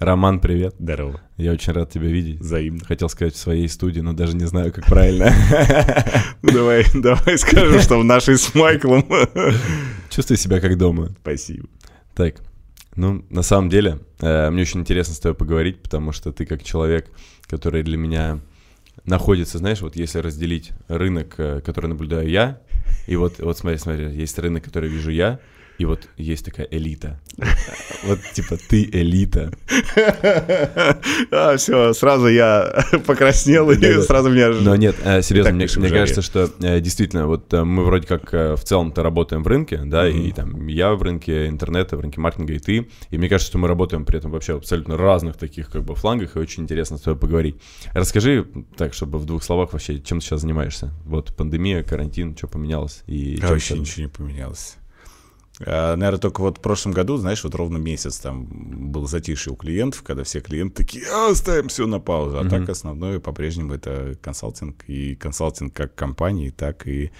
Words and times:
Роман, 0.00 0.40
привет. 0.40 0.76
Здорово. 0.78 1.20
Я 1.36 1.52
очень 1.52 1.74
рад 1.74 1.90
тебя 1.90 2.06
видеть. 2.06 2.40
Взаимно. 2.40 2.82
Хотел 2.86 3.10
сказать 3.10 3.34
в 3.34 3.38
своей 3.38 3.68
студии, 3.68 4.00
но 4.00 4.14
даже 4.14 4.34
не 4.34 4.46
знаю, 4.46 4.72
как 4.72 4.86
правильно. 4.86 5.30
Ну, 6.42 6.52
Давай, 6.52 6.86
давай 6.94 7.36
скажем, 7.36 7.78
что 7.80 7.98
в 8.00 8.04
нашей 8.04 8.38
с 8.38 8.54
Майклом. 8.54 9.06
Чувствуй 10.08 10.38
себя 10.38 10.58
как 10.58 10.78
дома. 10.78 11.10
Спасибо. 11.20 11.68
Так, 12.14 12.36
ну, 12.96 13.26
на 13.28 13.42
самом 13.42 13.68
деле, 13.68 13.98
э, 14.20 14.48
мне 14.48 14.62
очень 14.62 14.80
интересно 14.80 15.12
с 15.12 15.20
тобой 15.20 15.36
поговорить, 15.36 15.82
потому 15.82 16.12
что 16.12 16.32
ты 16.32 16.46
как 16.46 16.62
человек, 16.62 17.10
который 17.42 17.82
для 17.82 17.98
меня 17.98 18.40
находится, 19.04 19.58
знаешь, 19.58 19.82
вот 19.82 19.96
если 19.96 20.20
разделить 20.20 20.70
рынок, 20.88 21.34
э, 21.36 21.60
который 21.60 21.88
наблюдаю 21.88 22.26
я, 22.26 22.58
и 23.06 23.16
вот, 23.16 23.38
вот 23.38 23.58
смотри, 23.58 23.76
смотри, 23.76 24.10
есть 24.14 24.38
рынок, 24.38 24.64
который 24.64 24.88
вижу 24.88 25.10
я, 25.10 25.40
и 25.80 25.86
вот 25.86 26.10
есть 26.18 26.44
такая 26.44 26.68
элита. 26.70 27.18
Вот 28.04 28.18
типа 28.34 28.58
ты 28.68 28.84
элита. 28.84 29.50
А, 31.32 31.56
все, 31.56 31.92
сразу 31.94 32.28
я 32.28 32.84
покраснел 33.06 33.70
и 33.70 34.02
сразу 34.02 34.30
меня... 34.30 34.50
Но 34.50 34.76
нет, 34.76 34.96
э, 35.04 35.22
серьезно, 35.22 35.52
мне, 35.52 35.66
кажется, 35.88 36.20
что 36.22 36.50
э, 36.60 36.80
действительно, 36.80 37.26
вот 37.26 37.52
э, 37.54 37.64
мы 37.64 37.84
вроде 37.84 38.06
как 38.06 38.32
в 38.32 38.62
целом-то 38.62 39.02
работаем 39.02 39.42
в 39.42 39.46
рынке, 39.46 39.80
да, 39.84 40.08
и 40.08 40.32
там 40.32 40.66
я 40.66 40.92
в 40.94 41.02
рынке 41.02 41.48
интернета, 41.48 41.96
в 41.96 42.00
рынке 42.00 42.20
маркетинга, 42.20 42.54
и 42.54 42.58
ты, 42.58 42.88
и 43.10 43.18
мне 43.18 43.28
кажется, 43.28 43.50
что 43.50 43.58
мы 43.58 43.68
работаем 43.68 44.04
при 44.04 44.18
этом 44.18 44.30
вообще 44.32 44.56
абсолютно 44.56 44.98
разных 44.98 45.36
таких 45.36 45.70
как 45.70 45.82
бы 45.84 45.94
флангах, 45.94 46.36
и 46.36 46.38
очень 46.38 46.64
интересно 46.64 46.98
с 46.98 47.02
тобой 47.02 47.18
поговорить. 47.18 47.56
Расскажи, 47.94 48.46
так, 48.76 48.92
чтобы 48.92 49.18
в 49.18 49.24
двух 49.24 49.42
словах 49.42 49.72
вообще, 49.72 49.98
чем 50.00 50.20
ты 50.20 50.26
сейчас 50.26 50.42
занимаешься? 50.42 50.92
Вот 51.04 51.34
пандемия, 51.34 51.82
карантин, 51.82 52.36
что 52.36 52.48
поменялось? 52.48 53.02
И 53.06 53.38
А 53.42 53.48
вообще 53.48 53.78
ничего 53.78 54.02
не 54.04 54.08
поменялось. 54.08 54.76
Наверное, 55.66 56.18
только 56.18 56.40
вот 56.40 56.58
в 56.58 56.60
прошлом 56.60 56.92
году, 56.92 57.18
знаешь, 57.18 57.44
вот 57.44 57.54
ровно 57.54 57.76
месяц 57.76 58.18
там 58.18 58.46
был 58.90 59.06
затишье 59.06 59.52
у 59.52 59.56
клиентов, 59.56 60.02
когда 60.02 60.24
все 60.24 60.40
клиенты 60.40 60.76
такие, 60.84 61.04
а, 61.12 61.34
ставим 61.34 61.68
все 61.68 61.86
на 61.86 62.00
паузу. 62.00 62.38
А 62.38 62.42
Мгм. 62.42 62.50
так 62.50 62.68
основное 62.70 63.20
по-прежнему 63.20 63.74
это 63.74 64.16
консалтинг. 64.22 64.84
И 64.88 65.14
консалтинг 65.16 65.74
как 65.74 65.94
компании, 65.94 66.50
так 66.50 66.86
и 66.86 67.10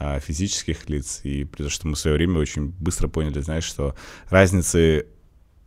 а, 0.00 0.18
физических 0.18 0.88
лиц. 0.90 1.20
И 1.22 1.44
потому 1.44 1.70
что 1.70 1.86
мы 1.86 1.94
в 1.94 1.98
свое 1.98 2.16
время 2.16 2.40
очень 2.40 2.66
быстро 2.80 3.06
поняли, 3.06 3.40
знаешь, 3.40 3.62
что 3.64 3.94
разницы 4.28 5.06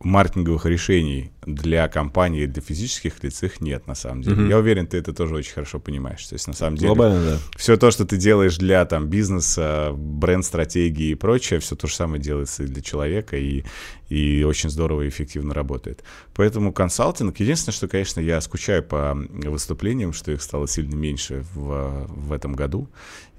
маркетинговых 0.00 0.64
решений 0.66 1.32
для 1.44 1.88
компании 1.88 2.42
и 2.42 2.46
для 2.46 2.62
физических 2.62 3.22
лиц 3.24 3.42
их 3.42 3.60
нет 3.60 3.86
на 3.86 3.94
самом 3.94 4.22
деле. 4.22 4.36
Мгм. 4.36 4.48
Я 4.48 4.58
уверен, 4.58 4.86
ты 4.86 4.96
это 4.96 5.12
тоже 5.12 5.34
очень 5.34 5.54
хорошо 5.54 5.80
понимаешь. 5.80 6.24
То 6.26 6.34
есть 6.34 6.46
на 6.46 6.52
самом 6.52 6.76
деле 6.76 6.88
Глобально, 6.88 7.24
да. 7.24 7.38
все 7.56 7.76
то, 7.76 7.90
что 7.90 8.04
ты 8.04 8.16
делаешь 8.16 8.58
для 8.58 8.84
там 8.84 9.08
бизнеса, 9.08 9.92
бренд-стратегии 9.96 11.10
и 11.10 11.14
прочее, 11.14 11.58
все 11.58 11.74
то 11.74 11.88
же 11.88 11.94
самое 11.94 12.22
делается 12.22 12.62
и 12.62 12.66
для 12.66 12.82
человека, 12.82 13.36
и, 13.36 13.64
и 14.08 14.44
очень 14.44 14.70
здорово 14.70 15.02
и 15.02 15.08
эффективно 15.08 15.52
работает. 15.52 16.04
Поэтому 16.34 16.72
консалтинг, 16.72 17.40
единственное, 17.40 17.74
что, 17.74 17.88
конечно, 17.88 18.20
я 18.20 18.40
скучаю 18.40 18.84
по 18.84 19.14
выступлениям, 19.14 20.12
что 20.12 20.30
их 20.30 20.42
стало 20.42 20.68
сильно 20.68 20.94
меньше 20.94 21.44
в, 21.54 22.06
в 22.08 22.32
этом 22.32 22.52
году. 22.52 22.88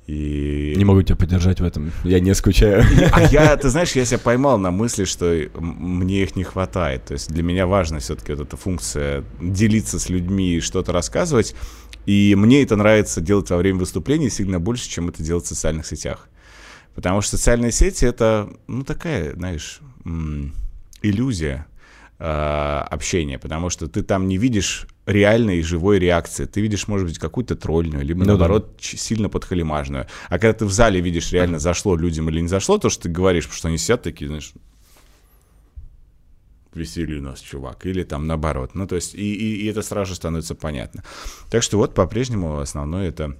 И... 0.10 0.74
Не 0.76 0.86
могу 0.86 1.04
тебя 1.04 1.16
поддержать 1.16 1.60
в 1.60 1.64
этом, 1.64 1.92
я 2.04 2.20
не 2.20 2.34
скучаю. 2.34 2.84
А 3.12 3.22
я, 3.22 3.56
ты 3.58 3.70
знаешь, 3.70 3.92
я 3.92 4.06
себя 4.06 4.18
поймал 4.18 4.58
на 4.58 4.72
мысли, 4.72 5.04
что 5.04 5.40
мне 5.60 6.24
их 6.24 6.36
не 6.36 6.44
хватает. 6.44 7.06
То 7.06 7.14
есть 7.14 7.32
для 7.32 7.44
меня 7.44 7.68
важна 7.68 8.00
все-таки 8.00 8.34
вот 8.34 8.48
эта 8.48 8.58
функция 8.58 9.24
делиться 9.40 10.00
с 10.00 10.10
людьми 10.10 10.56
и 10.56 10.62
что-то 10.62 10.94
рассказывать. 10.94 11.54
И 12.08 12.34
мне 12.36 12.64
это 12.64 12.76
нравится 12.76 13.22
делать 13.22 13.52
во 13.52 13.58
время 13.58 13.78
выступлений 13.78 14.32
сильно 14.32 14.60
больше, 14.60 14.90
чем 14.90 15.10
это 15.10 15.22
делать 15.22 15.46
в 15.46 15.50
социальных 15.50 15.86
сетях. 15.86 16.28
Потому 16.96 17.22
что 17.22 17.38
социальные 17.38 17.72
сети 17.72 18.06
это, 18.06 18.50
ну, 18.66 18.84
такая, 18.84 19.36
знаешь, 19.36 19.80
иллюзия 21.04 21.68
э, 22.18 22.24
общения, 22.26 23.38
потому 23.38 23.70
что 23.70 23.88
ты 23.88 24.02
там 24.02 24.28
не 24.28 24.38
видишь 24.38 24.88
реальной 25.10 25.62
живой 25.64 26.00
реакции. 26.00 26.46
Ты 26.46 26.62
видишь, 26.62 26.88
может 26.88 27.08
быть, 27.08 27.18
какую-то 27.20 27.56
тролльную, 27.56 28.06
либо 28.06 28.20
Ну 28.20 28.26
да. 28.26 28.32
наоборот 28.32 28.78
ч- 28.80 28.98
сильно 28.98 29.30
подхалимажную. 29.30 30.06
А 30.30 30.40
когда 30.40 30.54
ты 30.54 30.66
в 30.66 30.72
зале 30.72 31.02
видишь 31.02 31.32
реально 31.32 31.60
зашло 31.60 31.96
людям 31.96 32.30
или 32.30 32.42
не 32.42 32.48
зашло, 32.48 32.78
то, 32.78 32.90
что 32.90 33.04
ты 33.04 33.10
говоришь, 33.10 33.46
потому 33.46 33.58
что 33.58 33.68
они 33.70 33.78
сидят 33.78 34.04
такие, 34.04 34.28
знаешь, 34.28 34.54
веселье 36.74 37.20
у 37.20 37.22
нас, 37.24 37.40
чувак, 37.40 37.86
или 37.86 38.04
там 38.04 38.28
наоборот. 38.28 38.72
Ну, 38.76 38.86
то 38.88 38.96
есть, 38.96 39.16
и, 39.16 39.34
и- 39.34 39.64
и 39.64 39.66
это 39.68 39.82
сразу 39.82 40.10
же 40.10 40.16
становится 40.16 40.56
понятно. 40.56 41.04
Так 41.50 41.64
что 41.64 41.78
вот 41.78 41.94
по-прежнему 41.96 42.60
основное 42.60 43.10
это 43.10 43.36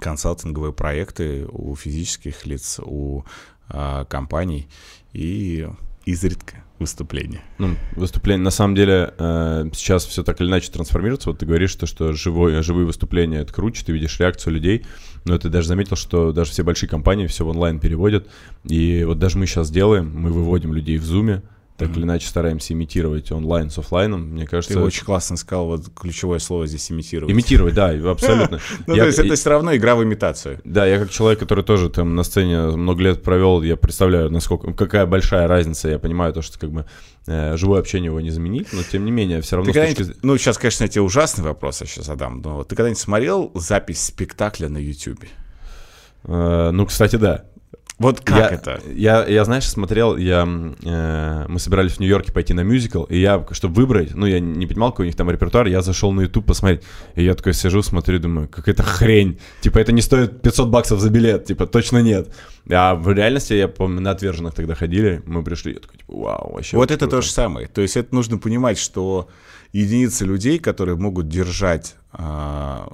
консалтинговые 0.00 0.72
проекты 0.72 1.46
у 1.50 1.74
физических 1.74 2.46
лиц, 2.46 2.78
у 2.82 3.24
а, 3.72 4.04
компаний 4.04 4.68
и 5.12 5.66
изредка 6.04 6.64
выступления. 6.80 7.42
Ну, 7.58 7.76
выступление, 7.94 8.42
на 8.42 8.50
самом 8.50 8.74
деле, 8.74 9.14
э, 9.16 9.70
сейчас 9.74 10.04
все 10.06 10.24
так 10.24 10.40
или 10.40 10.48
иначе 10.48 10.72
трансформируется. 10.72 11.28
Вот 11.30 11.38
ты 11.38 11.46
говоришь, 11.46 11.74
то, 11.76 11.86
что 11.86 12.12
живое, 12.12 12.62
живые 12.62 12.86
выступления— 12.86 13.38
это 13.40 13.52
круче, 13.52 13.84
ты 13.84 13.92
видишь 13.92 14.18
реакцию 14.18 14.54
людей. 14.54 14.84
Но 15.24 15.38
ты 15.38 15.50
даже 15.50 15.68
заметил, 15.68 15.96
что 15.96 16.32
даже 16.32 16.50
все 16.50 16.64
большие 16.64 16.88
компании 16.88 17.26
все 17.26 17.44
в 17.44 17.48
онлайн 17.48 17.78
переводят. 17.78 18.28
И 18.64 19.04
вот 19.04 19.18
даже 19.18 19.38
мы 19.38 19.46
сейчас 19.46 19.70
делаем, 19.70 20.10
мы 20.12 20.30
выводим 20.30 20.72
людей 20.72 20.96
в 20.96 21.04
зуме, 21.04 21.42
так 21.80 21.88
Мгм. 21.88 21.98
или 21.98 22.04
иначе 22.04 22.28
стараемся 22.28 22.74
имитировать 22.74 23.32
онлайн 23.32 23.70
с 23.70 23.78
офлайном. 23.78 24.32
Мне 24.32 24.46
кажется... 24.46 24.74
Ты 24.74 24.80
очень 24.80 25.04
классно 25.04 25.38
сказал 25.38 25.66
вот 25.66 25.86
ключевое 25.98 26.38
слово 26.38 26.66
здесь 26.66 26.92
имитировать. 26.92 27.32
Имитировать, 27.32 27.74
да, 27.74 27.88
абсолютно. 28.10 28.60
Ну, 28.86 28.96
то 28.96 29.06
есть 29.06 29.18
это 29.18 29.34
все 29.34 29.50
равно 29.50 29.74
игра 29.74 29.96
в 29.96 30.04
имитацию. 30.04 30.60
Да, 30.64 30.84
я 30.84 30.98
как 30.98 31.10
человек, 31.10 31.38
который 31.38 31.64
тоже 31.64 31.88
там 31.88 32.14
на 32.14 32.22
сцене 32.22 32.60
много 32.76 33.02
лет 33.02 33.22
провел, 33.22 33.62
я 33.62 33.76
представляю, 33.76 34.30
насколько 34.30 34.74
какая 34.74 35.06
большая 35.06 35.48
разница. 35.48 35.88
Я 35.88 35.98
понимаю 35.98 36.34
то, 36.34 36.42
что 36.42 36.58
как 36.58 36.70
бы 36.70 36.84
э, 37.26 37.56
живое 37.56 37.80
общение 37.80 38.08
его 38.08 38.20
не 38.20 38.30
заменить, 38.30 38.68
но 38.74 38.82
тем 38.82 39.06
не 39.06 39.10
менее, 39.10 39.40
все 39.40 39.56
равно 39.56 39.72
Ты 39.72 39.94
точки 39.94 40.14
ну, 40.22 40.36
сейчас, 40.36 40.58
конечно, 40.58 40.84
я 40.84 40.88
тебе 40.88 41.02
ужасный 41.02 41.44
вопрос 41.44 41.80
я 41.80 41.86
сейчас 41.86 42.04
задам, 42.06 42.42
но 42.44 42.62
ты 42.64 42.76
когда-нибудь 42.76 43.00
смотрел 43.00 43.50
запись 43.54 44.02
спектакля 44.02 44.68
на 44.68 44.78
Ютубе? 44.78 45.28
Э, 46.24 46.70
ну, 46.72 46.84
кстати, 46.84 47.16
да. 47.16 47.44
Вот 48.00 48.22
как 48.22 48.38
я, 48.38 48.48
это? 48.48 48.80
Я, 48.90 49.26
я, 49.26 49.44
знаешь, 49.44 49.68
смотрел, 49.68 50.16
я, 50.16 50.48
э, 50.82 51.44
мы 51.48 51.58
собирались 51.58 51.92
в 51.92 52.00
Нью-Йорке 52.00 52.32
пойти 52.32 52.54
на 52.54 52.62
мюзикл, 52.62 53.04
и 53.04 53.18
я, 53.18 53.46
чтобы 53.50 53.74
выбрать, 53.74 54.14
ну, 54.14 54.24
я 54.24 54.40
не 54.40 54.66
понимал, 54.66 54.90
какой 54.90 55.04
у 55.04 55.06
них 55.06 55.16
там 55.16 55.30
репертуар, 55.30 55.66
я 55.66 55.82
зашел 55.82 56.10
на 56.10 56.22
YouTube 56.22 56.46
посмотреть, 56.46 56.80
и 57.14 57.22
я 57.22 57.34
такой 57.34 57.52
сижу, 57.52 57.82
смотрю, 57.82 58.18
думаю, 58.18 58.48
какая-то 58.48 58.82
хрень, 58.82 59.38
типа, 59.60 59.76
это 59.76 59.92
не 59.92 60.00
стоит 60.00 60.40
500 60.40 60.68
баксов 60.70 60.98
за 60.98 61.10
билет, 61.10 61.44
типа, 61.44 61.66
точно 61.66 61.98
нет. 61.98 62.34
А 62.70 62.94
в 62.94 63.12
реальности, 63.12 63.52
я 63.52 63.68
помню, 63.68 64.00
на 64.00 64.12
отверженных 64.12 64.54
тогда 64.54 64.74
ходили, 64.74 65.22
мы 65.26 65.44
пришли, 65.44 65.74
я 65.74 65.80
такой, 65.80 65.98
типа, 65.98 66.12
вау, 66.14 66.54
вообще 66.54 66.78
Вот 66.78 66.90
это 66.90 67.00
круто. 67.00 67.16
то 67.16 67.22
же 67.22 67.30
самое. 67.30 67.66
То 67.66 67.82
есть 67.82 67.98
это 67.98 68.14
нужно 68.14 68.38
понимать, 68.38 68.78
что 68.78 69.28
единицы 69.72 70.24
людей, 70.24 70.58
которые 70.58 70.96
могут 70.96 71.28
держать 71.28 71.96
а, 72.12 72.88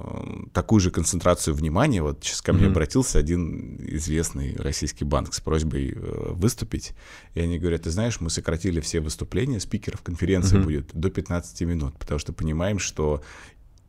такую 0.53 0.79
же 0.79 0.91
концентрацию 0.91 1.55
внимания, 1.55 2.03
вот 2.03 2.23
сейчас 2.23 2.41
ко 2.41 2.53
мне 2.53 2.63
Мгм. 2.65 2.71
обратился 2.73 3.17
один 3.17 3.75
известный 3.95 4.55
российский 4.57 5.05
банк 5.05 5.33
с 5.33 5.39
просьбой 5.41 5.93
э, 5.95 6.31
выступить, 6.33 6.93
и 7.33 7.39
они 7.39 7.57
говорят, 7.57 7.83
ты 7.83 7.89
знаешь, 7.89 8.19
мы 8.21 8.29
сократили 8.29 8.79
все 8.79 8.99
выступления 8.99 9.59
спикеров, 9.59 10.01
конференции 10.03 10.57
Мгм. 10.57 10.63
будет 10.65 10.89
до 10.93 11.09
15 11.09 11.65
минут, 11.65 11.97
потому 11.97 12.19
что 12.19 12.31
понимаем, 12.31 12.77
что 12.77 13.23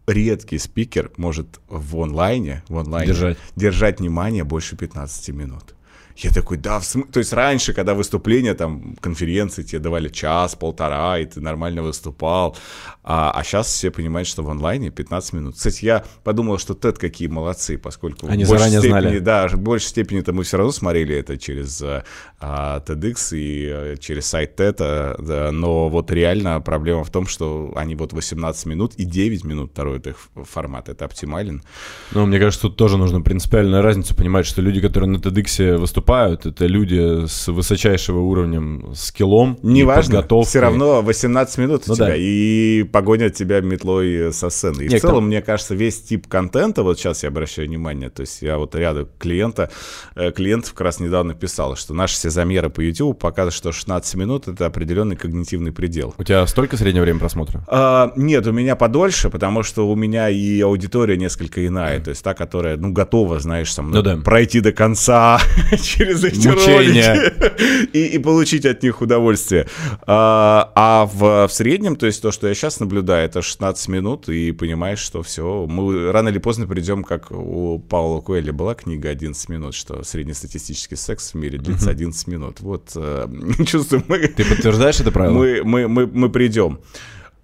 редкий 0.07 0.57
спикер 0.57 1.11
может 1.19 1.61
в 1.69 1.97
онлайне, 2.01 2.63
в 2.69 2.79
онлайне 2.79 3.09
Держать. 3.13 3.37
держать 3.55 4.01
внимание 4.01 4.45
больше 4.45 4.77
15 4.77 5.29
минут. 5.35 5.75
Я 6.19 6.33
такой, 6.33 6.57
да, 6.57 6.81
в 6.81 6.85
смысле? 6.85 7.13
То 7.13 7.21
есть 7.21 7.33
раньше, 7.33 7.73
когда 7.73 7.95
выступления, 7.95 8.55
там, 8.55 8.97
конференции 9.01 9.63
тебе 9.63 9.79
давали 9.79 10.09
час, 10.09 10.57
полтора, 10.57 11.19
и 11.19 11.25
ты 11.25 11.41
нормально 11.41 11.83
выступал, 11.83 12.57
а, 13.05 13.41
сейчас 13.45 13.69
все 13.69 13.93
понимают, 13.93 14.27
что 14.27 14.43
в 14.43 14.51
онлайне 14.51 14.91
15 14.91 15.33
минут. 15.33 15.55
Кстати, 15.55 15.85
я 15.85 16.05
подумал, 16.25 16.59
что 16.59 16.75
TED 16.75 16.99
какие 16.99 17.29
молодцы, 17.29 17.79
поскольку 17.79 18.27
Они 18.27 18.45
в 18.45 18.49
большей 18.49 18.71
заранее 18.71 18.81
степени, 18.81 19.01
знали. 19.01 19.19
Да, 19.21 19.49
в 19.49 19.59
большей 19.61 19.87
степени-то 19.87 20.33
мы 20.33 20.43
все 20.43 20.57
равно 20.57 20.73
смотрели 20.73 21.15
это 21.15 21.39
через 21.39 21.81
а, 21.83 22.03
а, 22.41 22.81
TEDx 22.81 23.37
и 23.37 23.69
э, 23.71 23.97
через 24.01 24.27
сайт 24.27 24.59
TED, 24.59 24.77
а, 24.81 25.17
да, 25.21 25.53
но 25.53 25.89
вот 25.89 26.11
реально 26.11 26.61
проблема 26.61 27.05
в 27.05 27.11
том, 27.11 27.29
что 27.29 27.73
они 27.77 27.95
вот 27.95 28.13
18 28.13 28.67
минут 28.67 28.95
и 28.97 29.05
9 29.05 29.45
минут 29.45 29.71
второй 29.71 29.99
их 29.99 30.17
формат, 30.35 30.89
это 30.89 31.05
оптимален. 31.05 31.63
Ну, 32.11 32.27
мне 32.27 32.39
кажется, 32.41 32.63
тут 32.63 32.77
тоже 32.77 32.99
нужно 32.99 33.21
принципиальную 33.21 33.83
разницу 33.83 34.17
понимать, 34.17 34.47
что 34.47 34.63
люди, 34.63 34.81
которые 34.81 35.11
на 35.11 35.17
TEDx 35.19 35.77
выступают, 35.77 36.08
это 36.13 36.67
люди 36.67 37.27
с 37.27 37.49
высочайшего 37.49 38.21
уровнем 38.21 38.93
скиллом, 38.95 39.59
Неважно, 39.63 40.17
подготовкой. 40.17 40.49
все 40.49 40.61
равно 40.61 41.03
18 41.03 41.59
минут 41.59 41.83
у 41.87 41.91
Ну 41.91 41.95
тебя, 41.97 42.07
да. 42.09 42.15
и 42.17 42.83
погонят 42.85 43.35
тебя 43.35 43.61
метлой 43.61 44.33
со 44.33 44.51
сцены. 44.51 44.83
И 44.83 44.89
Не, 44.89 44.97
в 44.99 45.01
целом, 45.01 45.27
мне 45.27 45.43
кажется, 45.43 45.75
весь 45.75 46.01
тип 46.03 46.27
контента, 46.27 46.83
вот 46.83 46.99
сейчас 46.99 47.23
я 47.23 47.29
обращаю 47.29 47.69
внимание, 47.69 48.11
то 48.11 48.23
есть 48.23 48.43
я 48.43 48.59
вот 48.59 48.75
ряду 48.75 49.09
клиента, 49.19 49.71
э, 50.17 50.31
клиентов 50.33 50.73
как 50.73 50.83
раз 50.83 51.01
недавно 51.01 51.35
писал, 51.35 51.77
что 51.77 51.95
наши 51.95 52.15
все 52.15 52.31
замеры 52.31 52.71
по 52.71 52.81
YouTube 52.81 53.19
показывают, 53.19 53.55
что 53.55 53.73
16 53.73 54.15
минут— 54.15 54.49
это 54.49 54.67
определенный 54.67 55.17
когнитивный 55.17 55.73
предел. 55.73 56.15
У 56.19 56.25
тебя 56.25 56.47
столько 56.47 56.77
среднее 56.77 57.03
время 57.03 57.19
просмотра? 57.21 57.65
А, 57.69 58.13
нет, 58.17 58.47
у 58.47 58.53
меня 58.53 58.77
подольше, 58.77 59.31
потому 59.31 59.63
что 59.63 59.89
у 59.91 59.95
меня 59.97 60.29
и 60.31 60.61
аудитория 60.61 61.17
несколько 61.17 61.67
иная, 61.67 62.01
то 62.01 62.11
есть 62.11 62.23
та, 62.23 62.35
которая, 62.35 62.77
ну, 62.77 62.93
готова, 62.93 63.39
знаешь, 63.41 63.73
со 63.73 63.83
мной 63.83 63.97
Ну 63.99 64.03
да. 64.03 64.17
пройти 64.17 64.61
до 64.61 64.73
конца 64.73 65.39
через 65.99 66.25
эти 66.25 66.49
Мучения. 66.49 67.15
ролики 67.15 67.91
и, 67.93 68.07
и 68.07 68.19
получить 68.19 68.65
от 68.65 68.83
них 68.83 69.01
удовольствие. 69.01 69.67
А, 70.07 70.73
а 70.75 71.07
в, 71.07 71.49
в 71.49 71.53
среднем, 71.53 71.97
то 71.97 72.07
есть 72.07 72.23
то, 72.23 72.31
что 72.31 72.49
я 72.49 72.55
сейчас 72.55 72.81
наблюдаю, 72.81 73.27
это 73.27 73.43
16 73.43 73.89
минут, 73.89 74.29
и 74.29 74.53
понимаешь, 74.53 75.01
что 75.01 75.23
все, 75.23 75.67
мы 75.69 76.13
рано 76.13 76.29
или 76.29 76.39
поздно 76.39 76.67
придем, 76.67 77.05
как 77.05 77.31
у 77.31 77.79
Паула 77.79 78.21
Куэля 78.21 78.53
была 78.53 78.75
книга 78.75 79.11
11 79.11 79.49
минут, 79.49 79.75
что 79.75 80.03
среднестатистический 80.05 80.97
секс 80.97 81.33
в 81.33 81.35
мире 81.35 81.59
длится 81.59 81.91
11 81.91 82.27
минут. 82.29 82.61
Вот 82.61 82.93
э, 82.95 83.27
чувствую, 83.67 84.05
мы, 84.09 84.29
Ты 84.29 84.45
подтверждаешь 84.45 85.01
это 85.01 85.11
правило? 85.11 85.35
мы, 85.35 85.63
мы, 85.65 85.89
мы, 85.89 86.07
мы 86.07 86.29
придем. 86.29 86.79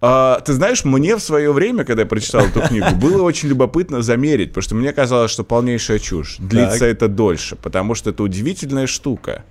А, 0.06 0.40
ты 0.40 0.52
знаешь, 0.52 0.84
мне 0.84 1.16
в 1.16 1.20
свое 1.20 1.50
время, 1.50 1.82
когда 1.84 2.02
я 2.02 2.06
прочитал 2.06 2.44
эту 2.44 2.60
книгу, 2.60 2.94
было 3.00 3.22
очень 3.22 3.48
любопытно 3.48 4.02
замерить, 4.02 4.50
потому 4.50 4.62
что 4.62 4.74
мне 4.74 4.92
казалось, 4.92 5.30
что 5.30 5.44
полнейшая 5.44 5.98
чушь. 5.98 6.36
Длится 6.38 6.80
Так. 6.80 6.88
это 6.90 7.08
дольше, 7.08 7.56
потому 7.56 7.94
что 7.94 8.10
это 8.10 8.22
удивительная 8.22 8.86
штука. 8.86 9.44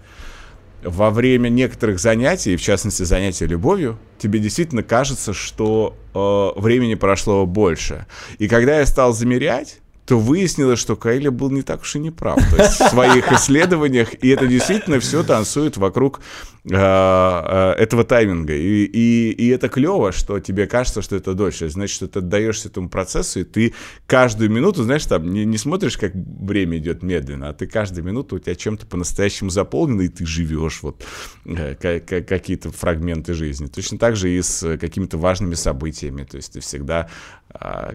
Во 0.84 1.10
время 1.10 1.50
некоторых 1.50 1.98
занятий, 1.98 2.56
в 2.56 2.62
частности 2.62 3.02
занятия 3.02 3.48
любовью, 3.48 3.98
тебе 4.20 4.38
действительно 4.38 4.84
кажется, 4.84 5.34
что 5.34 5.98
э, 6.14 6.60
времени 6.60 6.94
прошло 6.94 7.48
больше. 7.48 8.06
И 8.38 8.48
когда 8.48 8.78
я 8.78 8.86
стал 8.86 9.12
замерять, 9.12 9.80
то 10.06 10.20
выяснилось, 10.20 10.80
что 10.80 10.96
Кайли 10.96 11.30
был 11.30 11.50
не 11.50 11.62
так 11.62 11.82
уж 11.82 11.96
и 11.96 12.00
не 12.00 12.12
прав 12.12 12.40
то 12.50 12.62
есть 12.62 12.80
в 12.80 12.90
своих 12.90 13.32
исследованиях, 13.32 14.14
и 14.22 14.30
это 14.30 14.48
действительно 14.48 15.00
все 15.00 15.24
танцует 15.24 15.78
вокруг 15.78 16.20
э, 16.66 16.74
э, 16.74 17.72
этого 17.78 18.04
тайминга. 18.04 18.54
И, 18.54 18.84
и, 18.84 19.32
и 19.32 19.48
это 19.50 19.70
клево, 19.70 20.12
что 20.12 20.40
тебе 20.40 20.68
кажется, 20.68 21.02
что 21.02 21.16
это 21.16 21.34
дольше. 21.34 21.70
Значит, 21.70 21.96
что 21.96 22.08
ты 22.08 22.20
отдаешься 22.20 22.70
этому 22.70 22.90
процессу, 22.90 23.42
и 23.42 23.44
ты 23.44 23.74
каждую 24.06 24.50
минуту, 24.50 24.84
знаешь, 24.84 25.06
там 25.06 25.32
не, 25.32 25.46
не 25.46 25.58
смотришь, 25.58 25.98
как 25.98 26.14
время 26.14 26.78
идет 26.78 27.04
медленно, 27.04 27.50
а 27.50 27.54
ты 27.54 27.68
каждую 27.68 28.04
минуту 28.04 28.36
у 28.36 28.40
тебя 28.40 28.56
чем-то 28.56 28.86
по-настоящему 28.86 29.50
заполнено, 29.50 30.02
и 30.02 30.10
ты 30.10 30.26
живешь 30.26 30.80
вот 30.82 31.04
э, 31.46 31.76
ка- 31.76 32.00
ка- 32.00 32.22
какие-то 32.22 32.72
фрагменты 32.72 33.34
жизни. 33.34 33.68
Точно 33.68 33.98
так 33.98 34.16
же 34.16 34.30
и 34.30 34.42
с 34.42 34.64
э, 34.64 34.78
какими-то 34.78 35.18
важными 35.18 35.56
событиями. 35.56 36.24
То 36.24 36.38
есть 36.38 36.54
ты 36.54 36.60
всегда, 36.60 37.10
а, 37.43 37.43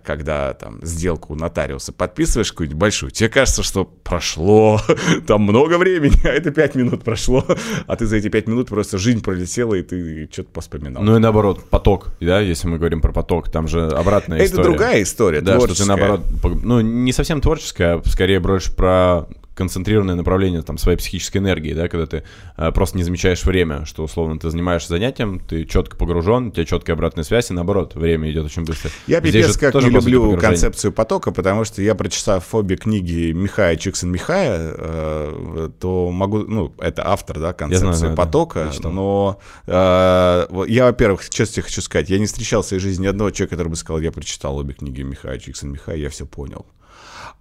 когда 0.05 0.55
там 0.55 0.79
сделку 0.83 1.35
нотариуса 1.35 1.93
подписываешь 1.93 2.53
какую-нибудь 2.53 2.79
большую, 2.79 3.11
тебе 3.11 3.29
кажется, 3.29 3.63
что 3.63 3.85
прошло 3.85 4.81
там 5.27 5.43
много 5.43 5.79
времени, 5.79 6.15
а 6.25 6.29
это 6.29 6.51
пять 6.51 6.75
минут 6.75 7.03
прошло, 7.05 7.45
а 7.87 7.97
ты 7.97 8.07
за 8.07 8.17
эти 8.17 8.29
пять 8.29 8.47
минут 8.47 8.69
просто 8.69 8.99
жизнь 8.99 9.23
пролетела, 9.23 9.75
и 9.75 9.83
ты 9.83 10.29
что-то 10.33 10.51
поспоминал. 10.51 11.03
Ну 11.03 11.17
и 11.17 11.19
наоборот, 11.19 11.69
поток, 11.71 12.09
да, 12.21 12.41
если 12.41 12.69
мы 12.69 12.79
говорим 12.79 13.01
про 13.01 13.13
поток, 13.13 13.51
там 13.51 13.67
же 13.69 13.89
обратная 13.89 14.39
это 14.39 14.47
история. 14.47 14.63
другая 14.65 15.03
история, 15.03 15.41
Да, 15.41 15.59
что 15.59 15.69
ты 15.69 15.75
творческая. 15.75 15.87
наоборот, 15.97 16.21
ну, 16.65 16.81
не 16.81 17.13
совсем 17.13 17.41
творческая, 17.41 17.97
а 17.97 18.03
скорее 18.09 18.41
больше 18.41 18.75
про 18.75 19.27
концентрированное 19.59 20.15
направление 20.15 20.63
там 20.63 20.79
своей 20.79 20.97
психической 20.97 21.41
энергии, 21.41 21.75
да, 21.75 21.89
когда 21.89 22.07
ты 22.07 22.23
э, 22.57 22.71
просто 22.71 22.97
не 22.97 23.03
замечаешь 23.03 23.43
время, 23.45 23.85
что 23.87 24.05
условно 24.05 24.39
ты 24.39 24.51
занимаешься 24.51 24.91
занятием, 24.91 25.41
ты 25.41 25.65
четко 25.65 25.97
погружен, 25.97 26.47
у 26.47 26.51
тебя 26.53 26.65
четкая 26.65 26.95
обратная 26.95 27.25
связь, 27.25 27.51
и 27.51 27.55
наоборот, 27.55 27.97
время 27.97 28.31
идет 28.31 28.47
очень 28.47 28.65
быстро. 28.65 28.93
Я 29.09 29.19
Здесь 29.21 29.47
пипец 29.47 29.57
как 29.57 29.73
тоже 29.73 29.89
не 29.89 29.95
люблю 29.95 30.39
концепцию 30.39 30.93
потока, 30.93 31.33
потому 31.33 31.65
что 31.65 31.83
я, 31.83 31.97
прочитав 31.97 32.55
обе 32.55 32.77
книги 32.77 33.33
Михая 33.33 33.77
Чиксен-Михая, 33.77 34.75
э, 34.79 35.71
то 35.81 36.11
могу, 36.13 36.39
ну, 36.39 36.73
это 36.79 37.05
автор, 37.05 37.41
да, 37.41 37.53
концепции 37.53 37.93
знаю, 37.93 38.17
да, 38.17 38.23
потока, 38.23 38.71
читал. 38.73 38.93
но 38.93 39.41
э, 39.67 40.47
я, 40.69 40.85
во-первых, 40.85 41.29
честно 41.29 41.55
тебе 41.55 41.63
хочу 41.65 41.83
сказать, 41.83 42.09
я 42.11 42.21
не 42.21 42.27
встречал 42.27 42.63
в 42.63 42.67
своей 42.67 42.81
жизни 42.81 43.03
ни 43.03 43.09
одного 43.09 43.33
человека, 43.33 43.57
который 43.57 43.71
бы 43.71 43.77
сказал, 43.77 44.01
я 44.01 44.13
прочитал 44.13 44.57
обе 44.57 44.75
книги 44.75 45.03
Михая 45.03 45.37
Чиксен-Михая, 45.37 45.97
я 45.97 46.11
все 46.11 46.27
понял. 46.27 46.65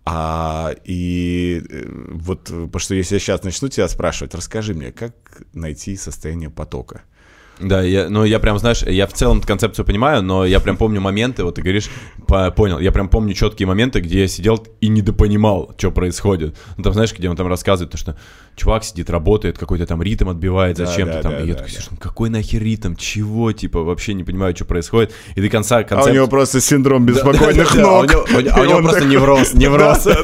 А, 0.10 0.74
и 0.86 1.62
э, 1.70 1.84
вот, 2.12 2.50
э, 2.50 2.66
потому 2.66 2.80
что 2.80 2.96
если 2.96 3.16
я 3.16 3.20
сейчас 3.20 3.44
начну 3.44 3.68
тебя 3.68 3.90
спрашивать, 3.90 4.34
расскажи 4.36 4.74
мне, 4.74 4.94
как 4.94 5.14
найти 5.52 5.98
состояние 5.98 6.50
потока? 6.50 7.02
Да, 7.60 7.82
я, 7.82 8.08
ну 8.10 8.24
я 8.24 8.40
прям, 8.40 8.60
знаешь, 8.60 8.84
я 8.84 9.08
в 9.08 9.14
целом 9.14 9.42
концепцию 9.42 9.84
понимаю, 9.86 10.22
но 10.22 10.46
я 10.46 10.60
прям 10.60 10.78
помню 10.78 11.02
моменты, 11.02 11.44
вот 11.44 11.56
ты 11.56 11.62
говоришь, 11.62 11.90
по- 12.28 12.52
понял, 12.52 12.78
я 12.80 12.92
прям 12.92 13.10
помню 13.10 13.34
четкие 13.34 13.66
моменты, 13.68 14.00
где 14.00 14.22
я 14.22 14.28
сидел 14.28 14.64
и 14.80 14.88
недопонимал, 14.90 15.74
что 15.78 15.92
происходит. 15.92 16.56
Ну 16.78 16.84
там, 16.84 16.94
знаешь, 16.94 17.14
где 17.18 17.30
он 17.30 17.36
там 17.36 17.48
рассказывает, 17.48 17.92
то, 17.92 17.98
что 17.98 18.16
чувак 18.56 18.84
сидит, 18.84 19.10
работает, 19.10 19.58
какой-то 19.58 19.86
там 19.88 20.04
ритм 20.04 20.30
отбивает 20.30 20.78
Да, 20.78 20.86
зачем-то 20.86 21.16
да, 21.16 21.22
там. 21.22 21.32
да, 21.32 21.40
и 21.42 21.48
я 21.48 21.54
да, 21.54 21.60
такой, 21.60 21.74
да. 21.74 21.80
ну 21.92 21.98
какой 21.98 22.30
нахер 22.30 22.62
ритм, 22.62 22.96
чего, 22.96 23.52
типа, 23.52 23.82
вообще 23.82 24.14
не 24.14 24.24
понимаю, 24.24 24.56
что 24.56 24.66
происходит. 24.66 25.12
И 25.36 25.42
до 25.42 25.50
конца 25.50 25.78
А 25.78 25.82
у 25.82 25.86
концепт... 25.86 26.14
него 26.16 26.28
просто 26.28 26.62
синдром 26.62 27.06
беспокойных 27.06 27.76
ног. 27.76 28.06
у 28.06 28.18
у 28.18 28.38
а 28.54 28.62
у 28.62 28.66
него 28.66 28.82
просто 28.82 29.06
невроз, 29.06 29.54
невроз. 29.54 30.08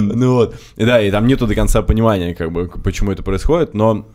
Ну 0.00 0.32
вот, 0.34 0.54
да, 0.76 1.00
и 1.00 1.10
там 1.10 1.26
нету 1.26 1.46
до 1.46 1.54
конца 1.54 1.82
понимания, 1.82 2.34
как 2.34 2.52
бы, 2.52 2.68
почему 2.68 3.10
это 3.12 3.22
происходит, 3.22 3.74
но 3.74 4.06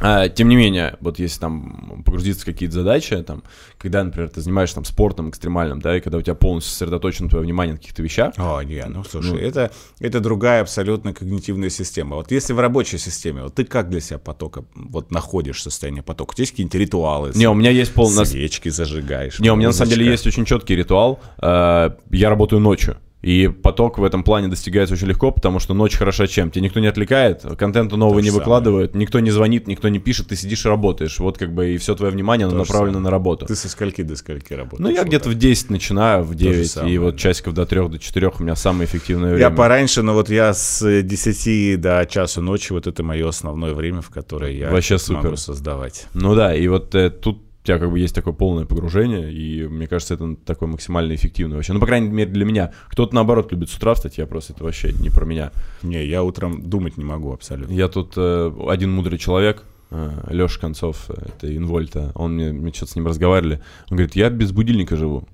а, 0.00 0.28
тем 0.28 0.48
не 0.48 0.56
менее, 0.56 0.96
вот 1.00 1.18
если 1.18 1.40
там 1.40 2.02
погрузиться 2.04 2.42
в 2.42 2.44
какие-то 2.44 2.74
задачи, 2.74 3.16
там, 3.22 3.42
когда, 3.78 4.04
например, 4.04 4.28
ты 4.28 4.40
занимаешься 4.42 4.74
там 4.76 4.84
спортом 4.84 5.30
экстремальным, 5.30 5.80
да, 5.80 5.96
и 5.96 6.00
когда 6.00 6.18
у 6.18 6.22
тебя 6.22 6.34
полностью 6.34 6.72
сосредоточено 6.72 7.28
твое 7.30 7.44
внимание 7.44 7.72
на 7.74 7.78
каких-то 7.78 8.02
вещах, 8.02 8.34
О, 8.36 8.60
не, 8.62 8.84
ну 8.86 9.04
слушай, 9.04 9.40
это, 9.40 9.70
это 10.00 10.20
другая 10.20 10.60
абсолютно 10.62 11.14
когнитивная 11.14 11.70
система. 11.70 12.16
Вот 12.16 12.30
если 12.30 12.52
в 12.52 12.60
рабочей 12.60 12.98
системе, 12.98 13.42
вот 13.44 13.54
ты 13.54 13.64
как 13.64 13.88
для 13.88 14.00
себя 14.00 14.18
потока, 14.18 14.64
вот 14.74 15.10
находишь 15.10 15.62
состояние 15.62 16.02
потока? 16.02 16.32
У 16.32 16.34
тебя 16.34 16.42
есть 16.42 16.52
какие-нибудь 16.52 16.74
ритуалы? 16.80 17.32
не, 17.34 17.48
у 17.48 17.54
меня 17.54 17.70
есть 17.70 17.94
пол... 17.94 18.10
на- 18.10 18.24
Свечки 18.26 18.68
зажигаешь. 18.68 19.38
Не, 19.38 19.50
у 19.50 19.56
меня 19.56 19.68
на 19.68 19.72
самом 19.74 19.90
деле 19.90 20.06
есть 20.06 20.26
очень 20.26 20.44
четкий 20.44 20.76
ритуал. 20.76 21.20
Э, 21.40 21.90
Я 22.10 22.28
работаю 22.28 22.60
ночью. 22.60 22.98
И 23.22 23.48
поток 23.48 23.98
в 23.98 24.04
этом 24.04 24.22
плане 24.22 24.46
достигается 24.48 24.94
очень 24.94 25.08
легко, 25.08 25.32
потому 25.32 25.58
что 25.58 25.74
ночь 25.74 25.96
хороша 25.96 26.26
чем? 26.26 26.50
Тебя 26.50 26.62
никто 26.64 26.80
не 26.80 26.86
отвлекает, 26.86 27.42
контента 27.58 27.96
нового 27.96 28.18
То 28.18 28.20
не 28.22 28.28
самое. 28.28 28.40
выкладывают, 28.40 28.94
никто 28.94 29.18
не 29.20 29.30
звонит, 29.30 29.66
никто 29.66 29.88
не 29.88 29.98
пишет, 29.98 30.28
ты 30.28 30.36
сидишь 30.36 30.64
и 30.64 30.68
работаешь. 30.68 31.18
Вот 31.18 31.36
как 31.38 31.52
бы 31.52 31.74
и 31.74 31.78
все 31.78 31.94
твое 31.94 32.12
внимание 32.12 32.44
оно 32.46 32.52
То 32.52 32.58
направлено 32.60 32.92
самое. 32.98 33.04
на 33.04 33.10
работу. 33.10 33.46
Ты 33.46 33.56
со 33.56 33.68
скольки 33.68 34.02
до 34.02 34.16
скольки 34.16 34.52
работаешь? 34.52 34.80
Ну, 34.80 34.90
я 34.90 35.00
Вот 35.00 35.08
где-то 35.08 35.24
так. 35.24 35.32
в 35.32 35.38
10 35.38 35.70
начинаю, 35.70 36.22
в 36.24 36.34
9, 36.34 36.70
самое, 36.70 36.94
и 36.94 36.98
вот 36.98 37.12
да. 37.12 37.18
часиков 37.18 37.54
до 37.54 37.66
3, 37.66 37.88
до 37.88 37.98
4 37.98 38.28
у 38.38 38.42
меня 38.42 38.54
самое 38.54 38.84
эффективное 38.86 39.30
время. 39.34 39.40
Я 39.40 39.50
пораньше, 39.50 40.02
но 40.02 40.12
вот 40.12 40.28
я 40.28 40.52
с 40.54 41.02
10 41.02 41.80
до 41.80 42.06
часу 42.06 42.42
ночи, 42.42 42.72
вот 42.72 42.86
это 42.86 43.02
мое 43.02 43.28
основное 43.28 43.72
время, 43.74 44.02
в 44.02 44.10
которое 44.10 44.52
я 44.52 44.70
Вообще 44.70 44.98
могу 45.08 45.22
супер. 45.22 45.36
создавать. 45.38 46.06
Ну 46.14 46.34
да, 46.34 46.54
и 46.54 46.68
вот 46.68 46.94
э, 46.94 47.10
тут 47.10 47.42
у 47.66 47.68
тебя 47.68 47.78
как 47.78 47.90
бы 47.90 47.98
есть 47.98 48.14
такое 48.14 48.32
полное 48.32 48.64
погружение, 48.64 49.32
и 49.32 49.66
мне 49.66 49.88
кажется, 49.88 50.14
это 50.14 50.36
такое 50.36 50.68
максимально 50.68 51.16
эффективное 51.16 51.56
вообще. 51.56 51.72
Ну, 51.72 51.80
по 51.80 51.86
крайней 51.86 52.08
мере, 52.08 52.30
для 52.30 52.44
меня. 52.44 52.72
Кто-то, 52.88 53.12
наоборот, 53.12 53.50
любит 53.50 53.70
с 53.70 53.76
утра 53.76 53.94
встать, 53.94 54.18
я 54.18 54.26
просто 54.26 54.52
это 54.52 54.62
вообще 54.62 54.92
не 54.92 55.10
про 55.10 55.24
меня. 55.24 55.50
Не, 55.82 56.06
я 56.06 56.22
утром 56.22 56.62
думать 56.62 56.96
не 56.96 57.04
могу 57.04 57.32
абсолютно. 57.32 57.72
Я 57.72 57.88
тут 57.88 58.12
э, 58.16 58.52
один 58.68 58.92
мудрый 58.92 59.18
человек, 59.18 59.64
Леша 60.30 60.60
Концов, 60.60 61.06
э, 61.08 61.14
это 61.26 61.56
Инвольта, 61.56 62.12
он 62.14 62.34
мне, 62.34 62.52
мы 62.52 62.72
что-то 62.72 62.92
с 62.92 62.96
ним 62.96 63.08
разговаривали, 63.08 63.60
он 63.90 63.96
говорит, 63.96 64.14
я 64.14 64.30
без 64.30 64.52
будильника 64.52 64.96
живу. 64.96 65.26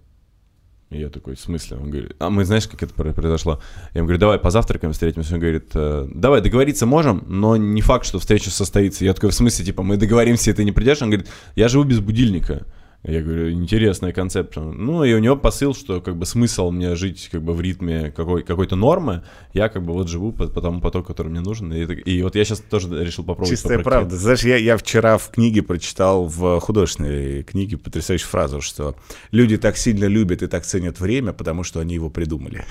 И 0.92 1.00
я 1.00 1.08
такой, 1.08 1.34
в 1.37 1.40
смысле? 1.40 1.78
Он 1.78 1.90
говорит, 1.90 2.16
а 2.18 2.30
мы 2.30 2.44
знаешь, 2.44 2.66
как 2.68 2.82
это 2.82 2.92
про- 2.94 3.12
произошло? 3.12 3.61
Я 3.94 3.99
ему 4.00 4.06
говорю, 4.06 4.20
давай 4.20 4.38
позавтракаем, 4.38 4.92
встретимся. 4.92 5.34
Он 5.34 5.40
говорит, 5.40 5.70
«Э, 5.75 6.06
давай, 6.12 6.40
договориться 6.40 6.87
можем, 6.87 7.25
но 7.26 7.56
не 7.56 7.80
факт, 7.80 8.04
что 8.06 8.18
встреча 8.18 8.50
состоится. 8.50 9.04
Я 9.04 9.14
такой, 9.14 9.30
в 9.30 9.34
смысле, 9.34 9.64
типа, 9.64 9.82
мы 9.82 9.96
договоримся, 9.96 10.50
и 10.50 10.54
ты 10.54 10.64
не 10.64 10.72
придешь? 10.72 11.00
Он 11.02 11.11
говорит, 11.11 11.28
я 11.56 11.68
живу 11.68 11.84
без 11.84 12.00
будильника. 12.00 12.66
Я 13.04 13.21
говорю, 13.21 13.50
интересная 13.50 14.12
концепция. 14.12 14.62
Ну, 14.62 15.02
и 15.02 15.12
у 15.12 15.18
него 15.18 15.37
посыл, 15.37 15.75
что 15.75 16.00
как 16.00 16.16
бы 16.16 16.25
смысл 16.25 16.71
мне 16.71 16.94
жить 16.94 17.28
как 17.32 17.42
бы 17.42 17.52
в 17.52 17.61
ритме 17.61 18.12
какой, 18.12 18.44
какой-то 18.44 18.76
нормы. 18.76 19.25
Я 19.52 19.68
как 19.68 19.82
бы 19.82 19.92
вот 19.92 20.09
живу 20.09 20.30
по, 20.30 20.47
по 20.47 20.61
тому 20.61 20.80
потоку, 20.80 21.09
который 21.09 21.28
мне 21.28 21.40
нужен. 21.40 21.73
И, 21.73 21.82
и 21.82 22.23
вот 22.23 22.37
я 22.37 22.44
сейчас 22.44 22.61
тоже 22.61 22.88
решил 23.04 23.25
попробовать. 23.25 23.59
Чистая 23.59 23.80
правда. 23.80 24.16
Знаешь, 24.16 24.44
я, 24.44 24.56
я 24.56 24.76
вчера 24.76 25.18
в 25.18 25.30
книге 25.30 25.62
прочитал, 25.62 26.26
в 26.26 26.61
художественной 26.61 27.42
книге, 27.42 27.76
потрясающую 27.76 28.28
фразу, 28.28 28.61
что 28.61 28.94
люди 29.32 29.56
так 29.56 29.76
сильно 29.76 30.04
любят 30.04 30.42
и 30.42 30.47
так 30.47 30.64
ценят 30.64 31.00
время, 31.00 31.32
потому 31.32 31.64
что 31.64 31.80
они 31.80 31.94
его 31.94 32.09
придумали. 32.09 32.64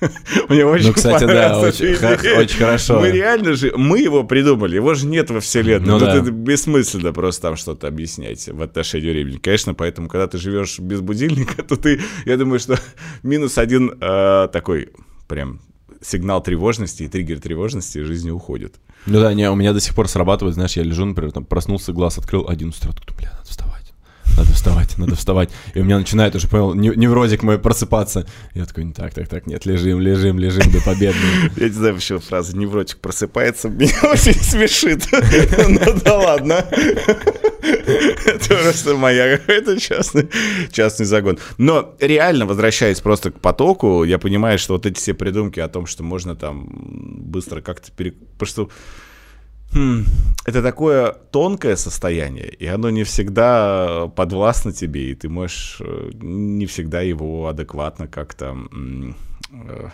Мне 0.48 0.64
очень 0.64 0.88
Ну, 0.88 0.92
кстати, 0.94 1.24
да, 1.24 1.58
очень 1.60 1.94
очень 2.38 2.58
хорошо. 2.58 3.00
Мы 3.00 3.10
реально 3.10 3.54
же, 3.54 3.72
мы 3.76 3.98
его 4.00 4.24
придумали, 4.24 4.76
его 4.76 4.94
же 4.94 5.06
нет 5.06 5.30
во 5.30 5.40
вселенной. 5.40 5.86
Ну 5.86 5.98
Ну, 5.98 6.06
да. 6.06 6.16
это 6.16 6.30
бессмысленно 6.30 7.12
просто 7.12 7.42
там 7.42 7.56
что-то 7.56 7.88
объяснять 7.88 8.48
в 8.48 8.62
отношении 8.62 9.10
времени. 9.10 9.36
Конечно, 9.36 9.74
поэтому, 9.74 10.08
когда 10.08 10.26
ты 10.26 10.38
живешь 10.38 10.78
без 10.78 11.00
будильника, 11.00 11.62
то 11.68 11.76
ты, 11.76 12.00
я 12.24 12.36
думаю, 12.36 12.58
что 12.58 12.78
минус 13.22 13.58
один 13.58 13.92
э, 14.00 14.48
такой 14.52 14.90
прям 15.28 15.60
сигнал 16.00 16.42
тревожности 16.42 17.02
и 17.02 17.08
триггер 17.08 17.40
тревожности 17.40 17.98
из 17.98 18.06
жизни 18.06 18.30
уходит. 18.30 18.76
Ну 19.06 19.20
да, 19.20 19.32
не, 19.34 19.50
у 19.50 19.54
меня 19.54 19.72
до 19.72 19.80
сих 19.80 19.94
пор 19.94 20.08
срабатывает, 20.08 20.54
знаешь, 20.54 20.76
я 20.76 20.82
лежу, 20.82 21.04
например, 21.04 21.32
там 21.32 21.44
проснулся, 21.44 21.92
глаз 21.92 22.18
открыл, 22.18 22.46
один 22.48 22.70
утра, 22.70 22.92
бля, 23.16 23.32
надо 23.32 23.48
вставать. 23.48 23.79
Надо 24.36 24.52
вставать, 24.52 24.98
надо 24.98 25.16
вставать. 25.16 25.50
И 25.74 25.80
у 25.80 25.84
меня 25.84 25.98
начинает 25.98 26.34
уже, 26.34 26.48
понял, 26.48 26.74
не- 26.74 26.94
неврозик 26.96 27.42
мой 27.42 27.58
просыпаться. 27.58 28.26
Я 28.54 28.64
такой, 28.64 28.90
так, 28.92 29.12
так, 29.14 29.28
так, 29.28 29.46
нет, 29.46 29.66
лежим, 29.66 30.00
лежим, 30.00 30.38
лежим 30.38 30.70
до 30.72 30.80
победы. 30.80 31.16
Я 31.56 31.66
не 31.66 31.72
знаю, 31.74 31.94
почему 31.94 32.20
фраза 32.20 32.56
«невротик 32.56 32.98
просыпается» 32.98 33.68
меня 33.68 33.92
очень 34.12 34.34
смешит. 34.34 35.06
Ну 35.68 36.00
да 36.04 36.18
ладно. 36.18 36.64
Это 37.62 38.54
просто 38.56 38.96
моя 38.96 39.36
какой-то 39.36 39.78
частный, 39.78 40.28
частный 40.72 41.06
загон. 41.06 41.38
Но 41.58 41.94
реально, 42.00 42.46
возвращаясь 42.46 43.00
просто 43.00 43.30
к 43.30 43.40
потоку, 43.40 44.04
я 44.04 44.18
понимаю, 44.18 44.58
что 44.58 44.74
вот 44.74 44.86
эти 44.86 44.98
все 44.98 45.14
придумки 45.14 45.60
о 45.60 45.68
том, 45.68 45.86
что 45.86 46.02
можно 46.02 46.36
там 46.36 46.66
быстро 46.70 47.60
как-то 47.60 47.90
пере... 47.92 48.12
Потому 48.38 48.48
что 48.48 48.70
Хм, 49.72 50.04
это 50.46 50.62
такое 50.62 51.12
тонкое 51.30 51.76
состояние, 51.76 52.48
и 52.48 52.66
оно 52.66 52.90
не 52.90 53.04
всегда 53.04 54.08
подвластно 54.16 54.72
тебе, 54.72 55.10
и 55.10 55.14
ты 55.14 55.28
можешь 55.28 55.80
э, 55.80 56.10
не 56.14 56.66
всегда 56.66 57.02
его 57.02 57.46
адекватно 57.46 58.08
как-то 58.08 58.56
э, 58.72 59.12
Э, 59.52 59.88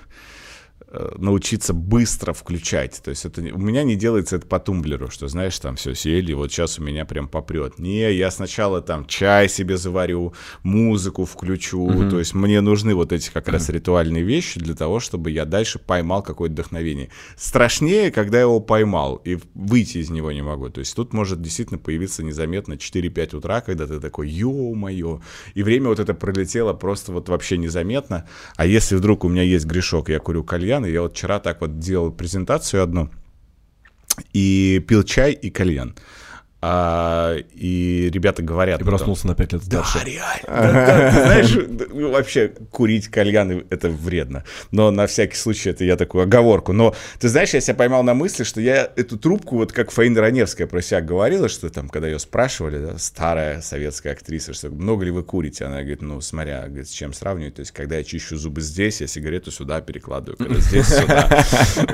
научиться 1.19 1.75
быстро 1.75 2.33
включать. 2.33 3.01
То 3.03 3.11
есть 3.11 3.25
это 3.25 3.41
у 3.41 3.59
меня 3.59 3.83
не 3.83 3.97
делается 3.97 4.37
это 4.37 4.47
по 4.47 4.61
тумблеру, 4.61 5.11
что 5.11 5.27
знаешь, 5.29 5.59
там 5.59 5.77
все 5.77 5.95
сели, 5.95 6.33
вот 6.33 6.53
сейчас 6.53 6.79
у 6.79 6.83
меня 6.83 7.05
прям 7.05 7.29
попрет. 7.29 7.79
Не, 7.79 8.13
я 8.13 8.31
сначала 8.31 8.81
там 8.81 9.05
чай 9.07 9.49
себе 9.49 9.77
заварю, 9.77 10.33
музыку 10.63 11.25
включу. 11.25 11.89
Mm-hmm. 11.89 12.11
То 12.11 12.19
есть 12.21 12.35
мне 12.35 12.61
нужны 12.61 12.95
вот 12.95 13.13
эти 13.13 13.31
как 13.31 13.49
mm-hmm. 13.49 13.53
раз 13.53 13.69
ритуальные 13.69 14.23
вещи 14.23 14.61
для 14.61 14.75
того, 14.75 15.01
чтобы 15.01 15.31
я 15.31 15.45
дальше 15.45 15.79
поймал 15.79 16.23
какое-то 16.23 16.53
вдохновение. 16.53 17.11
Страшнее, 17.37 18.11
когда 18.13 18.39
я 18.39 18.43
его 18.43 18.61
поймал 18.61 19.17
и 19.17 19.39
выйти 19.55 19.99
из 19.99 20.11
него 20.11 20.31
не 20.31 20.43
могу. 20.43 20.71
То 20.71 20.81
есть 20.81 20.95
тут 20.95 21.13
может 21.13 21.43
действительно 21.43 21.79
появиться 21.79 22.23
незаметно 22.23 22.75
4-5 22.75 23.37
утра, 23.37 23.61
когда 23.61 23.87
ты 23.87 24.01
такой, 24.01 24.29
ё-моё, 24.29 25.21
и 25.55 25.63
время 25.63 25.89
вот 25.89 25.99
это 25.99 26.15
пролетело 26.15 26.73
просто 26.75 27.13
вот 27.13 27.29
вообще 27.29 27.59
незаметно. 27.59 28.29
А 28.57 28.67
если 28.67 28.95
вдруг 28.95 29.25
у 29.25 29.29
меня 29.29 29.43
есть 29.43 29.67
грешок, 29.67 30.09
я 30.09 30.19
курю 30.19 30.45
кальян, 30.45 30.76
кальян. 30.77 30.87
И 30.87 30.93
я 30.93 31.03
вот 31.03 31.17
вчера 31.17 31.39
так 31.39 31.61
вот 31.61 31.79
делал 31.79 32.13
презентацию 32.13 32.83
одну 32.83 33.11
и 34.35 34.85
пил 34.89 35.03
чай 35.03 35.33
и 35.33 35.51
кальян. 35.51 35.95
А, 36.69 37.37
и 37.55 38.11
ребята 38.13 38.43
говорят... 38.43 38.81
И 38.81 38.85
проснулся 38.85 39.29
на 39.29 39.37
5 39.37 39.53
лет 39.53 39.63
старше. 39.63 39.99
Да, 40.01 40.05
реально. 40.05 40.47
Да, 40.49 40.73
да, 40.73 41.11
ты 41.11 41.23
знаешь, 41.23 41.59
ну, 41.93 42.11
вообще 42.11 42.49
курить 42.73 43.07
кальян 43.07 43.65
это 43.71 43.89
вредно. 43.89 44.43
Но 44.73 44.91
на 44.91 45.07
всякий 45.07 45.37
случай 45.37 45.71
это 45.71 45.85
я 45.85 45.97
такую 45.97 46.25
оговорку. 46.25 46.73
Но 46.73 46.93
ты 47.21 47.29
знаешь, 47.29 47.55
я 47.55 47.61
себя 47.61 47.77
поймал 47.77 48.03
на 48.03 48.15
мысли, 48.15 48.43
что 48.43 48.61
я 48.61 48.91
эту 48.97 49.17
трубку, 49.17 49.59
вот 49.59 49.73
как 49.73 49.93
Фаина 49.93 50.21
Раневская 50.21 50.67
про 50.67 50.83
себя 50.83 51.01
говорила, 51.01 51.49
что 51.49 51.71
там, 51.71 51.89
когда 51.89 52.09
ее 52.09 52.19
спрашивали, 52.19 52.79
да, 52.79 52.99
старая 52.99 53.61
советская 53.61 54.15
актриса, 54.15 54.53
что 54.53 54.69
много 54.71 55.05
ли 55.05 55.13
вы 55.13 55.23
курите, 55.23 55.67
она 55.67 55.77
говорит, 55.83 56.03
ну, 56.03 56.21
смотря, 56.21 56.67
говорит, 56.67 56.89
с 56.89 56.93
чем 56.93 57.13
сравнивать. 57.13 57.55
То 57.55 57.61
есть, 57.61 57.71
когда 57.71 57.99
я 57.99 58.03
чищу 58.03 58.37
зубы 58.37 58.61
здесь, 58.61 59.01
я 59.01 59.07
сигарету 59.07 59.53
сюда 59.53 59.81
перекладываю, 59.81 60.37
когда 60.37 60.59
здесь 60.59 60.89
сюда. 60.89 61.45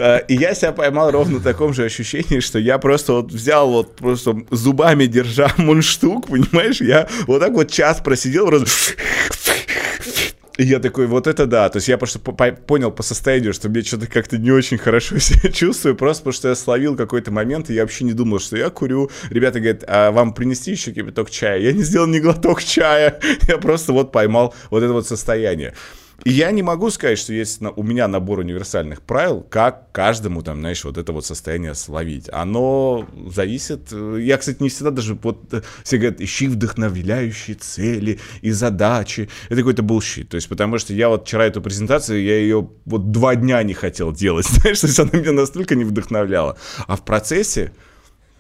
А, 0.00 0.16
и 0.28 0.34
я 0.34 0.54
себя 0.54 0.72
поймал 0.72 1.10
ровно 1.10 1.40
в 1.40 1.42
таком 1.42 1.74
же 1.74 1.84
ощущении, 1.84 2.40
что 2.40 2.58
я 2.58 2.78
просто 2.78 3.12
вот 3.12 3.30
взял 3.30 3.70
вот 3.70 3.96
просто 3.96 4.34
зубами 4.62 5.06
держа 5.06 5.52
мундштук, 5.56 6.28
понимаешь, 6.28 6.80
я 6.80 7.08
вот 7.26 7.40
так 7.40 7.52
вот 7.52 7.70
час 7.70 8.00
просидел, 8.00 8.50
раз... 8.50 8.94
И 10.58 10.64
я 10.64 10.80
такой, 10.80 11.06
вот 11.06 11.26
это 11.26 11.46
да. 11.46 11.68
То 11.70 11.78
есть 11.78 11.88
я 11.88 11.96
просто 11.96 12.18
понял 12.18 12.90
по 12.90 13.02
состоянию, 13.02 13.54
что 13.54 13.70
мне 13.70 13.82
что-то 13.82 14.06
как-то 14.06 14.36
не 14.36 14.50
очень 14.50 14.76
хорошо 14.78 15.18
себя 15.18 15.50
чувствую, 15.50 15.96
просто 15.96 16.22
потому 16.22 16.34
что 16.34 16.48
я 16.48 16.54
словил 16.54 16.94
какой-то 16.94 17.30
момент, 17.30 17.70
и 17.70 17.74
я 17.74 17.82
вообще 17.82 18.04
не 18.04 18.12
думал, 18.12 18.38
что 18.38 18.56
я 18.56 18.70
курю. 18.70 19.10
Ребята 19.30 19.60
говорят, 19.60 19.82
а 19.88 20.10
вам 20.10 20.34
принести 20.34 20.72
еще 20.72 20.92
кипяток 20.92 21.30
чая? 21.30 21.58
Я 21.58 21.72
не 21.72 21.82
сделал 21.82 22.06
ни 22.06 22.18
глоток 22.18 22.62
чая. 22.62 23.18
Я 23.48 23.58
просто 23.58 23.92
вот 23.92 24.12
поймал 24.12 24.54
вот 24.70 24.82
это 24.82 24.92
вот 24.92 25.06
состояние. 25.06 25.74
Я 26.24 26.50
не 26.52 26.62
могу 26.62 26.90
сказать, 26.90 27.18
что 27.18 27.32
есть 27.32 27.60
на, 27.60 27.70
у 27.70 27.82
меня 27.82 28.06
набор 28.06 28.40
универсальных 28.40 29.02
правил, 29.02 29.44
как 29.48 29.90
каждому 29.92 30.42
там, 30.42 30.60
знаешь, 30.60 30.84
вот 30.84 30.96
это 30.96 31.12
вот 31.12 31.26
состояние 31.26 31.74
словить. 31.74 32.28
Оно 32.32 33.08
зависит... 33.28 33.88
Э, 33.92 34.18
я, 34.20 34.38
кстати, 34.38 34.62
не 34.62 34.68
всегда 34.68 34.90
даже... 34.90 35.14
Вот 35.14 35.52
э, 35.52 35.62
все 35.82 35.98
говорят, 35.98 36.20
ищи 36.20 36.46
вдохновляющие 36.46 37.56
цели 37.56 38.20
и 38.40 38.52
задачи. 38.52 39.28
Это 39.48 39.56
какой-то 39.56 39.82
bullshit. 39.82 40.28
То 40.28 40.36
есть, 40.36 40.48
потому 40.48 40.78
что 40.78 40.94
я 40.94 41.08
вот 41.08 41.26
вчера 41.26 41.46
эту 41.46 41.60
презентацию, 41.60 42.22
я 42.22 42.38
ее 42.38 42.68
вот 42.84 43.10
два 43.10 43.34
дня 43.34 43.62
не 43.62 43.74
хотел 43.74 44.12
делать. 44.12 44.46
Знаешь, 44.50 44.80
то 44.80 44.86
есть 44.86 45.00
она 45.00 45.10
меня 45.12 45.32
настолько 45.32 45.74
не 45.74 45.84
вдохновляла. 45.84 46.56
А 46.86 46.96
в 46.96 47.04
процессе 47.04 47.72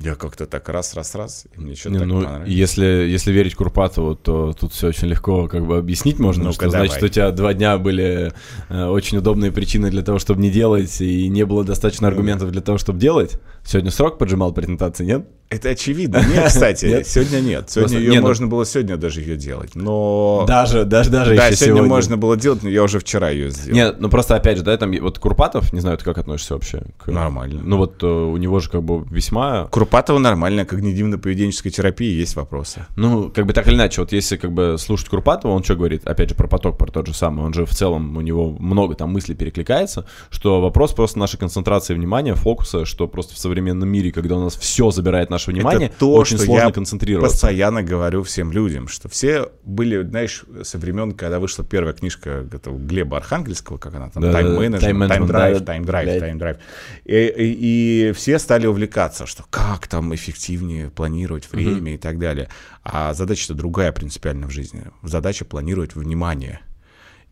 я 0.02 0.14
как-то 0.14 0.46
так 0.46 0.68
раз-раз-раз, 0.68 1.46
и 1.56 1.60
мне 1.60 1.74
что-то 1.74 1.98
так 2.00 2.06
ну, 2.06 2.22
понравилось. 2.22 2.48
Если, 2.50 2.84
если 2.84 3.32
верить 3.32 3.54
Курпатову, 3.54 4.16
то 4.16 4.52
тут 4.52 4.72
все 4.72 4.88
очень 4.88 5.08
легко 5.08 5.48
как 5.48 5.66
бы 5.66 5.78
объяснить 5.78 6.18
можно, 6.18 6.44
ну 6.44 6.52
что 6.52 6.70
давай. 6.70 6.88
значит, 6.88 7.02
у 7.02 7.08
тебя 7.08 7.30
два 7.30 7.54
дня 7.54 7.78
были 7.78 8.32
э, 8.68 8.84
очень 8.86 9.18
удобные 9.18 9.52
причины 9.52 9.90
для 9.90 10.02
того, 10.02 10.18
чтобы 10.18 10.42
не 10.42 10.50
делать, 10.50 11.00
и 11.00 11.28
не 11.28 11.44
было 11.44 11.64
достаточно 11.64 12.08
аргументов 12.08 12.50
для 12.50 12.60
того, 12.60 12.78
чтобы 12.78 12.98
делать. 12.98 13.40
Сегодня 13.64 13.90
срок 13.90 14.18
поджимал 14.18 14.52
презентации, 14.52 15.04
нет? 15.04 15.28
Это 15.52 15.70
очевидно. 15.70 16.24
Нет, 16.26 16.46
кстати, 16.46 16.86
нет? 16.86 17.06
сегодня 17.06 17.40
нет. 17.40 17.70
Сегодня 17.70 17.88
Просто, 17.88 17.98
ее 17.98 18.10
не, 18.10 18.20
ну 18.20 18.26
можно 18.26 18.46
ну... 18.46 18.50
было 18.50 18.64
сегодня 18.64 18.96
даже 18.96 19.20
ее 19.20 19.36
делать, 19.36 19.74
но... 19.74 20.44
Даже, 20.48 20.84
даже, 20.84 21.10
даже 21.10 21.34
Да, 21.34 21.52
сегодня, 21.52 21.56
сегодня 21.56 21.82
можно 21.88 22.16
было 22.16 22.36
делать, 22.36 22.62
но 22.62 22.68
я 22.68 22.82
уже 22.82 22.98
вчера 22.98 23.30
ее 23.30 23.50
сделал. 23.50 23.74
Нет, 23.74 23.96
ну 24.00 24.08
просто 24.08 24.34
опять 24.34 24.58
же, 24.58 24.64
да, 24.64 24.76
там 24.76 24.92
вот 25.00 25.18
Курпатов, 25.18 25.72
не 25.72 25.80
знаю, 25.80 25.98
ты 25.98 26.04
как 26.04 26.18
относишься 26.18 26.54
вообще? 26.54 26.84
К... 26.96 27.08
Нормально. 27.08 27.60
Ну 27.62 27.76
вот 27.76 28.02
э, 28.02 28.06
у 28.06 28.36
него 28.36 28.60
же 28.60 28.70
как 28.70 28.82
бы 28.82 29.04
весьма... 29.10 29.66
Курпатова 29.66 30.18
нормально, 30.18 30.62
когнитивно-поведенческой 30.62 31.70
терапии 31.70 32.10
есть 32.10 32.36
вопросы. 32.36 32.86
Ну, 32.96 33.30
как 33.30 33.46
бы 33.46 33.52
так 33.52 33.66
или 33.68 33.74
иначе, 33.74 34.00
вот 34.00 34.12
если 34.12 34.36
как 34.36 34.52
бы 34.52 34.76
слушать 34.78 35.08
Курпатова, 35.08 35.52
он 35.52 35.62
что 35.62 35.76
говорит? 35.76 36.06
Опять 36.06 36.30
же, 36.30 36.34
про 36.34 36.48
поток, 36.48 36.78
про 36.78 36.90
тот 36.90 37.06
же 37.06 37.14
самый, 37.14 37.44
он 37.44 37.52
же 37.52 37.66
в 37.66 37.70
целом, 37.70 38.16
у 38.16 38.20
него 38.20 38.56
много 38.58 38.94
там 38.94 39.10
мыслей 39.10 39.34
перекликается, 39.34 40.06
что 40.30 40.60
вопрос 40.60 40.92
просто 40.92 41.18
нашей 41.18 41.38
концентрации 41.38 41.94
внимания, 41.94 42.34
фокуса, 42.34 42.84
что 42.84 43.06
просто 43.08 43.34
в 43.34 43.38
современном 43.38 43.88
мире, 43.88 44.12
когда 44.12 44.36
у 44.36 44.40
нас 44.44 44.56
все 44.56 44.90
забирает 44.90 45.30
наше 45.42 45.50
внимание, 45.50 45.88
это 45.88 45.98
то, 45.98 46.12
очень 46.14 46.36
что 46.36 46.46
сложно 46.46 46.66
я 46.66 46.72
концентрироваться. 46.72 47.34
постоянно 47.34 47.82
говорю 47.82 48.22
всем 48.22 48.52
людям, 48.52 48.88
что 48.88 49.08
все 49.08 49.50
были, 49.64 50.02
знаешь, 50.02 50.44
со 50.62 50.78
времен, 50.78 51.12
когда 51.12 51.38
вышла 51.38 51.64
первая 51.64 51.94
книжка 51.94 52.46
этого 52.52 52.78
Глеба 52.78 53.18
Архангельского, 53.18 53.78
как 53.78 53.94
она 53.94 54.10
там, 54.10 54.22
тайм-менеджмент, 54.22 55.08
тайм-драйв, 55.08 55.64
тайм-драйв, 55.64 56.20
тайм-драйв. 56.20 56.56
И 57.04 58.12
все 58.14 58.38
стали 58.38 58.66
увлекаться, 58.66 59.26
что 59.26 59.44
как 59.50 59.88
там 59.88 60.14
эффективнее 60.14 60.90
планировать 60.90 61.50
время 61.50 61.94
и 61.94 61.98
так 61.98 62.18
далее. 62.18 62.48
А 62.84 63.14
задача-то 63.14 63.54
другая 63.54 63.92
принципиально 63.92 64.46
в 64.46 64.50
жизни. 64.50 64.84
Задача 65.02 65.44
планировать 65.44 65.94
внимание. 65.94 66.60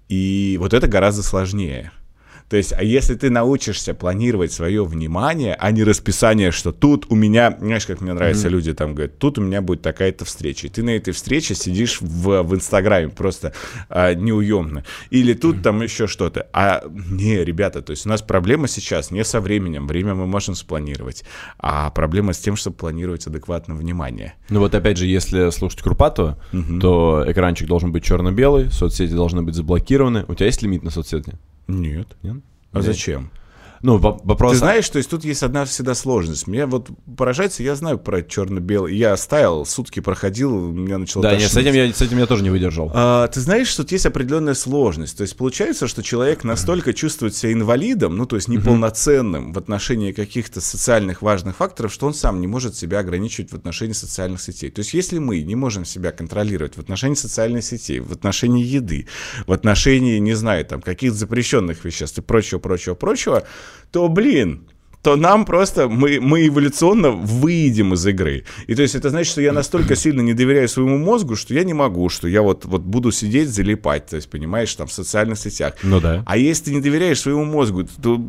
И 0.08 0.56
вот 0.60 0.74
это 0.74 0.88
гораздо 0.88 1.22
сложнее. 1.22 1.92
То 2.50 2.56
есть, 2.56 2.72
а 2.76 2.82
если 2.82 3.14
ты 3.14 3.30
научишься 3.30 3.94
планировать 3.94 4.52
свое 4.52 4.84
внимание, 4.84 5.54
а 5.54 5.70
не 5.70 5.84
расписание, 5.84 6.50
что 6.50 6.72
тут 6.72 7.06
у 7.08 7.14
меня, 7.14 7.56
знаешь, 7.60 7.86
как 7.86 8.00
мне 8.00 8.12
нравятся 8.12 8.48
mm-hmm. 8.48 8.50
люди 8.50 8.74
там 8.74 8.94
говорят, 8.96 9.18
тут 9.18 9.38
у 9.38 9.40
меня 9.40 9.62
будет 9.62 9.82
такая-то 9.82 10.24
встреча, 10.24 10.66
и 10.66 10.70
ты 10.70 10.82
на 10.82 10.90
этой 10.90 11.12
встрече 11.12 11.54
сидишь 11.54 12.00
в, 12.00 12.42
в 12.42 12.54
Инстаграме 12.56 13.08
просто 13.08 13.52
а, 13.88 14.14
неуемно, 14.14 14.84
или 15.10 15.32
тут 15.32 15.58
mm-hmm. 15.58 15.62
там 15.62 15.82
еще 15.82 16.08
что-то. 16.08 16.48
А 16.52 16.82
не, 16.90 17.44
ребята, 17.44 17.82
то 17.82 17.92
есть 17.92 18.04
у 18.04 18.08
нас 18.08 18.20
проблема 18.20 18.66
сейчас 18.66 19.12
не 19.12 19.22
со 19.22 19.40
временем, 19.40 19.86
время 19.86 20.16
мы 20.16 20.26
можем 20.26 20.56
спланировать, 20.56 21.22
а 21.56 21.90
проблема 21.90 22.32
с 22.32 22.40
тем, 22.40 22.56
чтобы 22.56 22.74
планировать 22.74 23.28
адекватно 23.28 23.76
внимание. 23.76 24.34
Ну 24.48 24.58
вот 24.58 24.74
опять 24.74 24.96
же, 24.96 25.06
если 25.06 25.50
слушать 25.50 25.82
Крупатова, 25.82 26.36
mm-hmm. 26.52 26.80
то 26.80 27.24
экранчик 27.28 27.68
должен 27.68 27.92
быть 27.92 28.02
черно-белый, 28.02 28.72
соцсети 28.72 29.12
должны 29.12 29.42
быть 29.42 29.54
заблокированы. 29.54 30.24
У 30.26 30.34
тебя 30.34 30.46
есть 30.46 30.62
лимит 30.62 30.82
на 30.82 30.90
соцсети? 30.90 31.38
Нет. 31.70 32.16
Нет? 32.22 32.36
А 32.72 32.82
зачем? 32.82 33.30
Ну, 33.82 33.96
вопрос... 33.96 34.52
Ты 34.52 34.58
знаешь, 34.58 34.88
то 34.88 34.98
есть 34.98 35.08
тут 35.08 35.24
есть 35.24 35.42
одна 35.42 35.64
всегда 35.64 35.94
сложность. 35.94 36.46
Меня 36.46 36.66
вот 36.66 36.88
поражается, 37.16 37.62
я 37.62 37.74
знаю 37.74 37.98
про 37.98 38.22
черно-белый. 38.22 38.94
Я 38.94 39.16
ставил, 39.16 39.64
сутки 39.64 40.00
проходил, 40.00 40.54
у 40.54 40.72
меня 40.72 40.98
начало 40.98 41.22
Да, 41.22 41.36
нет, 41.36 41.50
с 41.50 41.56
этим, 41.56 41.72
я, 41.72 41.90
с 41.90 42.00
этим 42.02 42.18
я 42.18 42.26
тоже 42.26 42.42
не 42.42 42.50
выдержал. 42.50 42.90
А, 42.94 43.26
ты 43.28 43.40
знаешь, 43.40 43.68
что 43.68 43.82
тут 43.82 43.92
есть 43.92 44.04
определенная 44.04 44.52
сложность. 44.52 45.16
То 45.16 45.22
есть 45.22 45.34
получается, 45.34 45.88
что 45.88 46.02
человек 46.02 46.44
настолько 46.44 46.92
чувствует 46.92 47.34
себя 47.34 47.52
инвалидом, 47.52 48.16
ну, 48.16 48.26
то 48.26 48.36
есть 48.36 48.48
неполноценным 48.48 49.52
в 49.52 49.58
отношении 49.58 50.12
каких-то 50.12 50.60
социальных 50.60 51.22
важных 51.22 51.56
факторов, 51.56 51.92
что 51.92 52.06
он 52.06 52.12
сам 52.12 52.40
не 52.40 52.46
может 52.46 52.76
себя 52.76 52.98
ограничивать 52.98 53.50
в 53.50 53.54
отношении 53.54 53.94
социальных 53.94 54.42
сетей. 54.42 54.70
То 54.70 54.80
есть 54.80 54.92
если 54.92 55.18
мы 55.18 55.40
не 55.40 55.54
можем 55.54 55.86
себя 55.86 56.12
контролировать 56.12 56.76
в 56.76 56.80
отношении 56.80 57.14
социальных 57.14 57.64
сетей, 57.64 58.00
в 58.00 58.12
отношении 58.12 58.62
еды, 58.62 59.08
в 59.46 59.52
отношении, 59.52 60.18
не 60.18 60.34
знаю, 60.34 60.66
там, 60.66 60.82
каких-то 60.82 61.16
запрещенных 61.16 61.82
веществ 61.84 62.18
и 62.18 62.20
прочего, 62.20 62.58
прочего, 62.58 62.94
прочего, 62.94 63.44
то, 63.90 64.08
блин, 64.08 64.66
то 65.02 65.16
нам 65.16 65.46
просто, 65.46 65.88
мы, 65.88 66.20
мы 66.20 66.46
эволюционно 66.46 67.10
выйдем 67.10 67.94
из 67.94 68.06
игры. 68.06 68.44
И 68.66 68.74
то 68.74 68.82
есть 68.82 68.94
это 68.94 69.10
значит, 69.10 69.32
что 69.32 69.40
я 69.40 69.52
настолько 69.52 69.96
сильно 69.96 70.20
не 70.20 70.34
доверяю 70.34 70.68
своему 70.68 70.98
мозгу, 70.98 71.36
что 71.36 71.54
я 71.54 71.64
не 71.64 71.72
могу, 71.72 72.08
что 72.10 72.28
я 72.28 72.42
вот, 72.42 72.66
вот 72.66 72.82
буду 72.82 73.10
сидеть, 73.10 73.48
залипать, 73.48 74.06
то 74.06 74.16
есть, 74.16 74.28
понимаешь, 74.28 74.74
там, 74.74 74.88
в 74.88 74.92
социальных 74.92 75.38
сетях. 75.38 75.74
Ну 75.82 76.00
да. 76.00 76.22
А 76.26 76.36
если 76.36 76.66
ты 76.66 76.74
не 76.74 76.80
доверяешь 76.80 77.20
своему 77.20 77.44
мозгу, 77.44 77.84
то 78.02 78.22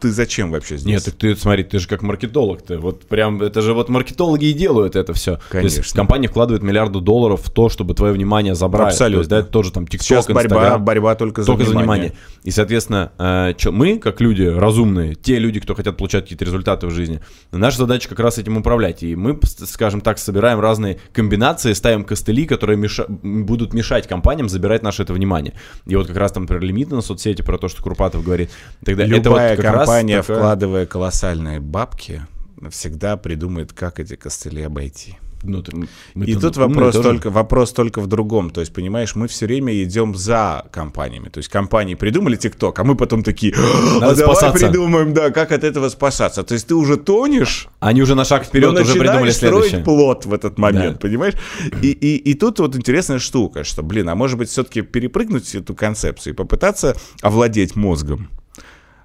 ты 0.00 0.10
зачем 0.10 0.50
вообще 0.50 0.76
здесь? 0.76 0.86
Нет, 0.92 1.04
так 1.04 1.14
ты 1.14 1.36
смотри, 1.36 1.64
ты 1.64 1.78
же 1.78 1.88
как 1.88 2.02
маркетолог, 2.02 2.62
ты 2.62 2.78
вот 2.78 3.06
прям, 3.06 3.42
это 3.42 3.60
же 3.62 3.74
вот 3.74 3.88
маркетологи 3.88 4.46
и 4.46 4.52
делают 4.52 4.96
это 4.96 5.12
все. 5.12 5.38
Конечно. 5.50 5.80
То 5.80 5.84
есть 5.84 5.94
компания 5.94 6.28
вкладывает 6.28 6.62
миллиарды 6.62 7.00
долларов 7.00 7.42
в 7.44 7.50
то, 7.50 7.68
чтобы 7.68 7.94
твое 7.94 8.12
внимание 8.12 8.54
забрать. 8.54 8.92
Абсолютно. 8.92 9.16
То 9.16 9.20
есть, 9.20 9.30
да, 9.30 9.38
это 9.40 9.48
тоже 9.48 9.72
там 9.72 9.84
TikTok, 9.84 10.02
Сейчас 10.02 10.26
борьба, 10.26 10.40
Instagram. 10.56 10.84
борьба 10.84 11.14
только 11.14 11.42
за 11.42 11.46
Только 11.46 11.64
за 11.64 11.70
внимание. 11.70 12.10
внимание. 12.10 12.12
И, 12.44 12.50
соответственно, 12.50 13.12
э, 13.18 13.54
чё, 13.56 13.72
мы, 13.72 13.98
как 13.98 14.20
люди 14.20 14.42
разумные, 14.42 15.14
те 15.14 15.38
люди, 15.38 15.60
кто 15.60 15.74
хотят 15.74 15.96
получать 15.96 16.24
какие-то 16.24 16.44
результаты 16.44 16.86
в 16.86 16.90
жизни, 16.90 17.20
наша 17.52 17.78
задача 17.78 18.08
как 18.08 18.20
раз 18.20 18.38
этим 18.38 18.56
управлять. 18.56 19.02
И 19.02 19.16
мы, 19.16 19.38
скажем 19.44 20.00
так, 20.00 20.18
собираем 20.18 20.60
разные 20.60 20.98
комбинации, 21.12 21.72
ставим 21.72 22.04
костыли, 22.04 22.46
которые 22.46 22.76
меша- 22.78 23.06
будут 23.08 23.74
мешать 23.74 24.06
компаниям 24.06 24.48
забирать 24.48 24.82
наше 24.82 25.02
это 25.02 25.12
внимание. 25.12 25.54
И 25.86 25.96
вот 25.96 26.06
как 26.06 26.16
раз 26.16 26.32
там 26.32 26.46
про 26.46 26.58
лимиты 26.58 26.94
на 26.94 27.00
соцсети, 27.02 27.42
про 27.42 27.58
то, 27.58 27.68
что 27.68 27.82
Курпатов 27.82 28.24
говорит. 28.24 28.50
Тогда 28.84 29.04
это 29.04 29.14
вот 29.14 29.24
Любая 29.38 29.56
как 29.56 29.64
раз 29.64 29.87
компания, 29.88 30.22
такая- 30.22 30.36
вкладывая 30.38 30.86
колоссальные 30.86 31.60
бабки, 31.60 32.22
всегда 32.70 33.16
придумает, 33.16 33.72
как 33.72 34.00
эти 34.00 34.16
костыли 34.16 34.62
обойти. 34.62 35.16
Ну, 35.44 35.62
ты- 35.62 35.72
мы 36.16 36.24
И 36.26 36.34
тут 36.34 36.56
умные 36.56 36.68
вопрос 36.68 36.94
тоже. 36.96 37.08
только, 37.10 37.30
вопрос 37.30 37.72
только 37.72 38.00
в 38.00 38.08
другом. 38.08 38.50
То 38.50 38.60
есть, 38.60 38.72
понимаешь, 38.72 39.14
мы 39.14 39.28
все 39.28 39.46
время 39.46 39.72
идем 39.84 40.16
за 40.16 40.64
компаниями. 40.72 41.28
То 41.28 41.38
есть 41.38 41.48
компании 41.48 41.94
придумали 41.94 42.34
ТикТок, 42.34 42.76
а 42.80 42.82
мы 42.82 42.96
потом 42.96 43.22
такие, 43.22 43.54
а 43.56 44.00
Надо 44.00 44.16
давай 44.16 44.34
спасаться». 44.34 44.66
придумаем, 44.66 45.14
да, 45.14 45.30
как 45.30 45.52
от 45.52 45.62
этого 45.62 45.90
спасаться. 45.90 46.42
То 46.42 46.54
есть 46.54 46.66
ты 46.66 46.74
уже 46.74 46.96
тонешь, 46.96 47.68
Они 47.78 48.02
уже 48.02 48.16
на 48.16 48.24
шаг 48.24 48.46
вперед 48.46 48.72
уже 48.80 48.94
придумали 48.98 49.30
следующее. 49.30 49.68
строить 49.68 49.84
плод 49.84 50.26
в 50.26 50.32
этот 50.34 50.58
момент, 50.58 50.94
Да. 50.94 50.98
понимаешь? 51.08 51.34
И, 51.82 51.92
и, 51.92 52.16
и 52.16 52.34
тут 52.34 52.58
вот 52.58 52.74
интересная 52.74 53.20
штука, 53.20 53.62
что, 53.62 53.84
блин, 53.84 54.08
а 54.08 54.16
может 54.16 54.38
быть 54.38 54.48
все-таки 54.48 54.80
перепрыгнуть 54.82 55.54
эту 55.54 55.72
концепцию 55.76 56.34
и 56.34 56.36
попытаться 56.36 56.96
овладеть 57.22 57.76
мозгом? 57.76 58.28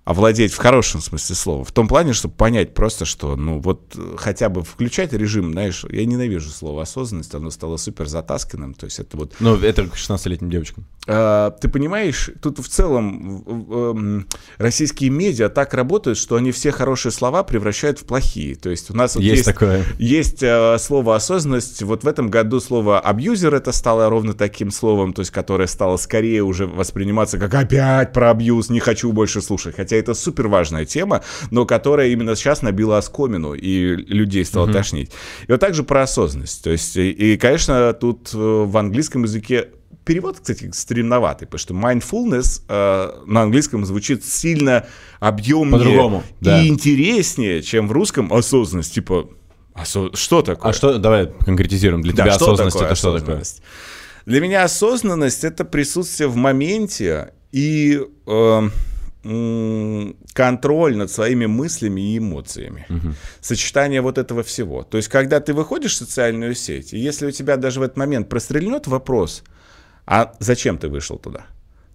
Овладеть 0.06 0.52
в 0.54 0.58
хорошем 0.58 1.02
смысле 1.02 1.36
слова. 1.36 1.64
В 1.64 1.72
том 1.72 1.88
плане, 1.88 2.12
чтобы 2.14 2.34
понять 2.36 2.74
просто, 2.74 3.06
что, 3.06 3.36
ну, 3.38 3.60
вот 3.60 3.94
э, 3.96 4.16
хотя 4.18 4.50
бы 4.50 4.62
включать 4.64 5.14
режим, 5.14 5.54
знаешь, 5.54 5.86
я 5.90 6.06
ненавижу 6.06 6.50
слово 6.50 6.82
осознанность, 6.82 7.34
оно 7.34 7.50
стало 7.52 7.78
супер 7.78 8.08
затасканным, 8.08 8.74
то 8.74 8.86
есть 8.86 9.00
это 9.00 9.16
вот 9.16 9.34
Ну, 9.40 9.56
это 9.56 9.84
к 9.86 9.96
16-летним 9.96 10.50
девочкам. 10.50 10.86
а, 11.08 11.52
ты 11.52 11.70
понимаешь, 11.70 12.30
тут 12.42 12.60
в 12.60 12.68
целом 12.68 13.44
эм, 13.48 14.28
российские 14.58 15.10
медиа 15.10 15.48
так 15.50 15.74
работают, 15.74 16.18
что 16.18 16.36
они 16.36 16.52
все 16.52 16.72
хорошие 16.72 17.12
слова 17.14 17.44
превращают 17.44 18.00
в 18.00 18.04
плохие. 18.04 18.56
То 18.56 18.70
есть 18.70 18.92
у 18.92 18.96
нас 18.96 19.16
вот 19.16 19.22
Есть 19.24 19.36
есть, 19.38 19.46
такое. 19.46 19.86
есть 20.00 20.44
э, 20.44 20.78
слово 20.80 21.16
осознанность. 21.16 21.82
Вот 21.82 22.04
в 22.04 22.08
этом 22.08 22.30
году 22.30 22.60
слово 22.60 23.00
абьюзер 23.00 23.54
это 23.54 23.72
стало 23.72 24.10
ровно 24.10 24.34
таким 24.34 24.70
словом, 24.72 25.14
то 25.14 25.22
есть 25.22 25.32
которое 25.32 25.68
стало 25.68 25.96
скорее 25.98 26.44
уже 26.44 26.68
восприниматься 26.68 27.38
как 27.38 27.54
опять 27.54 28.12
про 28.12 28.32
абьюз, 28.32 28.70
не 28.70 28.80
хочу 28.82 29.12
больше 29.14 29.42
слушать. 29.42 29.76
Хотя 29.78 29.93
это 30.00 30.14
супер 30.14 30.48
важная 30.48 30.86
тема, 30.86 31.22
но 31.52 31.66
которая 31.66 32.10
именно 32.10 32.36
сейчас 32.36 32.62
набила 32.62 32.98
оскомину 32.98 33.54
и 33.54 33.96
людей 33.96 34.46
стало 34.46 34.72
тошнить. 34.72 35.12
И 35.48 35.52
вот 35.52 35.60
также 35.60 35.84
про 35.84 36.04
осознанность. 36.04 36.64
То 36.64 36.72
есть, 36.72 36.96
и, 36.98 37.12
и, 37.12 37.38
конечно, 37.38 37.94
тут 37.94 38.32
э, 38.34 38.38
в 38.38 38.78
английском 38.78 39.24
языке 39.24 39.70
Перевод, 40.06 40.38
кстати, 40.38 40.70
стремноватый, 40.74 41.48
потому 41.48 41.60
что 41.60 41.74
mindfulness 41.74 42.64
э, 42.68 43.24
на 43.26 43.44
английском 43.44 43.86
звучит 43.86 44.26
сильно 44.26 44.86
объемнее 45.22 46.24
и 46.42 46.44
да. 46.44 46.68
интереснее, 46.68 47.62
чем 47.62 47.88
в 47.88 47.94
русском 47.94 48.34
осознанность. 48.34 48.94
Типа, 48.94 49.30
осо- 49.74 50.14
что 50.14 50.42
такое? 50.42 50.72
А 50.72 50.74
что, 50.74 50.98
давай 50.98 51.32
конкретизируем. 51.46 52.02
Для 52.02 52.12
Да, 52.12 52.24
тебя 52.24 52.34
что 52.34 52.46
осознанность 52.46 52.76
такое 52.76 52.88
это 52.90 52.96
что 52.96 53.18
такое? 53.18 53.36
осознанность? 53.36 53.62
Для 54.26 54.42
меня 54.42 54.64
осознанность 54.64 55.46
это 55.46 55.64
присутствие 55.64 56.28
в 56.28 56.36
моменте 56.36 57.32
и 57.54 58.02
э, 58.28 58.70
контроль 59.24 60.98
над 60.98 61.10
своими 61.10 61.46
мыслями 61.46 62.02
и 62.02 62.18
эмоциями. 62.18 62.86
Сочетание 63.42 64.02
вот 64.02 64.18
этого 64.18 64.44
всего. 64.44 64.84
То 64.84 64.98
есть, 64.98 65.10
когда 65.10 65.40
ты 65.40 65.54
выходишь 65.54 65.94
в 65.94 65.98
социальную 65.98 66.56
сеть, 66.56 66.94
и 66.94 67.00
если 67.00 67.28
у 67.28 67.32
тебя 67.32 67.58
даже 67.58 67.80
в 67.80 67.84
этот 67.84 67.98
момент 67.98 68.30
прострельнет 68.30 68.88
вопрос, 68.88 69.44
а 70.06 70.34
зачем 70.40 70.78
ты 70.78 70.90
вышел 70.90 71.18
туда? 71.18 71.46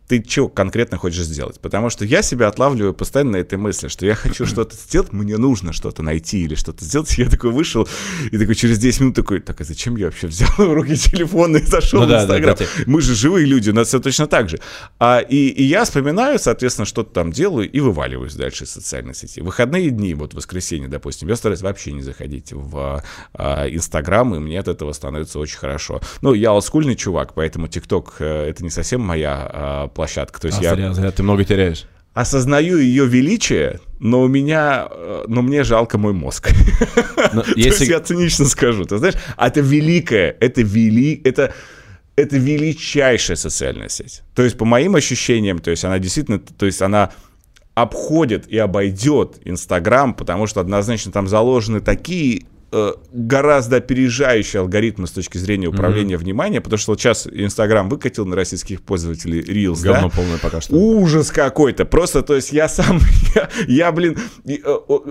Ты 0.08 0.24
что 0.26 0.48
конкретно 0.48 0.96
хочешь 0.96 1.24
сделать? 1.24 1.60
Потому 1.60 1.90
что 1.90 2.04
я 2.04 2.22
себя 2.22 2.48
отлавливаю 2.48 2.94
постоянно 2.94 3.32
на 3.32 3.36
этой 3.36 3.58
мысли, 3.58 3.88
что 3.88 4.06
я 4.06 4.14
хочу 4.14 4.46
что-то 4.46 4.74
сделать, 4.74 5.12
мне 5.12 5.36
нужно 5.36 5.72
что-то 5.72 6.02
найти 6.02 6.42
или 6.42 6.54
что-то 6.54 6.84
сделать. 6.84 7.16
Я 7.18 7.28
такой 7.28 7.50
вышел 7.50 7.86
и 8.30 8.38
такой 8.38 8.54
через 8.54 8.78
10 8.78 9.00
минут 9.00 9.14
такой, 9.16 9.40
так 9.40 9.60
а 9.60 9.64
зачем 9.64 9.96
я 9.96 10.06
вообще 10.06 10.26
взял 10.28 10.48
в 10.56 10.72
руки 10.72 10.96
телефон 10.96 11.56
и 11.56 11.62
зашел 11.64 12.00
Ну 12.00 12.06
в 12.06 12.08
да, 12.08 12.26
да, 12.26 12.38
Инстаграм? 12.38 12.56
да, 12.58 12.64
Мы 12.86 13.00
же 13.00 13.14
живые 13.14 13.44
люди, 13.46 13.70
у 13.70 13.74
нас 13.74 13.88
все 13.88 14.00
точно 14.00 14.26
так 14.26 14.48
же. 14.48 14.58
А, 14.98 15.18
и, 15.18 15.48
и 15.48 15.62
я 15.64 15.84
вспоминаю, 15.84 16.38
соответственно, 16.38 16.86
что-то 16.86 17.12
там 17.12 17.30
делаю 17.32 17.70
и 17.70 17.80
вываливаюсь 17.80 18.34
дальше 18.34 18.64
из 18.64 18.70
социальной 18.70 19.14
сети. 19.14 19.40
В 19.40 19.46
выходные 19.46 19.90
дни, 19.90 20.14
вот 20.14 20.32
воскресенье, 20.34 20.88
допустим, 20.88 21.28
я 21.28 21.36
стараюсь 21.36 21.60
вообще 21.60 21.92
не 21.92 22.02
заходить 22.02 22.52
в 22.52 23.02
а, 23.34 23.68
Инстаграм, 23.68 24.34
и 24.34 24.38
мне 24.38 24.58
от 24.60 24.68
этого 24.68 24.92
становится 24.92 25.38
очень 25.38 25.58
хорошо. 25.58 26.00
Ну, 26.22 26.32
я 26.34 26.52
олдскульный 26.52 26.94
чувак, 26.96 27.34
поэтому 27.34 27.68
ТикТок 27.68 28.16
э, 28.20 28.48
это 28.48 28.62
не 28.62 28.70
совсем 28.70 29.00
моя 29.00 29.50
а, 29.52 29.88
площадка. 29.98 30.40
То 30.40 30.46
есть 30.46 30.60
А, 30.60 30.62
я 30.62 30.74
зря, 30.76 30.92
зря, 30.94 31.10
ты 31.10 31.22
много 31.24 31.44
теряешь. 31.44 31.84
осознаю 32.14 32.78
ее 32.78 33.04
величие, 33.06 33.80
но 34.00 34.22
у 34.22 34.28
меня, 34.28 34.86
э, 34.88 35.24
но 35.26 35.42
мне 35.42 35.64
жалко 35.64 35.98
мой 35.98 36.12
мозг. 36.12 36.50
Но 37.32 37.42
То 37.42 37.50
если- 37.56 37.80
есть 37.84 37.90
я 37.90 38.00
цинично 38.00 38.44
скажу, 38.46 38.84
ты 38.84 38.98
знаешь, 38.98 39.16
а 39.36 39.48
это 39.48 39.60
великое, 39.60 40.36
это 40.40 40.62
вели, 40.62 41.20
это 41.24 41.52
это 42.16 42.36
величайшая 42.38 43.36
социальная 43.36 43.88
сеть. 43.88 44.22
То 44.34 44.42
есть 44.42 44.56
по 44.56 44.64
моим 44.64 44.94
ощущениям, 44.96 45.58
то 45.58 45.70
есть 45.70 45.84
она 45.84 45.98
действительно, 45.98 46.38
то 46.38 46.66
есть 46.66 46.80
она 46.82 47.10
обходит 47.74 48.48
и 48.48 48.58
обойдет 48.58 49.38
Инстаграм, 49.44 50.14
потому 50.14 50.46
что 50.48 50.60
однозначно 50.60 51.12
там 51.12 51.28
заложены 51.28 51.80
такие 51.80 52.42
гораздо 52.70 53.76
опережающие 53.76 54.60
алгоритмы 54.60 55.06
с 55.06 55.10
точки 55.10 55.38
зрения 55.38 55.68
управления 55.68 56.16
вниманием, 56.18 56.62
потому 56.62 56.78
что 56.78 56.92
вот 56.92 57.00
сейчас 57.00 57.26
Инстаграм 57.26 57.88
выкатил 57.88 58.26
на 58.26 58.36
российских 58.36 58.82
пользователей 58.82 59.40
Reels, 59.40 59.82
да? 59.82 59.94
Говно 59.94 60.10
полное 60.10 60.38
пока 60.38 60.60
что. 60.60 60.74
Ужас 60.76 61.30
какой-то. 61.30 61.86
Просто, 61.86 62.22
то 62.22 62.34
есть 62.34 62.52
я 62.52 62.68
сам, 62.68 63.00
я, 63.34 63.48
я, 63.66 63.92
блин, 63.92 64.18
э, 64.46 64.54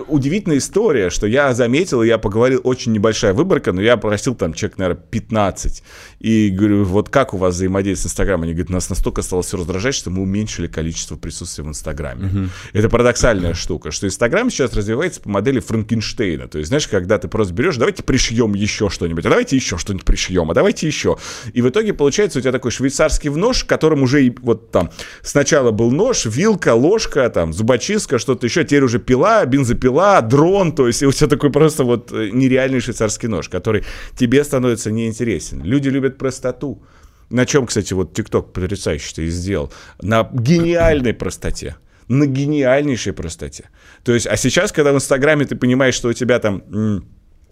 удивительная 0.08 0.58
история, 0.58 1.10
что 1.10 1.26
я 1.26 1.52
заметил, 1.52 2.02
я 2.02 2.18
поговорил, 2.18 2.60
очень 2.62 2.92
небольшая 2.92 3.32
выборка, 3.32 3.72
но 3.72 3.82
я 3.82 3.96
просил 3.96 4.34
там 4.36 4.54
человек, 4.54 4.78
наверное, 4.78 5.02
15. 5.10 5.82
И 6.20 6.50
говорю, 6.50 6.84
вот 6.84 7.08
как 7.08 7.34
у 7.34 7.38
вас 7.38 7.54
взаимодействие 7.54 8.08
с 8.08 8.12
Инстаграмом? 8.12 8.44
Они 8.44 8.52
говорят, 8.52 8.70
нас 8.70 8.88
настолько 8.88 9.22
стало 9.22 9.42
все 9.42 9.56
раздражать, 9.56 9.94
что 9.94 10.10
мы 10.10 10.22
уменьшили 10.22 10.68
количество 10.68 11.16
присутствия 11.16 11.64
в 11.64 11.68
Инстаграме. 11.68 12.50
Это 12.72 12.88
парадоксальная 12.88 13.54
штука, 13.54 13.90
что 13.90 14.06
Инстаграм 14.06 14.48
сейчас 14.50 14.74
развивается 14.74 15.20
по 15.20 15.28
модели 15.28 15.58
Франкенштейна. 15.58 16.46
То 16.46 16.58
есть, 16.58 16.68
знаешь, 16.68 16.86
когда 16.86 17.18
ты 17.18 17.28
просто 17.28 17.47
берешь, 17.52 17.76
давайте 17.76 18.02
пришьем 18.02 18.54
еще 18.54 18.88
что-нибудь, 18.88 19.24
а 19.26 19.30
давайте 19.30 19.56
еще 19.56 19.78
что-нибудь 19.78 20.04
пришьем, 20.04 20.50
а 20.50 20.54
давайте 20.54 20.86
еще. 20.86 21.18
И 21.52 21.62
в 21.62 21.68
итоге 21.68 21.92
получается 21.92 22.38
у 22.38 22.42
тебя 22.42 22.52
такой 22.52 22.70
швейцарский 22.70 23.30
нож, 23.30 23.64
в 23.64 23.66
котором 23.66 24.02
уже 24.02 24.24
и 24.24 24.36
вот 24.40 24.70
там 24.70 24.90
сначала 25.22 25.70
был 25.70 25.90
нож, 25.90 26.26
вилка, 26.26 26.74
ложка, 26.74 27.28
там 27.30 27.52
зубочистка, 27.52 28.18
что-то 28.18 28.46
еще, 28.46 28.64
теперь 28.64 28.82
уже 28.82 28.98
пила, 28.98 29.44
бензопила, 29.44 30.20
дрон, 30.22 30.72
то 30.72 30.86
есть 30.86 31.02
и 31.02 31.06
у 31.06 31.12
тебя 31.12 31.28
такой 31.28 31.50
просто 31.50 31.84
вот 31.84 32.12
э, 32.12 32.30
нереальный 32.32 32.80
швейцарский 32.80 33.28
нож, 33.28 33.48
который 33.48 33.84
тебе 34.16 34.44
становится 34.44 34.90
неинтересен. 34.90 35.62
Люди 35.62 35.88
любят 35.88 36.18
простоту. 36.18 36.82
На 37.30 37.44
чем, 37.44 37.66
кстати, 37.66 37.92
вот 37.92 38.14
ТикТок 38.14 38.52
потрясающе 38.52 39.14
ты 39.14 39.26
сделал. 39.28 39.72
На 40.00 40.28
гениальной 40.32 41.12
простоте. 41.12 41.76
На 42.08 42.26
гениальнейшей 42.26 43.12
простоте. 43.12 43.68
То 44.02 44.14
есть, 44.14 44.26
а 44.26 44.36
сейчас, 44.36 44.72
когда 44.72 44.92
в 44.92 44.96
Инстаграме 44.96 45.44
ты 45.44 45.56
понимаешь, 45.56 45.94
что 45.94 46.08
у 46.08 46.12
тебя 46.14 46.38
там... 46.38 47.04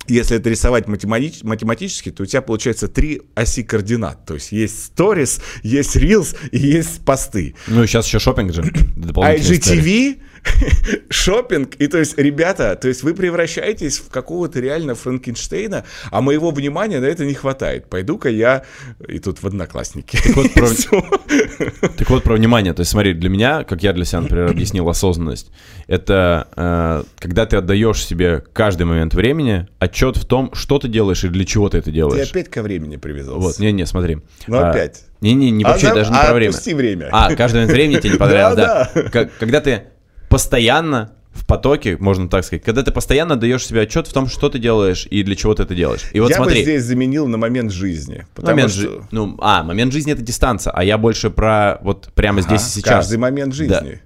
если 0.09 0.37
это 0.37 0.51
рисовать 0.51 0.87
математи- 0.87 1.45
математически, 1.45 2.11
то 2.11 2.23
у 2.23 2.27
тебя 2.27 2.43
получается 2.43 2.89
три 2.89 3.23
оси 3.35 3.63
координат. 3.63 4.25
То 4.27 4.35
есть 4.35 4.53
есть 4.53 4.85
сторис, 4.85 5.41
есть 5.63 5.97
reels 5.97 6.37
и 6.51 6.59
есть 6.59 7.05
посты. 7.05 7.55
Ну, 7.69 7.83
и 7.83 7.87
сейчас 7.87 8.07
еще 8.07 8.19
шопинг 8.19 8.53
же. 8.53 8.63
IGTV, 8.97 10.19
шопинг, 11.11 11.75
и 11.77 11.87
то 11.87 11.99
есть, 11.99 12.17
ребята, 12.19 12.77
то 12.77 12.89
есть 12.89 13.03
вы 13.03 13.15
превращаетесь 13.15 13.99
в 13.99 14.09
какого-то 14.11 14.61
реально 14.61 14.95
Франкенштейна, 14.95 15.85
а 16.11 16.21
моего 16.21 16.51
внимания 16.51 17.01
на 17.01 17.07
это 17.07 17.25
не 17.25 17.35
хватает. 17.35 17.89
Пойду-ка 17.89 18.29
я, 18.29 18.63
и 19.09 19.19
тут 19.19 19.43
в 19.43 19.47
одноклассники. 19.47 20.19
вот 20.35 20.53
про-. 20.55 20.67
Так 21.97 22.11
вот, 22.11 22.23
про 22.23 22.35
внимание. 22.35 22.73
То 22.73 22.81
есть, 22.81 22.91
смотри, 22.93 23.13
для 23.15 23.29
меня, 23.29 23.65
как 23.65 23.83
я 23.83 23.93
для 23.93 24.05
себя, 24.05 24.21
например, 24.23 24.51
объяснил 24.51 24.89
осознанность, 24.89 25.51
это 25.87 26.49
э, 26.57 27.03
когда 27.19 27.47
ты 27.47 27.57
отдаешь 27.57 28.05
себе 28.05 28.43
каждый 28.53 28.85
момент 28.85 29.15
времени 29.15 29.69
отчет 29.79 30.17
в 30.17 30.25
том, 30.25 30.53
что 30.55 30.79
ты 30.79 30.89
делаешь 30.89 31.25
и 31.25 31.29
для 31.29 31.45
чего 31.45 31.69
ты 31.69 31.79
это 31.79 31.87
Ты 31.87 31.93
делаешь. 31.93 32.31
опять 32.31 32.49
ко 32.51 32.63
времени 32.63 32.97
привязался. 32.97 33.41
Вот, 33.41 33.59
не-не, 33.59 33.87
смотри. 33.87 34.19
Ну, 34.47 34.59
А, 34.59 34.71
опять. 34.71 35.05
Не-не, 35.21 35.51
не 35.51 35.65
А 35.65 35.69
вообще 35.69 35.89
за- 35.89 35.95
даже 35.95 36.11
не 36.11 36.19
а 36.19 36.25
про 36.27 36.35
время. 36.35 36.55
время. 36.75 37.09
А, 37.13 37.35
каждый 37.35 37.57
момент 37.57 37.73
времени 37.73 37.99
тебе 38.01 38.11
не 38.11 38.19
понравилось, 38.19 38.57
да. 38.57 38.91
Да, 39.13 39.29
Когда 39.39 39.61
ты 39.61 39.83
постоянно 40.29 41.13
в 41.33 41.47
потоке, 41.47 41.97
можно 41.99 42.29
так 42.29 42.45
сказать, 42.45 42.65
когда 42.65 42.83
ты 42.83 42.93
постоянно 42.93 43.37
даешь 43.37 43.67
себе 43.67 43.83
отчет 43.83 44.07
в 44.07 44.13
том, 44.13 44.27
что 44.27 44.49
ты 44.49 44.59
делаешь 44.59 45.07
и 45.11 45.23
для 45.23 45.37
чего 45.37 45.55
ты 45.55 45.65
это 45.65 45.75
делаешь. 45.75 46.05
И 46.13 46.21
вот 46.21 46.31
я 46.31 46.37
смотри. 46.37 46.61
бы 46.61 46.63
здесь 46.63 46.85
заменил 46.85 47.27
на 47.29 47.37
момент 47.37 47.73
жизни. 47.73 48.27
Момент 48.39 48.71
что... 48.73 48.81
жи- 48.81 49.03
Ну, 49.11 49.37
а, 49.41 49.63
момент 49.63 49.93
жизни 49.93 50.13
это 50.13 50.23
дистанция, 50.23 50.73
а 50.73 50.83
я 50.83 50.97
больше 50.97 51.31
про 51.31 51.79
вот 51.83 52.09
прямо 52.15 52.41
здесь 52.41 52.63
Ага, 52.63 52.69
и 52.69 52.73
сейчас. 52.73 52.89
Каждый 52.89 53.19
момент 53.19 53.55
жизни. 53.55 54.01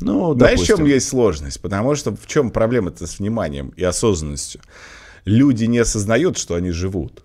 Ну, 0.00 0.34
Знаешь, 0.34 0.60
в 0.60 0.66
чем 0.66 0.76
допустим. 0.76 0.94
есть 0.94 1.08
сложность? 1.08 1.60
Потому 1.60 1.94
что 1.94 2.14
в 2.14 2.26
чем 2.26 2.50
проблема-то 2.50 3.06
с 3.06 3.18
вниманием 3.18 3.68
и 3.76 3.84
осознанностью? 3.84 4.60
Люди 5.24 5.64
не 5.64 5.78
осознают, 5.78 6.36
что 6.38 6.54
они 6.54 6.70
живут. 6.70 7.24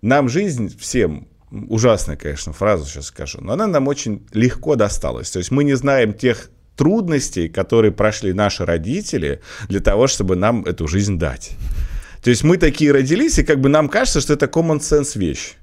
Нам 0.00 0.28
жизнь 0.28 0.76
всем, 0.78 1.28
ужасная, 1.50 2.16
конечно, 2.16 2.52
фразу 2.52 2.86
сейчас 2.86 3.06
скажу, 3.06 3.38
но 3.40 3.52
она 3.52 3.68
нам 3.68 3.86
очень 3.86 4.26
легко 4.32 4.74
досталась. 4.74 5.30
То 5.30 5.38
есть 5.38 5.50
мы 5.52 5.62
не 5.64 5.74
знаем 5.74 6.12
тех 6.12 6.50
трудностей, 6.76 7.48
которые 7.48 7.92
прошли 7.92 8.32
наши 8.32 8.64
родители 8.64 9.40
для 9.68 9.80
того, 9.80 10.06
чтобы 10.06 10.36
нам 10.36 10.64
эту 10.64 10.88
жизнь 10.88 11.18
дать. 11.18 11.52
То 12.22 12.30
есть 12.30 12.44
мы 12.44 12.56
такие 12.56 12.92
родились, 12.92 13.38
и 13.38 13.44
как 13.44 13.60
бы 13.60 13.68
нам 13.68 13.88
кажется, 13.88 14.20
что 14.20 14.34
это 14.34 14.46
common 14.46 14.78
sense 14.78 15.18
вещь. 15.18 15.56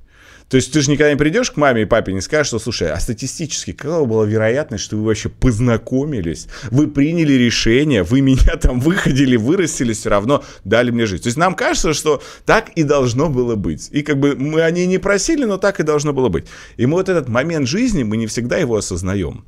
То 0.50 0.58
есть 0.58 0.74
ты 0.74 0.82
же 0.82 0.89
никогда 0.89 1.12
не 1.12 1.17
придешь 1.17 1.52
к 1.52 1.58
маме 1.58 1.84
и 1.84 1.86
папе 1.86 2.12
и 2.12 2.15
не 2.15 2.22
скажешь, 2.22 2.48
что, 2.48 2.60
слушай, 2.60 2.91
а 2.91 3.00
статистически 3.00 3.72
какова 3.72 4.06
была 4.06 4.26
вероятность, 4.26 4.84
что 4.84 4.98
вы 4.98 5.06
вообще 5.06 5.30
познакомились, 5.30 6.48
вы 6.72 6.88
приняли 6.88 7.34
решение, 7.34 8.02
вы 8.02 8.22
меня 8.22 8.56
там 8.60 8.80
выходили, 8.80 9.38
вырастили, 9.38 9.93
все 9.93 10.10
равно 10.10 10.43
дали 10.63 10.89
мне 10.89 11.06
жить. 11.06 11.24
То 11.24 11.28
есть 11.28 11.38
нам 11.38 11.54
кажется, 11.54 11.93
что 11.93 12.22
так 12.45 12.69
и 12.69 12.82
должно 12.82 13.30
было 13.30 13.56
быть. 13.56 13.89
И 13.91 14.02
как 14.02 14.19
бы 14.19 14.36
мы 14.36 14.62
о 14.62 14.72
ней 14.72 14.88
не 14.88 14.98
просили, 14.98 15.45
но 15.45 15.58
так 15.58 15.80
и 15.80 15.84
должно 15.84 16.13
было 16.13 16.30
быть. 16.30 16.48
И 16.78 16.88
мы 16.88 16.98
вот 16.98 17.10
этот 17.10 17.30
момент 17.30 17.67
жизни, 17.67 18.02
мы 18.02 18.17
не 18.17 18.26
всегда 18.26 18.58
его 18.58 18.76
осознаем. 18.76 19.45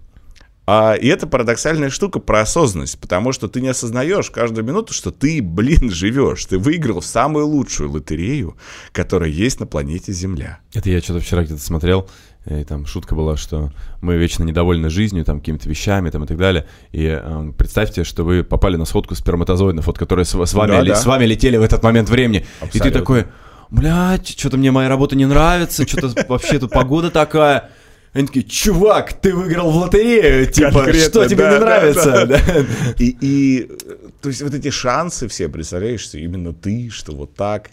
А, 0.73 0.93
и 0.93 1.05
это 1.07 1.27
парадоксальная 1.27 1.89
штука 1.89 2.19
про 2.19 2.39
осознанность, 2.39 2.97
потому 2.97 3.33
что 3.33 3.49
ты 3.49 3.59
не 3.59 3.67
осознаешь 3.67 4.31
каждую 4.31 4.63
минуту, 4.63 4.93
что 4.93 5.11
ты, 5.11 5.41
блин, 5.41 5.91
живешь. 5.91 6.45
Ты 6.45 6.57
выиграл 6.57 7.01
в 7.01 7.05
самую 7.05 7.45
лучшую 7.45 7.91
лотерею, 7.91 8.55
которая 8.93 9.29
есть 9.29 9.59
на 9.59 9.67
планете 9.67 10.13
Земля. 10.13 10.59
Это 10.73 10.89
я 10.89 11.01
что-то 11.01 11.19
вчера 11.19 11.43
где-то 11.43 11.61
смотрел, 11.61 12.09
и 12.45 12.63
там 12.63 12.85
шутка 12.85 13.15
была, 13.15 13.35
что 13.35 13.73
мы 13.99 14.15
вечно 14.15 14.45
недовольны 14.45 14.89
жизнью, 14.89 15.25
там, 15.25 15.41
какими-то 15.41 15.67
вещами 15.67 16.09
там, 16.09 16.23
и 16.23 16.27
так 16.27 16.37
далее. 16.37 16.65
И 16.93 17.03
э, 17.05 17.51
представьте, 17.57 18.05
что 18.05 18.23
вы 18.23 18.45
попали 18.45 18.77
на 18.77 18.85
сходку 18.85 19.13
сперматозоидов, 19.13 19.85
вот, 19.85 19.97
которые 19.97 20.23
с, 20.23 20.29
с 20.29 20.53
вами, 20.53 20.71
Да, 20.71 20.83
да. 20.85 20.95
с 20.95 21.05
вами 21.05 21.25
летели 21.25 21.57
в 21.57 21.63
этот 21.63 21.83
момент 21.83 22.07
времени. 22.09 22.37
И 22.37 22.43
ты 22.43 22.65
Абсолютно. 22.77 22.99
такой, 22.99 23.25
блядь, 23.69 24.39
что-то 24.39 24.55
мне 24.55 24.71
моя 24.71 24.87
работа 24.87 25.17
не 25.17 25.25
нравится, 25.25 25.85
что-то 25.85 26.13
вообще 26.29 26.59
тут 26.59 26.71
погода 26.71 27.11
такая. 27.11 27.71
Они 28.13 28.27
такие, 28.27 28.43
чувак, 28.43 29.13
ты 29.13 29.33
выиграл 29.33 29.71
в 29.71 29.75
лотерею, 29.77 30.45
типа, 30.45 30.71
Конкретно, 30.71 31.01
что 31.01 31.25
тебе 31.27 31.43
да, 31.43 31.51
не 31.51 31.59
да, 31.59 31.65
нравится? 31.65 32.11
да. 32.11 32.25
Да. 32.25 32.65
И, 32.99 33.17
и, 33.21 33.71
то 34.21 34.27
есть 34.27 34.41
вот 34.41 34.53
эти 34.53 34.69
шансы 34.69 35.29
все, 35.29 35.47
представляешь, 35.47 36.01
что 36.01 36.17
именно 36.17 36.53
ты, 36.53 36.89
что 36.89 37.13
вот 37.13 37.35
так. 37.35 37.69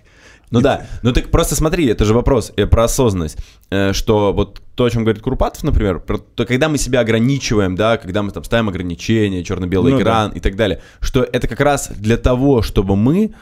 Ну 0.51 0.61
да, 0.61 0.87
ну 1.03 1.13
ты 1.13 1.23
просто 1.23 1.57
смотри, 1.57 1.87
это 1.89 2.05
же 2.05 2.15
вопрос 2.15 2.53
э, 2.57 2.67
про 2.67 2.85
осознанность, 2.85 3.37
э, 3.71 3.93
что 3.93 4.33
вот 4.33 4.63
то, 4.77 4.85
о 4.85 4.91
чем 4.91 5.03
говорит 5.03 5.23
Курпатов, 5.23 5.63
например, 5.63 5.99
про 5.99 6.19
то, 6.19 6.47
когда 6.47 6.69
мы 6.69 6.79
себя 6.79 7.01
ограничиваем, 7.01 7.75
да, 7.75 7.99
когда 7.99 8.23
мы 8.23 8.31
там 8.31 8.45
ставим 8.45 8.69
ограничения, 8.69 9.45
черно-белый 9.45 9.93
Ну 9.93 10.01
экран 10.01 10.31
и 10.31 10.41
так 10.41 10.57
далее, 10.57 10.81
что 11.01 11.23
это 11.23 11.49
как 11.49 11.61
раз 11.61 11.91
для 11.97 12.17
того, 12.17 12.63
чтобы 12.63 12.97
мы 12.97 13.35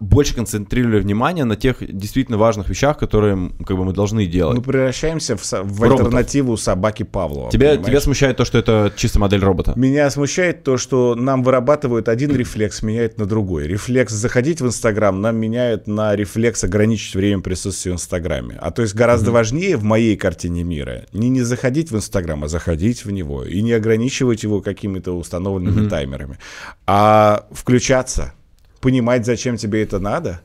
больше 0.00 0.34
концентрировали 0.34 1.00
внимание 1.00 1.44
на 1.44 1.56
тех 1.56 1.76
действительно 1.80 2.38
важных 2.38 2.68
вещах, 2.68 2.98
которые 2.98 3.52
как 3.66 3.76
бы 3.76 3.84
мы 3.84 3.92
должны 3.92 4.26
делать. 4.26 4.56
Мы 4.56 4.62
превращаемся 4.62 5.36
в, 5.36 5.42
в 5.42 5.84
альтернативу 5.84 6.56
собаки 6.56 7.02
Павлова. 7.02 7.50
тебя, 7.50 7.70
понимаешь? 7.70 7.86
тебя 7.86 8.00
смущает 8.00 8.36
то, 8.36 8.44
что 8.44 8.58
это 8.58 8.92
чисто 8.96 9.18
модель 9.18 9.40
робота? 9.40 9.72
Меня 9.76 10.10
смущает 10.10 10.62
то, 10.62 10.76
что 10.76 11.14
нам 11.14 11.42
вырабатывают 11.42 12.08
один 12.08 12.34
рефлекс, 12.36 12.82
меняет 12.82 13.18
на 13.18 13.26
другой. 13.26 13.66
Рефлекс 13.66 14.12
заходить 14.12 14.60
в 14.60 14.66
Инстаграм 14.66 15.20
нам 15.20 15.36
меняют 15.36 15.86
на 15.86 16.14
рефлекс 16.16 16.64
ограничить 16.64 17.14
время 17.14 17.42
присутствия 17.42 17.92
в 17.92 17.94
Инстаграме. 17.96 18.56
А 18.60 18.70
то 18.70 18.82
есть 18.82 18.94
гораздо 18.94 19.32
важнее 19.32 19.76
в 19.76 19.84
моей 19.84 20.16
картине 20.16 20.62
мира 20.62 21.06
не 21.12 21.28
не 21.28 21.42
заходить 21.42 21.90
в 21.90 21.96
Инстаграм, 21.96 22.44
а 22.44 22.48
заходить 22.48 23.04
в 23.04 23.10
него. 23.10 23.44
И 23.44 23.62
не 23.62 23.72
ограничивать 23.72 24.42
его 24.42 24.60
какими-то 24.60 25.12
установленными 25.12 25.88
таймерами. 25.88 26.38
А 26.86 27.46
включаться, 27.50 28.32
понимать, 28.82 29.24
зачем 29.24 29.56
тебе 29.56 29.82
это 29.82 29.98
надо. 29.98 30.42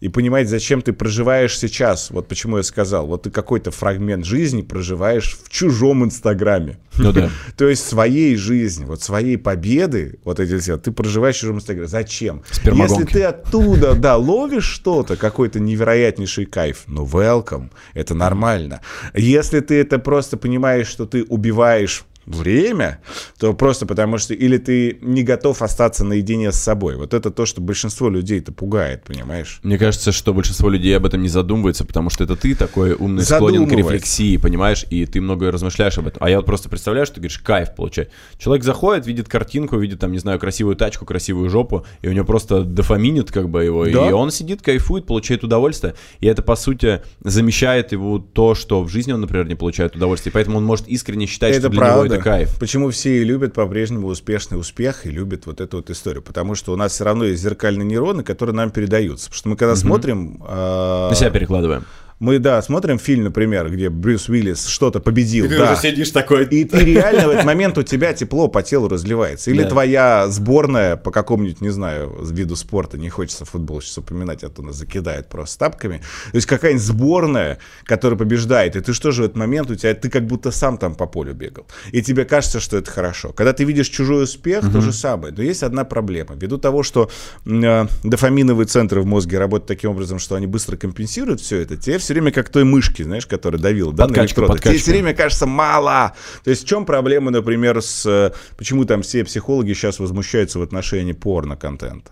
И 0.00 0.08
понимать, 0.08 0.48
зачем 0.48 0.80
ты 0.80 0.94
проживаешь 0.94 1.58
сейчас. 1.58 2.10
Вот 2.10 2.26
почему 2.26 2.56
я 2.56 2.62
сказал. 2.62 3.06
Вот 3.06 3.24
ты 3.24 3.30
какой-то 3.30 3.70
фрагмент 3.70 4.24
жизни 4.24 4.62
проживаешь 4.62 5.38
в 5.44 5.50
чужом 5.50 6.02
Инстаграме. 6.06 6.78
Ну 6.96 7.12
да. 7.12 7.28
То 7.58 7.68
есть 7.68 7.86
своей 7.86 8.36
жизни, 8.36 8.86
вот 8.86 9.02
своей 9.02 9.36
победы, 9.36 10.18
вот 10.24 10.40
эти 10.40 10.58
все, 10.58 10.78
ты 10.78 10.90
проживаешь 10.90 11.36
в 11.36 11.40
чужом 11.40 11.56
Инстаграме. 11.56 11.86
Зачем? 11.88 12.42
Если 12.64 13.04
ты 13.04 13.24
оттуда, 13.24 13.94
да, 13.94 14.16
ловишь 14.16 14.64
что-то, 14.64 15.16
какой-то 15.16 15.60
невероятнейший 15.60 16.46
кайф, 16.46 16.84
ну, 16.86 17.04
welcome, 17.04 17.70
это 17.92 18.14
нормально. 18.14 18.80
Если 19.12 19.60
ты 19.60 19.74
это 19.82 19.98
просто 19.98 20.38
понимаешь, 20.38 20.88
что 20.88 21.04
ты 21.04 21.24
убиваешь 21.24 22.06
время, 22.26 23.00
то 23.38 23.52
просто 23.54 23.86
потому 23.86 24.18
что 24.18 24.34
или 24.34 24.58
ты 24.58 24.98
не 25.00 25.22
готов 25.22 25.62
остаться 25.62 26.04
наедине 26.04 26.52
с 26.52 26.56
собой. 26.56 26.96
Вот 26.96 27.14
это 27.14 27.30
то, 27.30 27.46
что 27.46 27.60
большинство 27.60 28.08
людей 28.08 28.40
это 28.40 28.52
пугает, 28.52 29.04
понимаешь? 29.04 29.60
Мне 29.62 29.78
кажется, 29.78 30.12
что 30.12 30.32
большинство 30.34 30.68
людей 30.68 30.96
об 30.96 31.06
этом 31.06 31.22
не 31.22 31.28
задумывается, 31.28 31.84
потому 31.84 32.10
что 32.10 32.24
это 32.24 32.36
ты 32.36 32.54
такой 32.54 32.92
умный, 32.94 33.24
склонен 33.24 33.68
к 33.68 33.72
рефлексии, 33.72 34.36
понимаешь, 34.36 34.84
и 34.90 35.06
ты 35.06 35.20
много 35.20 35.50
размышляешь 35.50 35.98
об 35.98 36.06
этом. 36.06 36.22
А 36.22 36.30
я 36.30 36.36
вот 36.36 36.46
просто 36.46 36.68
представляю, 36.68 37.06
что 37.06 37.16
ты 37.16 37.20
говоришь, 37.22 37.38
кайф 37.38 37.74
получать. 37.74 38.10
Человек 38.38 38.64
заходит, 38.64 39.06
видит 39.06 39.28
картинку, 39.28 39.76
видит 39.78 40.00
там, 40.00 40.12
не 40.12 40.18
знаю, 40.18 40.38
красивую 40.38 40.76
тачку, 40.76 41.04
красивую 41.04 41.50
жопу, 41.50 41.86
и 42.02 42.08
у 42.08 42.12
него 42.12 42.24
просто 42.24 42.62
дофаминит 42.62 43.32
как 43.32 43.48
бы 43.48 43.64
его, 43.64 43.84
Да. 43.86 44.08
и 44.08 44.12
он 44.12 44.30
сидит, 44.30 44.62
кайфует, 44.62 45.06
получает 45.06 45.44
удовольствие, 45.44 45.94
и 46.20 46.26
это, 46.26 46.42
по 46.42 46.56
сути, 46.56 47.02
замещает 47.22 47.92
его 47.92 48.18
то, 48.18 48.54
что 48.54 48.82
в 48.82 48.88
жизни 48.88 49.12
он, 49.12 49.20
например, 49.20 49.46
не 49.46 49.54
получает 49.54 49.96
удовольствие, 49.96 50.32
поэтому 50.32 50.58
он 50.58 50.64
может 50.64 50.86
искренне 50.88 51.26
считать, 51.26 51.54
что 51.54 51.66
это 51.66 51.68
для 51.68 51.78
него 51.80 51.92
правда. 51.92 52.09
Это 52.14 52.22
кайф. 52.22 52.58
Почему 52.58 52.90
все 52.90 53.20
и 53.20 53.24
любят 53.24 53.52
по-прежнему 53.54 54.06
успешный 54.08 54.58
успех 54.58 55.06
и 55.06 55.10
любят 55.10 55.46
вот 55.46 55.60
эту 55.60 55.78
вот 55.78 55.90
историю? 55.90 56.22
Потому 56.22 56.54
что 56.54 56.72
у 56.72 56.76
нас 56.76 56.92
все 56.92 57.04
равно 57.04 57.24
есть 57.24 57.42
зеркальные 57.42 57.84
нейроны, 57.86 58.22
которые 58.22 58.54
нам 58.54 58.70
передаются. 58.70 59.26
Потому 59.26 59.38
что 59.38 59.48
мы 59.50 59.56
когда 59.56 59.76
смотрим... 59.76 60.42
а, 60.46 61.10
На 61.10 61.14
себя 61.14 61.30
перекладываем. 61.30 61.84
Мы, 62.20 62.38
да, 62.38 62.60
смотрим 62.60 62.98
фильм, 62.98 63.24
например, 63.24 63.70
где 63.70 63.88
Брюс 63.88 64.28
Уиллис 64.28 64.66
что-то 64.66 65.00
победил, 65.00 65.48
да. 65.48 65.74
сидишь 65.74 66.10
такой... 66.10 66.44
И 66.44 66.64
ты 66.66 66.84
реально 66.84 67.28
в 67.28 67.30
этот 67.30 67.46
момент 67.46 67.78
у 67.78 67.82
тебя 67.82 68.12
тепло 68.12 68.46
по 68.48 68.62
телу 68.62 68.88
разливается. 68.88 69.50
Или 69.50 69.62
Да. 69.62 69.70
твоя 69.70 70.28
сборная 70.28 70.96
по 70.96 71.12
какому-нибудь, 71.12 71.62
не 71.62 71.70
знаю, 71.70 72.14
виду 72.30 72.56
спорта, 72.56 72.98
не 72.98 73.08
хочется 73.08 73.46
футбол 73.46 73.80
сейчас 73.80 73.98
упоминать, 73.98 74.44
а 74.44 74.50
то 74.50 74.60
нас 74.60 74.76
закидают 74.76 75.30
просто 75.30 75.58
тапками. 75.60 76.02
То 76.30 76.36
есть 76.36 76.46
какая-нибудь 76.46 76.84
сборная, 76.84 77.58
которая 77.84 78.18
побеждает, 78.18 78.76
и 78.76 78.80
ты 78.80 78.92
что 78.92 79.12
же 79.12 79.22
в 79.22 79.24
этот 79.24 79.38
момент, 79.38 79.70
у 79.70 79.74
тебя, 79.74 79.94
ты 79.94 80.10
как 80.10 80.26
будто 80.26 80.50
сам 80.50 80.76
там 80.76 80.94
по 80.94 81.06
полю 81.06 81.32
бегал. 81.32 81.66
И 81.90 82.02
тебе 82.02 82.26
кажется, 82.26 82.60
что 82.60 82.76
это 82.76 82.90
хорошо. 82.90 83.32
Когда 83.32 83.54
ты 83.54 83.64
видишь 83.64 83.88
чужой 83.88 84.24
успех, 84.24 84.70
то 84.70 84.82
же 84.82 84.92
самое. 84.92 85.32
Но 85.34 85.42
есть 85.42 85.62
одна 85.62 85.84
проблема. 85.84 86.34
Ввиду 86.34 86.58
того, 86.58 86.82
что 86.82 87.10
э, 87.46 87.86
дофаминовые 88.04 88.66
центры 88.66 89.00
в 89.00 89.06
мозге 89.06 89.38
работают 89.38 89.68
таким 89.68 89.92
образом, 89.92 90.18
что 90.18 90.34
они 90.34 90.46
быстро 90.46 90.76
компенсируют 90.76 91.40
все 91.40 91.56
это, 91.60 91.78
тебе 91.78 91.96
все 91.96 92.09
время 92.14 92.32
как 92.32 92.48
той 92.48 92.64
мышки, 92.64 93.02
знаешь, 93.02 93.26
которая 93.26 93.60
давила, 93.60 93.92
да, 93.92 94.04
на 94.04 94.08
Подкачка, 94.08 94.26
электроды. 94.40 94.52
Тебе 94.52 94.56
подкачка. 94.58 94.82
все 94.82 94.90
время 94.92 95.14
кажется 95.14 95.46
мало. 95.46 96.14
То 96.44 96.50
есть 96.50 96.64
в 96.64 96.66
чем 96.66 96.84
проблема, 96.86 97.30
например, 97.30 97.80
с... 97.82 98.04
э, 98.06 98.32
Почему 98.56 98.84
там 98.84 99.02
все 99.02 99.24
психологи 99.24 99.72
сейчас 99.72 99.98
возмущаются 99.98 100.58
в 100.58 100.62
отношении 100.62 101.12
порно-контента? 101.12 102.10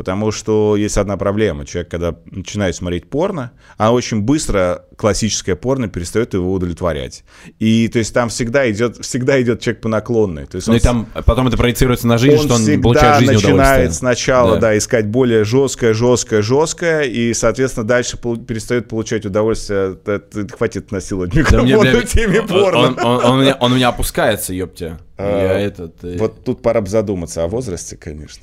Потому 0.00 0.30
что 0.32 0.76
есть 0.76 0.96
одна 0.96 1.18
проблема. 1.18 1.66
Человек, 1.66 1.90
когда 1.90 2.14
начинает 2.24 2.74
смотреть 2.74 3.10
порно, 3.10 3.50
а 3.76 3.92
очень 3.92 4.22
быстро 4.22 4.86
классическое 4.96 5.56
порно 5.56 5.88
перестает 5.88 6.32
его 6.32 6.54
удовлетворять. 6.54 7.22
И 7.58 7.86
то 7.88 7.98
есть 7.98 8.14
там 8.14 8.30
всегда 8.30 8.70
идет, 8.70 8.96
всегда 9.04 9.38
идет 9.42 9.60
человек 9.60 9.82
по 9.82 9.90
наклонной. 9.90 10.46
То 10.46 10.56
есть 10.56 10.68
Ну 10.68 10.72
он 10.72 10.78
и 10.78 10.80
там 10.80 11.06
потом 11.26 11.48
это 11.48 11.58
проецируется 11.58 12.06
на 12.06 12.16
жизнь, 12.16 12.38
что 12.42 12.54
он 12.54 12.60
всегда 12.62 12.82
получает 12.82 13.18
жизнь 13.20 13.32
начинает 13.34 13.92
сначала, 13.92 14.54
да. 14.54 14.60
Да. 14.70 14.78
искать 14.78 15.06
более 15.06 15.44
жесткое, 15.44 15.92
жесткое, 15.92 16.40
жесткое, 16.40 17.02
и, 17.02 17.34
соответственно, 17.34 17.86
дальше 17.86 18.16
перестает 18.16 18.88
получать 18.88 19.26
удовольствие. 19.26 19.98
Хватит 20.56 20.92
насиловать 20.92 21.32
Да 21.34 21.40
микрофон 21.40 21.64
мне, 21.66 21.76
на 21.92 22.02
теме 22.04 22.40
он, 22.40 22.48
порно. 22.48 22.78
он- 22.78 22.98
он- 23.04 23.24
он 23.26 23.38
у 23.38 23.42
меня, 23.42 23.56
он 23.60 23.74
меня 23.74 23.88
опускается, 23.88 24.54
ёптя. 24.54 24.98
А, 25.18 25.42
Я 25.42 25.60
этот... 25.60 26.02
э, 26.04 26.16
Вот 26.18 26.42
тут 26.42 26.62
пора 26.62 26.80
бы 26.80 26.88
задуматься 26.88 27.44
о 27.44 27.48
возрасте, 27.48 27.98
конечно. 27.98 28.42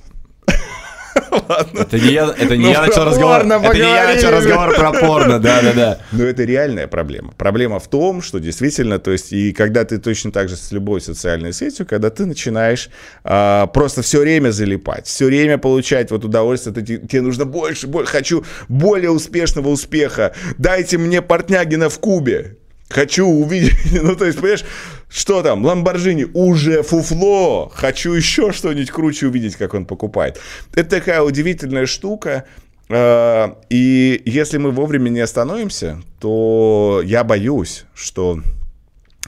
Это 1.73 1.99
не 1.99 2.11
я, 2.11 2.33
это 2.37 2.57
не 2.57 2.65
Ну, 2.65 2.71
я 2.71 2.81
начал 2.81 3.05
разговор. 3.05 3.37
порно 3.39 3.53
Это 3.53 3.73
не 3.73 3.79
я 3.79 3.85
поговорили. 3.85 4.15
начал 4.15 4.31
разговор 4.31 4.75
про 4.75 4.91
порно, 4.93 5.39
да-да-да. 5.39 5.99
Но 6.11 6.23
это 6.23 6.43
реальная 6.43 6.87
проблема. 6.87 7.33
Проблема 7.37 7.79
в 7.79 7.87
том, 7.87 8.21
что 8.21 8.39
действительно, 8.39 8.99
то 8.99 9.11
есть, 9.11 9.31
и 9.33 9.53
когда 9.53 9.83
ты 9.85 9.97
точно 9.97 10.31
так 10.31 10.49
же 10.49 10.55
с 10.55 10.71
любой 10.71 11.01
социальной 11.01 11.53
сетью, 11.53 11.85
когда 11.85 12.09
ты 12.09 12.25
начинаешь 12.25 12.89
а, 13.23 13.67
просто 13.67 14.01
все 14.01 14.19
время 14.19 14.51
залипать, 14.51 15.07
все 15.07 15.25
время 15.25 15.57
получать 15.57 16.11
вот 16.11 16.25
удовольствие, 16.25 16.75
те- 16.75 16.97
тебе 16.97 17.21
нужно 17.21 17.45
больше, 17.45 17.87
больше, 17.87 18.11
хочу 18.11 18.43
более 18.67 19.11
успешного 19.11 19.69
успеха, 19.69 20.33
дайте 20.57 20.97
мне 20.97 21.21
Портнягина 21.21 21.89
в 21.89 21.99
Кубе. 21.99 22.57
Хочу 22.89 23.25
увидеть, 23.25 23.75
ну 23.91 24.15
то 24.15 24.25
есть, 24.25 24.37
понимаешь, 24.37 24.63
что 25.09 25.43
там, 25.43 25.65
Ламборджини 25.65 26.27
уже 26.33 26.83
фуфло, 26.83 27.71
хочу 27.73 28.13
еще 28.13 28.51
что-нибудь 28.51 28.91
круче 28.91 29.27
увидеть, 29.27 29.55
как 29.55 29.73
он 29.73 29.85
покупает. 29.85 30.39
Это 30.73 30.89
такая 30.89 31.21
удивительная 31.21 31.85
штука, 31.85 32.45
э, 32.89 33.47
и 33.69 34.21
если 34.25 34.57
мы 34.57 34.71
вовремя 34.71 35.09
не 35.09 35.19
остановимся, 35.19 36.01
то 36.19 37.01
я 37.03 37.23
боюсь, 37.23 37.85
что 37.93 38.39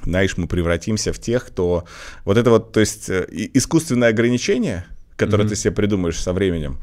знаешь, 0.06 0.38
мы 0.38 0.48
превратимся 0.48 1.12
в 1.12 1.20
тех, 1.20 1.46
кто... 1.46 1.84
Вот 2.24 2.38
это 2.38 2.50
вот, 2.50 2.72
то 2.72 2.80
есть, 2.80 3.10
э, 3.10 3.28
искусственное 3.30 4.10
ограничение, 4.10 4.86
которое 5.18 5.44
mm-hmm. 5.44 5.50
ты 5.50 5.56
себе 5.56 5.72
придумаешь 5.72 6.20
со 6.20 6.32
временем, 6.32 6.80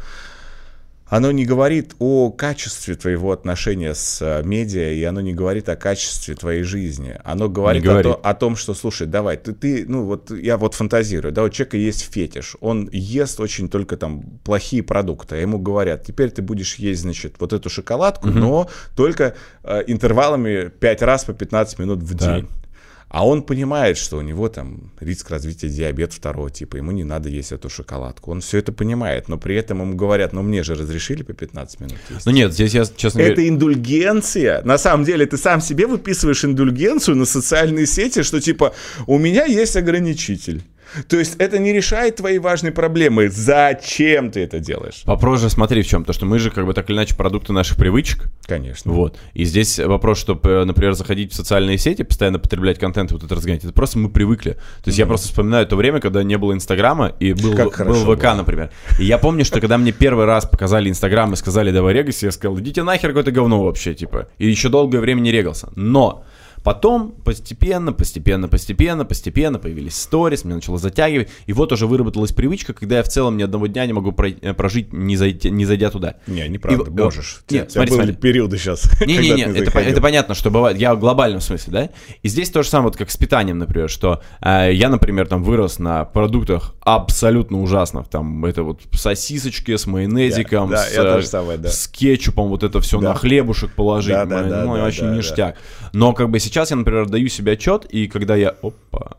оно 1.08 1.30
не 1.30 1.44
говорит 1.44 1.94
о 2.00 2.30
качестве 2.30 2.96
твоего 2.96 3.30
отношения 3.30 3.94
с 3.94 4.20
э, 4.20 4.42
медиа, 4.44 4.92
и 4.92 5.04
оно 5.04 5.20
не 5.20 5.32
говорит 5.32 5.68
о 5.68 5.76
качестве 5.76 6.34
твоей 6.34 6.62
жизни. 6.62 7.16
Оно 7.22 7.48
говорит, 7.48 7.84
говорит. 7.84 8.06
О, 8.06 8.20
о 8.22 8.34
том, 8.34 8.56
что, 8.56 8.74
слушай, 8.74 9.06
давай, 9.06 9.36
ты, 9.36 9.52
ты, 9.52 9.84
ну 9.86 10.04
вот 10.04 10.32
я 10.32 10.56
вот 10.56 10.74
фантазирую, 10.74 11.32
да, 11.32 11.44
у 11.44 11.48
человека 11.48 11.76
есть 11.76 12.12
фетиш, 12.12 12.56
он 12.60 12.88
ест 12.92 13.38
очень 13.38 13.68
только 13.68 13.96
там 13.96 14.22
плохие 14.42 14.82
продукты, 14.82 15.36
а 15.36 15.38
ему 15.38 15.58
говорят, 15.58 16.04
теперь 16.04 16.30
ты 16.30 16.42
будешь 16.42 16.74
есть, 16.76 17.02
значит, 17.02 17.36
вот 17.38 17.52
эту 17.52 17.70
шоколадку, 17.70 18.28
угу. 18.28 18.38
но 18.38 18.70
только 18.96 19.36
э, 19.62 19.84
интервалами 19.86 20.68
5 20.68 21.02
раз 21.02 21.24
по 21.24 21.32
15 21.32 21.78
минут 21.78 22.02
в 22.02 22.14
день. 22.14 22.46
Так. 22.46 22.65
А 23.08 23.26
он 23.26 23.42
понимает, 23.42 23.98
что 23.98 24.18
у 24.18 24.20
него 24.20 24.48
там 24.48 24.90
риск 25.00 25.30
развития 25.30 25.68
диабета 25.68 26.16
второго 26.16 26.50
типа, 26.50 26.76
ему 26.76 26.90
не 26.90 27.04
надо 27.04 27.28
есть 27.28 27.52
эту 27.52 27.70
шоколадку. 27.70 28.32
Он 28.32 28.40
все 28.40 28.58
это 28.58 28.72
понимает, 28.72 29.28
но 29.28 29.38
при 29.38 29.54
этом 29.54 29.80
ему 29.80 29.94
говорят, 29.94 30.32
ну 30.32 30.42
мне 30.42 30.64
же 30.64 30.74
разрешили 30.74 31.22
по 31.22 31.32
15 31.32 31.80
минут 31.80 31.98
есть. 32.10 32.26
Ну 32.26 32.32
нет, 32.32 32.52
здесь 32.52 32.74
я 32.74 32.84
честно 32.84 33.20
говоря... 33.20 33.32
Это 33.32 33.48
индульгенция. 33.48 34.62
На 34.64 34.76
самом 34.76 35.04
деле 35.04 35.24
ты 35.26 35.36
сам 35.36 35.60
себе 35.60 35.86
выписываешь 35.86 36.44
индульгенцию 36.44 37.16
на 37.16 37.26
социальные 37.26 37.86
сети, 37.86 38.22
что 38.22 38.40
типа 38.40 38.74
у 39.06 39.18
меня 39.18 39.44
есть 39.44 39.76
ограничитель. 39.76 40.62
То 41.08 41.18
есть 41.18 41.36
это 41.36 41.58
не 41.58 41.72
решает 41.72 42.16
твои 42.16 42.38
важные 42.38 42.72
проблемы. 42.72 43.28
Зачем 43.28 44.30
ты 44.30 44.40
это 44.40 44.58
делаешь? 44.58 45.02
Вопрос 45.04 45.40
же 45.40 45.50
смотри 45.50 45.82
в 45.82 45.86
чем. 45.86 46.04
То, 46.04 46.12
что 46.12 46.26
мы 46.26 46.38
же 46.38 46.50
как 46.50 46.66
бы 46.66 46.74
так 46.74 46.88
или 46.88 46.96
иначе 46.96 47.14
продукты 47.14 47.52
наших 47.52 47.76
привычек. 47.76 48.26
Конечно. 48.46 48.92
Вот. 48.92 49.18
И 49.34 49.44
здесь 49.44 49.78
вопрос, 49.78 50.18
чтобы, 50.18 50.64
например, 50.64 50.94
заходить 50.94 51.32
в 51.32 51.36
социальные 51.36 51.78
сети, 51.78 52.02
постоянно 52.02 52.38
потреблять 52.38 52.78
контент, 52.78 53.12
вот 53.12 53.22
это 53.22 53.34
разгонять. 53.34 53.64
Это 53.64 53.72
просто 53.72 53.98
мы 53.98 54.08
привыкли. 54.08 54.52
То 54.52 54.58
есть 54.86 54.98
mm-hmm. 54.98 55.02
я 55.02 55.06
просто 55.06 55.28
вспоминаю 55.28 55.66
то 55.66 55.76
время, 55.76 56.00
когда 56.00 56.22
не 56.22 56.38
было 56.38 56.52
Инстаграма 56.52 57.14
и 57.20 57.32
был, 57.32 57.54
был 57.54 57.70
ВК, 57.70 57.84
было. 57.84 58.34
например. 58.34 58.70
И 58.98 59.04
я 59.04 59.18
помню, 59.18 59.44
что 59.44 59.60
когда 59.60 59.78
мне 59.78 59.92
первый 59.92 60.26
раз 60.26 60.46
показали 60.46 60.88
Инстаграм 60.88 61.32
и 61.32 61.36
сказали 61.36 61.70
давай 61.70 61.94
регайся, 61.94 62.26
я 62.26 62.32
сказал, 62.32 62.58
идите 62.58 62.82
нахер 62.82 63.10
какое-то 63.10 63.32
говно 63.32 63.64
вообще, 63.64 63.94
типа. 63.94 64.28
И 64.38 64.48
еще 64.48 64.68
долгое 64.68 65.00
время 65.00 65.20
не 65.20 65.32
регался. 65.32 65.68
Но 65.74 66.24
Потом 66.66 67.12
постепенно, 67.12 67.92
постепенно, 67.92 68.48
постепенно, 68.48 69.04
постепенно 69.04 69.60
появились 69.60 69.94
сторис, 69.94 70.44
мне 70.44 70.56
начало 70.56 70.78
затягивать, 70.78 71.28
и 71.46 71.52
вот 71.52 71.70
уже 71.70 71.86
выработалась 71.86 72.32
привычка, 72.32 72.72
когда 72.72 72.96
я 72.96 73.02
в 73.04 73.08
целом 73.08 73.36
ни 73.36 73.44
одного 73.44 73.68
дня 73.68 73.86
не 73.86 73.92
могу 73.92 74.12
э, 74.20 74.52
прожить, 74.52 74.92
не 74.92 75.16
зайдя, 75.16 75.48
не 75.48 75.64
зайдя 75.64 75.90
туда. 75.90 76.16
Не, 76.26 76.48
неправда, 76.48 76.90
и, 76.90 77.04
можешь. 77.04 77.44
Нет, 77.50 77.70
смотри, 77.70 77.92
были 77.92 78.06
смотри. 78.06 78.20
периоды 78.20 78.58
сейчас. 78.58 78.90
Не-не-не, 79.00 79.42
это, 79.60 79.78
это 79.78 80.00
понятно, 80.00 80.34
что 80.34 80.50
бывает, 80.50 80.76
я 80.76 80.96
в 80.96 80.98
глобальном 80.98 81.40
смысле, 81.40 81.72
да? 81.72 81.90
И 82.24 82.28
здесь 82.28 82.50
то 82.50 82.64
же 82.64 82.68
самое, 82.68 82.88
вот 82.88 82.96
как 82.96 83.12
с 83.12 83.16
питанием, 83.16 83.58
например, 83.58 83.88
что 83.88 84.20
э, 84.40 84.72
я, 84.72 84.88
например, 84.88 85.28
там 85.28 85.44
вырос 85.44 85.78
на 85.78 86.04
продуктах 86.04 86.74
абсолютно 86.80 87.62
ужасных, 87.62 88.08
там 88.08 88.44
это 88.44 88.64
вот 88.64 88.80
сосисочки 88.90 89.76
с 89.76 89.86
майонезиком, 89.86 90.70
да, 90.70 90.84
да, 90.96 91.22
с, 91.22 91.28
самое, 91.28 91.58
да. 91.58 91.68
с 91.68 91.86
кетчупом, 91.86 92.48
вот 92.48 92.64
это 92.64 92.80
все 92.80 92.98
да. 92.98 93.10
на 93.10 93.14
хлебушек 93.14 93.70
положить, 93.70 94.14
да, 94.14 94.24
да, 94.24 94.42
да, 94.42 94.64
ну, 94.64 94.74
да, 94.74 94.84
очень 94.84 95.04
да, 95.04 95.14
ништяк. 95.14 95.54
Да. 95.54 95.90
Но 95.92 96.12
как 96.12 96.28
бы 96.28 96.40
сейчас 96.40 96.55
я, 96.56 96.76
например, 96.76 97.08
даю 97.08 97.28
себе 97.28 97.52
отчет, 97.52 97.84
и 97.86 98.08
когда 98.08 98.36
я... 98.36 98.50
Опа, 98.62 99.16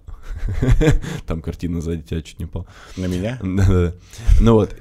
там 1.26 1.42
картина 1.42 1.82
сзади 1.82 2.04
тебя 2.04 2.22
чуть 2.22 2.40
не 2.40 2.46
упала. 2.46 2.66
На 2.96 3.06
меня? 3.06 3.40
Да-да-да. 3.44 3.94
Ну 4.40 4.54
вот, 4.54 4.76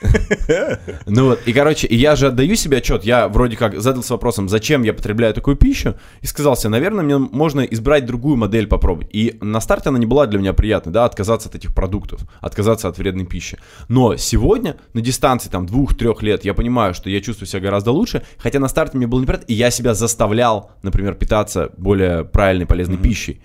ну 1.06 1.24
вот, 1.26 1.40
и 1.46 1.52
короче, 1.52 1.86
и 1.86 1.96
я 1.96 2.16
же 2.16 2.28
отдаю 2.28 2.54
себе 2.54 2.78
отчет, 2.78 3.04
я 3.04 3.28
вроде 3.28 3.56
как 3.56 3.80
задался 3.80 4.14
вопросом, 4.14 4.48
зачем 4.48 4.82
я 4.82 4.94
потребляю 4.94 5.34
такую 5.34 5.56
пищу, 5.56 5.94
и 6.20 6.26
сказал 6.26 6.56
себе, 6.56 6.70
наверное, 6.70 7.04
мне 7.04 7.18
можно 7.18 7.62
избрать 7.62 8.06
другую 8.06 8.36
модель 8.36 8.66
попробовать. 8.66 9.08
И 9.12 9.36
на 9.40 9.60
старте 9.60 9.88
она 9.88 9.98
не 9.98 10.06
была 10.06 10.26
для 10.26 10.38
меня 10.38 10.52
приятной, 10.52 10.92
да, 10.92 11.04
отказаться 11.04 11.48
от 11.48 11.54
этих 11.54 11.74
продуктов, 11.74 12.20
отказаться 12.40 12.88
от 12.88 12.98
вредной 12.98 13.26
пищи. 13.26 13.58
Но 13.88 14.16
сегодня, 14.16 14.76
на 14.92 15.00
дистанции 15.00 15.50
там 15.50 15.66
двух-трех 15.66 16.22
лет, 16.22 16.44
я 16.44 16.54
понимаю, 16.54 16.94
что 16.94 17.10
я 17.10 17.20
чувствую 17.20 17.48
себя 17.48 17.60
гораздо 17.60 17.90
лучше, 17.90 18.22
хотя 18.38 18.58
на 18.60 18.68
старте 18.68 18.96
мне 18.96 19.06
было 19.06 19.20
неприятно, 19.20 19.46
и 19.46 19.54
я 19.54 19.70
себя 19.70 19.94
заставлял, 19.94 20.70
например, 20.82 21.14
питаться 21.14 21.70
более 21.76 22.24
правильной, 22.24 22.66
полезной 22.66 22.96
mm-hmm. 22.96 23.02
пищей. 23.02 23.42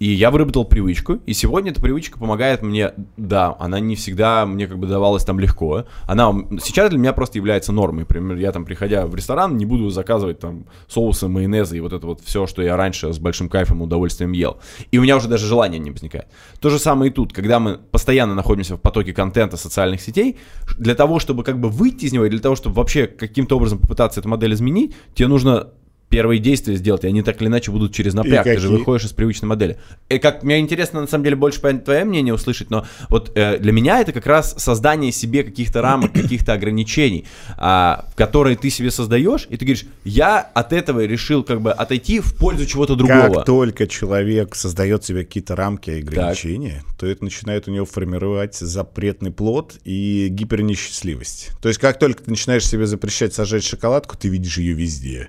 И 0.00 0.12
я 0.12 0.30
выработал 0.30 0.64
привычку, 0.64 1.18
и 1.26 1.34
сегодня 1.34 1.72
эта 1.72 1.82
привычка 1.82 2.18
помогает 2.18 2.62
мне, 2.62 2.92
да, 3.18 3.54
она 3.60 3.80
не 3.80 3.96
всегда 3.96 4.46
мне 4.46 4.66
как 4.66 4.78
бы 4.78 4.86
давалась 4.86 5.24
там 5.24 5.38
легко. 5.38 5.84
Она 6.08 6.32
сейчас 6.62 6.88
для 6.88 6.98
меня 6.98 7.12
просто 7.12 7.36
является 7.36 7.70
нормой. 7.70 8.00
Например, 8.00 8.38
я 8.38 8.50
там, 8.50 8.64
приходя 8.64 9.06
в 9.06 9.14
ресторан, 9.14 9.58
не 9.58 9.66
буду 9.66 9.90
заказывать 9.90 10.38
там 10.38 10.64
соусы, 10.88 11.28
майонезы 11.28 11.76
и 11.76 11.80
вот 11.80 11.92
это 11.92 12.06
вот 12.06 12.22
все, 12.24 12.46
что 12.46 12.62
я 12.62 12.78
раньше 12.78 13.12
с 13.12 13.18
большим 13.18 13.50
кайфом 13.50 13.82
и 13.82 13.84
удовольствием 13.84 14.32
ел. 14.32 14.58
И 14.90 14.96
у 14.96 15.02
меня 15.02 15.18
уже 15.18 15.28
даже 15.28 15.46
желания 15.46 15.78
не 15.78 15.90
возникает. 15.90 16.28
То 16.60 16.70
же 16.70 16.78
самое 16.78 17.10
и 17.10 17.14
тут, 17.14 17.34
когда 17.34 17.60
мы 17.60 17.76
постоянно 17.76 18.34
находимся 18.34 18.78
в 18.78 18.80
потоке 18.80 19.12
контента 19.12 19.58
социальных 19.58 20.00
сетей, 20.00 20.38
для 20.78 20.94
того, 20.94 21.18
чтобы 21.18 21.44
как 21.44 21.60
бы 21.60 21.68
выйти 21.68 22.06
из 22.06 22.12
него, 22.14 22.24
и 22.24 22.30
для 22.30 22.40
того, 22.40 22.56
чтобы 22.56 22.76
вообще 22.76 23.06
каким-то 23.06 23.58
образом 23.58 23.78
попытаться 23.78 24.20
эту 24.20 24.30
модель 24.30 24.54
изменить, 24.54 24.94
тебе 25.14 25.28
нужно 25.28 25.68
первые 26.10 26.40
действия 26.40 26.74
сделать, 26.74 27.04
и 27.04 27.06
они 27.06 27.22
так 27.22 27.40
или 27.40 27.48
иначе 27.48 27.70
будут 27.70 27.94
через 27.94 28.12
напряг. 28.14 28.44
Ты 28.44 28.58
же 28.58 28.68
выходишь 28.68 29.06
из 29.06 29.12
привычной 29.12 29.48
модели. 29.48 29.78
И 30.08 30.18
как 30.18 30.42
мне 30.42 30.58
интересно, 30.58 31.00
на 31.00 31.06
самом 31.06 31.24
деле, 31.24 31.36
больше 31.36 31.60
твое 31.60 32.04
мнение 32.04 32.34
услышать, 32.34 32.68
но 32.68 32.84
вот 33.08 33.32
э, 33.36 33.58
для 33.58 33.72
меня 33.72 34.00
это 34.00 34.12
как 34.12 34.26
раз 34.26 34.54
создание 34.58 35.12
себе 35.12 35.44
каких-то 35.44 35.80
рамок, 35.80 36.12
каких-то 36.14 36.52
ограничений, 36.52 37.26
а, 37.56 38.06
которые 38.16 38.56
ты 38.56 38.70
себе 38.70 38.90
создаешь, 38.90 39.46
и 39.48 39.56
ты 39.56 39.64
говоришь, 39.64 39.86
я 40.04 40.40
от 40.40 40.72
этого 40.72 41.04
решил 41.04 41.44
как 41.44 41.60
бы 41.60 41.72
отойти 41.72 42.20
в 42.20 42.36
пользу 42.36 42.66
чего-то 42.66 42.96
другого. 42.96 43.34
Как 43.34 43.44
только 43.46 43.86
человек 43.86 44.56
создает 44.56 45.04
себе 45.04 45.24
какие-то 45.24 45.54
рамки 45.54 45.90
и 45.90 46.00
ограничения, 46.00 46.82
так. 46.88 46.98
то 46.98 47.06
это 47.06 47.22
начинает 47.22 47.68
у 47.68 47.70
него 47.70 47.86
формировать 47.86 48.56
запретный 48.56 49.30
плод 49.30 49.74
и 49.84 50.26
гипернесчастливость. 50.28 51.50
То 51.62 51.68
есть 51.68 51.80
как 51.80 52.00
только 52.00 52.24
ты 52.24 52.30
начинаешь 52.30 52.66
себе 52.66 52.86
запрещать 52.86 53.32
сажать 53.32 53.64
шоколадку, 53.64 54.16
ты 54.16 54.28
видишь 54.28 54.58
ее 54.58 54.74
везде. 54.74 55.28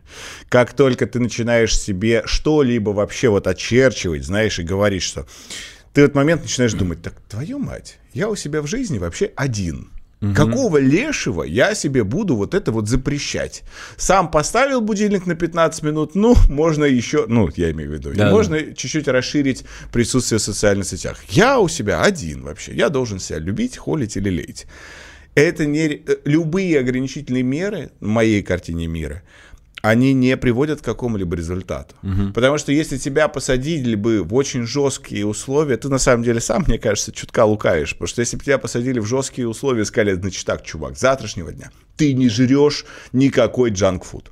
Как 0.50 0.71
как 0.72 0.78
только 0.78 1.06
ты 1.06 1.20
начинаешь 1.20 1.78
себе 1.78 2.24
что-либо 2.26 2.92
вообще 2.92 3.28
вот 3.28 3.46
очерчивать, 3.46 4.24
знаешь, 4.24 4.58
и 4.58 4.64
говорить, 4.64 5.04
что 5.04 5.28
ты 5.94 6.02
в 6.02 6.04
этот 6.06 6.16
момент 6.16 6.44
начинаешь 6.44 6.72
думать, 6.74 7.02
так, 7.02 7.14
твою 7.30 7.60
мать, 7.60 7.98
я 8.14 8.30
у 8.30 8.36
себя 8.36 8.62
в 8.62 8.68
жизни 8.68 8.98
вообще 8.98 9.32
один. 9.36 9.90
Угу. 10.22 10.34
Какого 10.34 10.78
лешего 10.78 11.44
я 11.44 11.76
себе 11.76 12.06
буду 12.06 12.38
вот 12.38 12.54
это 12.54 12.72
вот 12.72 12.88
запрещать? 12.88 13.64
Сам 13.98 14.32
поставил 14.32 14.80
будильник 14.80 15.26
на 15.26 15.36
15 15.36 15.84
минут, 15.84 16.16
ну, 16.16 16.36
можно 16.48 16.86
еще, 16.86 17.26
ну, 17.28 17.50
я 17.58 17.72
имею 17.72 17.90
в 17.90 17.94
виду, 17.94 18.14
да, 18.14 18.32
можно 18.32 18.58
да. 18.58 18.74
чуть-чуть 18.74 19.10
расширить 19.10 19.66
присутствие 19.92 20.40
в 20.40 20.42
социальных 20.42 20.88
сетях. 20.88 21.22
Я 21.28 21.60
у 21.60 21.68
себя 21.68 22.02
один 22.02 22.44
вообще, 22.44 22.74
я 22.74 22.88
должен 22.88 23.20
себя 23.20 23.40
любить, 23.40 23.78
холить 23.78 24.16
или 24.16 24.30
леять. 24.30 24.68
Это 25.36 25.66
не 25.66 25.88
э, 25.88 26.18
любые 26.24 26.80
ограничительные 26.80 27.44
меры 27.44 27.92
в 28.00 28.08
моей 28.08 28.42
картине 28.42 28.88
мира– 28.88 29.22
они 29.82 30.14
не 30.14 30.38
приводят 30.38 30.82
к 30.82 30.86
какому-либо 30.86 31.36
результату. 31.36 31.96
Угу. 32.04 32.34
Потому 32.34 32.58
что 32.58 32.72
если 32.72 32.98
тебя 32.98 33.28
посадили 33.28 33.96
бы 33.96 34.24
в 34.24 34.34
очень 34.34 34.66
жесткие 34.66 35.26
условия, 35.26 35.78
ты 35.78 35.90
на 35.90 35.98
самом 35.98 36.24
деле 36.24 36.40
сам, 36.40 36.64
мне 36.68 36.78
кажется, 36.78 37.12
чутка 37.12 37.46
лукавишь. 37.46 37.94
Потому 37.94 38.08
что 38.08 38.22
если 38.22 38.38
бы 38.38 38.44
тебя 38.44 38.58
посадили 38.58 39.00
в 39.00 39.06
жесткие 39.06 39.48
условия, 39.48 39.86
сказали, 39.86 40.14
значит 40.14 40.46
так, 40.46 40.64
чувак, 40.64 40.98
завтрашнего 40.98 41.52
дня 41.52 41.72
ты 42.02 42.14
не 42.14 42.30
жрешь 42.30 42.86
никакой 43.14 43.70
джанк-фуд. 43.70 44.31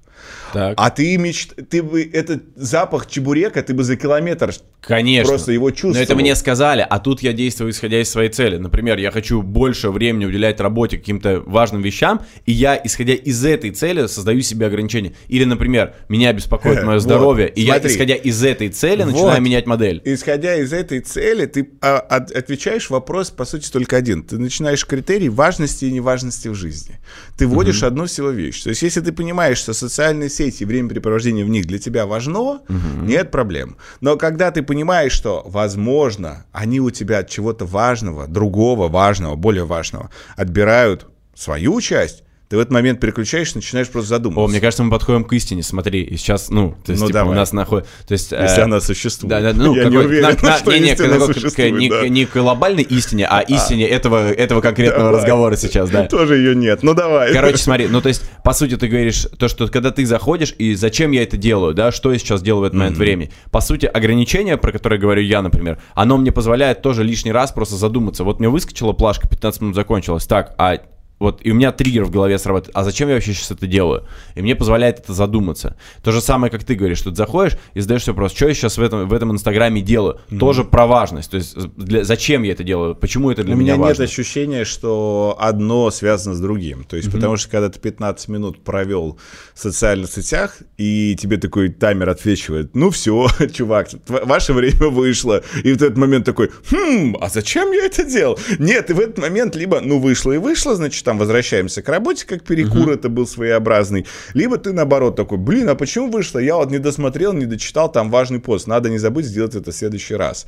Так. 0.54 0.74
А 0.78 0.90
ты 0.90 1.18
мечт... 1.18 1.54
ты 1.70 1.84
бы 1.84 2.04
этот 2.04 2.44
запах 2.56 3.08
чебурека 3.08 3.62
ты 3.62 3.74
бы 3.74 3.84
за 3.84 3.96
километр 3.96 4.52
Конечно. 4.82 5.30
Просто 5.30 5.52
его 5.52 5.72
чувствовал. 5.72 5.96
Но 5.96 6.02
это 6.02 6.16
мне 6.16 6.36
сказали, 6.36 6.86
а 6.90 7.00
тут 7.00 7.22
я 7.22 7.34
действую 7.34 7.72
исходя 7.72 8.02
из 8.02 8.10
своей 8.10 8.30
цели. 8.30 8.58
Например, 8.58 8.98
я 8.98 9.12
хочу 9.12 9.42
больше 9.42 9.90
времени 9.90 10.26
уделять 10.26 10.60
работе 10.62 10.98
каким-то 10.98 11.42
важным 11.46 11.82
вещам, 11.82 12.22
и 12.46 12.54
я, 12.54 12.80
исходя 12.82 13.14
из 13.14 13.44
этой 13.44 13.72
цели, 13.72 14.08
создаю 14.08 14.42
себе 14.42 14.68
ограничения. 14.68 15.14
Или, 15.28 15.44
например, 15.44 15.96
меня 16.08 16.32
беспокоит 16.32 16.84
мое 16.86 17.00
здоровье, 17.00 17.48
вот, 17.48 17.58
и 17.58 17.66
смотри. 17.66 17.90
я, 17.90 17.94
исходя 17.94 18.16
из 18.16 18.44
этой 18.44 18.70
цели, 18.70 19.04
начинаю 19.04 19.42
менять 19.42 19.66
модель. 19.66 20.02
Исходя 20.06 20.56
из 20.56 20.72
этой 20.72 21.02
цели, 21.02 21.46
ты 21.46 21.70
а, 21.82 22.00
от, 22.00 22.32
отвечаешь 22.32 22.90
вопрос, 22.90 23.32
по 23.32 23.44
сути, 23.44 23.70
только 23.70 23.98
один. 23.98 24.24
Ты 24.24 24.38
начинаешь 24.38 24.86
критерий 24.86 25.30
важности 25.30 25.86
и 25.86 25.92
неважности 25.92 26.48
в 26.48 26.56
жизни. 26.56 27.00
Ты 27.38 27.48
вводишь 27.48 27.80
угу. 27.80 27.88
одну 27.88 28.06
всего 28.06 28.30
вещь. 28.30 28.64
То 28.64 28.70
есть, 28.70 28.82
если 28.82 29.02
ты 29.02 29.12
понимаешь, 29.12 29.58
что 29.58 29.74
социальные 30.10 30.30
сети 30.30 30.64
времяпрепровождение 30.64 31.46
в 31.46 31.50
них 31.50 31.68
для 31.68 31.78
тебя 31.78 32.06
важно, 32.06 32.40
угу. 32.40 32.62
нет 33.04 33.30
проблем. 33.32 33.78
Но 34.02 34.18
когда 34.18 34.50
ты 34.50 34.64
понимаешь, 34.64 35.12
что, 35.12 35.44
возможно, 35.46 36.46
они 36.52 36.80
у 36.80 36.90
тебя 36.90 37.20
от 37.20 37.30
чего-то 37.30 37.66
важного, 37.66 38.28
другого 38.28 38.88
важного, 38.88 39.36
более 39.36 39.66
важного 39.66 40.10
отбирают 40.36 41.06
свою 41.36 41.80
часть, 41.82 42.24
Ты 42.50 42.58
в 42.58 42.60
этот 42.62 42.72
момент 42.74 43.00
переключаешь, 43.00 43.54
начинаешь 43.54 43.90
просто 43.90 44.10
задумываться. 44.10 44.46
О, 44.46 44.48
мне 44.50 44.60
кажется, 44.60 44.84
мы 44.84 44.90
подходим 44.90 45.24
к 45.24 45.32
истине. 45.34 45.62
Смотри, 45.62 46.02
и 46.02 46.18
сейчас, 46.18 46.50
ну, 46.50 46.76
то 46.84 46.92
есть, 46.94 47.00
Ну, 47.00 47.08
типа, 47.08 47.20
давай. 47.20 47.34
у 47.34 47.36
нас 47.38 47.54
находит... 47.54 47.88
То 48.08 48.14
есть, 48.14 48.32
Если 48.32 48.62
э, 48.62 48.64
она 48.64 48.82
существует. 48.82 49.30
Да, 49.30 49.42
да, 49.42 49.54
ну, 49.54 49.76
Я 49.76 49.84
не 49.84 49.92
какой- 49.92 50.06
уверен, 50.08 50.24
на- 50.42 50.50
на- 50.50 50.58
что 50.58 50.74
не, 50.74 50.80
не, 50.80 50.94
истина 50.94 51.20
какой- 51.20 51.34
существует, 51.36 51.74
не, 51.76 51.90
да. 51.90 52.08
не 52.08 52.26
глобальной 52.26 52.82
истине, 52.82 53.28
а 53.30 53.42
истине 53.42 53.88
этого, 53.88 54.32
этого 54.32 54.62
конкретного 54.62 55.10
Давай. 55.10 55.22
разговора 55.22 55.56
сейчас, 55.58 55.92
да. 55.92 56.08
Тоже 56.08 56.38
ее 56.38 56.56
нет. 56.56 56.82
Ну 56.82 56.96
давай. 56.96 57.32
Короче, 57.34 57.58
смотри, 57.58 57.88
ну 57.88 58.02
то 58.02 58.10
есть, 58.10 58.24
по 58.44 58.54
сути, 58.54 58.78
ты 58.78 58.88
говоришь, 58.88 59.28
то, 59.38 59.48
что 59.48 59.68
когда 59.68 59.92
ты 59.92 60.04
заходишь, 60.08 60.56
и 60.58 60.74
зачем 60.74 61.12
я 61.12 61.22
это 61.22 61.38
делаю, 61.38 61.76
да, 61.76 61.92
что 61.92 62.12
я 62.12 62.18
сейчас 62.18 62.42
делаю 62.42 62.62
в 62.62 62.66
этот 62.66 62.80
момент 62.80 62.98
времени. 62.98 63.30
По 63.52 63.62
сути, 63.62 63.86
ограничение, 63.86 64.58
про 64.58 64.72
которое 64.72 64.98
говорю 64.98 65.22
я, 65.22 65.44
например, 65.44 65.78
оно 65.94 66.18
мне 66.18 66.32
позволяет 66.32 66.82
тоже 66.82 67.04
лишний 67.04 67.32
раз 67.32 67.52
просто 67.52 67.76
задуматься. 67.76 68.24
Вот 68.24 68.40
мне 68.40 68.50
выскочила 68.50 68.94
плашка, 68.94 69.28
15 69.30 69.62
минут 69.62 69.76
закончилась, 69.76 70.26
так, 70.26 70.56
а 70.58 70.80
вот, 71.20 71.42
и 71.44 71.52
у 71.52 71.56
меня 71.56 71.72
триггер 71.72 72.06
в 72.06 72.12
голове 72.12 72.40
срабатывает, 72.40 72.76
а 72.76 72.84
зачем 72.84 73.10
я 73.10 73.16
вообще 73.16 73.34
сейчас 73.34 73.52
это 73.52 73.68
делаю? 73.68 74.06
И 74.36 74.42
мне 74.42 74.56
позволяет 74.56 75.00
это 75.00 75.14
задуматься. 75.14 75.78
То 76.02 76.12
же 76.12 76.22
самое, 76.22 76.50
как 76.52 76.64
ты 76.64 76.76
говоришь, 76.76 77.00
что 77.00 77.10
ты 77.10 77.18
заходишь 77.18 77.58
и 77.74 77.82
задаешь 77.82 78.04
себе 78.04 78.14
вопрос, 78.14 78.34
что 78.34 78.48
я 78.48 78.54
сейчас 78.54 78.78
в 78.78 78.82
этом, 78.82 79.08
в 79.08 79.14
этом 79.14 79.32
инстаграме 79.32 79.82
делаю? 79.82 80.20
Тоже 80.40 80.64
про 80.64 80.88
важность. 80.88 81.32
То 81.32 81.38
есть, 81.38 81.56
для- 81.76 82.04
зачем 82.04 82.44
я 82.44 82.54
это 82.54 82.64
делаю? 82.64 82.96
Почему 82.96 83.32
это 83.32 83.44
для 83.44 83.56
У 83.56 83.58
меня, 83.58 83.76
меня 83.76 83.88
нет 83.88 84.00
ощущения, 84.00 84.64
что 84.66 85.36
одно 85.40 85.92
связано 85.92 86.36
с 86.36 86.40
другим. 86.40 86.84
То 86.86 86.96
есть, 86.96 87.12
потому 87.12 87.38
что 87.38 87.50
когда 87.50 87.70
ты 87.70 87.80
15 87.80 88.28
минут 88.30 88.64
провел 88.64 89.18
в 89.54 89.60
социальных 89.60 90.12
сетях, 90.12 90.60
и 90.78 91.16
тебе 91.20 91.38
такой 91.38 91.70
таймер 91.70 92.10
отвечивает, 92.10 92.76
ну 92.76 92.90
все, 92.92 93.28
чувак, 93.54 93.90
ваше 94.08 94.54
время 94.54 94.88
вышло. 94.88 95.44
И 95.64 95.74
в 95.74 95.76
этот 95.76 95.98
момент 95.98 96.26
такой, 96.26 96.50
хм, 96.72 97.18
а 97.20 97.30
зачем 97.30 97.72
я 97.72 97.86
это 97.86 98.04
делал? 98.04 98.40
Нет, 98.58 98.90
и 98.90 98.94
в 98.94 99.00
этот 99.00 99.18
момент 99.18 99.56
либо, 99.56 99.82
ну 99.82 100.00
вышло 100.00 100.32
и 100.32 100.38
вышло, 100.38 100.76
значит, 100.76 101.08
там 101.10 101.18
возвращаемся 101.18 101.82
к 101.82 101.90
работе, 101.90 102.24
как 102.28 102.44
перекур 102.44 102.92
это 102.92 103.10
был 103.10 103.26
своеобразный, 103.26 104.06
либо 104.36 104.60
ты 104.60 104.74
наоборот 104.74 105.16
такой, 105.16 105.40
блин, 105.40 105.68
а 105.68 105.74
почему 105.74 106.12
вышло? 106.12 106.38
Я 106.38 106.58
вот 106.58 106.70
не 106.70 106.78
досмотрел, 106.78 107.34
не 107.34 107.48
дочитал 107.48 107.92
там 107.92 108.12
важный 108.12 108.40
пост, 108.40 108.68
надо 108.68 108.92
не 108.92 109.00
забыть 109.00 109.26
сделать 109.26 109.56
это 109.56 109.72
в 109.72 109.76
следующий 109.76 110.14
раз 110.14 110.46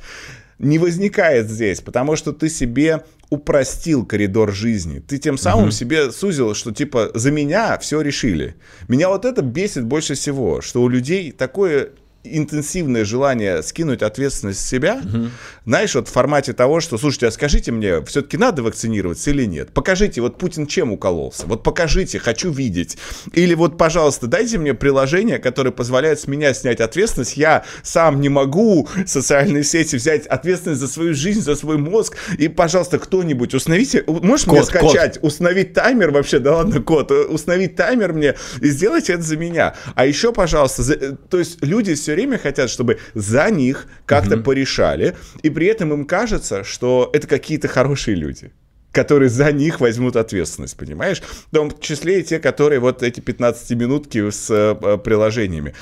не 0.58 0.78
возникает 0.78 1.50
здесь, 1.50 1.80
потому 1.80 2.14
что 2.14 2.32
ты 2.32 2.48
себе 2.48 3.02
упростил 3.30 4.06
коридор 4.06 4.52
жизни. 4.52 5.00
Ты 5.00 5.18
тем 5.18 5.36
самым 5.36 5.72
себе 5.72 6.12
сузил, 6.12 6.54
что 6.54 6.70
типа 6.70 7.10
за 7.14 7.32
меня 7.32 7.76
все 7.78 8.00
решили. 8.00 8.54
Меня 8.86 9.08
вот 9.08 9.24
это 9.24 9.42
бесит 9.42 9.84
больше 9.84 10.14
всего, 10.14 10.60
что 10.60 10.82
у 10.82 10.88
людей 10.88 11.32
такое 11.32 11.90
интенсивное 12.24 13.04
желание 13.04 13.62
скинуть 13.62 14.02
ответственность 14.02 14.60
с 14.60 14.68
себя, 14.68 15.00
знаешь, 15.66 15.94
вот 15.94 16.08
в 16.08 16.12
формате 16.12 16.52
того, 16.52 16.80
что, 16.80 16.98
слушайте, 16.98 17.26
а 17.26 17.30
скажите 17.30 17.72
мне, 17.72 18.02
все-таки 18.04 18.36
надо 18.36 18.62
вакцинироваться 18.62 19.30
или 19.30 19.44
нет? 19.44 19.72
Покажите, 19.72 20.20
вот 20.20 20.38
Путин 20.38 20.66
чем 20.66 20.92
укололся? 20.92 21.46
Вот 21.46 21.62
покажите, 21.62 22.18
хочу 22.18 22.50
видеть. 22.50 22.96
Или 23.32 23.54
вот, 23.54 23.76
пожалуйста, 23.78 24.26
дайте 24.26 24.58
мне 24.58 24.74
приложение, 24.74 25.38
которое 25.38 25.70
позволяет 25.72 26.20
с 26.20 26.26
меня 26.26 26.54
снять 26.54 26.80
ответственность. 26.80 27.36
Я 27.36 27.64
сам 27.82 28.20
не 28.20 28.28
могу 28.28 28.88
социальные 29.06 29.64
сети 29.64 29.96
взять 29.96 30.26
ответственность 30.26 30.80
за 30.80 30.88
свою 30.88 31.14
жизнь, 31.14 31.40
за 31.42 31.54
свой 31.56 31.78
мозг. 31.78 32.16
И, 32.38 32.48
пожалуйста, 32.48 32.98
кто-нибудь 32.98 33.54
установите, 33.54 34.04
можешь 34.06 34.46
мне 34.46 34.60
Код, 34.60 34.70
код. 34.72 34.90
скачать, 34.90 35.18
установить 35.22 35.72
таймер 35.74 36.10
вообще, 36.10 36.38
да 36.38 36.56
ладно, 36.56 36.80
код, 36.80 37.10
установить 37.10 37.76
таймер 37.76 38.12
мне 38.12 38.34
и 38.60 38.68
сделайте 38.68 39.14
это 39.14 39.22
за 39.22 39.36
меня. 39.36 39.74
А 39.94 40.06
еще, 40.06 40.32
пожалуйста, 40.32 40.82
за- 40.82 40.94
э, 40.94 41.12
то 41.28 41.38
есть 41.38 41.62
люди 41.64 41.94
все 41.94 42.11
время 42.14 42.38
хотят, 42.38 42.70
чтобы 42.70 42.98
за 43.14 43.50
них 43.50 43.86
как-то 44.06 44.36
порешали, 44.38 45.16
и 45.42 45.50
при 45.50 45.66
этом 45.66 45.92
им 45.92 46.04
кажется, 46.04 46.64
что 46.64 47.10
это 47.12 47.26
какие-то 47.26 47.68
хорошие 47.68 48.16
люди 48.16 48.52
которые 48.92 49.30
за 49.30 49.50
них 49.52 49.80
возьмут 49.80 50.16
ответственность, 50.16 50.76
понимаешь? 50.76 51.22
В 51.22 51.54
том 51.54 51.72
числе 51.80 52.20
и 52.20 52.22
те, 52.22 52.38
которые 52.38 52.78
вот 52.78 53.02
эти 53.02 53.20
15-минутки 53.20 54.30
с 54.30 54.50
э, 54.50 54.98
приложениями. 54.98 55.74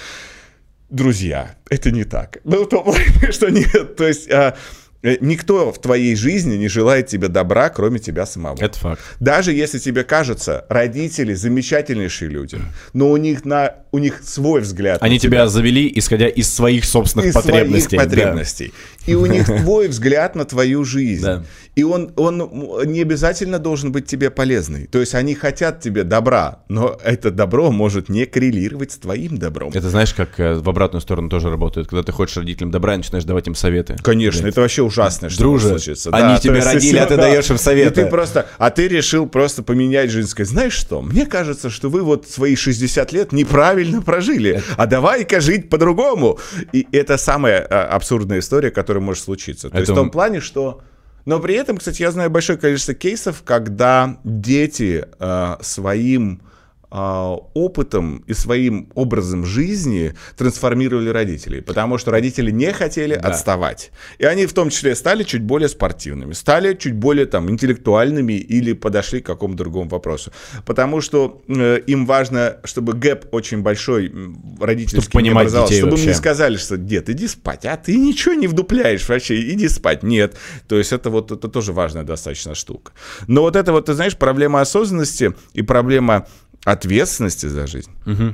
Друзья, 0.90 1.56
это 1.68 1.90
не 1.90 2.04
так. 2.04 2.38
Ну, 2.44 2.66
плане, 2.66 3.04
что 3.32 3.50
нет. 3.50 3.96
То 3.96 4.06
есть 4.06 4.30
а, 4.30 4.50
э, 4.50 4.56
никто 5.02 5.72
в 5.72 5.80
твоей 5.80 6.14
жизни 6.14 6.56
не 6.56 6.68
желает 6.68 7.06
тебе 7.06 7.28
добра, 7.28 7.70
кроме 7.70 7.98
тебя 7.98 8.26
самого. 8.26 8.56
Это 8.60 8.78
факт. 8.78 9.02
Даже 9.18 9.52
если 9.52 9.78
тебе 9.78 10.04
кажется, 10.04 10.66
родители 10.68 11.34
замечательнейшие 11.34 12.30
люди, 12.30 12.58
но 12.92 13.10
у 13.10 13.16
них, 13.16 13.44
на, 13.44 13.74
у 13.92 13.98
них 13.98 14.20
свой 14.22 14.60
взгляд. 14.60 15.02
Они 15.02 15.18
тебя 15.18 15.48
завели, 15.48 15.90
исходя 15.94 16.28
из 16.28 16.52
своих 16.52 16.84
собственных 16.84 17.28
из 17.28 17.34
потребностей. 17.34 17.96
своих 17.96 18.02
да. 18.02 18.08
потребностей. 18.08 18.72
И 19.06 19.14
у 19.14 19.26
них 19.26 19.46
твой 19.62 19.88
взгляд 19.88 20.34
на 20.34 20.44
твою 20.44 20.84
жизнь. 20.84 21.22
Да. 21.22 21.44
И 21.76 21.82
он, 21.82 22.12
он 22.16 22.50
не 22.86 23.00
обязательно 23.00 23.58
должен 23.58 23.92
быть 23.92 24.06
тебе 24.06 24.30
полезный. 24.30 24.86
То 24.86 24.98
есть 24.98 25.14
они 25.14 25.34
хотят 25.34 25.80
тебе 25.80 26.04
добра, 26.04 26.62
но 26.68 26.98
это 27.02 27.30
добро 27.30 27.70
может 27.70 28.08
не 28.08 28.26
коррелировать 28.26 28.92
с 28.92 28.98
твоим 28.98 29.38
добром. 29.38 29.70
Это 29.72 29.88
знаешь, 29.88 30.12
как 30.12 30.38
э, 30.40 30.54
в 30.54 30.68
обратную 30.68 31.00
сторону 31.00 31.28
тоже 31.28 31.48
работает, 31.48 31.88
когда 31.88 32.02
ты 32.02 32.12
хочешь 32.12 32.36
родителям 32.36 32.70
добра 32.70 32.94
и 32.94 32.96
начинаешь 32.98 33.24
давать 33.24 33.46
им 33.46 33.54
советы. 33.54 33.96
Конечно, 34.02 34.46
это 34.46 34.60
вообще 34.60 34.82
ужасно, 34.90 35.30
что 35.30 35.42
Друже, 35.42 35.68
может 35.68 35.84
случиться. 35.84 36.10
они 36.12 36.36
то 36.36 36.42
тебя 36.42 36.56
есть, 36.56 36.66
родили, 36.66 36.96
а 36.98 37.06
ты 37.06 37.16
да. 37.16 37.22
даешь 37.22 37.48
им 37.48 37.58
советы. 37.58 38.00
И 38.00 38.04
ты 38.04 38.10
просто, 38.10 38.46
а 38.58 38.70
ты 38.70 38.88
решил 38.88 39.26
просто 39.26 39.62
поменять 39.62 40.10
жизнь, 40.10 40.28
сказать, 40.28 40.50
знаешь 40.50 40.72
что, 40.72 41.00
мне 41.00 41.26
кажется, 41.26 41.70
что 41.70 41.88
вы 41.88 42.02
вот 42.02 42.28
свои 42.28 42.56
60 42.56 43.12
лет 43.12 43.32
неправильно 43.32 44.02
прожили, 44.02 44.62
а 44.76 44.86
давай-ка 44.86 45.40
жить 45.40 45.70
по-другому. 45.70 46.38
И 46.72 46.86
это 46.92 47.16
самая 47.16 47.60
а, 47.60 47.84
абсурдная 47.86 48.40
история, 48.40 48.70
которая 48.70 49.02
может 49.02 49.24
случиться. 49.24 49.70
То 49.70 49.78
есть 49.78 49.90
Это 49.90 49.92
в 49.92 49.96
том 49.96 50.10
плане, 50.10 50.40
что... 50.40 50.82
Но 51.26 51.38
при 51.38 51.54
этом, 51.54 51.76
кстати, 51.76 52.02
я 52.02 52.10
знаю 52.10 52.30
большое 52.30 52.58
количество 52.58 52.94
кейсов, 52.94 53.42
когда 53.44 54.18
дети 54.24 55.06
а, 55.18 55.58
своим 55.62 56.42
опытом 56.90 58.24
и 58.26 58.34
своим 58.34 58.90
образом 58.94 59.44
жизни 59.46 60.14
трансформировали 60.36 61.08
родителей, 61.10 61.60
потому 61.60 61.98
что 61.98 62.10
родители 62.10 62.50
не 62.50 62.72
хотели 62.72 63.14
Да. 63.14 63.28
отставать. 63.28 63.92
И 64.18 64.24
они 64.24 64.46
в 64.46 64.52
том 64.52 64.70
числе 64.70 64.94
стали 64.94 65.22
чуть 65.22 65.42
более 65.42 65.68
спортивными, 65.68 66.32
стали 66.32 66.74
чуть 66.74 66.94
более 66.94 67.26
там 67.26 67.48
интеллектуальными 67.50 68.32
или 68.34 68.72
подошли 68.72 69.20
к 69.20 69.26
какому-то 69.26 69.58
другому 69.58 69.88
вопросу. 69.90 70.32
Потому 70.66 71.00
что 71.00 71.42
э, 71.48 71.80
им 71.86 72.06
важно, 72.06 72.56
чтобы 72.64 72.92
гэп 72.94 73.26
очень 73.32 73.62
большой 73.62 74.12
родительский 74.60 75.02
Чтобы 75.10 75.22
не 75.22 75.30
образовался, 75.30 75.74
чтобы 75.74 75.90
им 75.92 76.00
не 76.00 76.06
вообще. 76.06 76.18
сказали, 76.18 76.56
что 76.56 76.76
дед, 76.76 77.08
иди 77.08 77.26
спать, 77.28 77.64
а 77.66 77.76
ты 77.76 77.96
ничего 77.96 78.34
не 78.34 78.46
вдупляешь 78.48 79.08
вообще, 79.08 79.40
иди 79.52 79.68
спать. 79.68 80.02
Нет. 80.02 80.36
То 80.68 80.76
есть 80.76 80.92
это 80.92 81.10
вот 81.10 81.30
это 81.30 81.48
тоже 81.48 81.72
важная 81.72 82.02
достаточно 82.02 82.54
штука. 82.54 82.92
Но 83.26 83.42
вот 83.42 83.56
это 83.56 83.72
вот, 83.72 83.86
ты 83.86 83.94
знаешь, 83.94 84.16
проблема 84.16 84.60
осознанности 84.60 85.34
и 85.52 85.62
проблема 85.62 86.26
ответственности 86.64 87.46
за 87.46 87.66
жизнь, 87.66 87.90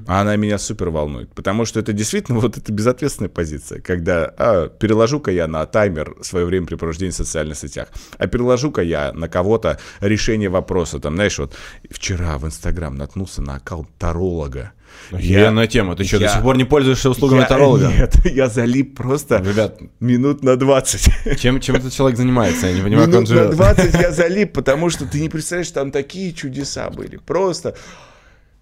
она 0.07 0.37
меня 0.37 0.59
супер 0.59 0.91
волнует, 0.91 1.33
потому 1.35 1.65
что 1.65 1.81
это 1.81 1.93
действительно 1.93 2.39
вот 2.41 2.57
эта 2.59 2.73
безответственная 2.73 3.29
позиция, 3.31 3.81
когда 3.81 4.25
а, 4.37 4.69
переложу-ка 4.69 5.31
я 5.31 5.47
на 5.47 5.65
таймер 5.67 6.17
свое 6.23 6.45
времяпрепровождения 6.47 7.13
в 7.13 7.17
социальных 7.17 7.57
сетях, 7.59 7.89
а 8.19 8.27
переложу-ка 8.27 8.83
я 8.83 9.13
на 9.13 9.29
кого-то 9.29 9.79
решение 10.01 10.49
вопроса, 10.49 10.99
там, 10.99 11.15
знаешь, 11.15 11.39
вот 11.39 11.55
вчера 11.91 12.39
в 12.39 12.47
Инстаграм 12.47 12.95
наткнулся 12.97 13.43
на 13.43 13.57
аккаунт 13.57 13.89
таролога, 13.99 14.73
Охеренная 15.11 15.67
тема. 15.67 15.95
Ты 15.95 16.05
что, 16.05 16.19
до 16.19 16.25
я- 16.25 16.33
сих 16.33 16.43
пор 16.43 16.57
не 16.57 16.65
пользуешься 16.65 17.11
услугами 17.11 17.41
я- 17.41 17.47
таролога? 17.47 17.89
Нет, 17.89 18.17
я 18.25 18.49
залип 18.49 18.97
просто 18.97 19.39
Ребят, 19.39 19.79
минут 20.01 20.43
на 20.43 20.57
20. 20.57 21.39
чем, 21.39 21.61
чем 21.61 21.77
этот 21.77 21.93
человек 21.93 22.17
занимается? 22.17 22.67
Я 22.67 22.73
не 22.73 22.81
понимаю, 22.83 23.07
как 23.07 23.15
он 23.17 23.23
Минут 23.25 23.29
на 23.29 23.43
живет. 23.43 23.57
20 23.57 23.95
я 24.01 24.11
залип, 24.13 24.53
потому 24.55 24.89
что 24.89 25.05
ты 25.05 25.21
не 25.21 25.29
представляешь, 25.29 25.71
там 25.71 25.91
такие 25.91 26.33
чудеса 26.33 26.89
были. 26.89 27.19
Просто. 27.19 27.77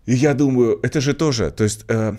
И 0.06 0.14
я 0.14 0.34
думаю, 0.34 0.80
это 0.82 1.00
же 1.00 1.14
тоже, 1.14 1.50
то 1.50 1.64
есть 1.64 1.84
э, 1.88 2.14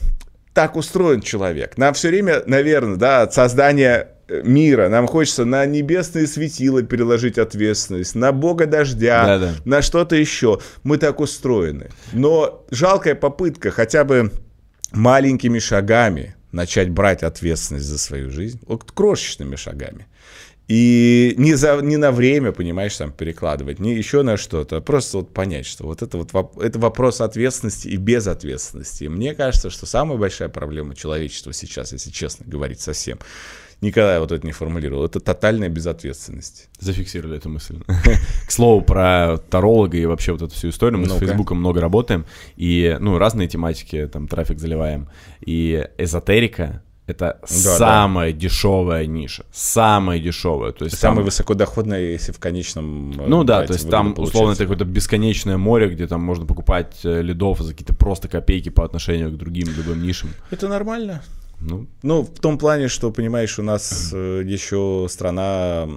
так 0.53 0.75
устроен 0.75 1.21
человек. 1.21 1.77
Нам 1.77 1.93
все 1.93 2.07
время, 2.09 2.41
наверное, 2.47 2.95
да, 2.95 3.21
от 3.21 3.33
создания 3.33 4.07
э, 4.27 4.41
мира, 4.43 4.89
нам 4.89 5.05
хочется 5.05 5.45
на 5.45 5.65
небесные 5.65 6.25
светила 6.27 6.81
переложить 6.81 7.37
ответственность, 7.37 8.15
на 8.15 8.31
бога 8.31 8.65
дождя, 8.65 9.25
Да-да. 9.25 9.53
на 9.65 9.81
что-то 9.81 10.15
еще. 10.15 10.59
Мы 10.83 10.97
так 10.97 11.19
устроены. 11.19 11.89
Но 12.13 12.65
жалкая 12.71 13.15
попытка 13.15 13.69
хотя 13.69 14.03
бы 14.03 14.31
маленькими 14.91 15.59
шагами 15.59 16.35
начать 16.51 16.89
брать 16.89 17.21
ответственность 17.21 17.85
за 17.85 17.99
свою 17.99 18.31
жизнь, 18.31 18.61
вот 18.65 18.91
крошечными 18.91 19.57
шагами. 19.57 20.07
И 20.67 21.35
не, 21.37 21.53
за, 21.53 21.79
не 21.81 21.97
на 21.97 22.11
время, 22.11 22.51
понимаешь, 22.51 22.95
там 22.97 23.11
перекладывать, 23.11 23.79
не 23.79 23.93
еще 23.93 24.23
на 24.23 24.35
что-то, 24.35 24.77
а 24.77 24.81
просто 24.81 25.17
вот 25.17 25.31
понять, 25.31 25.67
что 25.67 25.85
вот 25.85 26.01
это 26.01 26.17
вот 26.17 26.31
это 26.59 26.79
вопрос 26.79 27.21
ответственности 27.21 27.87
и 27.89 27.97
безответственности. 27.97 29.03
И 29.03 29.07
мне 29.07 29.35
кажется, 29.35 29.69
что 29.69 29.85
самая 29.85 30.17
большая 30.17 30.49
проблема 30.49 30.95
человечества 30.95 31.53
сейчас, 31.53 31.91
если 31.91 32.09
честно 32.09 32.45
говорить 32.47 32.79
совсем, 32.79 33.19
никогда 33.81 34.15
я 34.15 34.19
вот 34.19 34.31
это 34.31 34.43
не 34.45 34.53
формулировал, 34.53 35.05
это 35.05 35.19
тотальная 35.19 35.69
безответственность. 35.69 36.69
Зафиксировали 36.79 37.37
эту 37.37 37.49
мысль. 37.49 37.79
К 38.47 38.51
слову, 38.51 38.81
про 38.81 39.37
таролога 39.37 39.97
и 39.97 40.05
вообще 40.05 40.31
вот 40.31 40.41
эту 40.41 40.53
всю 40.53 40.69
историю. 40.69 40.99
Мы 40.99 41.07
с. 41.07 41.15
Фейсбуком 41.15 41.59
много 41.59 41.79
работаем. 41.79 42.25
И, 42.55 42.97
ну, 42.99 43.17
разные 43.19 43.47
тематики, 43.47 44.09
там, 44.11 44.27
трафик 44.27 44.59
заливаем. 44.59 45.09
И 45.45 45.87
эзотерика 45.97 46.81
это 47.07 47.39
самая 47.45 48.31
дешевая 48.31 49.05
ниша. 49.05 49.43
Самая 49.51 50.19
дешевая. 50.19 50.71
То 50.71 50.85
есть 50.85 50.97
Самая 50.97 51.17
там- 51.17 51.25
высокодоходная, 51.25 52.01
если 52.13 52.31
в 52.31 52.39
конечном... 52.39 53.11
э, 53.11 53.25
Ну 53.27 53.43
да, 53.43 53.65
то 53.65 53.73
есть 53.73 53.89
там 53.89 54.11
условно 54.11 54.31
получается. 54.31 54.63
это 54.63 54.71
какое-то 54.73 54.85
бесконечное 54.85 55.57
море, 55.57 55.87
где 55.89 56.07
там 56.07 56.21
можно 56.21 56.45
покупать 56.45 56.99
э, 57.03 57.21
лидов 57.21 57.59
за 57.59 57.71
какие-то 57.73 57.93
просто 57.93 58.27
копейки 58.27 58.69
по 58.69 58.83
отношению 58.83 59.31
к 59.31 59.37
другим 59.37 59.67
любым 59.77 60.01
нишам. 60.03 60.29
Это 60.51 60.67
нормально. 60.67 61.21
Ну, 61.61 61.85
Ну, 62.03 62.23
в 62.23 62.39
том 62.39 62.57
плане, 62.57 62.87
что, 62.89 63.11
понимаешь, 63.11 63.59
у 63.59 63.63
нас 63.63 64.09
э, 64.13 64.41
еще 64.45 65.07
страна 65.09 65.87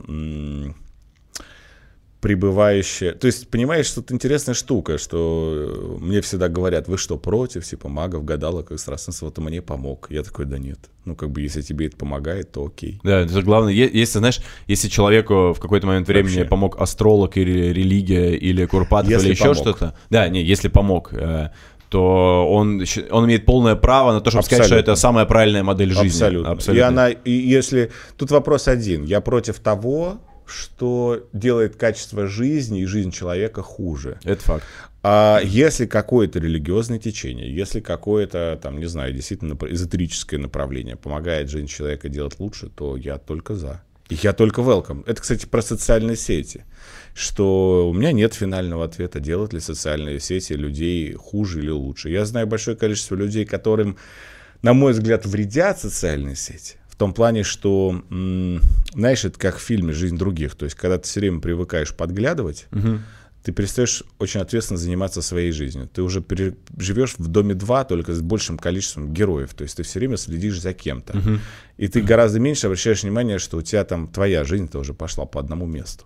пребывающая... 2.20 3.12
То 3.12 3.26
есть, 3.26 3.48
понимаешь, 3.48 3.90
тут 3.90 4.10
интересная 4.10 4.54
штука, 4.54 4.98
что 4.98 5.98
э, 6.00 6.04
мне 6.04 6.20
всегда 6.20 6.48
говорят, 6.48 6.88
вы 6.88 6.98
что, 6.98 7.16
против, 7.16 7.64
типа, 7.64 7.88
магов, 7.88 8.24
гадалок, 8.24 8.72
экстрасенсов? 8.72 9.22
Вот 9.22 9.38
мне 9.38 9.62
помог. 9.62 10.08
Я 10.10 10.22
такой, 10.22 10.44
да 10.46 10.58
нет. 10.58 10.78
Ну, 11.04 11.14
как 11.14 11.30
бы, 11.30 11.40
если 11.40 11.62
тебе 11.62 11.86
это 11.86 11.96
помогает, 11.96 12.50
то 12.52 12.66
окей. 12.66 13.00
да, 13.04 13.20
это 13.20 13.40
главное. 13.42 13.72
Если, 13.72 14.18
знаешь, 14.18 14.40
если 14.66 14.88
человеку 14.88 15.52
в 15.52 15.60
какой-то 15.60 15.86
момент 15.86 16.08
времени 16.08 16.36
Вообще. 16.36 16.48
помог 16.48 16.80
астролог 16.80 17.36
или 17.36 17.72
религия, 17.72 18.34
или 18.34 18.66
Курпатов, 18.66 19.10
Если 19.10 19.28
или 19.28 19.34
еще 19.34 19.54
что-то. 19.54 19.94
Да, 20.10 20.28
не, 20.28 20.42
если 20.42 20.68
помог, 20.68 21.12
э, 21.12 21.50
то 21.88 22.46
он, 22.50 22.82
он 23.10 23.26
имеет 23.26 23.46
полное 23.46 23.76
право 23.76 24.12
на 24.12 24.20
то, 24.20 24.30
чтобы 24.30 24.44
сказать, 24.44 24.64
что 24.64 24.74
Абсолютно. 24.74 24.90
это 24.92 25.00
самая 25.00 25.24
правильная 25.24 25.62
модель 25.62 25.92
жизни. 25.92 26.44
Абсолютно. 26.44 26.72
И 26.72 26.78
она, 26.80 27.08
и 27.10 27.30
если... 27.30 27.90
Тут 28.16 28.30
вопрос 28.30 28.68
один. 28.68 29.04
Я 29.04 29.20
против 29.20 29.58
того, 29.60 30.18
что 30.48 31.28
делает 31.32 31.76
качество 31.76 32.26
жизни 32.26 32.82
и 32.82 32.86
жизнь 32.86 33.10
человека 33.10 33.62
хуже. 33.62 34.18
Это 34.24 34.42
факт. 34.42 34.64
А 35.02 35.40
если 35.44 35.86
какое-то 35.86 36.40
религиозное 36.40 36.98
течение, 36.98 37.54
если 37.54 37.80
какое-то, 37.80 38.58
там, 38.60 38.78
не 38.78 38.86
знаю, 38.86 39.12
действительно 39.12 39.56
эзотерическое 39.68 40.40
направление 40.40 40.96
помогает 40.96 41.48
жизнь 41.50 41.66
человека 41.66 42.08
делать 42.08 42.40
лучше, 42.40 42.68
то 42.68 42.96
я 42.96 43.18
только 43.18 43.54
за. 43.54 43.82
И 44.08 44.18
я 44.22 44.32
только 44.32 44.62
welcome. 44.62 45.04
Это, 45.06 45.20
кстати, 45.20 45.46
про 45.46 45.62
социальные 45.62 46.16
сети. 46.16 46.64
Что 47.14 47.88
у 47.88 47.92
меня 47.92 48.12
нет 48.12 48.34
финального 48.34 48.84
ответа, 48.84 49.20
делают 49.20 49.52
ли 49.52 49.60
социальные 49.60 50.18
сети 50.18 50.54
людей 50.54 51.12
хуже 51.12 51.60
или 51.60 51.70
лучше. 51.70 52.08
Я 52.08 52.24
знаю 52.24 52.46
большое 52.46 52.76
количество 52.76 53.14
людей, 53.14 53.44
которым, 53.44 53.98
на 54.62 54.72
мой 54.72 54.92
взгляд, 54.92 55.26
вредят 55.26 55.78
социальные 55.78 56.36
сети. 56.36 56.77
В 56.98 57.00
том 57.00 57.14
плане, 57.14 57.44
что, 57.44 58.02
знаешь, 58.92 59.24
это 59.24 59.38
как 59.38 59.58
в 59.58 59.60
фильме 59.60 59.92
«Жизнь 59.92 60.18
других». 60.18 60.56
То 60.56 60.64
есть, 60.64 60.74
когда 60.74 60.98
ты 60.98 61.04
все 61.04 61.20
время 61.20 61.38
привыкаешь 61.40 61.94
подглядывать, 61.94 62.66
ты 63.44 63.52
перестаешь 63.52 64.02
очень 64.18 64.40
ответственно 64.40 64.78
заниматься 64.78 65.22
своей 65.22 65.52
жизнью. 65.52 65.88
Ты 65.94 66.02
уже 66.02 66.20
пере- 66.20 66.56
живешь 66.76 67.14
в 67.16 67.28
доме 67.28 67.54
2, 67.54 67.84
только 67.84 68.12
с 68.14 68.20
большим 68.20 68.58
количеством 68.58 69.14
героев. 69.14 69.54
То 69.54 69.62
есть 69.62 69.76
ты 69.76 69.84
все 69.84 70.00
время 70.00 70.16
следишь 70.16 70.60
за 70.60 70.74
кем-то. 70.74 71.12
И 71.76 71.86
ты 71.86 72.02
гораздо 72.02 72.40
меньше 72.40 72.66
обращаешь 72.66 73.04
внимание, 73.04 73.38
что 73.38 73.58
у 73.58 73.62
тебя 73.62 73.84
там 73.84 74.08
твоя 74.08 74.42
жизнь 74.42 74.68
тоже 74.68 74.92
пошла 74.92 75.24
по 75.24 75.38
одному 75.38 75.66
месту. 75.66 76.04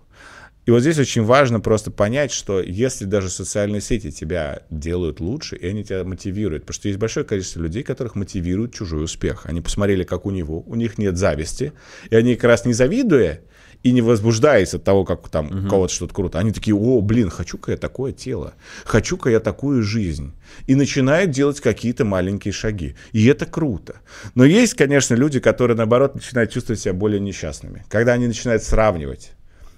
И 0.65 0.71
вот 0.71 0.79
здесь 0.79 0.97
очень 0.97 1.23
важно 1.23 1.59
просто 1.59 1.91
понять, 1.91 2.31
что 2.31 2.61
если 2.61 3.05
даже 3.05 3.29
социальные 3.29 3.81
сети 3.81 4.11
тебя 4.11 4.61
делают 4.69 5.19
лучше, 5.19 5.55
и 5.57 5.67
они 5.67 5.83
тебя 5.83 6.03
мотивируют, 6.03 6.63
потому 6.63 6.75
что 6.75 6.87
есть 6.87 6.99
большое 6.99 7.25
количество 7.25 7.61
людей, 7.61 7.83
которых 7.83 8.15
мотивирует 8.15 8.73
чужой 8.73 9.03
успех. 9.03 9.45
Они 9.45 9.61
посмотрели, 9.61 10.03
как 10.03 10.25
у 10.25 10.31
него, 10.31 10.63
у 10.65 10.75
них 10.75 10.97
нет 10.97 11.17
зависти, 11.17 11.73
и 12.09 12.15
они 12.15 12.35
как 12.35 12.45
раз 12.45 12.65
не 12.65 12.73
завидуя 12.73 13.41
и 13.83 13.91
не 13.91 14.01
возбуждаясь 14.01 14.73
от 14.73 14.85
того, 14.85 15.03
как 15.03 15.27
там 15.27 15.65
у 15.65 15.69
кого-то 15.69 15.93
что-то 15.93 16.13
круто, 16.13 16.39
они 16.39 16.53
такие, 16.53 16.73
о, 16.73 17.01
блин, 17.01 17.29
хочу-ка 17.29 17.71
я 17.71 17.77
такое 17.77 18.13
тело, 18.13 18.53
хочу-ка 18.85 19.29
я 19.29 19.41
такую 19.41 19.83
жизнь. 19.83 20.33
И 20.67 20.75
начинают 20.75 21.31
делать 21.31 21.59
какие-то 21.59 22.05
маленькие 22.05 22.53
шаги. 22.53 22.95
И 23.11 23.25
это 23.25 23.45
круто. 23.45 23.97
Но 24.35 24.45
есть, 24.45 24.75
конечно, 24.75 25.15
люди, 25.15 25.41
которые, 25.41 25.75
наоборот, 25.75 26.15
начинают 26.15 26.51
чувствовать 26.51 26.79
себя 26.79 26.93
более 26.93 27.19
несчастными. 27.19 27.83
Когда 27.89 28.13
они 28.13 28.27
начинают 28.27 28.63
сравнивать 28.63 29.33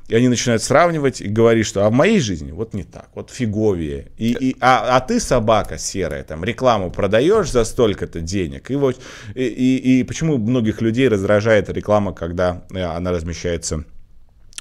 и 0.08 0.16
они 0.16 0.30
начинают 0.30 0.62
сравнивать 0.62 1.22
и 1.22 1.28
говорить, 1.28 1.66
что 1.66 1.86
а 1.86 1.90
в 1.90 1.94
моей 1.94 2.20
жизни 2.20 2.52
вот 2.52 2.74
не 2.74 2.84
так, 2.84 3.10
вот 3.16 3.32
фиговее. 3.32 4.12
И, 4.18 4.32
и, 4.40 4.58
а, 4.60 4.98
а 4.98 5.02
ты 5.02 5.20
собака 5.20 5.78
серая, 5.78 6.24
там 6.24 6.44
рекламу 6.44 6.92
продаешь 6.92 7.52
за 7.52 7.64
столько-то 7.64 8.22
денег. 8.22 8.70
И, 8.70 8.76
вот, 8.76 9.02
и, 9.34 9.44
и, 9.44 10.00
и 10.00 10.04
почему 10.04 10.38
многих 10.38 10.82
людей 10.82 11.08
раздражает 11.08 11.70
реклама, 11.70 12.14
когда 12.14 12.64
э, 12.72 12.84
она 12.84 13.12
размещается 13.12 13.84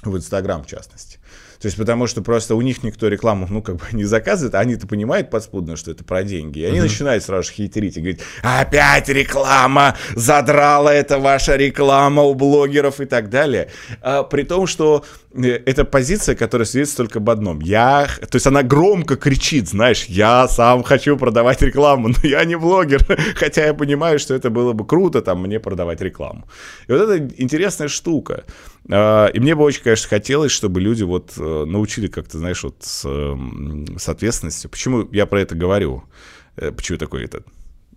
в 0.03 0.17
Инстаграм, 0.17 0.63
в 0.63 0.67
частности. 0.67 1.19
То 1.65 1.67
есть 1.67 1.77
потому 1.79 2.05
что 2.05 2.21
просто 2.21 2.53
у 2.53 2.61
них 2.61 2.83
никто 2.83 3.07
рекламу, 3.07 3.47
ну, 3.49 3.63
как 3.63 3.77
бы 3.77 3.81
не 3.91 4.03
заказывает, 4.03 4.53
а 4.53 4.59
они-то 4.59 4.85
понимают 4.85 5.31
подспудно, 5.31 5.75
что 5.75 5.89
это 5.89 6.03
про 6.03 6.21
деньги. 6.21 6.59
И 6.59 6.63
они 6.63 6.79
начинают 6.79 7.23
сразу 7.23 7.47
же 7.47 7.53
хитрить 7.55 7.97
и 7.97 8.01
говорить, 8.01 8.21
опять 8.43 9.09
реклама, 9.09 9.97
задрала 10.13 10.93
это 10.93 11.17
ваша 11.17 11.55
реклама 11.55 12.21
у 12.21 12.35
блогеров 12.35 13.01
и 13.01 13.05
так 13.05 13.31
далее. 13.31 13.71
А, 14.03 14.21
при 14.21 14.43
том, 14.43 14.67
что 14.67 15.05
э, 15.33 15.59
это 15.65 15.85
позиция, 15.85 16.35
которая 16.35 16.67
свидетельствует 16.67 17.09
только 17.09 17.17
об 17.17 17.31
одном. 17.31 17.61
Я, 17.61 18.09
то 18.29 18.35
есть 18.35 18.45
она 18.45 18.61
громко 18.61 19.15
кричит, 19.15 19.67
знаешь, 19.67 20.05
я 20.05 20.47
сам 20.47 20.83
хочу 20.83 21.17
продавать 21.17 21.63
рекламу, 21.63 22.09
но 22.23 22.29
я 22.29 22.45
не 22.45 22.57
блогер, 22.57 23.03
хотя 23.35 23.65
я 23.65 23.73
понимаю, 23.73 24.19
что 24.19 24.35
это 24.35 24.51
было 24.51 24.73
бы 24.73 24.85
круто, 24.85 25.23
там, 25.23 25.41
мне 25.41 25.59
продавать 25.59 25.99
рекламу. 25.99 26.47
И 26.87 26.91
вот 26.91 27.01
это 27.01 27.17
интересная 27.41 27.87
штука. 27.87 28.43
А, 28.91 29.27
И 29.27 29.39
мне 29.39 29.55
бы 29.55 29.63
очень, 29.63 29.81
конечно, 29.83 30.07
хотелось, 30.09 30.51
чтобы 30.51 30.81
люди 30.81 31.03
вот 31.03 31.33
э, 31.37 31.65
научили 31.65 32.07
как-то, 32.07 32.37
знаешь, 32.37 32.63
вот 32.63 32.75
с, 32.81 33.05
эм, 33.05 33.97
с 33.97 34.07
ответственностью. 34.09 34.69
Почему 34.69 35.07
я 35.11 35.25
про 35.25 35.41
это 35.41 35.55
говорю? 35.55 36.03
Э, 36.57 36.71
Почему 36.71 36.97
такой 36.97 37.25
этот 37.25 37.45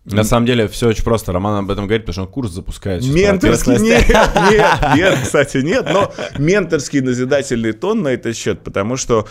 На 0.05 0.24
самом 0.24 0.47
деле 0.47 0.66
все 0.68 0.89
очень 0.89 1.05
просто. 1.05 1.32
Роман 1.32 1.64
об 1.64 1.70
этом 1.70 1.86
говорит, 1.86 2.07
потому 2.07 2.12
что 2.14 2.22
он 2.22 2.28
курс 2.28 2.51
запускает. 2.53 3.05
Менторский 3.05 3.78
нет, 3.78 4.09
нет, 4.51 4.97
нет, 4.97 5.18
кстати, 5.22 5.59
нет, 5.59 5.86
но 5.93 6.12
менторский 6.39 7.01
назидательный 7.01 7.72
тон 7.72 8.03
на 8.03 8.09
этот 8.09 8.34
счет, 8.36 8.64
потому 8.64 8.97
что 8.97 9.28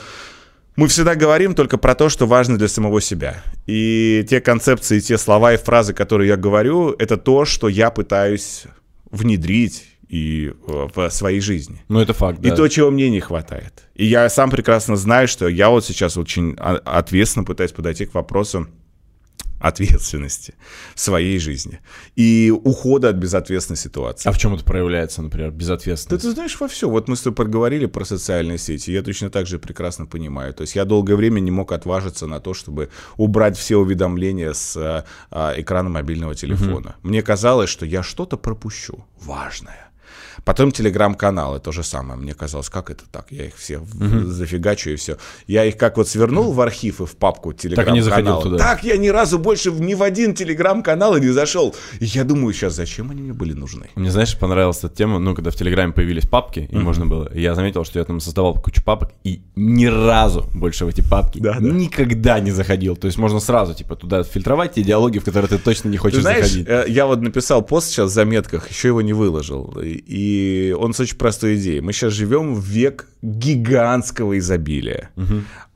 мы 0.75 0.87
всегда 0.87 1.15
говорим 1.15 1.55
только 1.55 1.79
про 1.79 1.95
то, 1.95 2.07
что 2.07 2.27
важно 2.27 2.59
для 2.59 2.67
самого 2.67 3.01
себя. 3.01 3.41
И 3.65 4.23
те 4.29 4.39
концепции, 4.39 4.99
те 4.99 5.17
слова 5.17 5.53
и 5.53 5.57
фразы, 5.57 5.95
которые 5.95 6.27
я 6.27 6.37
говорю, 6.37 6.91
это 6.91 7.17
то, 7.17 7.45
что 7.45 7.67
я 7.67 7.89
пытаюсь 7.89 8.65
внедрить 9.09 9.96
и 10.09 10.53
э, 10.67 10.87
в 10.93 11.09
своей 11.09 11.41
жизни. 11.41 11.83
Ну, 11.89 11.99
это 11.99 12.13
факт, 12.13 12.39
И 12.43 12.49
да. 12.49 12.55
то, 12.55 12.67
чего 12.67 12.91
мне 12.91 13.09
не 13.09 13.19
хватает. 13.19 13.87
И 13.95 14.05
я 14.05 14.29
сам 14.29 14.49
прекрасно 14.49 14.95
знаю, 14.95 15.27
что 15.27 15.47
я 15.47 15.69
вот 15.69 15.85
сейчас 15.85 16.17
очень 16.17 16.55
ответственно 16.57 17.45
пытаюсь 17.45 17.71
подойти 17.71 18.05
к 18.05 18.13
вопросу 18.13 18.67
ответственности 19.59 20.53
в 20.93 20.99
своей 20.99 21.39
жизни 21.39 21.79
и 22.15 22.53
ухода 22.63 23.09
от 23.09 23.15
безответственной 23.15 23.77
ситуации. 23.77 24.29
А 24.29 24.31
в 24.31 24.37
чем 24.37 24.53
это 24.53 24.63
проявляется, 24.63 25.21
например, 25.21 25.51
Да 25.51 25.57
безответственность? 25.57 26.23
ты 26.25 26.31
знаешь, 26.31 26.59
во 26.59 26.67
все. 26.67 26.87
Вот 26.89 27.07
мы 27.07 27.15
с 27.15 27.21
тобой 27.21 27.35
поговорили 27.35 27.87
про 27.87 28.05
социальные 28.05 28.59
сети. 28.59 28.91
Я 28.91 29.01
точно 29.01 29.29
так 29.29 29.47
же 29.47 29.57
прекрасно 29.57 30.05
понимаю. 30.05 30.53
То 30.53 30.61
есть 30.61 30.75
я 30.75 30.85
долгое 30.85 31.15
время 31.15 31.39
не 31.39 31.51
мог 31.51 31.71
отважиться 31.71 32.27
на 32.27 32.39
то, 32.39 32.53
чтобы 32.53 32.89
убрать 33.17 33.57
все 33.57 33.77
уведомления 33.77 34.53
с 34.53 34.77
а, 34.77 35.05
а, 35.31 35.53
экрана 35.57 35.89
мобильного 35.89 36.35
телефона. 36.35 36.95
Мне 37.01 37.21
казалось, 37.23 37.69
что 37.69 37.85
я 37.85 38.03
что-то 38.03 38.37
пропущу 38.37 39.05
важное. 39.19 39.86
Потом 40.45 40.71
телеграм-каналы, 40.71 41.59
то 41.59 41.71
же 41.71 41.83
самое. 41.83 42.19
Мне 42.19 42.33
казалось, 42.33 42.69
как 42.69 42.89
это 42.89 43.03
так? 43.11 43.27
Я 43.31 43.45
их 43.45 43.55
все 43.55 43.79
в- 43.79 44.25
зафигачу 44.31 44.89
и 44.91 44.95
все. 44.95 45.17
Я 45.47 45.65
их 45.65 45.77
как 45.77 45.97
вот 45.97 46.07
свернул 46.07 46.51
в 46.53 46.61
архив 46.61 47.01
и 47.01 47.05
в 47.05 47.15
папку 47.15 47.53
телеграм-канала. 47.53 48.41
туда. 48.43 48.57
Так 48.57 48.83
я 48.83 48.97
ни 48.97 49.07
разу 49.09 49.39
больше 49.39 49.71
ни 49.71 49.93
в 49.93 50.03
один 50.03 50.33
телеграм-канал 50.33 51.15
и 51.17 51.21
не 51.21 51.29
зашел. 51.29 51.75
И 51.99 52.05
я 52.05 52.23
думаю 52.23 52.53
сейчас, 52.53 52.73
зачем 52.75 53.11
они 53.11 53.21
мне 53.21 53.33
были 53.33 53.53
нужны? 53.53 53.89
Мне, 53.95 54.11
знаешь, 54.11 54.37
понравилась 54.37 54.79
эта 54.83 54.89
тема, 54.95 55.19
ну, 55.19 55.35
когда 55.35 55.51
в 55.51 55.55
Телеграме 55.55 55.93
появились 55.93 56.25
папки, 56.25 56.67
и 56.71 56.75
можно 56.77 57.05
было, 57.05 57.31
я 57.33 57.55
заметил, 57.55 57.83
что 57.85 57.99
я 57.99 58.05
там 58.05 58.19
создавал 58.19 58.55
кучу 58.61 58.83
папок, 58.83 59.11
и 59.23 59.41
ни 59.55 59.85
разу 59.85 60.45
больше 60.53 60.85
в 60.85 60.87
эти 60.89 61.01
папки 61.01 61.39
Да, 61.39 61.53
да. 61.59 61.67
никогда 61.67 62.39
не 62.39 62.51
заходил. 62.51 62.95
То 62.95 63.07
есть 63.07 63.17
можно 63.17 63.39
сразу, 63.39 63.73
типа, 63.73 63.95
туда 63.95 64.23
фильтровать 64.23 64.73
те 64.73 64.83
диалоги, 64.83 65.19
в 65.19 65.23
которые 65.25 65.49
ты 65.49 65.57
точно 65.57 65.89
не 65.89 65.97
хочешь 65.97 66.17
Ты 66.17 66.21
знаешь, 66.21 66.45
заходить. 66.47 66.67
э, 66.67 66.85
я 66.89 67.05
вот 67.05 67.21
написал 67.21 67.61
пост 67.61 67.87
сейчас 67.89 68.11
в 68.11 68.13
заметках, 68.13 68.69
еще 68.69 68.89
его 68.89 69.01
не 69.01 69.13
выложил. 69.13 69.77
И 69.81 69.97
и 70.27 70.73
он 70.73 70.93
с 70.93 70.99
очень 70.99 71.17
простой 71.17 71.55
идеей. 71.55 71.81
Мы 71.81 71.93
сейчас 71.93 72.13
живем 72.13 72.53
в 72.55 72.63
век 72.63 73.07
гигантского 73.21 74.37
изобилия. 74.37 75.09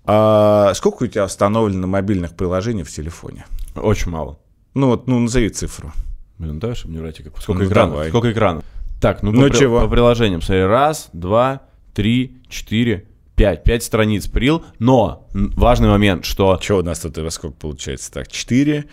А 0.04 0.74
сколько 0.74 1.04
у 1.04 1.08
тебя 1.08 1.26
установлено 1.26 1.88
мобильных 1.88 2.36
приложений 2.36 2.84
в 2.84 2.90
телефоне? 2.90 3.46
Очень 3.76 4.12
мало. 4.12 4.40
Ну 4.74 4.88
вот, 4.88 5.08
ну 5.08 5.20
назови 5.20 5.50
цифру. 5.50 5.92
Блин, 6.38 6.60
давай, 6.60 6.76
чтобы 6.76 6.94
не 6.96 7.00
врать. 7.00 7.22
Сколько 7.40 7.64
Ну, 7.64 7.70
экранов? 7.70 7.92
давай. 7.94 8.10
Сколько 8.10 8.32
экранов? 8.32 8.64
Так, 9.00 9.22
ну, 9.24 9.32
Ну, 9.32 9.48
по, 9.48 9.56
чего? 9.56 9.80
по 9.82 9.88
приложениям. 9.88 10.42
Смотри, 10.42 10.64
раз, 10.64 11.10
два, 11.14 11.62
три, 11.94 12.42
четыре, 12.50 13.06
пять. 13.36 13.64
Пять 13.64 13.84
страниц 13.84 14.28
прил, 14.28 14.64
но 14.80 15.28
важный 15.34 15.88
момент, 15.90 16.26
что... 16.26 16.60
Что 16.62 16.78
у 16.80 16.84
нас 16.84 17.00
тут 17.00 17.18
во 17.18 17.30
сколько 17.30 17.56
получается? 17.58 18.12
Так, 18.12 18.28
4 18.32 18.86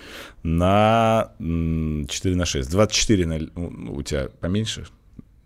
на 0.43 1.33
4 1.39 2.37
на 2.37 2.45
6. 2.45 2.71
24 2.71 3.27
на, 3.27 3.39
у 3.93 4.03
тебя 4.03 4.29
поменьше? 4.41 4.87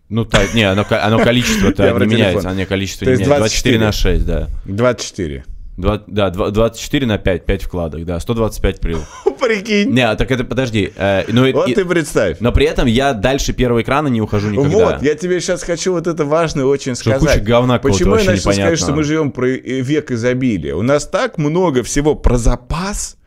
Ну, 0.09 0.25
та- 0.25 0.43
не, 0.53 0.63
оно, 0.63 0.85
оно 0.89 1.19
количество-то 1.19 1.83
Я 1.85 1.93
не 1.93 2.05
меняется, 2.05 2.49
оно 2.49 2.65
количество 2.65 3.05
не 3.05 3.11
меняется. 3.11 3.35
24 3.37 3.79
на 3.79 3.91
6, 3.91 4.25
да. 4.25 4.49
24. 4.65 5.45
Два- 5.75 6.03
да, 6.05 6.29
два- 6.29 6.51
24 6.51 7.07
на 7.07 7.17
5, 7.17 7.45
5 7.45 7.63
вкладок, 7.63 8.05
да, 8.05 8.19
125 8.19 8.79
прил. 8.79 8.99
Прикинь. 9.39 9.89
Не, 9.89 10.15
так 10.15 10.29
это, 10.29 10.43
подожди. 10.43 10.93
э, 10.95 11.23
ну, 11.29 11.51
Вот 11.51 11.67
и- 11.67 11.73
ты 11.73 11.83
представь. 11.83 12.37
но 12.41 12.51
при 12.51 12.67
этом 12.67 12.85
я 12.85 13.13
дальше 13.13 13.53
первого 13.53 13.81
экрана 13.81 14.07
не 14.07 14.21
ухожу 14.21 14.51
никогда. 14.51 14.93
Вот, 14.93 15.01
я 15.01 15.15
тебе 15.15 15.41
сейчас 15.41 15.63
хочу 15.63 15.93
вот 15.93 16.05
это 16.05 16.25
важное 16.25 16.65
очень 16.65 16.93
Что 16.93 17.11
сказать. 17.17 17.39
куча 17.39 17.39
говна 17.43 17.79
Почему 17.79 18.15
я 18.17 18.23
начал 18.23 18.51
сказать, 18.51 18.77
что 18.77 18.93
мы 18.93 19.03
живем 19.03 19.31
про 19.31 19.47
э, 19.49 19.59
век 19.81 20.11
изобилия? 20.11 20.75
У 20.75 20.83
нас 20.83 21.07
так 21.07 21.39
много 21.39 21.81
всего 21.81 22.13
про 22.13 22.37
запас. 22.37 23.17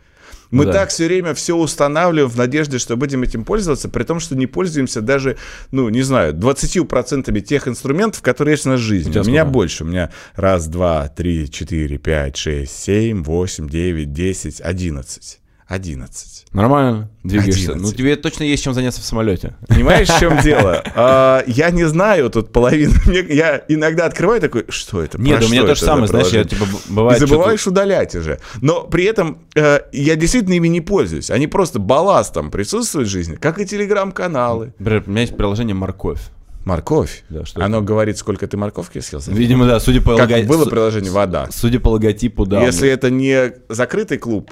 Мы 0.50 0.64
Да. 0.64 0.72
так 0.72 0.90
все 0.90 1.06
время 1.06 1.34
все 1.34 1.56
устанавливаем 1.56 2.30
в 2.30 2.36
надежде, 2.36 2.78
что 2.78 2.96
будем 2.96 3.22
этим 3.22 3.44
пользоваться, 3.44 3.88
при 3.88 4.04
том, 4.04 4.20
что 4.20 4.36
не 4.36 4.46
пользуемся 4.46 5.00
даже, 5.00 5.36
ну, 5.72 5.88
не 5.88 6.02
знаю, 6.02 6.34
20% 6.34 7.40
тех 7.40 7.66
инструментов, 7.68 8.22
которые 8.22 8.52
есть 8.52 8.66
у 8.66 8.70
нас 8.70 8.80
в 8.80 8.84
жизни. 8.84 9.08
У 9.10 9.22
У, 9.22 9.24
меня 9.24 9.42
сколько? 9.42 9.44
больше. 9.46 9.84
У 9.84 9.86
меня 9.88 10.10
раз, 10.34 10.68
два, 10.68 11.08
три, 11.08 11.50
четыре, 11.50 11.98
пять, 11.98 12.36
шесть, 12.36 12.78
семь, 12.82 13.22
восемь, 13.22 13.68
девять, 13.68 14.12
десять, 14.12 14.60
одиннадцать. 14.60 15.40
Одиннадцать. 15.66 16.46
Нормально 16.52 17.10
двигаешься. 17.24 17.72
11. 17.72 17.82
Ну, 17.82 17.92
тебе 17.92 18.14
точно 18.14 18.44
есть 18.44 18.62
чем 18.62 18.72
заняться 18.72 19.00
в 19.00 19.04
самолете. 19.04 19.56
Понимаешь, 19.66 20.08
в 20.08 20.20
чем 20.20 20.38
дело? 20.42 20.80
А, 20.94 21.42
Я 21.48 21.70
не 21.70 21.84
знаю 21.84 22.30
тут 22.30 22.52
половину. 22.52 22.94
Я 23.28 23.64
иногда 23.66 24.06
открываю 24.06 24.40
такой, 24.40 24.64
что 24.68 25.02
это? 25.02 25.20
Нет, 25.20 25.44
у 25.44 25.48
меня 25.48 25.62
то 25.64 25.74
же 25.74 25.80
самое, 25.80 26.06
знаешь, 26.06 26.28
я 26.28 26.44
приложение?» 26.44 26.70
типа 26.76 26.92
бывает... 26.92 27.20
И 27.20 27.26
забываешь 27.26 27.66
удалять 27.66 28.14
уже. 28.14 28.38
Но 28.60 28.84
при 28.84 29.04
этом 29.04 29.38
э, 29.56 29.80
я 29.92 30.14
действительно 30.14 30.54
ими 30.54 30.68
не 30.68 30.80
пользуюсь. 30.80 31.30
Они 31.30 31.48
просто 31.48 31.80
балластом 31.80 32.52
присутствуют 32.52 33.08
в 33.08 33.10
жизни, 33.10 33.34
как 33.34 33.58
и 33.58 33.66
телеграм-каналы. 33.66 34.72
Например, 34.78 35.02
у 35.06 35.10
меня 35.10 35.22
есть 35.22 35.36
приложение 35.36 35.74
«Морковь». 35.74 36.20
Морковь. 36.66 37.22
Да, 37.28 37.44
что 37.46 37.64
Оно 37.64 37.80
говорит, 37.80 38.18
сколько 38.18 38.48
ты 38.48 38.56
морковки 38.56 38.98
съел. 38.98 39.22
Видимо, 39.28 39.66
да, 39.66 39.78
судя 39.78 40.00
по, 40.00 40.16
Как 40.16 40.28
лого- 40.28 40.46
было 40.46 40.64
приложение 40.64 41.12
«Вода». 41.12 41.46
судя 41.52 41.78
по 41.78 41.90
логотипу, 41.90 42.44
да. 42.44 42.60
Если 42.60 42.88
это 42.88 43.08
не 43.08 43.52
закрытый 43.68 44.18
клуб, 44.18 44.50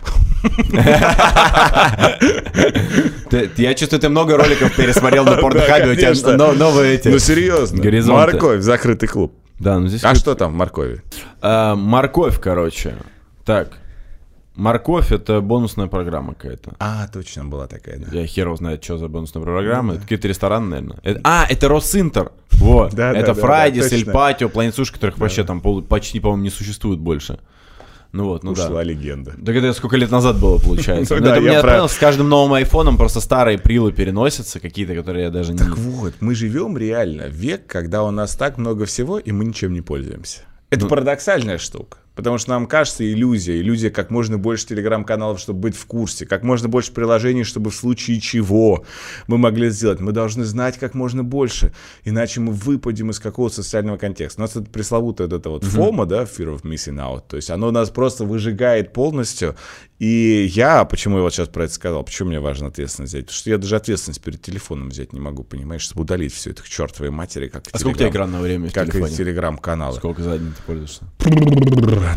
я 3.57 3.75
чувствую, 3.75 4.01
ты 4.01 4.09
много 4.09 4.37
роликов 4.37 4.77
пересмотрел 4.77 5.25
на 5.25 5.37
порнхабе, 5.41 5.91
у 5.91 5.97
тебя 5.97 6.53
новые 6.53 6.95
эти... 6.95 7.09
ну 7.09 7.19
серьезно, 7.19 7.83
морковь, 8.13 8.61
закрытый 8.61 9.09
клуб. 9.09 9.35
Да, 9.59 9.81
ну 9.81 9.89
здесь... 9.89 10.05
А 10.05 10.15
что 10.15 10.37
там 10.37 10.53
в 10.53 10.55
моркови? 10.55 11.03
А, 11.43 11.75
морковь, 11.75 12.39
короче. 12.41 12.95
Так. 13.45 13.79
Морковь— 14.57 15.11
это 15.13 15.41
бонусная 15.41 15.89
программа 15.89 16.35
какая-то. 16.35 16.75
А, 16.79 17.09
точно 17.13 17.45
была 17.45 17.67
такая, 17.67 17.99
да. 17.99 18.07
Я 18.17 18.25
хер 18.27 18.47
его 18.47 18.57
знает, 18.57 18.85
что 18.85 18.99
за 18.99 19.09
бонусная 19.09 19.43
программа. 19.43 19.95
Это 19.95 20.03
какие-то 20.03 20.29
рестораны, 20.29 20.67
наверное. 20.69 20.99
Это- 21.03 21.21
а, 21.25 21.45
это 21.49 21.69
Росинтер. 21.69 22.31
Вот. 22.53 22.93
Да, 22.95 23.13
да, 23.13 23.19
это 23.19 23.35
да, 23.35 23.41
Фрайдис, 23.41 23.91
да, 23.91 23.97
Эль. 23.97 24.05
Патио, 24.07 24.49
Planet 24.49 24.75
Sushi, 24.77 24.93
которых 24.93 25.19
вообще 25.19 25.43
там 25.43 25.61
пол- 25.61 25.83
почти, 25.83 26.21
по-моему, 26.21 26.45
не 26.45 26.51
существует 26.51 27.01
больше. 27.01 27.41
Ну 28.13 28.27
вот, 28.27 28.45
ну 28.45 28.53
Ушла 28.53 28.69
да. 28.69 28.83
легенда. 28.85 29.33
Так 29.45 29.57
это 29.57 29.73
сколько 29.73 29.97
лет 29.97 30.13
назад 30.13 30.39
было, 30.39 30.59
получается. 30.59 31.15
Ну 31.19 31.21
Ну, 31.21 31.27
да, 31.27 31.37
это 31.37 31.45
я 31.47 31.61
про- 31.61 31.71
понял, 31.73 31.89
с 31.89 31.97
каждым 31.97 32.29
новым 32.29 32.53
айфоном 32.53 32.97
просто 32.97 33.21
старые 33.21 33.59
прилы 33.59 33.91
переносятся, 33.91 34.61
какие-то, 34.61 34.95
которые 34.95 35.25
я 35.25 35.31
даже 35.31 35.51
не... 35.51 35.59
Так 35.59 35.77
вот, 35.77 36.15
мы 36.21 36.37
живем 36.37 36.79
реально 36.79 37.23
век, 37.23 37.67
когда 37.67 38.05
у 38.05 38.13
нас 38.13 38.37
так 38.37 38.57
много 38.57 38.87
всего, 38.87 39.19
и 39.19 39.33
мы 39.33 39.45
ничем 39.45 39.73
не 39.73 39.81
пользуемся. 39.81 40.43
Это 40.71 40.87
парадоксальная 40.87 41.59
штука. 41.59 41.99
Потому 42.15 42.39
что 42.39 42.51
нам 42.51 42.67
кажется 42.67 43.05
иллюзия. 43.11 43.61
Иллюзия 43.61 43.91
как 43.91 44.11
можно 44.11 44.39
больше 44.39 44.67
телеграм-каналов, 44.67 45.41
чтобы 45.41 45.61
быть 45.61 45.77
в 45.77 45.85
курсе. 45.87 46.27
Как 46.27 46.43
можно 46.43 46.69
больше 46.69 46.93
приложений, 46.93 47.45
чтобы 47.45 47.71
в 47.71 47.75
случае 47.75 48.21
чего 48.21 48.85
мы 49.27 49.39
могли 49.39 49.71
сделать. 49.71 50.01
Мы 50.01 50.13
должны 50.13 50.45
знать 50.45 50.79
как 50.79 50.95
можно 50.95 51.25
больше. 51.25 51.73
Иначе 52.05 52.41
мы 52.41 52.53
выпадем 52.53 53.11
из 53.11 53.19
какого-то 53.19 53.57
социального 53.57 53.97
контекста. 53.97 54.41
У 54.41 54.45
нас 54.45 54.55
это 54.55 54.71
пресловутое 54.71 55.27
вот 55.29 55.37
это 55.41 55.51
вот 55.51 55.65
FOMO, 55.65 56.07
да, 56.07 56.23
Fear 56.23 56.57
of 56.57 56.63
Missing 56.63 56.97
Out. 56.97 57.25
То 57.29 57.37
есть 57.37 57.51
оно 57.51 57.71
нас 57.71 57.91
просто 57.91 58.25
выжигает 58.25 58.93
полностью. 58.93 59.57
И 60.05 60.51
я, 60.53 60.85
почему 60.85 61.17
я 61.17 61.23
вот 61.23 61.33
сейчас 61.33 61.49
про 61.49 61.65
это 61.65 61.73
сказал, 61.73 62.05
почему 62.05 62.29
мне 62.29 62.39
важно 62.39 62.67
ответственность 62.67 63.15
взять? 63.15 63.25
Потому 63.25 63.39
что 63.39 63.49
я 63.51 63.57
даже 63.57 63.75
ответственность 63.77 64.21
перед 64.21 64.43
телефоном 64.43 64.91
взять 64.91 65.15
не 65.15 65.21
могу, 65.21 65.45
понимаешь, 65.45 65.81
чтобы 65.81 66.03
удалить 66.03 66.35
все 66.35 66.51
это 66.51 66.63
к 66.63 66.69
чертовой 66.69 67.09
матери, 67.11 67.49
как 67.49 67.65
А 67.73 67.79
сколько 67.79 67.97
у 67.97 67.99
тебя 67.99 68.09
телеграм- 68.11 68.11
экранного 68.11 68.43
времени 68.43 68.69
в 68.69 68.75
как 68.75 68.89
и 68.89 68.91
телефоне? 68.93 69.17
телеграм-каналы. 69.17 69.97
Сколько 69.97 70.23
за 70.23 70.37
день 70.39 70.53
ты 70.53 70.63
пользуешься? 70.67 71.05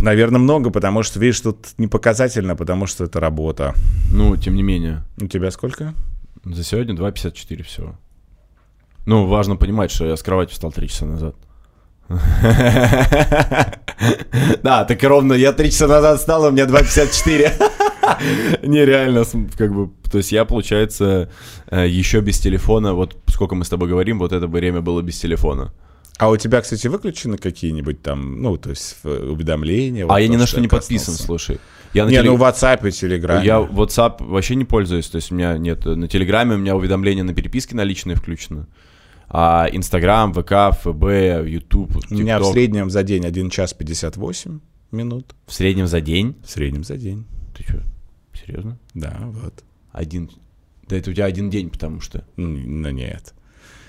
Наверное, 0.01 0.39
много, 0.39 0.69
потому 0.69 1.01
что, 1.01 1.17
видишь, 1.21 1.39
тут 1.39 1.67
не 1.77 1.87
показательно, 1.87 2.57
потому 2.57 2.87
что 2.87 3.05
это 3.05 3.21
работа. 3.21 3.73
Ну, 4.11 4.35
тем 4.35 4.55
не 4.55 4.63
менее. 4.63 5.05
У 5.21 5.27
тебя 5.27 5.49
сколько? 5.51 5.93
За 6.43 6.65
сегодня 6.65 6.93
2.54 6.93 7.63
всего. 7.63 7.97
Ну, 9.05 9.27
важно 9.27 9.55
понимать, 9.55 9.91
что 9.91 10.05
я 10.05 10.17
с 10.17 10.23
кровати 10.23 10.51
встал 10.51 10.73
3 10.73 10.89
часа 10.89 11.05
назад. 11.05 11.37
Да, 14.63 14.85
так 14.85 15.03
и 15.03 15.07
ровно 15.07 15.33
я 15.33 15.53
3 15.53 15.71
часа 15.71 15.87
назад 15.87 16.19
встал, 16.19 16.45
а 16.45 16.49
у 16.49 16.51
меня 16.51 16.65
2.54. 16.65 17.51
Нереально, 18.67 19.23
как 19.57 19.73
бы, 19.73 19.89
то 20.09 20.19
есть 20.19 20.31
я, 20.31 20.45
получается, 20.45 21.29
э, 21.69 21.87
еще 21.87 22.21
без 22.21 22.39
телефона, 22.39 22.93
вот 22.93 23.17
сколько 23.27 23.55
мы 23.55 23.65
с 23.65 23.69
тобой 23.69 23.89
говорим, 23.89 24.19
вот 24.19 24.31
это 24.31 24.47
время 24.47 24.81
было 24.81 25.01
без 25.01 25.19
телефона. 25.19 25.73
А 26.19 26.29
у 26.29 26.37
тебя, 26.37 26.61
кстати, 26.61 26.87
выключены 26.87 27.37
какие-нибудь 27.37 28.01
там, 28.01 28.41
ну, 28.41 28.57
то 28.57 28.69
есть 28.71 28.97
э, 29.03 29.29
уведомления? 29.29 30.03
А 30.05 30.07
вот 30.07 30.17
я 30.17 30.27
ни 30.27 30.35
на 30.35 30.47
что 30.47 30.61
не 30.61 30.67
подписан, 30.67 31.13
слушай. 31.13 31.59
Я 31.93 32.05
на 32.05 32.09
Не, 32.09 32.17
теле- 32.17 32.25
ну 32.25 32.35
в 32.37 32.43
WhatsApp 32.43 32.87
и 32.87 32.89
Telegram. 32.89 33.43
Я 33.43 33.59
WhatsApp 33.59 34.23
вообще 34.23 34.55
не 34.55 34.65
пользуюсь, 34.65 35.07
то 35.07 35.17
есть 35.17 35.31
у 35.31 35.35
меня 35.35 35.57
нет, 35.57 35.85
на 35.85 36.07
Телеграме 36.07 36.55
у 36.55 36.57
меня 36.57 36.75
уведомления 36.75 37.23
на 37.23 37.33
переписке 37.33 37.75
наличные 37.75 38.15
включены. 38.15 38.65
А 39.29 39.67
Инстаграм, 39.71 40.33
ВК, 40.33 40.75
ФБ, 40.77 41.45
Ютуб, 41.47 41.97
У 42.09 42.13
меня 42.15 42.39
в 42.39 42.45
среднем 42.45 42.89
за 42.89 43.03
день 43.03 43.25
1 43.25 43.49
час 43.49 43.73
58 43.73 44.59
минут. 44.91 45.35
В 45.45 45.53
среднем 45.53 45.87
за 45.87 46.01
день? 46.01 46.35
В 46.45 46.49
среднем 46.49 46.83
за 46.83 46.97
день. 46.97 47.25
Ты 47.55 47.63
что, 47.63 47.83
серьезно? 48.33 48.77
Да, 48.93 49.17
вот. 49.21 49.63
Один. 49.91 50.29
Да 50.87 50.95
это 50.95 51.11
у 51.11 51.13
тебя 51.13 51.25
один 51.25 51.49
день, 51.49 51.69
потому 51.69 51.99
что. 51.99 52.25
Ну 52.37 52.89
нет. 52.89 53.33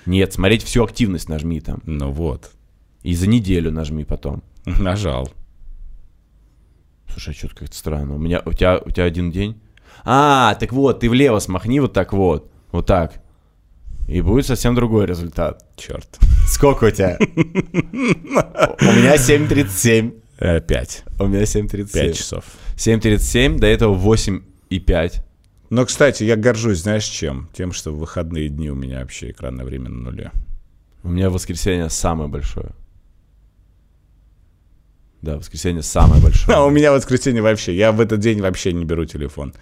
Нет, 0.05 0.33
смотреть 0.33 0.63
всю 0.63 0.83
активность 0.83 1.29
нажми 1.29 1.61
там. 1.61 1.81
Ну 1.85 2.11
вот. 2.11 2.51
И 3.03 3.15
за 3.15 3.27
неделю 3.27 3.71
нажми 3.71 4.03
потом. 4.03 4.43
Нажал. 4.65 5.29
Слушай, 7.07 7.33
а 7.33 7.37
что-то 7.37 7.55
как-то 7.55 7.75
странно. 7.75 8.15
У 8.15 8.17
меня, 8.17 8.41
у 8.45 8.51
тебя, 8.53 8.79
у 8.83 8.89
тебя 8.89 9.05
один 9.05 9.31
день? 9.31 9.59
А, 10.03 10.55
так 10.55 10.73
вот, 10.73 10.99
ты 10.99 11.09
влево 11.09 11.39
смахни 11.39 11.79
вот 11.79 11.93
так 11.93 12.13
вот. 12.13 12.51
Вот 12.71 12.85
так. 12.85 13.21
И 14.09 14.21
будет 14.21 14.47
совсем 14.47 14.73
другой 14.73 15.05
результат. 15.05 15.63
Черт. 15.75 16.17
Сколько 16.47 16.85
у 16.85 16.91
тебя? 16.91 17.17
У 17.21 17.25
меня 18.91 19.15
7.37. 19.15 20.19
Э, 20.39 20.59
Пять. 20.61 21.03
У 21.19 21.27
меня 21.27 21.43
7.37. 21.43 21.93
Пять 21.93 22.17
часов. 22.17 22.43
7.37, 22.75 23.59
до 23.59 23.67
этого 23.67 23.95
8.5. 23.95 25.21
Но, 25.69 25.85
кстати, 25.85 26.23
я 26.23 26.35
горжусь, 26.35 26.79
знаешь, 26.79 27.05
чем? 27.05 27.49
Тем, 27.53 27.71
что 27.71 27.91
в 27.91 27.99
выходные 27.99 28.49
дни 28.49 28.71
у 28.71 28.75
меня 28.75 29.01
вообще 29.01 29.29
экранное 29.29 29.63
время 29.63 29.89
на 29.89 29.99
нуле. 30.09 30.31
У 31.03 31.09
меня 31.09 31.29
воскресенье 31.29 31.89
самое 31.91 32.29
большое. 32.29 32.71
Да, 35.21 35.37
воскресенье 35.37 35.83
самое 35.83 36.19
большое. 36.19 36.57
А 36.57 36.65
у 36.65 36.71
меня 36.71 36.91
воскресенье 36.91 37.43
вообще. 37.43 37.75
Я 37.75 37.91
в 37.91 38.01
этот 38.01 38.19
день 38.19 38.41
вообще 38.41 38.73
не 38.73 38.85
беру 38.85 39.05
телефон. 39.05 39.53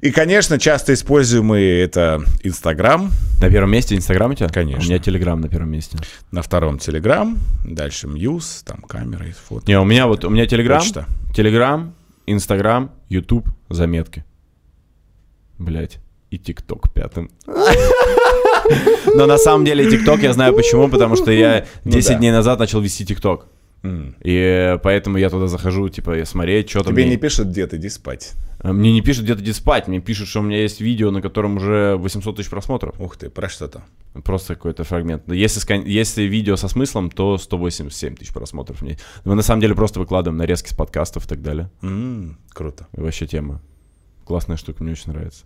И, 0.00 0.10
конечно, 0.10 0.58
часто 0.58 0.92
используемый 0.92 1.80
это 1.80 2.22
Инстаграм, 2.42 3.10
На 3.40 3.50
первом 3.50 3.70
месте 3.70 3.94
Инстаграм 3.96 4.30
у 4.30 4.34
тебя? 4.34 4.48
Конечно. 4.48 4.82
У 4.82 4.84
меня 4.88 4.98
Телеграм 4.98 5.40
на 5.40 5.48
первом 5.48 5.70
месте. 5.70 5.98
на 6.30 6.42
втором 6.42 6.78
Телеграм, 6.78 7.38
дальше 7.64 8.06
Мьюз, 8.06 8.62
там 8.64 8.82
камеры, 8.82 9.34
фото. 9.48 9.66
Не, 9.66 9.78
у 9.78 9.84
меня 9.84 10.06
вот, 10.06 10.24
у 10.24 10.30
меня 10.30 10.46
Телеграм. 10.46 10.82
Телеграм, 11.34 11.94
Инстаграм, 12.26 12.90
Ютуб, 13.08 13.48
заметки. 13.68 14.24
Блять. 15.58 15.98
И 16.30 16.38
ТикТок 16.38 16.92
пятым. 16.92 17.30
Но 19.14 19.26
на 19.26 19.38
самом 19.38 19.64
деле 19.64 19.88
ТикТок 19.90 20.20
я 20.22 20.32
знаю 20.32 20.54
почему, 20.54 20.88
потому 20.88 21.16
что 21.16 21.30
я 21.30 21.66
10 21.84 22.10
Ну 22.10 22.18
дней 22.18 22.32
назад 22.32 22.58
начал 22.58 22.80
вести 22.80 23.06
ТикТок. 23.06 23.46
М. 23.82 24.16
И 24.22 24.34
э, 24.34 24.78
поэтому 24.78 25.16
я 25.18 25.30
туда 25.30 25.46
захожу, 25.46 25.88
типа, 25.88 26.24
смотреть, 26.24 26.70
что 26.70 26.82
там. 26.82 26.92
Тебе 26.92 27.04
мне- 27.04 27.12
не 27.12 27.16
пишут, 27.18 27.50
дед, 27.52 27.72
иди 27.74 27.88
спать. 27.88 28.32
А 28.58 28.72
Мне 28.72 28.92
не 28.92 29.00
пишут 29.02 29.24
где-то 29.24 29.42
где 29.42 29.52
спать, 29.52 29.86
мне 29.86 30.00
пишут, 30.00 30.28
что 30.28 30.40
у 30.40 30.42
меня 30.42 30.60
есть 30.62 30.80
видео, 30.80 31.10
на 31.10 31.20
котором 31.22 31.56
уже 31.58 31.94
800 31.96 32.36
тысяч 32.36 32.48
просмотров. 32.50 32.98
Ух 33.00 33.16
ты, 33.16 33.28
про 33.30 33.48
что-то. 33.48 33.84
Просто 34.24 34.54
какой-то 34.54 34.82
фрагмент. 34.82 35.30
Если, 35.30 35.60
скан- 35.60 35.84
если 35.84 36.22
видео 36.22 36.56
со 36.56 36.66
смыслом, 36.68 37.10
то 37.10 37.36
187 37.38 38.16
тысяч 38.16 38.32
просмотров. 38.32 38.82
Мы 38.82 39.34
на 39.34 39.42
самом 39.42 39.60
деле 39.60 39.74
просто 39.74 40.00
выкладываем 40.00 40.38
нарезки 40.38 40.70
с 40.70 40.74
подкастов 40.74 41.26
и 41.26 41.28
так 41.28 41.42
далее. 41.42 41.70
М, 41.82 42.38
Круто. 42.54 42.88
И 42.96 43.00
вообще 43.00 43.26
тема. 43.26 43.60
Классная 44.24 44.56
штука, 44.56 44.82
мне 44.82 44.92
очень 44.92 45.12
нравится. 45.12 45.44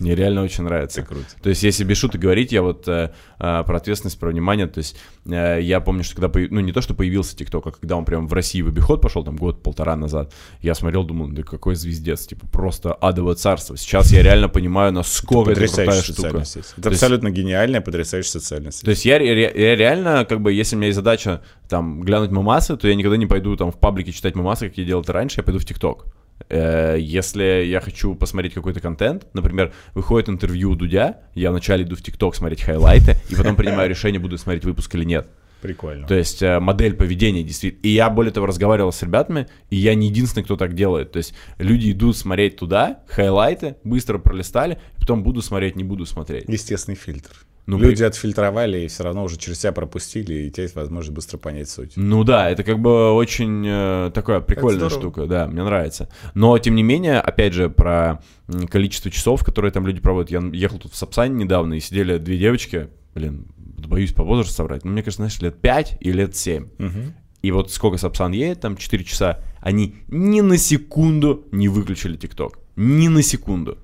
Мне 0.00 0.16
реально 0.16 0.42
очень 0.42 0.64
нравится. 0.64 1.00
Это 1.02 1.08
круто. 1.08 1.26
То 1.40 1.48
есть, 1.50 1.62
если 1.62 1.84
без 1.84 1.98
шуток 1.98 2.20
говорить, 2.20 2.50
я 2.50 2.62
вот 2.62 2.88
э, 2.88 3.12
э, 3.38 3.62
про 3.64 3.76
ответственность, 3.76 4.18
про 4.18 4.28
внимание, 4.30 4.66
то 4.66 4.78
есть, 4.78 4.96
э, 5.24 5.60
я 5.62 5.78
помню, 5.80 6.02
что 6.02 6.16
когда, 6.20 6.40
ну, 6.50 6.60
не 6.60 6.72
то, 6.72 6.80
что 6.80 6.94
появился 6.94 7.36
ТикТок, 7.36 7.66
а 7.68 7.70
когда 7.70 7.94
он 7.96 8.04
прям 8.04 8.26
в 8.26 8.32
России 8.32 8.60
в 8.62 8.66
обиход 8.68 9.00
пошел, 9.00 9.22
там, 9.22 9.36
год-полтора 9.36 9.94
назад, 9.94 10.32
я 10.60 10.74
смотрел, 10.74 11.04
думал, 11.04 11.28
да 11.28 11.44
какой 11.44 11.76
звездец, 11.76 12.26
типа, 12.26 12.46
просто 12.48 12.92
адовое 12.92 13.36
царство. 13.36 13.76
Сейчас 13.76 14.10
я 14.10 14.22
реально 14.22 14.48
понимаю, 14.48 14.92
насколько 14.92 15.52
это, 15.52 15.60
крутая 15.60 15.86
Потрясающая 15.86 16.14
штука. 16.14 16.44
сеть. 16.44 16.64
Это 16.72 16.82
То 16.82 16.90
есть- 16.90 17.02
абсолютно 17.02 17.30
гениальная, 17.30 17.80
потрясающая 17.80 18.30
социальная 18.32 18.72
сеть. 18.72 18.82
То 18.84 18.90
есть 18.90 19.04
я, 19.04 19.18
ре- 19.18 19.52
я 19.54 19.76
реально, 19.76 20.24
как 20.28 20.40
бы, 20.40 20.52
если 20.52 20.74
у 20.74 20.78
меня 20.78 20.88
есть 20.88 20.96
задача, 20.96 21.42
там, 21.68 22.00
глянуть 22.02 22.32
мемасы, 22.32 22.76
то 22.76 22.88
я 22.88 22.96
никогда 22.96 23.16
не 23.16 23.26
пойду, 23.26 23.56
там, 23.56 23.70
в 23.70 23.78
паблике 23.78 24.10
читать 24.10 24.34
мемасы, 24.34 24.68
как 24.68 24.76
я 24.78 24.84
делал 24.84 25.02
это 25.02 25.12
раньше, 25.12 25.38
я 25.38 25.44
пойду 25.44 25.60
в 25.60 25.64
ТикТок. 25.64 26.06
Э, 26.48 26.96
Если 26.98 27.64
я 27.64 27.80
хочу 27.80 28.14
посмотреть 28.14 28.54
какой-то 28.54 28.80
контент, 28.80 29.26
например, 29.34 29.72
выходит 29.94 30.28
интервью 30.28 30.70
у 30.70 30.74
Дудя, 30.74 31.18
я 31.34 31.50
вначале 31.50 31.84
иду 31.84 31.96
в 31.96 32.02
ТикТок 32.02 32.34
смотреть 32.34 32.62
хайлайты, 32.62 33.16
и 33.30 33.34
потом 33.34 33.56
принимаю 33.56 33.88
решение, 33.88 34.20
буду 34.20 34.38
смотреть 34.38 34.64
выпуск 34.64 34.94
или 34.94 35.04
нет. 35.04 35.28
Прикольно. 35.64 36.06
То 36.06 36.14
есть 36.14 36.42
э, 36.42 36.60
модель 36.60 36.94
поведения 36.94 37.42
действительно. 37.42 37.80
И 37.84 37.88
я, 37.88 38.10
более 38.10 38.32
того, 38.32 38.44
разговаривал 38.44 38.92
с 38.92 39.02
ребятами, 39.02 39.46
и 39.70 39.76
я 39.76 39.94
не 39.94 40.08
единственный, 40.08 40.44
кто 40.44 40.56
так 40.56 40.74
делает. 40.74 41.12
То 41.12 41.16
есть 41.16 41.32
люди 41.56 41.92
идут 41.92 42.18
смотреть 42.18 42.58
туда, 42.58 43.02
хайлайты, 43.08 43.76
быстро 43.82 44.18
пролистали, 44.18 44.78
потом 44.98 45.22
буду 45.22 45.40
смотреть, 45.40 45.74
не 45.76 45.84
буду 45.84 46.04
смотреть. 46.04 46.44
Естественный 46.48 46.96
фильтр. 46.96 47.30
Ну, 47.66 47.78
Люди 47.78 48.02
отфильтровали 48.02 48.80
и 48.80 48.88
все 48.88 49.04
равно 49.04 49.24
уже 49.24 49.38
через 49.38 49.60
себя 49.60 49.72
пропустили, 49.72 50.34
и 50.34 50.48
у 50.48 50.50
тебя 50.50 50.64
есть 50.64 50.74
возможность 50.74 51.14
быстро 51.14 51.38
понять 51.38 51.70
суть. 51.70 51.92
Ну 51.96 52.22
да, 52.22 52.50
это 52.50 52.62
как 52.62 52.78
бы 52.78 53.12
очень 53.12 53.64
э, 53.66 54.10
такая 54.12 54.40
прикольная 54.40 54.90
штука, 54.90 55.26
да, 55.26 55.46
мне 55.46 55.64
нравится. 55.64 56.10
Но 56.34 56.58
тем 56.58 56.74
не 56.74 56.82
менее, 56.82 57.20
опять 57.20 57.54
же, 57.54 57.70
про 57.70 58.22
количество 58.68 59.10
часов, 59.10 59.42
которые 59.44 59.72
там 59.72 59.86
люди 59.86 60.00
проводят. 60.00 60.30
Я 60.30 60.42
ехал 60.52 60.78
тут 60.78 60.92
в 60.92 60.96
Сапсане 60.96 61.42
недавно, 61.42 61.74
и 61.74 61.80
сидели 61.80 62.18
две 62.18 62.36
девочки, 62.36 62.88
блин, 63.14 63.46
боюсь 63.56 64.12
по 64.12 64.24
возрасту 64.24 64.54
соврать, 64.54 64.84
но 64.84 64.90
мне 64.90 65.02
кажется, 65.02 65.22
знаешь, 65.22 65.40
лет 65.40 65.58
5 65.60 65.98
и 66.00 66.12
лет 66.12 66.36
7. 66.36 66.68
Мгм. 66.78 67.14
И 67.42 67.50
вот 67.50 67.70
сколько 67.70 67.98
Сапсан 67.98 68.32
едет, 68.32 68.60
там 68.60 68.76
4 68.76 69.04
часа, 69.04 69.40
они 69.60 69.96
ни 70.08 70.40
на 70.40 70.58
секунду 70.58 71.46
не 71.52 71.68
выключили 71.68 72.16
ТикТок. 72.16 72.58
Ни 72.76 73.08
на 73.08 73.22
секунду. 73.22 73.78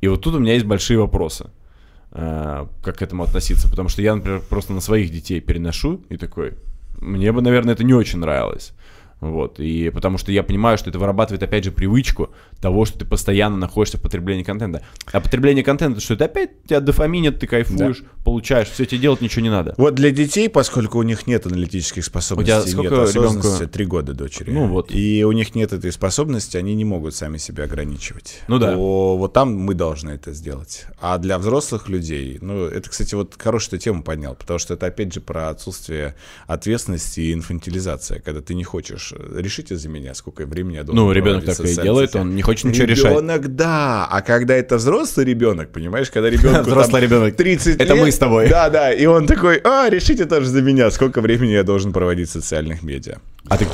И 0.00 0.08
вот 0.08 0.22
тут 0.22 0.34
у 0.34 0.38
меня 0.38 0.54
есть 0.54 0.66
большие 0.66 0.98
вопросы, 0.98 1.50
как 2.12 2.98
к 2.98 3.02
этому 3.02 3.22
относиться. 3.22 3.68
Потому 3.68 3.88
что 3.88 4.02
я, 4.02 4.14
например, 4.14 4.42
просто 4.48 4.72
на 4.72 4.80
своих 4.80 5.10
детей 5.10 5.40
переношу 5.40 6.02
и 6.10 6.16
такой, 6.16 6.52
мне 7.00 7.32
бы, 7.32 7.40
наверное, 7.42 7.74
это 7.74 7.84
не 7.84 7.94
очень 7.94 8.18
нравилось. 8.18 8.72
Вот, 9.22 9.60
и 9.60 9.88
потому 9.90 10.18
что 10.18 10.32
я 10.32 10.42
понимаю, 10.42 10.76
что 10.76 10.90
это 10.90 10.98
вырабатывает, 10.98 11.44
опять 11.44 11.62
же, 11.62 11.70
привычку 11.70 12.30
того, 12.60 12.84
что 12.84 12.98
ты 12.98 13.04
постоянно 13.04 13.56
находишься 13.56 13.96
в 13.96 14.02
потреблении 14.02 14.42
контента. 14.42 14.82
А 15.12 15.20
потребление 15.20 15.62
контента, 15.62 16.00
что 16.00 16.14
это 16.14 16.24
опять 16.24 16.64
тебя 16.64 16.80
дофаминит, 16.80 17.38
ты 17.38 17.46
кайфуешь, 17.46 18.02
получаешь, 18.24 18.68
все 18.68 18.84
тебе 18.84 19.00
делать 19.00 19.20
ничего 19.20 19.42
не 19.42 19.50
надо. 19.50 19.74
Вот 19.78 19.94
для 19.94 20.10
детей, 20.10 20.48
поскольку 20.48 20.98
у 20.98 21.04
них 21.04 21.28
нет 21.28 21.46
аналитических 21.46 22.04
способностей, 22.04 22.52
У 22.52 22.62
тебя 22.62 22.72
сколько 22.72 22.96
нет 22.96 23.08
осознанности, 23.08 23.66
три 23.68 23.84
года 23.84 24.12
дочери. 24.12 24.50
Ну 24.50 24.66
вот. 24.66 24.92
И 24.92 25.22
у 25.24 25.30
них 25.30 25.54
нет 25.54 25.72
этой 25.72 25.92
способности, 25.92 26.56
они 26.56 26.74
не 26.74 26.84
могут 26.84 27.14
сами 27.14 27.38
себя 27.38 27.64
ограничивать. 27.64 28.42
Ну 28.48 28.58
да. 28.58 28.74
То 28.74 29.16
вот 29.16 29.32
там 29.32 29.54
мы 29.54 29.74
должны 29.74 30.10
это 30.10 30.32
сделать. 30.32 30.86
А 31.00 31.18
для 31.18 31.38
взрослых 31.38 31.88
людей, 31.88 32.38
ну, 32.40 32.64
это, 32.64 32.90
кстати, 32.90 33.14
вот 33.14 33.36
хорошую 33.38 33.78
тему 33.78 34.02
поднял, 34.02 34.34
потому 34.34 34.58
что 34.58 34.74
это, 34.74 34.86
опять 34.86 35.14
же, 35.14 35.20
про 35.20 35.50
отсутствие 35.50 36.16
ответственности 36.48 37.20
и 37.20 37.32
инфантилизация, 37.32 38.18
когда 38.18 38.40
ты 38.40 38.54
не 38.54 38.64
хочешь 38.64 39.11
э, 39.12 39.40
решите 39.40 39.76
за 39.76 39.88
меня, 39.88 40.14
сколько 40.14 40.46
времени 40.46 40.76
я 40.76 40.84
должен 40.84 41.04
Ну, 41.04 41.12
ребенок 41.12 41.44
так 41.44 41.60
и 41.60 41.74
делает, 41.74 42.10
сетях». 42.10 42.22
он 42.22 42.34
не 42.34 42.42
хочет 42.42 42.64
ничего 42.64 42.86
решать. 42.86 43.12
Ребенок, 43.12 43.54
да. 43.54 44.06
А 44.10 44.22
когда 44.22 44.54
это 44.54 44.76
взрослый 44.76 45.26
ребенок, 45.26 45.70
понимаешь, 45.72 46.10
когда 46.10 46.30
ребенку 46.30 46.62
Взрослый 46.70 47.00
ребенок. 47.02 47.36
30 47.36 47.80
Это 47.80 47.94
мы 47.94 48.10
с 48.10 48.18
тобой. 48.18 48.48
Да, 48.48 48.70
да. 48.70 48.92
И 48.92 49.06
он 49.06 49.26
такой, 49.26 49.58
а, 49.64 49.88
решите 49.90 50.24
тоже 50.24 50.46
за 50.46 50.62
меня, 50.62 50.90
сколько 50.90 51.20
времени 51.20 51.50
я 51.52 51.62
должен 51.62 51.92
проводить 51.92 52.28
в 52.28 52.32
социальных 52.32 52.82
медиа. 52.82 53.18
А 53.48 53.56
ты 53.58 53.66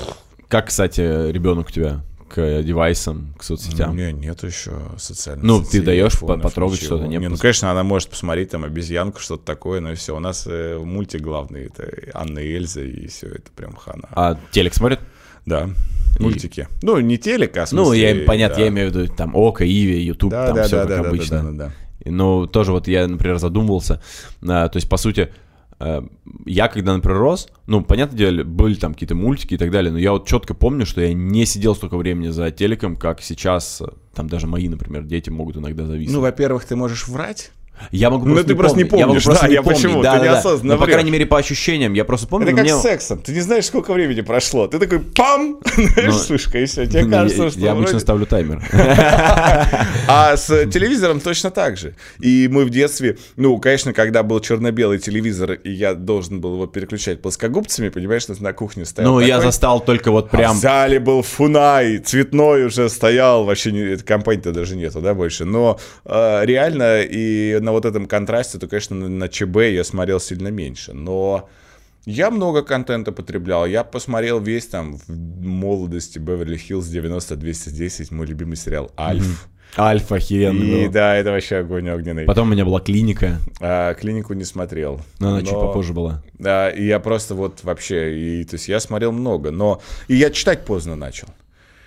как, 0.49 0.69
кстати, 0.69 1.31
ребенок 1.31 1.69
у 1.69 1.71
тебя 1.71 2.01
к 2.29 2.63
девайсам, 2.63 3.33
к 3.39 3.41
У 3.41 3.45
соцсетям? 3.45 3.97
меня 3.97 4.13
нет 4.13 4.43
еще 4.43 4.73
социальных 4.99 5.45
Ну, 5.45 5.65
сетей, 5.65 5.81
ты 5.81 5.87
даешь 5.87 6.19
по- 6.19 6.37
потрогать 6.37 6.79
что-то, 6.83 7.07
не? 7.07 7.19
ну, 7.19 7.39
конечно, 7.39 7.71
она 7.71 7.83
может 7.85 8.11
посмотреть 8.11 8.51
там 8.51 8.65
обезьянку, 8.65 9.19
что-то 9.19 9.45
такое, 9.47 9.81
но 9.81 9.93
и 9.93 9.95
все. 9.95 10.15
У 10.15 10.21
нас 10.21 10.45
э, 10.47 10.79
мультик 10.79 11.23
главный, 11.23 11.67
это 11.67 11.91
Анна 12.13 12.41
и 12.41 12.53
Эльза, 12.55 12.83
и 12.83 13.07
все, 13.07 13.29
это 13.29 13.51
прям 13.57 13.75
хана. 13.77 14.09
А 14.13 14.39
телек 14.51 14.75
смотрит? 14.75 15.01
Да, 15.49 15.69
И- 16.19 16.23
мультики. 16.23 16.69
Ну, 16.83 16.99
не 17.01 17.17
телек, 17.19 17.57
а 17.57 17.67
в 17.67 17.73
Ну, 17.73 17.85
смысле, 17.87 18.21
я, 18.21 18.25
понятно, 18.27 18.57
да. 18.57 18.63
я 18.63 18.69
имею 18.69 18.91
в 18.91 18.95
виду 18.95 19.13
там 19.15 19.35
Око, 19.35 19.65
Иви, 19.67 20.01
Ютуб, 20.03 20.31
Да, 20.31 20.47
там 20.47 20.57
да, 20.57 20.63
все 20.65 20.77
да, 20.77 20.83
как 20.83 20.89
да, 20.91 21.03
да, 21.03 21.09
обычно. 21.09 21.43
да, 21.43 21.51
да, 21.51 21.53
да. 21.67 21.73
И, 22.05 22.11
Ну, 22.11 22.47
тоже 22.47 22.73
вот 22.73 22.89
я, 22.89 23.07
например, 23.09 23.39
задумывался. 23.39 24.01
а, 24.47 24.69
то 24.69 24.77
есть, 24.77 24.89
по 24.89 24.97
сути, 24.97 25.31
а, 25.81 26.05
я 26.47 26.69
когда, 26.69 26.95
например, 26.95 27.19
рос, 27.19 27.49
ну, 27.67 27.83
понятное 27.83 28.19
дело, 28.19 28.43
были 28.45 28.75
там 28.75 28.95
какие-то 28.95 29.15
мультики 29.15 29.55
и 29.55 29.59
так 29.59 29.71
далее, 29.71 29.93
но 29.93 29.99
я 29.99 30.13
вот 30.13 30.27
четко 30.27 30.55
помню, 30.55 30.87
что 30.87 31.01
я 31.01 31.13
не 31.13 31.45
сидел 31.47 31.75
столько 31.77 31.97
времени 31.97 32.29
за 32.29 32.51
телеком, 32.51 32.97
как 32.97 33.21
сейчас, 33.23 33.81
а, 33.83 33.93
там 34.15 34.29
даже 34.29 34.47
мои, 34.47 34.69
например, 34.69 35.05
дети 35.05 35.31
могут 35.31 35.57
иногда 35.57 35.87
зависеть. 35.87 36.13
Ну, 36.13 36.21
во-первых, 36.21 36.65
ты 36.65 36.75
можешь 36.77 37.07
врать. 37.09 37.53
Я 37.91 38.11
могу 38.11 38.27
ну, 38.27 38.33
просто 38.35 38.49
ты 38.49 38.55
просто 38.57 38.79
не 38.79 38.85
помнить, 38.85 39.01
я 39.01 39.07
могу 39.07 39.13
помнишь, 39.15 39.25
просто 39.25 39.43
да, 39.43 39.49
не 39.49 39.55
я 39.55 39.63
помнить, 39.63 39.83
почему, 39.83 40.03
да, 40.03 40.13
ты 40.13 40.19
да, 40.19 40.25
да. 40.25 40.31
неосознанно 40.33 40.73
Ну, 40.75 40.79
по 40.79 40.85
врешь. 40.85 40.95
крайней 40.95 41.11
мере, 41.11 41.27
по 41.27 41.39
ощущениям, 41.39 41.95
я 41.95 42.05
просто 42.05 42.27
помню, 42.27 42.47
Это 42.49 42.57
но 42.57 42.63
как 42.63 42.65
мне... 42.67 42.75
с 42.79 42.83
сексом. 42.83 43.19
Ты 43.23 43.33
не 43.33 43.41
знаешь, 43.41 43.67
сколько 43.67 43.93
времени 43.93 44.21
прошло. 44.21 44.67
Ты 44.69 44.79
такой 44.79 45.01
пам! 45.01 45.59
Знаешь, 45.75 46.05
Ну, 46.07 46.11
вспышка, 46.13 46.59
и 46.59 46.67
все. 46.67 46.87
Тебе 46.87 47.07
кажется, 47.11 47.51
что 47.51 47.61
я 47.61 47.73
обычно 47.73 47.99
ставлю 48.01 48.27
таймер. 48.27 48.63
А 50.11 50.37
с 50.37 50.47
телевизором 50.67 51.21
точно 51.21 51.51
так 51.51 51.77
же. 51.77 51.95
И 52.21 52.49
мы 52.51 52.65
в 52.65 52.71
детстве, 52.71 53.19
ну, 53.37 53.59
конечно, 53.59 53.93
когда 53.93 54.23
был 54.23 54.41
черно-белый 54.41 54.99
телевизор, 54.99 55.53
и 55.53 55.71
я 55.71 55.95
должен 55.95 56.41
был 56.41 56.55
его 56.55 56.67
переключать 56.67 57.21
плоскогубцами, 57.23 57.89
понимаешь, 57.91 58.27
на- 58.29 58.37
на 58.41 58.53
кухне 58.53 58.85
стоял 58.85 59.13
Ну, 59.15 59.21
я 59.21 59.41
застал 59.41 59.81
только 59.81 60.11
вот 60.11 60.29
А 60.33 60.37
прям... 60.37 60.57
в 60.57 60.61
зале 60.61 60.99
был 61.01 61.23
Фунай, 61.23 61.99
цветной 61.99 62.65
уже 62.65 62.89
стоял, 62.89 63.45
вообще 63.45 63.73
не, 63.73 63.97
компании-то 63.97 64.53
даже 64.53 64.77
нету, 64.77 65.01
да, 65.01 65.15
больше. 65.15 65.45
Но 65.45 65.79
э, 66.05 66.41
реально 66.45 67.03
и 67.03 67.59
на 67.69 67.73
вот 67.73 67.85
этом 67.85 68.07
контрасте, 68.07 68.59
то, 68.59 68.67
конечно, 68.67 68.97
на, 68.97 69.29
ЧБ 69.29 69.57
я 69.75 69.85
смотрел 69.85 70.21
сильно 70.21 70.49
меньше. 70.49 70.95
Но 70.95 71.51
я 72.07 72.31
много 72.31 72.63
контента 72.63 73.13
потреблял. 73.13 73.67
Я 73.67 73.85
посмотрел 73.85 74.41
весь 74.41 74.67
там 74.67 74.97
в 74.97 75.09
молодости 75.11 76.19
Беверли-Хиллз 76.19 76.91
90-210, 76.91 78.15
мой 78.15 78.27
любимый 78.27 78.57
сериал 78.57 78.91
«Альф». 78.99 79.49
Альфа 79.77 80.15
охеренный 80.15 80.67
И 80.67 80.87
был. 80.87 80.93
да, 80.93 81.15
это 81.15 81.31
вообще 81.31 81.57
огонь 81.57 81.91
огненный. 81.91 82.25
Потом 82.25 82.49
у 82.49 82.53
меня 82.53 82.65
была 82.65 82.81
клиника, 82.81 83.37
А, 83.61 83.93
клинику 83.93 84.33
не 84.33 84.45
смотрел. 84.45 85.03
но 85.19 85.29
она 85.29 85.43
чуть 85.43 85.53
Но- 85.53 85.61
попозже 85.67 85.93
была. 85.93 86.23
Да, 86.39 86.71
и 86.71 86.87
я 86.87 86.99
просто 87.01 87.35
вот 87.35 87.63
вообще, 87.65 88.19
и, 88.41 88.45
то 88.45 88.55
есть 88.55 88.67
я 88.69 88.81
смотрел 88.81 89.13
много, 89.13 89.51
но 89.51 89.83
и 90.09 90.15
я 90.17 90.31
читать 90.31 90.65
поздно 90.65 90.97
начал. 90.97 91.29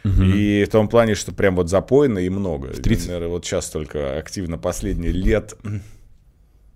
И 0.03 0.65
в 0.67 0.71
том 0.71 0.87
плане, 0.87 1.15
что 1.15 1.31
прям 1.31 1.55
вот 1.55 1.69
запойно 1.69 2.19
и 2.19 2.29
много. 2.29 2.69
30? 2.69 3.07
Наверное, 3.07 3.29
вот 3.29 3.45
сейчас 3.45 3.69
только 3.69 4.17
активно 4.17 4.57
последние 4.57 5.11
лет 5.11 5.55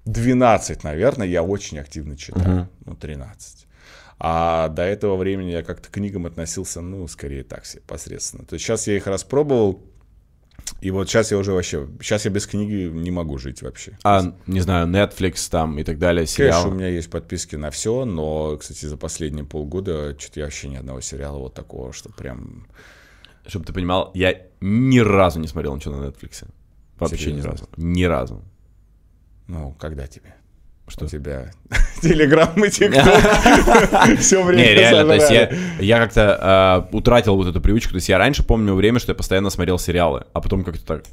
12, 0.06 0.84
наверное, 0.84 1.28
я 1.28 1.44
очень 1.44 1.80
активно 1.80 2.16
читаю. 2.16 2.70
Ну, 2.86 2.96
13. 2.96 3.68
А 4.18 4.70
до 4.70 4.84
этого 4.84 5.18
времени 5.18 5.52
я 5.52 5.64
как-то 5.64 5.90
к 5.90 5.92
книгам 5.92 6.26
относился, 6.26 6.82
ну, 6.82 7.08
скорее 7.08 7.44
так 7.44 7.66
себе, 7.66 7.82
посредственно. 7.86 8.46
То 8.46 8.54
есть 8.54 8.66
сейчас 8.66 8.88
я 8.88 8.96
их 8.96 9.08
распробовал, 9.08 9.84
и 10.80 10.92
вот 10.92 11.10
сейчас 11.10 11.32
я 11.32 11.38
уже 11.38 11.52
вообще, 11.52 11.88
сейчас 12.02 12.26
я 12.26 12.32
без 12.32 12.48
книги 12.48 12.90
не 12.90 13.12
могу 13.12 13.38
жить 13.38 13.62
вообще. 13.62 13.98
А, 14.04 14.34
не 14.48 14.62
знаю, 14.62 14.88
Netflix 14.88 15.50
там 15.50 15.78
и 15.80 15.84
так 15.84 16.00
далее, 16.00 16.26
Конечно, 16.26 16.36
сериал. 16.36 16.70
у 16.70 16.72
меня 16.72 16.88
есть 16.88 17.10
подписки 17.10 17.56
на 17.56 17.72
все, 17.72 18.06
но, 18.06 18.56
кстати, 18.58 18.86
за 18.86 18.96
последние 18.96 19.46
полгода 19.46 20.16
что-то 20.18 20.40
я 20.40 20.46
вообще 20.46 20.70
ни 20.70 20.78
одного 20.78 21.02
сериала 21.02 21.40
вот 21.40 21.54
такого, 21.54 21.92
что 21.92 22.10
прям... 22.10 22.68
Чтобы 23.48 23.66
ты 23.66 23.74
понимал, 23.74 24.12
я 24.14 24.36
ни 24.62 25.00
разу 25.00 25.40
не 25.40 25.48
смотрел 25.48 25.76
ничего 25.76 25.96
на 25.96 26.06
Netflix. 26.06 26.46
Вообще 27.00 27.18
Серьезно? 27.18 27.40
ни 27.40 27.52
разу. 27.52 27.70
Ни 27.78 28.04
разу. 28.04 28.42
Ну, 29.48 29.76
когда 29.80 30.08
тебе? 30.08 30.34
Что? 30.88 31.06
У 31.06 31.08
тебя 31.08 31.52
Телеграм 32.02 32.64
и 32.64 32.70
ТикТок 32.70 33.04
все 34.20 34.44
время 34.44 34.62
Не, 34.62 34.74
реально, 34.76 35.06
то 35.08 35.14
есть 35.16 35.32
я, 35.32 35.50
я 35.80 35.98
как-то 36.00 36.38
а, 36.40 36.90
утратил 36.92 37.36
вот 37.36 37.48
эту 37.48 37.60
привычку. 37.60 37.92
То 37.92 37.96
есть 37.98 38.08
я 38.10 38.18
раньше 38.20 38.44
помню 38.46 38.74
время, 38.76 39.00
что 39.00 39.12
я 39.12 39.16
постоянно 39.16 39.50
смотрел 39.50 39.80
сериалы, 39.80 40.26
а 40.34 40.42
потом 40.42 40.64
как-то 40.64 40.86
так 40.86 41.04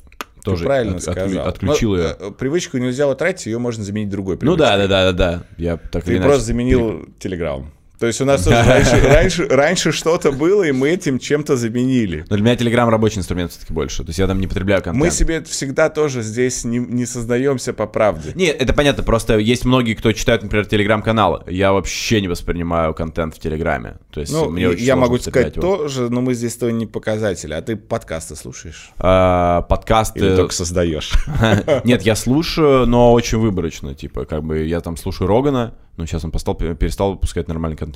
тоже 0.45 0.64
правильно 0.64 0.97
от- 0.97 1.03
сказал. 1.03 1.47
отключил 1.49 1.97
ее. 1.97 2.16
э, 2.18 2.30
Привычку 2.33 2.76
нельзя 2.78 3.09
утратить, 3.09 3.47
ее 3.47 3.59
можно 3.59 3.83
заменить 3.83 4.11
другой 4.11 4.35
Ну 4.35 4.41
привычкой. 4.41 4.66
да, 4.66 4.76
да, 4.76 4.87
да, 4.89 5.12
да, 5.12 5.12
да. 5.39 5.43
Я 5.57 5.76
так 5.78 6.05
Ты 6.05 6.20
просто 6.20 6.45
заменил 6.45 7.07
Телеграм. 7.18 7.70
То 8.03 8.09
есть 8.09 8.20
у 8.20 8.24
нас 8.24 8.42
тоже 8.42 8.64
раньше, 8.64 9.00
раньше, 9.05 9.46
раньше 9.46 9.92
что-то 9.92 10.32
было, 10.32 10.64
и 10.64 10.72
мы 10.72 10.88
этим 10.88 11.20
чем-то 11.20 11.57
заменили. 11.57 12.24
Но 12.28 12.34
для 12.34 12.44
меня 12.44 12.57
Telegram 12.57 12.88
рабочий 12.88 13.20
инструмент 13.20 13.53
все-таки 13.53 13.72
больше. 13.72 14.03
То 14.03 14.09
есть 14.09 14.18
я 14.18 14.26
там 14.26 14.40
не 14.40 14.48
потребляю 14.48 14.82
контент. 14.82 15.05
Мы 15.05 15.12
себе 15.12 15.40
всегда 15.44 15.88
тоже 15.88 16.22
здесь 16.22 16.64
не, 16.64 16.78
не 16.78 17.07
создаемся 17.07 17.72
по 17.72 17.86
правде. 17.86 18.32
Нет, 18.34 18.61
это 18.61 18.72
понятно, 18.72 19.05
просто 19.05 19.38
есть 19.38 19.64
многие, 19.64 19.94
кто 19.94 20.11
читают, 20.11 20.42
например, 20.42 20.66
телеграм-каналы. 20.66 21.44
Я 21.46 21.72
вообще 21.72 22.20
не 22.20 22.26
воспринимаю 22.26 22.92
контент 22.92 23.36
в 23.36 23.38
Телеграме. 23.38 23.98
То 24.11 24.18
есть 24.18 24.32
Ну, 24.32 24.50
мне 24.50 24.72
я 24.72 24.96
могу 24.96 25.18
сказать 25.18 25.55
его. 25.55 25.62
тоже, 25.62 26.11
но 26.11 26.22
мы 26.22 26.34
здесь 26.34 26.57
то 26.57 26.68
не 26.72 26.86
показатели. 26.86 27.53
А 27.53 27.62
ты 27.62 27.76
подкасты 27.76 28.34
слушаешь? 28.34 28.90
А, 28.98 29.62
подкасты... 29.62 30.18
Или 30.18 30.34
только 30.34 30.55
создаешь? 30.55 31.12
Нет, 31.84 32.03
я 32.03 32.16
слушаю, 32.16 32.84
но 32.84 33.12
очень 33.12 33.38
выборочно. 33.38 33.94
Типа, 33.94 34.24
как 34.24 34.42
бы 34.42 34.64
я 34.64 34.80
там 34.80 34.96
слушаю 34.96 35.28
Рогана, 35.28 35.74
ну, 35.98 36.07
сейчас 36.07 36.24
он 36.24 36.30
перестал 36.30 37.12
выпускать 37.12 37.48
нормальный 37.48 37.76
контент. 37.76 37.91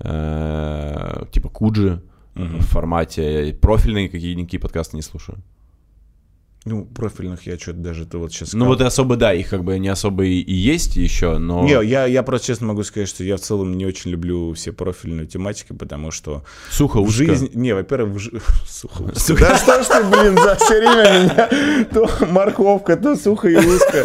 Э, 0.00 1.24
Типа 1.32 1.48
Куджи 1.48 2.02
в 2.34 2.60
формате. 2.62 3.56
Профильные 3.60 4.08
какие-никакие 4.08 4.60
подкасты 4.60 4.96
не 4.96 5.02
слушаю. 5.02 5.38
Ну, 6.66 6.84
профильных 6.84 7.46
я 7.46 7.56
что-то 7.58 7.78
даже 7.78 8.04
ты 8.04 8.18
вот 8.18 8.32
сейчас 8.32 8.52
Ну, 8.52 8.66
вот 8.66 8.82
и 8.82 8.84
особо, 8.84 9.16
да, 9.16 9.32
их 9.32 9.48
как 9.48 9.64
бы 9.64 9.78
не 9.78 9.88
особо 9.88 10.24
и, 10.26 10.40
и 10.40 10.52
есть 10.52 10.94
еще, 10.94 11.38
но... 11.38 11.64
Не, 11.64 11.82
я, 11.86 12.04
я 12.04 12.22
просто 12.22 12.48
честно 12.48 12.66
могу 12.66 12.82
сказать, 12.82 13.08
что 13.08 13.24
я 13.24 13.38
в 13.38 13.40
целом 13.40 13.78
не 13.78 13.86
очень 13.86 14.10
люблю 14.10 14.52
все 14.52 14.70
профильные 14.72 15.26
тематики, 15.26 15.72
потому 15.72 16.10
что 16.10 16.44
Сухо, 16.70 17.00
в 17.02 17.08
жизни... 17.10 17.50
Не, 17.54 17.72
во-первых, 17.74 18.12
в 18.14 18.18
жи- 18.18 18.42
сухо 18.68 19.02
узко. 19.04 19.36
Да 19.38 19.56
что 19.56 19.82
ж 19.82 19.86
ты, 19.86 20.04
блин, 20.04 20.36
за 20.36 20.54
все 20.56 20.78
время 20.80 21.22
меня 21.24 21.84
то 21.94 22.26
морковка, 22.26 22.96
то 22.98 23.16
сухо 23.16 23.48
и 23.48 23.56
узко. 23.56 24.04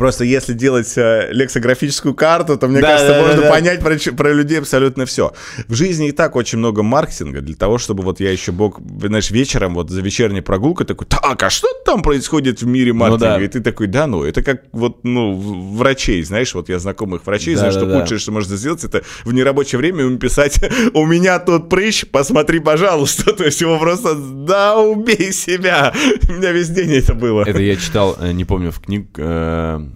Просто 0.00 0.24
если 0.24 0.54
делать 0.54 0.96
э, 0.96 1.28
лексографическую 1.30 2.14
карту, 2.14 2.56
то, 2.56 2.68
мне 2.68 2.80
Да, 2.80 2.92
кажется, 2.92 3.12
да, 3.12 3.20
можно 3.20 3.42
да. 3.42 3.50
понять 3.50 3.80
про, 3.80 3.98
про 4.16 4.32
людей 4.32 4.58
абсолютно 4.58 5.04
все. 5.04 5.34
В 5.68 5.74
жизни 5.74 6.08
и 6.08 6.12
так 6.12 6.36
очень 6.36 6.56
много 6.56 6.82
маркетинга 6.82 7.42
для 7.42 7.54
того, 7.54 7.76
чтобы 7.76 8.02
вот 8.02 8.18
я 8.18 8.32
еще 8.32 8.50
бог, 8.50 8.80
знаешь, 9.02 9.30
вечером 9.30 9.74
вот 9.74 9.90
за 9.90 10.00
вечерней 10.00 10.40
прогулкой 10.40 10.86
такой, 10.86 11.06
так, 11.06 11.42
а 11.42 11.50
что 11.50 11.68
там 11.84 12.00
происходит 12.00 12.62
в 12.62 12.66
мире 12.66 12.94
маркетинга? 12.94 13.36
да. 13.36 13.44
И 13.44 13.48
ты 13.48 13.60
такой, 13.60 13.88
да 13.88 14.06
ну, 14.06 14.24
это 14.24 14.42
как 14.42 14.62
вот, 14.72 15.04
ну, 15.04 15.34
врачей, 15.34 16.22
знаешь, 16.22 16.54
вот 16.54 16.70
я 16.70 16.78
знакомых 16.78 17.26
врачей, 17.26 17.54
знаю, 17.56 17.72
что 17.72 17.84
да. 17.84 18.00
худшее, 18.00 18.18
что 18.18 18.32
можно 18.32 18.56
сделать, 18.56 18.82
это 18.82 19.02
в 19.24 19.34
нерабочее 19.34 19.78
время 19.78 20.04
ему 20.04 20.16
писать, 20.16 20.60
у 20.94 21.04
меня 21.04 21.38
тут 21.40 21.68
прыщ, 21.68 22.06
посмотри, 22.10 22.60
пожалуйста. 22.60 23.32
То 23.36 23.44
есть 23.44 23.60
его 23.60 23.78
просто, 23.78 24.14
да, 24.14 24.78
убей 24.78 25.30
себя. 25.34 25.92
У 26.30 26.32
меня 26.32 26.52
весь 26.52 26.70
день 26.70 26.90
это 26.94 27.12
было. 27.12 27.42
Это 27.42 27.60
я 27.60 27.76
читал, 27.76 28.16
э, 28.18 28.32
не 28.32 28.46
помню, 28.46 28.70
в 28.72 28.80
книг... 28.80 29.08
э, 29.18 29.89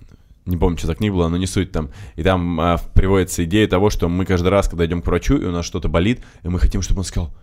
Не 0.47 0.57
помню, 0.57 0.77
что 0.77 0.89
за 0.89 0.95
книга 0.95 1.15
была, 1.15 1.29
но 1.29 1.37
не 1.37 1.47
суть 1.47 1.73
там. 1.73 1.91
И 2.17 2.23
там 2.23 2.61
э, 2.61 2.77
приводится 2.95 3.45
идея 3.45 3.67
того, 3.67 3.89
что 3.89 4.09
мы 4.09 4.27
каждый 4.27 4.49
раз, 4.49 4.69
когда 4.69 4.85
идем 4.85 5.01
к 5.01 5.07
врачу, 5.07 5.37
и 5.37 5.45
у 5.45 5.51
нас 5.51 5.65
что-то 5.65 5.89
болит, 5.89 6.23
и 6.43 6.49
мы 6.49 6.59
хотим, 6.59 6.83
чтобы 6.83 7.01
он 7.01 7.05
сказал, 7.05 7.35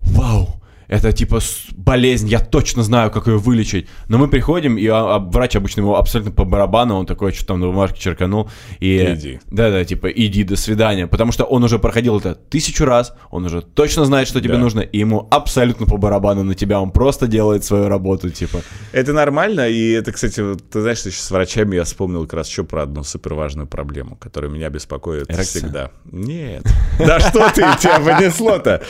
вау, 0.00 0.60
это 0.90 1.12
типа 1.12 1.38
болезнь, 1.72 2.28
я 2.28 2.40
точно 2.40 2.82
знаю, 2.82 3.12
как 3.12 3.28
ее 3.28 3.38
вылечить. 3.38 3.86
Но 4.08 4.18
мы 4.18 4.26
приходим, 4.28 4.76
и 4.76 4.86
а, 4.88 5.14
а 5.14 5.18
врач 5.20 5.54
обычно 5.54 5.82
ему 5.82 5.94
абсолютно 5.94 6.32
по 6.32 6.44
барабану, 6.44 6.96
он 6.96 7.06
такой, 7.06 7.32
что 7.32 7.46
там 7.46 7.60
на 7.60 7.66
бумажке 7.68 8.00
черканул. 8.00 8.50
И, 8.80 8.96
Иди. 9.14 9.40
Да-да, 9.50 9.84
типа, 9.84 10.08
иди, 10.08 10.42
до 10.42 10.56
свидания. 10.56 11.06
Потому 11.06 11.30
что 11.30 11.44
он 11.44 11.62
уже 11.62 11.78
проходил 11.78 12.18
это 12.18 12.34
тысячу 12.34 12.84
раз, 12.84 13.14
он 13.30 13.44
уже 13.44 13.62
точно 13.62 14.04
знает, 14.04 14.26
что 14.26 14.40
тебе 14.40 14.54
Да. 14.54 14.58
нужно, 14.58 14.80
и 14.80 14.98
ему 14.98 15.28
абсолютно 15.30 15.86
по 15.86 15.96
барабану 15.96 16.42
на 16.42 16.54
тебя, 16.56 16.80
он 16.80 16.90
просто 16.90 17.28
делает 17.28 17.64
свою 17.64 17.88
работу, 17.88 18.28
типа. 18.30 18.60
Это 18.90 19.12
нормально, 19.12 19.68
и 19.68 19.92
это, 19.92 20.10
кстати, 20.10 20.40
вот, 20.40 20.68
ты 20.70 20.80
знаешь, 20.80 20.98
что 20.98 21.10
сейчас 21.12 21.26
с 21.26 21.30
врачами 21.30 21.76
я 21.76 21.84
вспомнил 21.84 22.24
как 22.24 22.34
раз 22.34 22.48
еще 22.48 22.64
про 22.64 22.82
одну 22.82 23.04
супер 23.04 23.34
важную 23.34 23.68
проблему, 23.68 24.16
которая 24.16 24.50
меня 24.50 24.68
беспокоит 24.70 25.30
Эрекция? 25.30 25.44
всегда. 25.44 25.90
Нет. 26.10 26.64
Да 26.98 27.20
что 27.20 27.48
ты, 27.50 27.62
тебя 27.80 28.00
понесло-то? 28.00 28.82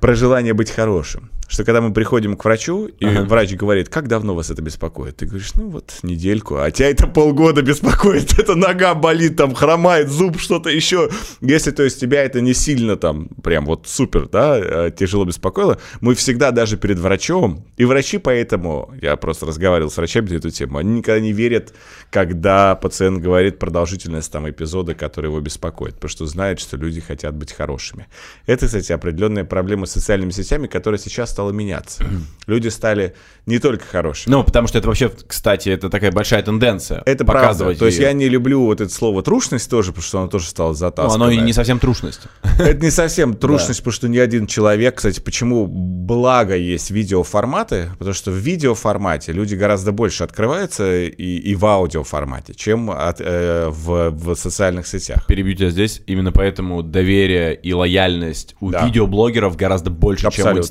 Про 0.00 0.14
желание 0.14 0.54
быть 0.54 0.70
хорошим. 0.70 1.07
Porsche. 1.08 1.37
Что 1.48 1.64
когда 1.64 1.80
мы 1.80 1.94
приходим 1.94 2.36
к 2.36 2.44
врачу, 2.44 2.86
и 2.86 3.06
Ага. 3.06 3.24
врач 3.24 3.54
говорит, 3.54 3.88
как 3.88 4.06
давно 4.06 4.34
вас 4.34 4.50
это 4.50 4.60
беспокоит? 4.60 5.16
Ты 5.16 5.26
говоришь, 5.26 5.54
ну 5.54 5.68
вот 5.70 5.94
недельку, 6.02 6.58
а 6.58 6.70
тебя 6.70 6.90
это 6.90 7.06
полгода 7.06 7.62
беспокоит, 7.62 8.32
эта 8.38 8.54
нога 8.54 8.94
болит, 8.94 9.36
там 9.36 9.54
хромает, 9.54 10.10
зуб, 10.10 10.38
что-то 10.38 10.68
еще. 10.68 11.08
Если, 11.40 11.70
то 11.70 11.82
есть, 11.82 12.00
тебя 12.00 12.22
это 12.22 12.42
не 12.42 12.52
сильно 12.52 12.96
там, 12.96 13.28
прям 13.42 13.64
вот 13.64 13.88
супер, 13.88 14.28
да, 14.28 14.58
э, 14.58 14.90
тяжело 14.94 15.24
беспокоило, 15.24 15.78
мы 16.02 16.14
всегда 16.14 16.50
даже 16.50 16.76
перед 16.76 16.98
врачом, 16.98 17.64
и 17.78 17.86
врачи 17.86 18.18
поэтому, 18.18 18.92
я 19.00 19.16
просто 19.16 19.46
разговаривал 19.46 19.90
с 19.90 19.96
врачами 19.96 20.28
на 20.28 20.34
эту 20.34 20.50
тему, 20.50 20.76
они 20.76 20.98
никогда 20.98 21.20
не 21.20 21.32
верят, 21.32 21.72
когда 22.10 22.74
пациент 22.74 23.22
говорит 23.22 23.58
продолжительность 23.58 24.30
там 24.30 24.48
эпизода, 24.50 24.94
который 24.94 25.26
его 25.26 25.40
беспокоит, 25.40 25.94
потому 25.94 26.10
что 26.10 26.26
знают, 26.26 26.60
что 26.60 26.76
люди 26.76 27.00
хотят 27.00 27.34
быть 27.34 27.52
хорошими. 27.52 28.06
Это, 28.44 28.66
кстати, 28.66 28.92
определенная 28.92 29.44
проблема 29.44 29.86
с 29.86 29.92
социальными 29.92 30.30
сетями, 30.30 30.66
которая 30.66 30.98
сейчас 30.98 31.37
стала 31.38 31.52
меняться. 31.52 32.02
Люди 32.48 32.66
стали 32.68 33.14
не 33.46 33.58
только 33.60 33.84
хорошими. 33.84 34.32
Ну, 34.32 34.42
потому 34.42 34.66
что 34.66 34.78
это 34.78 34.88
вообще, 34.88 35.08
кстати, 35.26 35.68
это 35.68 35.88
такая 35.88 36.10
большая 36.10 36.42
тенденция. 36.42 37.02
Это 37.06 37.24
правда. 37.24 37.42
показывать 37.48 37.78
То 37.78 37.86
есть 37.86 37.98
я 37.98 38.12
не 38.12 38.28
люблю 38.28 38.64
вот 38.64 38.80
это 38.80 38.92
слово 38.92 39.22
трушность 39.22 39.70
тоже, 39.70 39.90
потому 39.92 40.02
что 40.04 40.18
оно 40.18 40.28
тоже 40.28 40.46
стало 40.46 40.68
Ну, 40.70 40.74
затасканное. 40.74 41.26
оно 41.28 41.30
и 41.30 41.36
не 41.44 41.52
совсем 41.52 41.78
трушность. 41.78 42.22
Это 42.58 42.82
не 42.84 42.90
совсем 42.90 43.34
трушность, 43.36 43.80
потому 43.80 43.92
что 43.92 44.08
ни 44.08 44.18
один 44.18 44.46
человек, 44.48 44.96
кстати, 44.96 45.20
почему 45.20 45.66
благо 45.68 46.56
есть 46.56 46.90
видеоформаты, 46.90 47.90
потому 47.98 48.14
что 48.14 48.30
в 48.32 48.34
видеоформате 48.36 49.32
люди 49.32 49.54
гораздо 49.54 49.92
больше 49.92 50.24
открываются 50.24 51.04
и, 51.04 51.36
и 51.36 51.54
в 51.54 51.64
аудиоформате, 51.66 52.54
чем 52.54 52.90
от, 52.90 53.20
э, 53.20 53.68
в, 53.68 54.10
в 54.10 54.34
социальных 54.34 54.86
сетях. 54.88 55.26
Перебью 55.26 55.54
тебя 55.54 55.70
здесь. 55.70 56.00
Именно 56.06 56.32
поэтому 56.32 56.82
доверие 56.82 57.54
и 57.54 57.72
лояльность 57.72 58.56
у 58.60 58.70
Да. 58.70 58.84
видеоблогеров 58.86 59.54
гораздо 59.56 59.90
больше, 59.90 60.22
чем 60.22 60.28
у 60.28 60.28
Абсолютно. 60.48 60.62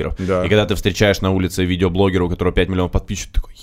Инстаграм-блогеров. 0.00 0.16
Да. 0.18 0.44
И 0.44 0.48
когда 0.48 0.66
ты 0.66 0.74
встречаешь 0.74 1.20
на 1.20 1.30
улице 1.30 1.64
видеоблогера, 1.64 2.24
у 2.24 2.28
которого 2.28 2.54
5 2.54 2.68
миллионов 2.68 2.92
подписчиков, 2.92 3.32
ты 3.32 3.40
такой. 3.40 3.54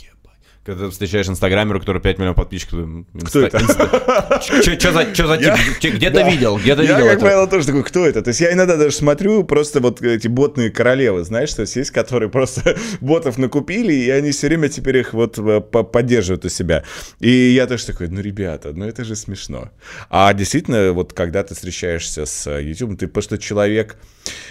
Когда 0.68 0.84
ты 0.88 0.91
встречаешь 0.91 1.30
инстаграмера, 1.30 1.78
у 1.78 1.80
которого 1.80 2.03
5 2.03 2.18
миллионов 2.18 2.36
подписчиков, 2.36 3.05
Кто 3.26 3.39
это? 3.39 3.57
Что 3.61 4.91
за, 4.91 5.38
тип? 5.38 5.53
Я- 5.82 5.91
Где-то 5.91 6.24
видел, 6.30 6.57
где-то 6.57 6.82
я, 6.82 6.95
видел 6.95 7.05
как 7.05 7.13
это. 7.13 7.22
правило, 7.22 7.47
тоже 7.47 7.68
такой, 7.68 7.84
кто 7.86 8.05
это? 8.05 8.22
То 8.22 8.28
есть 8.32 8.41
я 8.41 8.51
иногда 8.51 8.76
даже 8.76 8.93
смотрю 8.93 9.45
просто 9.45 9.80
вот 9.80 10.01
эти 10.01 10.28
ботные 10.28 10.70
королевы, 10.70 11.24
знаешь, 11.24 11.53
то 11.53 11.61
есть 11.61 11.78
есть, 11.78 11.91
которые 11.91 12.30
просто 12.38 12.78
ботов 12.99 13.38
накупили, 13.38 13.93
и 13.93 14.09
они 14.09 14.32
все 14.32 14.47
время 14.47 14.68
теперь 14.68 14.97
их 14.97 15.13
вот 15.13 15.39
э, 15.39 15.61
по- 15.61 15.84
поддерживают 15.84 16.43
у 16.43 16.49
себя. 16.49 16.84
И 17.22 17.30
я 17.30 17.65
тоже 17.65 17.86
такой, 17.86 18.09
ну, 18.09 18.20
ребята, 18.20 18.74
ну 18.74 18.86
это 18.86 19.05
же 19.05 19.15
смешно. 19.15 19.70
А 20.09 20.34
действительно, 20.34 20.91
вот 20.91 21.13
когда 21.13 21.43
ты 21.43 21.55
встречаешься 21.55 22.26
с 22.26 22.45
э, 22.45 22.61
YouTube, 22.61 22.99
ты 22.99 23.07
просто 23.07 23.38
человек... 23.38 23.95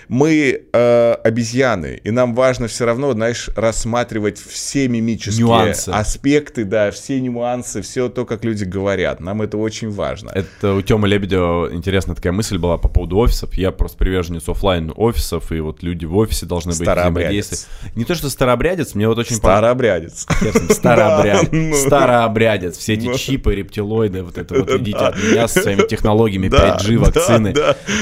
Мы 0.09 0.62
э, 0.73 1.12
обезьяны, 1.25 2.01
и 2.03 2.11
нам 2.11 2.35
важно 2.35 2.67
все 2.69 2.87
равно, 2.87 3.12
знаешь, 3.12 3.51
рассматривать 3.57 4.39
все 4.39 4.89
мимические 4.89 5.47
Нюансы. 5.47 5.91
Аспекты, 6.07 6.65
да, 6.65 6.91
все 6.91 7.21
нюансы, 7.21 7.83
все 7.83 8.09
то, 8.09 8.25
как 8.25 8.45
люди 8.45 8.65
говорят. 8.65 9.21
Нам 9.21 9.43
это 9.43 9.57
очень 9.59 9.91
важно. 9.91 10.31
Это 10.35 10.75
у 10.75 10.83
Тёмы 10.83 11.09
Лебедева 11.09 11.73
интересная 11.73 12.15
такая 12.15 12.33
мысль 12.33 12.59
была 12.59 12.79
по 12.79 12.89
поводу 12.89 13.19
офисов. 13.19 13.55
Я 13.55 13.73
просто 13.73 13.99
приверженец 13.99 14.49
оффлайн 14.49 14.93
офисов, 14.97 15.51
и 15.53 15.61
вот 15.61 15.83
люди 15.83 16.05
в 16.05 16.17
офисе 16.17 16.47
должны 16.47 16.71
быть 16.73 16.81
взаимодействовать. 16.81 17.67
Не 17.97 18.05
то, 18.05 18.15
что 18.15 18.31
старообрядец, 18.31 18.95
мне 18.95 19.09
вот 19.09 19.19
очень 19.19 19.37
Старообрядец. 19.37 20.27
Старообрядец. 20.71 21.49
Да, 21.51 21.57
ну. 21.57 21.75
Старообрядец. 21.75 22.77
Все 22.79 22.95
эти 22.95 23.07
Ну. 23.07 23.15
чипы, 23.15 23.55
рептилоиды, 23.55 24.23
вот 24.23 24.39
это 24.39 24.55
вот 24.61 24.71
идите 24.71 24.97
от 24.99 25.17
меня 25.23 25.49
со 25.49 25.63
своими 25.63 25.87
технологиями 25.87 26.49
Да, 26.49 26.77
5G, 26.79 26.99
да, 26.99 27.05
вакцины. 27.05 27.55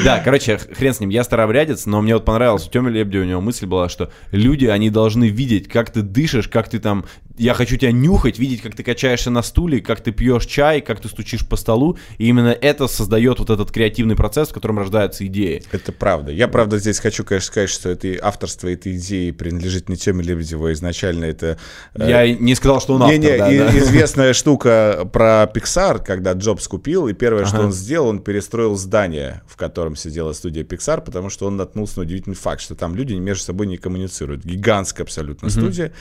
да. 0.05 0.21
Короче, 0.25 0.59
хрен 0.59 0.95
с 0.95 1.01
ним. 1.01 1.09
Я 1.09 1.25
старообрядец, 1.25 1.87
но 1.87 2.03
мне 2.03 2.15
вот 2.15 2.25
понравилось. 2.25 2.67
У 2.67 2.71
Тёмы 2.71 2.91
Лебедева 2.91 3.23
у 3.23 3.27
него 3.27 3.41
мысль 3.41 3.67
была, 3.67 3.89
что 3.89 4.11
люди, 4.31 4.67
они 4.67 4.91
должны 4.91 5.29
видеть, 5.29 5.69
как 5.69 5.91
ты 5.91 6.03
дышишь, 6.03 6.49
как 6.49 6.69
ты 6.69 6.79
там... 6.79 7.05
Я 7.37 7.55
хочу 7.55 7.76
тебя 7.76 7.91
нюхать, 7.91 8.39
видеть, 8.39 8.62
как 8.62 8.76
ты 8.76 8.85
качаешься 8.85 9.28
на 9.28 9.43
стуле, 9.43 9.80
как 9.80 10.01
ты 10.01 10.12
пьешь 10.12 10.47
чай, 10.47 10.80
как 10.80 11.01
ты 11.01 11.09
стучишь 11.09 11.45
по 11.45 11.57
столу. 11.57 11.99
И 12.18 12.28
именно 12.28 12.49
это 12.51 12.87
создает 12.87 13.41
вот 13.41 13.51
этот 13.51 13.72
креативный 13.72 14.14
процесс, 14.14 14.51
в 14.51 14.53
котором 14.53 14.78
рождаются 14.78 15.26
идеи. 15.26 15.62
Это 15.72 15.91
правда. 15.91 16.30
Я, 16.30 16.47
правда, 16.47 16.78
здесь 16.78 17.01
хочу, 17.01 17.24
конечно, 17.24 17.47
сказать, 17.49 17.70
что 17.70 17.89
это 17.91 18.16
авторство 18.22 18.68
этой 18.68 18.95
идеи 18.97 19.32
принадлежит 19.32 19.89
не 19.89 19.97
Теме 19.97 20.22
Лебедеву. 20.22 20.70
Изначально 20.72 21.24
это... 21.24 21.59
э, 21.95 22.09
Я 22.09 22.32
не 22.35 22.55
сказал, 22.55 22.80
что 22.80 22.95
он 22.95 23.03
автор, 23.03 23.18
Не-не, 23.18 23.37
да, 23.39 23.51
и- 23.53 23.59
да. 23.59 23.78
известная 23.78 24.32
штука 24.32 25.09
про 25.12 25.51
Pixar, 25.53 26.05
когда 26.05 26.35
Джобс 26.35 26.68
купил, 26.68 27.09
и 27.09 27.14
первое, 27.14 27.47
что 27.47 27.57
Ага. 27.57 27.66
он 27.66 27.72
сделал, 27.72 28.09
он 28.11 28.20
перестроил 28.20 28.76
здание, 28.76 29.43
в 29.49 29.57
котором 29.57 29.97
сидела 29.97 30.32
студия 30.35 30.62
Pixar, 30.62 31.01
потому 31.05 31.30
что 31.30 31.47
он 31.49 31.57
наткнулся 31.57 31.99
на 31.99 32.03
удивительный 32.05 32.37
факт, 32.37 32.61
что 32.61 32.76
там 32.76 32.95
люди 32.95 33.14
между 33.14 33.43
собой 33.43 33.66
не 33.66 33.76
коммуницируют. 33.76 34.45
Гигантская 34.45 35.05
абсолютно 35.05 35.51
студия. 35.51 35.93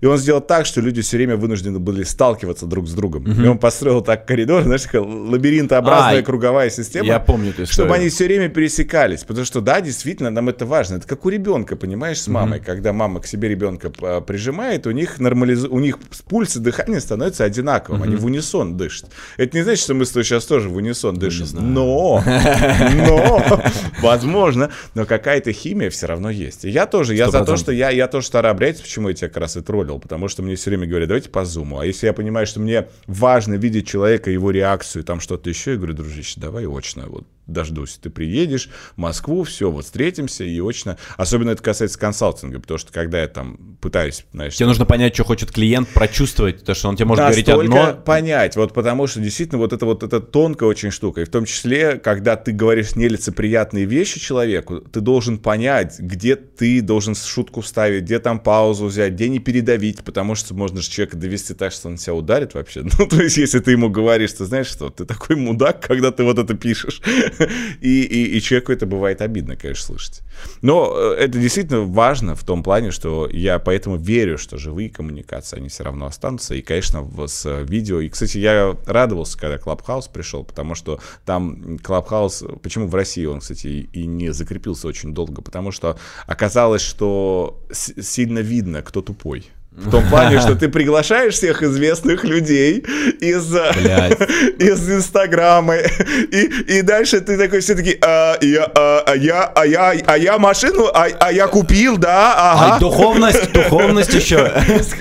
И 0.00 0.06
он 0.06 0.16
сделал 0.18 0.40
так, 0.40 0.64
что 0.66 0.75
что 0.76 0.82
люди 0.82 1.00
все 1.00 1.16
время 1.16 1.36
вынуждены 1.36 1.78
были 1.78 2.02
сталкиваться 2.02 2.66
друг 2.66 2.86
с 2.86 2.92
другом. 2.92 3.24
И 3.42 3.46
он 3.46 3.56
построил 3.56 4.02
так 4.02 4.26
коридор, 4.26 4.62
знаешь, 4.64 4.82
такая 4.82 5.00
лабиринтообразная 5.00 6.20
А, 6.20 6.22
круговая 6.22 6.68
система. 6.68 7.06
Я 7.06 7.18
помню 7.18 7.50
эту 7.50 7.62
историю. 7.62 7.72
Чтобы 7.72 7.94
они 7.94 8.10
все 8.10 8.26
время 8.26 8.50
пересекались. 8.50 9.24
Потому 9.24 9.46
что, 9.46 9.62
да, 9.62 9.80
действительно, 9.80 10.28
нам 10.28 10.50
это 10.50 10.66
важно. 10.66 10.96
Это 10.96 11.06
как 11.06 11.24
у 11.24 11.30
ребенка, 11.30 11.76
понимаешь, 11.76 12.20
с 12.20 12.28
мамой. 12.28 12.60
Когда 12.60 12.92
мама 12.92 13.20
к 13.20 13.26
себе 13.26 13.48
ребенка 13.48 13.88
п- 13.88 14.20
прижимает, 14.20 14.86
у 14.86 14.90
них 14.90 15.18
нормализу... 15.18 15.70
у 15.70 15.78
них 15.78 15.98
пульс 16.28 16.56
и 16.56 16.60
дыхание 16.60 17.00
становятся 17.00 17.44
одинаковым. 17.44 18.02
Они 18.02 18.16
в 18.16 18.26
унисон 18.26 18.76
дышат. 18.76 19.08
Это 19.38 19.56
не 19.56 19.62
значит, 19.62 19.82
что 19.84 19.94
мы 19.94 20.04
с 20.04 20.10
тобой 20.10 20.24
сейчас 20.24 20.44
тоже 20.44 20.68
в 20.68 20.76
унисон 20.76 21.16
дышим. 21.16 21.46
знаю. 21.46 21.66
Но, 21.66 22.22
но, 23.06 23.62
возможно, 24.02 24.70
но 24.94 25.06
какая-то 25.06 25.52
химия 25.52 25.88
все 25.88 26.06
равно 26.06 26.28
есть. 26.28 26.66
И 26.66 26.68
я 26.68 26.84
тоже, 26.86 27.14
я 27.14 27.30
за 27.30 27.44
то, 27.44 27.54
100%. 27.54 27.56
что 27.56 27.72
я, 27.72 27.88
я 27.90 28.08
тоже 28.08 28.26
стараюсь, 28.26 28.80
почему 28.80 29.08
я 29.08 29.14
тебя 29.14 29.28
как 29.28 29.38
раз 29.38 29.56
и 29.56 29.62
троллил, 29.62 29.98
потому 29.98 30.28
что 30.28 30.42
мне 30.42 30.56
все 30.56 30.65
время 30.70 30.86
говорят, 30.86 31.08
давайте 31.08 31.30
по 31.30 31.44
зуму. 31.44 31.80
А 31.80 31.86
если 31.86 32.06
я 32.06 32.12
понимаю, 32.12 32.46
что 32.46 32.60
мне 32.60 32.88
важно 33.06 33.54
видеть 33.54 33.88
человека, 33.88 34.30
его 34.30 34.50
реакцию, 34.50 35.04
там 35.04 35.20
что-то 35.20 35.48
еще, 35.48 35.72
я 35.72 35.76
говорю, 35.76 35.94
дружище, 35.94 36.40
давай 36.40 36.66
очно, 36.66 37.04
вот 37.06 37.26
дождусь. 37.46 37.98
Ты 38.00 38.10
приедешь 38.10 38.68
в 38.94 38.98
Москву, 38.98 39.44
все, 39.44 39.70
вот 39.70 39.84
встретимся 39.84 40.44
и 40.44 40.60
очно. 40.60 40.96
Особенно 41.16 41.50
это 41.50 41.62
касается 41.62 41.98
консалтинга, 41.98 42.60
потому 42.60 42.78
что 42.78 42.92
когда 42.92 43.20
я 43.20 43.28
там 43.28 43.76
пытаюсь, 43.80 44.24
знаешь, 44.32 44.54
Тебе 44.54 44.66
нужно 44.66 44.84
понять, 44.84 45.14
что 45.14 45.24
хочет 45.24 45.52
клиент, 45.52 45.88
прочувствовать, 45.88 46.64
то, 46.64 46.74
что 46.74 46.88
он 46.88 46.96
тебе 46.96 47.06
может 47.06 47.24
говорить 47.24 47.48
одно. 47.48 47.94
понять, 47.94 48.56
вот 48.56 48.72
потому 48.72 49.06
что 49.06 49.20
действительно 49.20 49.58
вот 49.58 49.72
это 49.72 49.86
вот 49.86 50.02
это 50.02 50.20
тонкая 50.20 50.68
очень 50.68 50.90
штука, 50.90 51.20
и 51.20 51.24
в 51.24 51.28
том 51.28 51.44
числе, 51.44 51.98
когда 51.98 52.36
ты 52.36 52.52
говоришь 52.52 52.96
нелицеприятные 52.96 53.84
вещи 53.84 54.18
человеку, 54.18 54.80
ты 54.80 55.00
должен 55.00 55.38
понять, 55.38 55.98
где 55.98 56.36
ты 56.36 56.80
должен 56.80 57.14
шутку 57.14 57.60
вставить, 57.60 58.04
где 58.04 58.18
там 58.18 58.40
паузу 58.40 58.86
взять, 58.86 59.12
где 59.12 59.28
не 59.28 59.38
передавить, 59.38 60.02
потому 60.04 60.34
что 60.34 60.54
можно 60.54 60.80
же 60.80 60.90
человека 60.90 61.16
довести 61.16 61.54
так, 61.54 61.72
что 61.72 61.88
он 61.88 61.96
тебя 61.96 62.14
ударит 62.14 62.54
вообще. 62.54 62.84
Ну, 62.98 63.06
то 63.06 63.20
есть, 63.20 63.36
если 63.36 63.58
ты 63.58 63.72
ему 63.72 63.90
говоришь, 63.90 64.32
ты 64.32 64.46
знаешь 64.46 64.68
что, 64.68 64.88
ты 64.88 65.04
такой 65.04 65.36
мудак, 65.36 65.80
когда 65.86 66.10
ты 66.10 66.24
вот 66.24 66.38
это 66.38 66.54
пишешь. 66.54 67.02
И, 67.80 68.02
и, 68.02 68.36
и 68.36 68.40
человеку 68.40 68.72
это 68.72 68.86
бывает 68.86 69.20
обидно, 69.20 69.56
конечно, 69.56 69.84
слышать. 69.86 70.22
Но 70.62 70.92
э, 70.96 71.14
это 71.20 71.38
действительно 71.38 71.82
важно 71.82 72.34
в 72.34 72.44
том 72.44 72.62
плане, 72.62 72.90
что 72.90 73.28
я 73.30 73.58
поэтому 73.58 73.96
верю, 73.96 74.38
что 74.38 74.56
живые 74.56 74.90
коммуникации, 74.90 75.58
они 75.58 75.68
все 75.68 75.84
равно 75.84 76.06
останутся. 76.06 76.54
И, 76.54 76.62
конечно, 76.62 77.08
с 77.26 77.46
э, 77.46 77.64
видео. 77.64 78.00
И, 78.00 78.08
кстати, 78.08 78.38
я 78.38 78.76
радовался, 78.86 79.38
когда 79.38 79.58
Clubhouse 79.58 80.08
пришел, 80.08 80.44
потому 80.44 80.74
что 80.74 81.00
там 81.24 81.78
Clubhouse, 81.78 82.44
почему 82.62 82.88
в 82.88 82.94
России 82.94 83.26
он, 83.26 83.40
кстати, 83.40 83.66
и 83.92 84.06
не 84.06 84.32
закрепился 84.32 84.88
очень 84.88 85.14
долго, 85.14 85.42
потому 85.42 85.70
что 85.70 85.98
оказалось, 86.26 86.82
что 86.82 87.60
сильно 87.72 88.38
видно, 88.38 88.82
кто 88.82 89.02
тупой. 89.02 89.46
В 89.76 89.90
том 89.90 90.08
плане, 90.08 90.40
что 90.40 90.54
ты 90.56 90.68
приглашаешь 90.68 91.34
всех 91.34 91.62
известных 91.62 92.24
людей 92.24 92.78
из, 93.20 93.44
из 94.58 94.90
Инстаграма, 94.90 95.76
и, 95.76 96.78
и 96.78 96.82
дальше 96.82 97.20
ты 97.20 97.36
такой 97.36 97.60
все 97.60 97.74
таки 97.74 97.98
а, 98.02 98.36
я, 98.40 98.64
а, 98.74 99.02
а 99.06 99.14
я, 99.16 99.44
а 99.44 99.66
я, 99.66 99.94
а 100.06 100.16
я 100.16 100.38
машину, 100.38 100.86
а, 100.94 101.06
а 101.20 101.30
я 101.30 101.46
купил, 101.46 101.98
да, 101.98 102.34
А 102.36 102.52
ага. 102.52 102.78
духовность, 102.80 103.52
духовность 103.52 104.14
еще. 104.14 104.50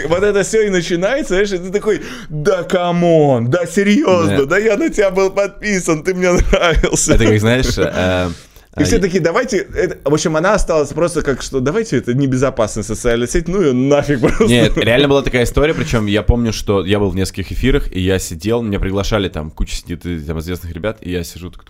Вот 0.10 0.24
это 0.24 0.44
все 0.44 0.68
и 0.68 0.70
начинается, 0.70 1.36
знаешь, 1.36 1.52
и 1.54 1.58
ты 1.58 1.72
такой, 1.72 2.02
да 2.30 2.64
come 2.64 3.13
on, 3.13 3.50
да 3.50 3.66
серьезно, 3.66 4.40
Да. 4.40 4.46
да 4.46 4.58
я 4.58 4.76
на 4.76 4.90
тебя 4.90 5.10
был 5.10 5.30
подписан, 5.30 6.04
ты 6.04 6.14
мне 6.14 6.32
нравился. 6.32 7.14
Это 7.14 7.26
как, 7.26 7.40
знаешь, 7.40 7.78
э, 7.78 8.30
И 8.78 8.84
все 8.84 8.98
э, 8.98 9.00
такие, 9.00 9.22
давайте, 9.24 9.58
это- 9.58 10.10
в 10.10 10.14
общем, 10.14 10.36
она 10.36 10.54
осталась 10.54 10.90
просто 10.90 11.22
как 11.22 11.42
что, 11.42 11.60
давайте, 11.62 11.98
это 11.98 12.14
небезопасная 12.14 12.84
социальная 12.84 13.28
сеть, 13.28 13.48
ну 13.48 13.62
и 13.62 13.72
нафиг 13.72 14.20
просто. 14.20 14.46
Нет, 14.46 14.78
реально 14.78 15.08
была 15.08 15.22
такая 15.22 15.44
история, 15.44 15.74
причем 15.74 16.06
я 16.08 16.24
помню, 16.24 16.52
что 16.52 16.84
я 16.86 17.00
был 17.00 17.10
в 17.10 17.16
нескольких 17.16 17.52
эфирах, 17.54 17.92
и 17.96 18.00
я 18.02 18.20
сидел, 18.20 18.62
меня 18.62 18.80
приглашали, 18.80 19.30
там 19.30 19.50
куча 19.52 19.76
сидит 19.76 20.04
там 20.28 20.40
известных 20.40 20.72
ребят, 20.74 20.98
и 21.02 21.10
я 21.10 21.24
сижу 21.24 21.52
такой, 21.52 21.68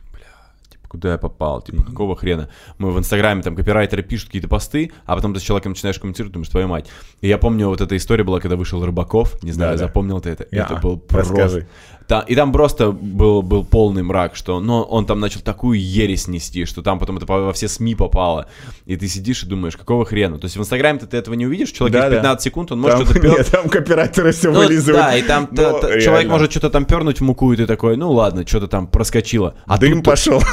типа, 0.71 0.87
куда 0.87 1.11
я 1.11 1.17
попал, 1.19 1.61
типа, 1.61 1.83
какого 1.83 2.15
хрена? 2.15 2.49
Мы 2.79 2.91
в 2.91 2.97
Инстаграме, 2.97 3.43
там, 3.43 3.55
копирайтеры 3.55 4.01
пишут 4.01 4.27
какие-то 4.29 4.47
посты, 4.47 4.91
а 5.05 5.15
потом 5.15 5.33
ты 5.33 5.39
с 5.39 5.43
человеком 5.43 5.73
начинаешь 5.73 5.99
комментировать, 5.99 6.33
думаешь, 6.33 6.49
твою 6.49 6.67
мать. 6.67 6.87
И 7.21 7.27
я 7.27 7.37
помню, 7.37 7.67
вот 7.67 7.81
эта 7.81 7.95
история 7.97 8.23
была, 8.23 8.39
когда 8.39 8.55
вышел 8.55 8.83
Рыбаков, 8.83 9.41
не 9.43 9.51
знаю, 9.51 9.73
Да-да. 9.73 9.87
запомнил 9.87 10.21
ты 10.21 10.29
это? 10.31 10.47
Я- 10.51 10.63
Это 10.63 10.75
был 10.77 11.03
расскажи. 11.11 11.67
Та- 12.07 12.19
и 12.21 12.35
там 12.35 12.51
просто 12.51 12.91
был, 12.91 13.41
был 13.41 13.65
полный 13.65 14.03
мрак, 14.03 14.35
что 14.35 14.59
но 14.59 14.83
он 14.83 15.05
там 15.05 15.19
начал 15.19 15.41
такую 15.41 15.79
ересь 15.81 16.27
нести, 16.27 16.65
что 16.65 16.81
там 16.81 16.99
потом 16.99 17.17
это 17.17 17.25
во 17.25 17.51
все 17.53 17.67
СМИ 17.67 17.95
попало. 17.95 18.47
И 18.85 18.95
ты 18.95 19.07
сидишь 19.07 19.43
и 19.43 19.47
думаешь, 19.47 19.75
какого 19.75 20.05
хрена? 20.05 20.37
То 20.37 20.45
есть 20.45 20.55
в 20.57 20.59
Инстаграме 20.61 20.99
ты 20.99 21.17
этого 21.17 21.33
не 21.35 21.45
увидишь, 21.47 21.71
человек 21.71 21.95
есть 21.95 22.05
Да-да. 22.05 22.15
15 22.17 22.43
секунд, 22.43 22.71
он 22.71 22.81
может 22.81 23.05
что-то 23.05 23.19
пер- 23.19 23.29
нет, 23.37 23.47
там 23.51 23.69
копирайтеры 23.69 24.31
все 24.33 24.51
ну, 24.51 24.59
вылизывают. 24.59 25.05
Да, 25.05 25.15
и 25.17 25.21
там 25.23 25.47
Но 25.51 25.55
та- 25.57 25.71
та- 25.73 25.87
человек 25.87 26.05
реально. 26.05 26.31
может 26.33 26.51
что-то 26.51 26.69
там 26.69 26.85
пернуть 26.85 27.19
в 27.19 27.23
муку, 27.23 27.51
и 27.53 27.55
ты 27.55 27.65
такой, 27.65 27.97
ну 27.97 28.11
ладно, 28.11 28.45
что-то 28.45 28.67
там 28.67 28.87
проскочило. 28.87 29.55
А 29.65 29.77
Дым 29.79 29.95
тут, 29.95 30.05
пошел. 30.05 30.41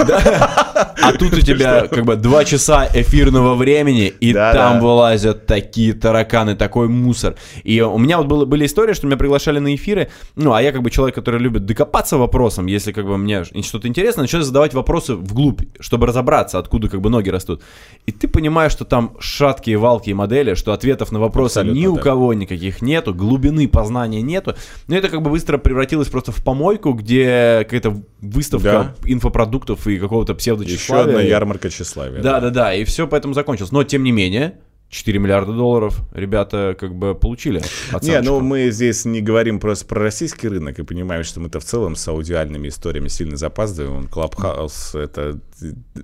а 1.02 1.12
тут 1.18 1.34
у 1.34 1.40
тебя 1.40 1.86
как 1.88 2.04
бы 2.04 2.16
два 2.16 2.44
часа 2.44 2.88
эфирного 2.92 3.54
времени, 3.54 4.06
и 4.06 4.32
Да, 4.32 4.52
там 4.52 4.74
да. 4.74 4.80
вылазят 4.80 5.46
такие 5.46 5.92
тараканы, 5.92 6.54
такой 6.56 6.88
мусор. 6.88 7.34
И 7.64 7.80
у 7.80 7.98
меня 7.98 8.18
вот 8.18 8.26
было, 8.26 8.44
были 8.44 8.66
истории, 8.66 8.94
что 8.94 9.06
меня 9.06 9.16
приглашали 9.16 9.58
на 9.58 9.74
эфиры, 9.74 10.08
ну, 10.36 10.52
а 10.52 10.62
я 10.62 10.72
как 10.72 10.82
бы 10.82 10.90
человек, 10.90 11.14
который 11.14 11.41
любит 11.42 11.66
докопаться 11.66 12.16
вопросом, 12.16 12.66
если 12.66 12.92
как 12.92 13.06
бы 13.06 13.18
мне 13.18 13.44
что-то 13.44 13.88
интересно, 13.88 14.22
начинаю 14.22 14.44
задавать 14.44 14.72
вопросы 14.74 15.14
вглубь, 15.14 15.62
чтобы 15.80 16.06
разобраться, 16.06 16.58
откуда 16.58 16.88
как 16.88 17.00
бы 17.00 17.10
ноги 17.10 17.28
растут. 17.28 17.62
И 18.06 18.12
ты 18.12 18.28
понимаешь, 18.28 18.72
что 18.72 18.84
там 18.84 19.16
шаткие, 19.20 19.76
валкие 19.76 20.14
модели, 20.14 20.54
что 20.54 20.72
ответов 20.72 21.12
на 21.12 21.20
вопросы 21.20 21.58
Абсолютно, 21.58 21.78
ни 21.78 21.86
у 21.86 21.96
да. 21.96 22.02
кого 22.02 22.32
никаких 22.34 22.82
нету, 22.82 23.14
глубины 23.14 23.68
познания 23.68 24.22
нету. 24.22 24.54
Но 24.88 24.96
это 24.96 25.08
как 25.08 25.22
бы 25.22 25.30
быстро 25.30 25.58
превратилось 25.58 26.08
просто 26.08 26.32
в 26.32 26.42
помойку, 26.42 26.92
где 26.92 27.64
какая-то 27.64 28.02
выставка 28.20 28.94
инфопродуктов 29.04 29.86
и 29.86 29.98
какого-то 29.98 30.32
Еще 30.32 30.38
псевдочиславия. 30.38 31.16
одна 31.16 31.20
ярмарка 31.22 31.70
тщеславия. 31.70 32.22
Да, 32.22 32.40
да, 32.40 32.50
да, 32.50 32.74
и 32.74 32.84
все 32.84 33.06
поэтому 33.06 33.34
закончилось. 33.34 33.72
Но 33.72 33.84
тем 33.84 34.04
не 34.04 34.12
менее, 34.12 34.54
4 34.92 35.18
миллиарда 35.18 35.54
долларов 35.54 36.02
ребята 36.12 36.76
как 36.78 36.94
бы 36.94 37.14
получили. 37.14 37.62
Не, 38.02 38.20
ну 38.20 38.40
мы 38.40 38.70
здесь 38.70 39.06
не 39.06 39.22
говорим 39.22 39.58
просто 39.58 39.86
про 39.86 40.02
российский 40.02 40.48
рынок 40.48 40.78
и 40.78 40.82
понимаем, 40.82 41.24
что 41.24 41.40
мы-то 41.40 41.60
в 41.60 41.64
целом 41.64 41.96
с 41.96 42.06
аудиальными 42.06 42.68
историями 42.68 43.08
сильно 43.08 43.38
запаздываем. 43.38 44.06
Клабхаус, 44.06 44.94
это 44.94 45.40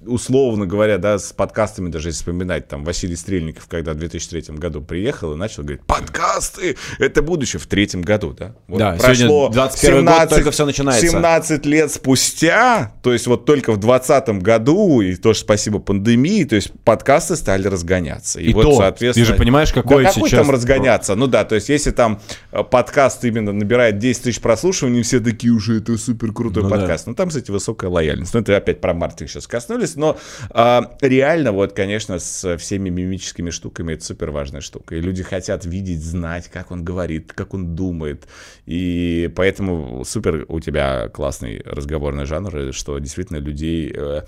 условно 0.07 0.67
говоря, 0.67 0.99
да, 0.99 1.19
с 1.19 1.33
подкастами 1.33 1.91
даже 1.91 2.09
если 2.09 2.19
вспоминать, 2.19 2.69
там 2.69 2.85
Василий 2.85 3.17
Стрельников, 3.17 3.67
когда 3.69 3.93
в 3.93 3.97
2003 3.97 4.55
году 4.57 4.81
приехал 4.81 5.35
и 5.35 5.37
начал 5.37 5.63
говорить, 5.63 5.85
подкасты, 5.85 6.77
это 6.99 7.23
будущее 7.23 7.61
в 7.61 7.67
третьем 7.67 8.03
году, 8.03 8.33
да? 8.33 8.55
Вот 8.69 8.79
Да, 8.79 8.97
сегодня 8.99 9.51
21 9.51 10.05
год, 10.05 10.29
только 10.29 10.51
всё 10.51 10.65
начинается. 10.65 11.07
17 11.07 11.67
лет 11.67 11.93
спустя, 11.93 12.93
то 13.03 13.13
есть 13.13 13.27
вот 13.27 13.45
только 13.45 13.73
в 13.73 13.79
2020 13.79 14.43
году, 14.43 15.01
и 15.01 15.15
тоже 15.17 15.41
спасибо 15.41 15.79
пандемии, 15.79 16.45
то 16.45 16.57
есть 16.57 16.71
подкасты 16.85 17.37
стали 17.37 17.67
разгоняться. 17.67 18.41
И 18.41 18.53
вот, 18.53 18.63
то, 18.63 18.78
соответственно... 18.79 19.27
ты 19.27 19.33
же 19.33 19.39
понимаешь, 19.39 19.73
какой 19.73 20.05
да 20.05 20.11
какой 20.13 20.29
сейчас- 20.29 20.47
там 20.47 20.55
разгоняться? 20.55 21.15
Ну 21.15 21.27
да, 21.27 21.45
то 21.45 21.55
есть 21.55 21.69
если 21.69 21.91
там 21.91 22.21
э, 22.53 22.63
подкаст 22.63 23.25
именно 23.25 23.53
набирает 23.53 23.99
10 23.99 24.23
тысяч 24.23 24.41
прослушиваний, 24.41 25.03
все 25.03 25.21
такие 25.21 25.53
уже, 25.53 25.79
это 25.79 25.97
супер 25.99 26.33
крутой 26.33 26.63
Ну 26.65 26.69
да. 26.69 26.77
подкаст. 26.77 27.07
Ну 27.07 27.15
там, 27.15 27.29
кстати, 27.29 27.51
высокая 27.51 27.91
лояльность. 27.91 28.35
Ну 28.35 28.41
это 28.41 28.57
опять 28.57 28.81
про 28.81 28.95
маркетинг 28.95 29.31
сейчас 29.31 29.47
коснулись, 29.47 29.97
но 29.97 30.17
а, 30.51 30.97
реально 31.01 31.53
вот, 31.53 31.73
конечно, 31.73 32.19
с 32.19 32.57
всеми 32.59 32.89
мимическими 32.89 33.51
штуками 33.51 33.95
это 33.95 34.05
супер 34.05 34.31
важная 34.31 34.61
штука. 34.61 34.97
И 34.97 35.01
люди 35.01 35.23
хотят 35.23 35.65
видеть, 35.65 36.03
знать, 36.03 36.49
как 36.49 36.71
он 36.71 36.85
говорит, 36.85 37.33
как 37.33 37.55
он 37.55 37.75
думает. 37.75 38.29
И 38.67 39.31
поэтому 39.35 40.05
супер 40.05 40.45
у 40.49 40.61
тебя 40.61 41.09
классный 41.09 41.63
разговорный 41.65 42.27
жанр, 42.27 42.73
что 42.73 42.99
действительно 42.99 43.39
людей... 43.39 43.93
э, 43.95 44.23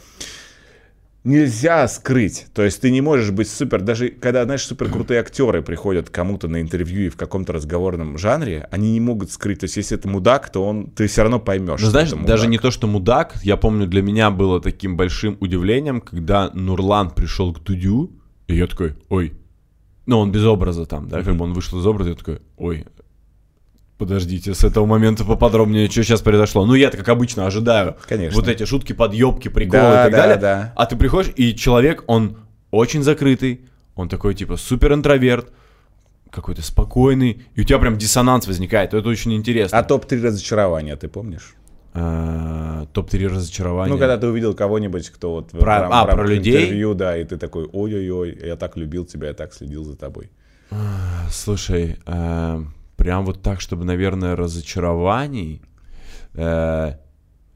нельзя 1.25 1.87
скрыть. 1.89 2.47
То 2.55 2.63
есть 2.63 2.81
ты 2.81 2.91
не 2.91 3.01
можешь 3.01 3.31
быть 3.31 3.49
супер... 3.49 3.83
Даже 3.83 4.09
когда, 4.09 4.45
знаешь, 4.45 4.65
супер 4.65 4.91
крутые 4.91 5.21
актеры 5.21 5.63
приходят 5.63 6.11
кому-то 6.11 6.49
на 6.49 6.61
интервью 6.61 7.07
и 7.07 7.09
в 7.09 7.17
каком-то 7.17 7.53
разговорном 7.53 8.19
жанре, 8.19 8.69
они 8.71 8.93
не 8.93 9.01
могут 9.01 9.31
скрыть. 9.31 9.61
То 9.61 9.65
есть 9.65 9.77
если 9.77 9.99
это 9.99 10.09
мудак, 10.09 10.51
то 10.51 10.65
он... 10.65 10.91
Ты 10.91 11.07
все 11.07 11.23
равно 11.23 11.39
поймешь. 11.39 11.81
Ну, 11.81 11.89
знаешь, 11.89 12.11
даже 12.11 12.47
не 12.47 12.59
то, 12.59 12.71
что 12.71 12.87
мудак, 12.87 13.37
я 13.43 13.57
помню, 13.57 13.87
для 13.87 14.03
меня 14.03 14.31
было 14.31 14.61
таким 14.61 14.97
большим 14.97 15.37
удивлением, 15.41 16.01
когда 16.01 16.51
Нурлан 16.55 17.11
пришел 17.11 17.53
к 17.53 17.63
Дудю, 17.63 18.11
и 18.47 18.57
я 18.57 18.67
такой, 18.67 18.95
ой, 19.09 19.35
ну, 20.07 20.19
он 20.19 20.33
без 20.33 20.45
образа 20.45 20.87
там, 20.87 21.09
да, 21.09 21.23
как 21.23 21.37
бы 21.37 21.45
он 21.45 21.53
вышел 21.53 21.79
из 21.79 21.87
образа, 21.87 22.11
я 22.11 22.17
такой, 22.17 22.41
ой, 22.57 22.87
подождите, 24.01 24.55
с 24.55 24.65
этого 24.65 24.87
момента 24.87 25.25
поподробнее, 25.25 25.89
что 25.91 26.03
сейчас 26.03 26.23
произошло. 26.23 26.65
Ну, 26.67 26.75
я-то, 26.75 26.97
как 26.97 27.09
обычно, 27.11 27.47
ожидаю 27.47 27.97
Конечно. 28.09 28.41
вот 28.41 28.49
эти 28.49 28.65
шутки, 28.65 28.93
подъебки, 28.95 29.49
приколы 29.49 29.83
Да, 29.83 30.01
и 30.09 30.11
так 30.11 30.13
да, 30.13 30.19
далее. 30.19 30.37
да. 30.39 30.73
А 30.75 30.87
ты 30.87 30.97
приходишь, 30.97 31.33
и 31.37 31.55
человек, 31.55 32.03
он 32.07 32.39
очень 32.71 33.03
закрытый, 33.03 33.61
он 33.95 34.09
такой, 34.09 34.35
типа, 34.35 34.57
супер 34.57 34.95
интроверт, 34.95 35.53
какой-то 36.31 36.63
спокойный, 36.63 37.43
и 37.55 37.61
у 37.61 37.65
тебя 37.65 37.79
прям 37.79 37.99
диссонанс 37.99 38.47
возникает, 38.47 38.95
это 38.95 39.07
очень 39.09 39.35
интересно. 39.35 39.79
А 39.79 39.83
топ-3 39.83 40.23
разочарования, 40.23 40.97
ты 40.97 41.07
помнишь? 41.09 41.55
А, 41.93 42.87
Топ-3 42.93 43.27
разочарования. 43.29 43.93
Ну, 43.93 43.99
когда 43.99 44.17
ты 44.17 44.27
увидел 44.29 44.55
кого-нибудь, 44.55 45.11
кто 45.11 45.33
вот 45.33 45.51
Про- 45.51 45.81
рам- 45.81 45.93
а, 45.93 46.07
рамках 46.07 46.15
про 46.15 46.27
людей? 46.27 46.63
интервью, 46.63 46.95
да, 46.95 47.19
и 47.19 47.25
ты 47.25 47.37
такой, 47.37 47.69
ой-ой-ой, 47.71 48.39
я 48.47 48.57
так 48.57 48.77
любил 48.77 49.05
тебя, 49.05 49.29
я 49.29 49.35
так 49.35 49.53
следил 49.53 49.85
за 49.85 49.97
тобой. 49.97 50.31
Слушай, 51.31 51.97
а, 52.07 52.63
прям 53.01 53.25
вот 53.25 53.41
так, 53.43 53.61
чтобы, 53.63 53.85
наверное, 53.85 54.37
разочарований. 54.37 55.63
Э, 56.35 56.95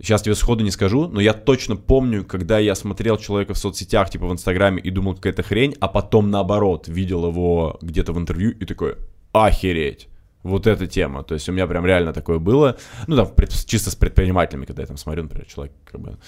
Сейчас 0.00 0.22
тебе 0.22 0.34
сходу 0.34 0.64
не 0.64 0.70
скажу, 0.72 1.06
но 1.08 1.20
я 1.20 1.32
точно 1.32 1.76
помню, 1.76 2.24
когда 2.24 2.58
я 2.58 2.74
смотрел 2.74 3.16
человека 3.16 3.54
в 3.54 3.58
соцсетях, 3.58 4.10
типа 4.10 4.26
в 4.26 4.32
Инстаграме, 4.32 4.82
и 4.82 4.90
думал, 4.90 5.14
какая-то 5.14 5.42
хрень, 5.44 5.76
а 5.80 5.86
потом 5.88 6.30
наоборот, 6.30 6.88
видел 6.88 7.26
его 7.28 7.78
где-то 7.80 8.12
в 8.12 8.18
интервью 8.18 8.50
и 8.50 8.64
такой, 8.64 8.96
охереть. 9.32 10.08
Вот 10.42 10.66
эта 10.66 10.86
тема. 10.88 11.22
То 11.22 11.34
есть 11.34 11.48
у 11.48 11.52
меня 11.52 11.66
прям 11.66 11.86
реально 11.86 12.12
такое 12.12 12.38
было. 12.38 12.76
Ну, 13.06 13.16
там, 13.16 13.28
пред- 13.34 13.64
чисто 13.66 13.90
с 13.90 13.94
предпринимателями, 13.94 14.64
когда 14.66 14.82
я 14.82 14.86
там 14.88 14.96
смотрю, 14.96 15.22
например, 15.22 15.46
человек 15.46 15.72
как 15.84 16.00
бы... 16.00 16.18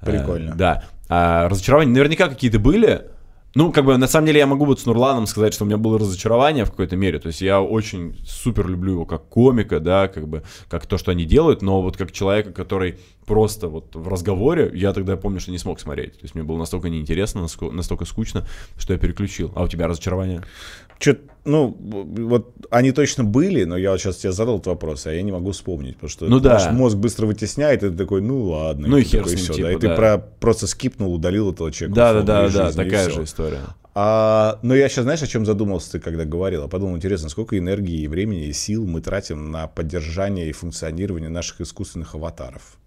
э, 0.00 0.06
Прикольно. 0.06 0.54
да. 0.56 0.84
А 1.08 1.48
разочарования 1.48 1.92
наверняка 1.92 2.28
какие-то 2.28 2.58
были. 2.58 3.02
Ну, 3.54 3.72
как 3.72 3.84
бы, 3.84 3.96
на 3.96 4.06
самом 4.06 4.26
деле, 4.26 4.38
я 4.38 4.46
могу 4.46 4.64
вот 4.64 4.80
с 4.80 4.86
Нурланом 4.86 5.26
сказать, 5.26 5.52
что 5.52 5.64
у 5.64 5.66
меня 5.66 5.76
было 5.76 5.98
разочарование 5.98 6.64
в 6.64 6.70
какой-то 6.70 6.96
мере. 6.96 7.18
То 7.18 7.28
есть 7.28 7.40
я 7.40 7.60
очень 7.60 8.16
супер 8.24 8.68
люблю 8.68 8.92
его 8.92 9.06
как 9.06 9.28
комика, 9.28 9.80
да, 9.80 10.06
как 10.06 10.28
бы, 10.28 10.44
как 10.68 10.86
то, 10.86 10.98
что 10.98 11.10
они 11.10 11.24
делают, 11.24 11.60
но 11.60 11.82
вот 11.82 11.96
как 11.96 12.12
человека, 12.12 12.52
который 12.52 12.98
просто 13.26 13.66
вот 13.66 13.96
в 13.96 14.06
разговоре, 14.08 14.70
я 14.74 14.92
тогда 14.92 15.16
помню, 15.16 15.40
что 15.40 15.50
не 15.50 15.58
смог 15.58 15.80
смотреть. 15.80 16.12
То 16.12 16.22
есть 16.22 16.36
мне 16.36 16.44
было 16.44 16.58
настолько 16.58 16.88
неинтересно, 16.88 17.46
настолько 17.72 18.04
скучно, 18.04 18.46
что 18.76 18.92
я 18.92 18.98
переключил. 19.00 19.52
А 19.56 19.64
у 19.64 19.68
тебя 19.68 19.88
разочарование? 19.88 20.42
Чё, 21.00 21.16
ну, 21.46 21.74
вот 21.80 22.54
они 22.70 22.92
точно 22.92 23.24
были, 23.24 23.64
но 23.64 23.76
я 23.76 23.92
вот 23.92 24.00
сейчас 24.00 24.18
тебе 24.18 24.32
задал 24.32 24.56
этот 24.56 24.68
вопрос, 24.68 25.06
а 25.06 25.12
я 25.12 25.22
не 25.22 25.32
могу 25.32 25.52
вспомнить, 25.52 25.94
потому 25.94 26.10
что 26.10 26.26
Ну 26.26 26.40
да. 26.40 26.70
мозг 26.72 26.98
быстро 26.98 27.26
вытесняет, 27.26 27.82
и 27.82 27.88
ты 27.88 27.96
такой, 27.96 28.20
ну 28.20 28.44
ладно. 28.44 28.86
Ну 28.86 28.98
и 28.98 29.02
ты 29.02 29.08
хер 29.08 29.22
такой, 29.22 29.36
с 29.36 29.40
ним, 29.40 29.44
«Всё», 29.44 29.54
типа, 29.54 29.66
да, 29.66 29.72
и 29.72 29.78
ты 29.78 29.88
да. 29.88 29.94
про, 29.96 30.18
просто 30.18 30.66
скипнул, 30.66 31.14
удалил 31.14 31.50
этого 31.50 31.72
человека. 31.72 31.96
Да, 31.96 32.12
да, 32.12 32.20
условно, 32.20 32.26
да, 32.26 32.46
из 32.46 32.54
да, 32.54 32.66
жизни, 32.66 32.82
и 32.82 32.84
такая 32.84 33.10
же 33.10 33.24
история. 33.24 33.60
А, 33.94 34.58
но 34.62 34.74
я 34.74 34.88
сейчас, 34.88 35.04
знаешь, 35.04 35.22
о 35.22 35.26
чем 35.26 35.46
задумался 35.46 35.92
ты, 35.92 36.00
когда 36.00 36.24
говорил? 36.24 36.62
Я 36.62 36.68
подумал, 36.68 36.96
интересно, 36.96 37.30
сколько 37.30 37.58
энергии, 37.58 38.02
и 38.02 38.06
времени 38.06 38.46
и 38.46 38.52
сил 38.52 38.86
мы 38.86 39.00
тратим 39.00 39.50
на 39.50 39.66
поддержание 39.66 40.48
и 40.48 40.52
функционирование 40.52 41.30
наших 41.30 41.62
искусственных 41.62 42.14
аватаров. 42.14 42.78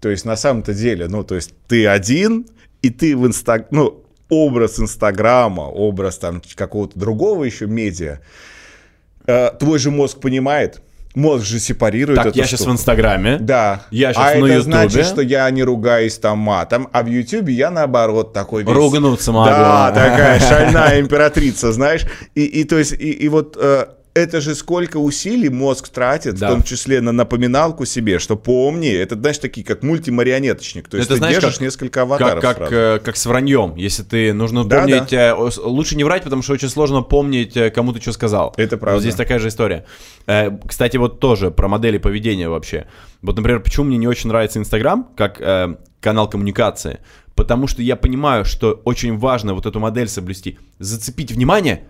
То 0.00 0.10
есть, 0.10 0.26
на 0.26 0.36
самом-то 0.36 0.74
деле, 0.74 1.08
ну, 1.08 1.24
то 1.24 1.34
есть, 1.34 1.54
ты 1.66 1.86
один, 1.86 2.46
и 2.82 2.90
ты 2.90 3.16
в 3.16 3.26
инста... 3.26 3.66
ну, 3.70 3.99
образ 4.30 4.78
Инстаграма, 4.80 5.62
образ 5.62 6.18
там 6.18 6.42
какого-то 6.54 6.98
другого 6.98 7.44
еще 7.44 7.66
медиа, 7.66 8.20
э, 9.26 9.50
твой 9.58 9.78
же 9.78 9.90
мозг 9.90 10.20
понимает, 10.20 10.80
мозг 11.14 11.44
же 11.44 11.58
сепарирует 11.58 12.22
Так, 12.22 12.36
я 12.36 12.44
сейчас 12.44 12.66
в. 12.66 12.70
Инстаграме. 12.70 13.38
Да. 13.38 13.82
Я 13.90 14.12
щас 14.12 14.22
а 14.22 14.38
на 14.38 14.46
это 14.46 14.46
Ютубе. 14.46 14.62
значит, 14.62 15.06
что 15.06 15.22
я 15.22 15.50
не 15.50 15.62
ругаюсь 15.62 16.18
там 16.18 16.38
матом, 16.38 16.88
а 16.92 17.02
в 17.02 17.06
Ютубе 17.06 17.52
я 17.52 17.70
наоборот 17.70 18.32
такой 18.32 18.62
весь... 18.62 18.72
Ругнуться 18.72 19.32
могу. 19.32 19.46
Да, 19.46 19.90
такая 19.92 20.40
шальная 20.48 21.00
императрица, 21.00 21.72
знаешь. 21.72 22.06
И, 22.34 22.44
и 22.44 22.64
то 22.64 22.78
есть, 22.78 22.92
и, 22.92 23.10
и 23.10 23.28
вот 23.28 23.56
э, 23.60 23.86
это 24.14 24.40
же 24.40 24.54
сколько 24.54 24.96
усилий 24.96 25.48
мозг 25.48 25.88
тратит, 25.88 26.34
Да. 26.36 26.48
в 26.48 26.50
том 26.50 26.62
числе 26.62 27.00
на 27.00 27.12
напоминалку 27.12 27.84
себе, 27.84 28.18
что 28.18 28.36
помни, 28.36 28.88
это, 28.90 29.14
знаешь, 29.14 29.38
такие 29.38 29.64
как 29.64 29.82
мультимарионеточник. 29.82 30.88
То 30.88 30.96
есть 30.96 31.06
Это 31.08 31.14
ты 31.14 31.18
знаешь, 31.18 31.34
держишь 31.36 31.54
как- 31.54 31.60
несколько 31.62 32.00
Как, 32.00 32.02
аватаров 32.02 32.42
как, 32.42 32.56
сразу. 32.56 32.74
э, 32.74 32.98
как 32.98 33.16
с 33.16 33.26
враньем. 33.26 33.76
Если 33.76 34.02
ты 34.02 34.32
нужно 34.32 34.64
Да, 34.64 34.80
помнить, 34.80 35.12
э, 35.12 35.32
ос- 35.32 35.58
лучше 35.58 35.96
не 35.96 36.04
врать, 36.04 36.24
потому 36.24 36.42
что 36.42 36.52
очень 36.54 36.68
сложно 36.68 37.02
помнить, 37.02 37.56
э, 37.56 37.70
кому 37.70 37.92
ты 37.92 38.00
что 38.00 38.12
сказал. 38.12 38.52
Это 38.56 38.76
правда. 38.76 38.96
Вот 38.96 39.02
здесь 39.02 39.14
такая 39.14 39.38
же 39.38 39.48
история. 39.48 39.84
Э, 40.26 40.50
Кстати, 40.66 40.96
вот 40.96 41.20
тоже 41.20 41.50
про 41.50 41.68
модели 41.68 41.98
поведения 41.98 42.48
вообще. 42.48 42.86
Вот, 43.22 43.36
например, 43.36 43.60
почему 43.60 43.86
мне 43.86 43.96
не 43.98 44.08
очень 44.08 44.28
нравится 44.28 44.58
Инстаграм 44.58 45.08
как 45.16 45.40
э, 45.40 45.76
канал 46.00 46.28
коммуникации? 46.28 46.98
Потому 47.36 47.68
что 47.68 47.80
я 47.80 47.96
понимаю, 47.96 48.44
что 48.44 48.80
очень 48.84 49.16
важно 49.16 49.54
вот 49.54 49.64
эту 49.64 49.78
модель 49.80 50.08
соблюсти. 50.08 50.58
Зацепить 50.78 51.32
внимание, 51.32 51.84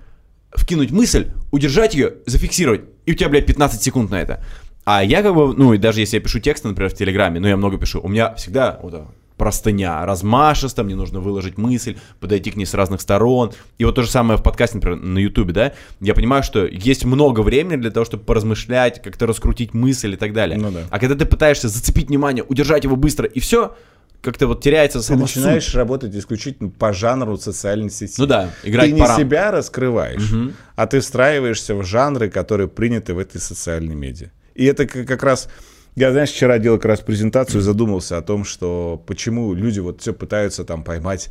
вкинуть 0.55 0.91
мысль, 0.91 1.29
удержать 1.51 1.95
ее, 1.95 2.15
зафиксировать. 2.27 2.83
И 3.07 3.13
у 3.13 3.15
тебя, 3.15 3.29
блядь, 3.29 3.47
15 3.47 3.83
секунд 3.83 4.11
на 4.11 4.21
это. 4.21 4.45
А 4.85 5.05
я 5.05 5.23
как 5.23 5.35
бы, 5.35 5.55
ну 5.55 5.75
и 5.75 5.79
даже 5.79 6.01
если 6.01 6.17
я 6.17 6.23
пишу 6.23 6.41
тексты, 6.41 6.69
например, 6.69 6.91
в 6.91 6.95
Телеграме, 6.95 7.41
ну 7.41 7.49
я 7.49 7.57
много 7.57 7.79
пишу, 7.79 8.01
у 8.01 8.09
меня 8.09 8.35
всегда 8.35 8.79
вот 8.83 8.93
так 8.93 9.03
простыня 9.41 10.05
размашисто, 10.05 10.85
мне 10.85 10.95
нужно 10.95 11.21
выложить 11.21 11.57
мысль, 11.57 11.97
подойти 12.21 12.51
к 12.51 12.57
ней 12.57 12.67
с 12.67 12.75
разных 12.75 13.01
сторон. 13.01 13.53
И 13.79 13.87
вот 13.87 13.95
то 13.95 14.03
же 14.03 14.11
самое 14.11 14.39
в 14.39 14.43
подкасте, 14.43 14.77
например, 14.77 14.99
на 14.99 15.19
Ютубе, 15.19 15.55
да, 15.55 15.73
я 15.99 16.13
понимаю, 16.13 16.43
что 16.43 16.67
есть 16.67 17.07
много 17.07 17.41
времени 17.41 17.77
для 17.77 17.91
того, 17.91 18.05
чтобы 18.05 18.25
поразмышлять, 18.25 19.01
как-то 19.01 19.27
раскрутить 19.27 19.73
мысль 19.73 20.13
и 20.13 20.17
так 20.17 20.35
далее. 20.35 20.59
Ну 20.59 20.71
да. 20.71 20.81
А 20.91 20.99
когда 20.99 21.15
ты 21.15 21.25
пытаешься 21.25 21.69
зацепить 21.69 22.09
внимание, 22.09 22.45
удержать 22.47 22.85
его 22.85 22.97
быстро, 22.97 23.27
и 23.27 23.41
все, 23.41 23.75
как-то 24.23 24.47
вот 24.47 24.63
теряется 24.63 24.99
Ты 24.99 25.05
сама 25.05 25.27
суть. 25.27 25.37
начинаешь 25.37 25.75
работать 25.75 26.15
исключительно 26.15 26.71
по 26.71 26.93
жанру 26.93 27.37
социальной 27.39 27.91
сети. 27.91 28.15
Ну 28.19 28.27
да, 28.27 28.51
играть 28.63 28.87
Ты 28.87 28.93
не 28.93 29.01
по 29.01 29.07
рамкам. 29.09 29.27
себя 29.27 29.51
раскрываешь, 29.51 30.31
а 30.77 30.87
ты 30.87 31.01
встраиваешься 31.01 31.75
в 31.75 31.85
жанры, 31.85 32.29
которые 32.31 32.69
приняты 32.69 33.15
в 33.15 33.19
этой 33.19 33.41
социальной 33.41 33.95
медиа. 33.95 34.29
И 34.55 34.65
это 34.65 34.87
как 34.87 35.23
раз... 35.23 35.49
Я, 35.97 36.13
знаешь, 36.13 36.31
вчера 36.31 36.59
делал 36.59 36.79
как 36.79 36.85
раз 36.87 37.01
презентацию 37.01 37.61
и 37.61 37.65
задумался 37.65 38.17
о 38.17 38.23
том, 38.23 38.45
что 38.45 39.03
почему 39.07 39.53
люди 39.55 39.81
вот 39.81 40.01
все 40.01 40.13
пытаются 40.15 40.65
там 40.65 40.85
поймать, 40.85 41.31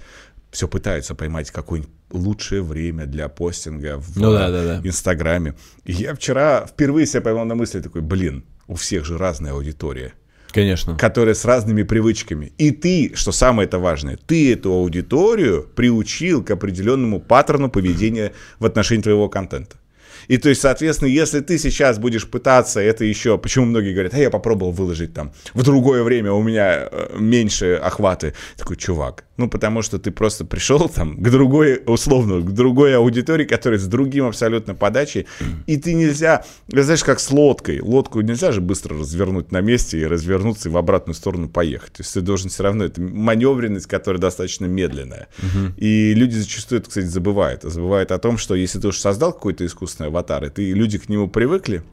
все 0.52 0.68
пытаются 0.68 1.16
поймать 1.16 1.50
какое-нибудь 1.50 1.94
лучшее 2.12 2.62
время 2.62 3.06
для 3.06 3.30
постинга 3.30 3.98
в 4.00 4.18
Ну 4.20 4.34
да, 4.34 4.50
да, 4.50 4.66
да. 4.82 4.88
Инстаграме. 4.88 5.56
И 5.86 5.94
я 5.94 6.14
вчера 6.14 6.66
впервые 6.68 7.06
себя 7.06 7.22
поймал 7.22 7.46
на 7.46 7.56
мысли 7.56 7.80
такой, 7.80 8.02
блин, 8.02 8.44
у 8.68 8.76
всех 8.76 9.06
же 9.06 9.18
разная 9.18 9.54
аудитория 9.54 10.14
Конечно. 10.52 10.95
которые 10.95 11.36
с 11.36 11.45
разными 11.45 11.84
привычками. 11.84 12.52
И 12.58 12.72
ты, 12.72 13.12
что 13.16 13.32
самое 13.32 13.68
это 13.68 13.80
важное, 13.80 14.18
ты 14.18 14.54
эту 14.54 14.72
аудиторию 14.72 15.68
приучил 15.76 16.43
к 16.43 16.52
определенному 16.52 17.20
паттерну 17.20 17.70
поведения 17.70 18.34
в 18.60 18.66
отношении 18.66 19.04
твоего 19.04 19.30
контента. 19.30 19.78
И 20.30 20.38
то 20.38 20.48
есть, 20.48 20.62
соответственно, 20.62 21.10
если 21.10 21.42
ты 21.42 21.58
сейчас 21.58 22.00
будешь 22.00 22.30
пытаться 22.30 22.80
это 22.80 23.04
еще, 23.04 23.38
почему 23.38 23.66
многие 23.66 23.94
говорят, 23.94 24.14
а 24.14 24.20
я 24.20 24.30
попробовал 24.30 24.72
выложить 24.72 25.14
там 25.14 25.34
в 25.54 25.64
другое 25.64 26.04
время, 26.04 26.32
у 26.32 26.42
меня 26.42 26.88
э, 26.90 27.18
меньше 27.18 27.74
охваты. 27.74 28.36
Такой, 28.56 28.78
чувак, 28.78 29.26
ну 29.38 29.50
потому 29.50 29.82
что 29.82 29.98
ты 29.98 30.12
просто 30.12 30.46
пришел 30.46 30.88
там 30.88 31.18
к 31.18 31.30
другой, 31.30 31.82
условно, 31.86 32.42
к 32.42 32.54
другой 32.54 32.96
аудитории, 32.96 33.46
которая 33.46 33.80
с 33.80 33.88
другим 33.88 34.28
абсолютно 34.28 34.76
подачей, 34.76 35.26
и 35.66 35.78
ты 35.78 35.96
нельзя, 35.96 36.46
знаешь, 36.68 37.04
как 37.04 37.20
с 37.20 37.32
лодкой. 37.32 37.82
Лодку 37.82 38.22
нельзя 38.22 38.52
же 38.52 38.62
быстро 38.62 39.00
развернуть 39.00 39.52
на 39.52 39.62
месте 39.62 40.00
и 40.00 40.06
развернуться 40.06 40.70
и 40.70 40.72
в 40.72 40.78
обратную 40.78 41.16
сторону 41.16 41.50
поехать. 41.50 41.94
То 41.94 42.02
есть 42.02 42.14
ты 42.14 42.22
должен 42.22 42.50
все 42.50 42.64
равно, 42.64 42.84
это 42.86 43.02
маневренность, 43.02 43.88
которая 43.88 44.22
достаточно 44.22 44.66
медленная. 44.66 45.28
И 45.78 46.14
люди 46.14 46.36
зачастую 46.36 46.82
это, 46.82 46.90
кстати, 46.90 47.06
забывают. 47.06 47.64
Забывают 47.64 48.12
о 48.12 48.20
том, 48.20 48.38
что 48.38 48.54
если 48.54 48.80
ты 48.80 48.90
уж 48.90 48.98
создал 49.00 49.34
какой-то 49.34 49.66
искусственный 49.66 50.10
аватар, 50.20 50.45
и 50.45 50.49
ты, 50.49 50.74
люди 50.74 50.97
к 50.97 51.09
нему 51.09 51.28
привыкли, 51.28 51.84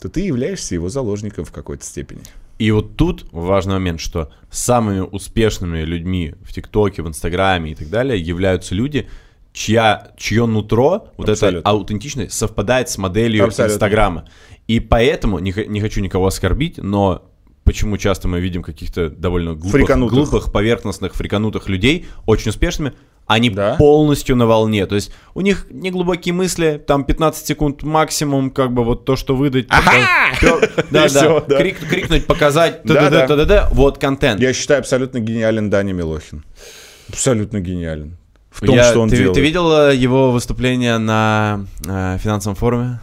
то 0.00 0.08
ты 0.08 0.20
являешься 0.20 0.74
его 0.74 0.88
заложником 0.88 1.44
в 1.44 1.52
какой-то 1.52 1.84
степени. 1.84 2.22
И 2.58 2.70
вот 2.70 2.96
тут 2.96 3.26
важный 3.32 3.74
момент, 3.74 4.00
что 4.00 4.32
самыми 4.50 5.00
успешными 5.00 5.82
людьми 5.82 6.34
в 6.42 6.52
ТикТоке, 6.52 7.02
в 7.02 7.08
Инстаграме 7.08 7.72
и 7.72 7.74
так 7.74 7.90
далее 7.90 8.20
являются 8.20 8.74
люди, 8.74 9.08
чья, 9.52 10.12
чье 10.16 10.46
нутро, 10.46 11.08
вот 11.16 11.28
Абсолютно. 11.28 11.60
это 11.60 11.68
аутентичность, 11.68 12.32
совпадает 12.32 12.88
с 12.88 12.98
моделью 12.98 13.44
Абсолютно. 13.44 13.74
Инстаграма. 13.74 14.28
И 14.68 14.80
поэтому, 14.80 15.38
не, 15.38 15.54
не 15.66 15.80
хочу 15.80 16.00
никого 16.00 16.26
оскорбить, 16.26 16.78
но 16.78 17.30
почему 17.64 17.98
часто 17.98 18.26
мы 18.26 18.40
видим 18.40 18.62
каких-то 18.62 19.10
довольно 19.10 19.54
глупых, 19.54 19.98
глупых, 20.08 20.52
поверхностных, 20.52 21.14
фриканутых 21.14 21.68
людей, 21.68 22.06
очень 22.24 22.50
успешными, 22.50 22.94
они 23.26 23.50
Да. 23.50 23.74
полностью 23.76 24.36
на 24.36 24.46
волне. 24.46 24.86
То 24.86 24.94
есть 24.94 25.10
у 25.34 25.40
них 25.40 25.66
не 25.70 25.90
глубокие 25.90 26.32
мысли, 26.32 26.82
там 26.86 27.04
15 27.04 27.46
секунд 27.46 27.82
максимум, 27.82 28.50
как 28.50 28.72
бы 28.72 28.84
вот 28.84 29.04
то, 29.04 29.16
что 29.16 29.34
выдать. 29.36 29.66
Да, 30.42 30.50
И 30.80 30.86
да, 30.90 31.06
всё, 31.08 31.44
да. 31.48 31.58
Крик- 31.60 31.86
крикнуть, 31.88 32.26
показать, 32.26 32.80
Да, 32.84 33.08
да, 33.10 33.26
да. 33.26 33.36
да, 33.36 33.44
да, 33.44 33.68
вот 33.72 33.98
контент. 33.98 34.40
Я 34.40 34.52
считаю 34.52 34.80
абсолютно 34.80 35.18
гениален 35.20 35.70
Даня 35.70 35.92
Милохин. 35.92 36.44
Абсолютно 37.08 37.60
гениален. 37.60 38.16
В 38.50 38.60
том, 38.64 38.74
Я- 38.74 38.84
что 38.84 39.00
он 39.00 39.08
ты, 39.10 39.16
делает. 39.18 39.34
ты 39.34 39.40
видел 39.40 39.90
его 39.90 40.32
выступление 40.32 40.98
на 40.98 41.66
э, 41.86 42.18
финансовом 42.22 42.56
форуме? 42.56 43.00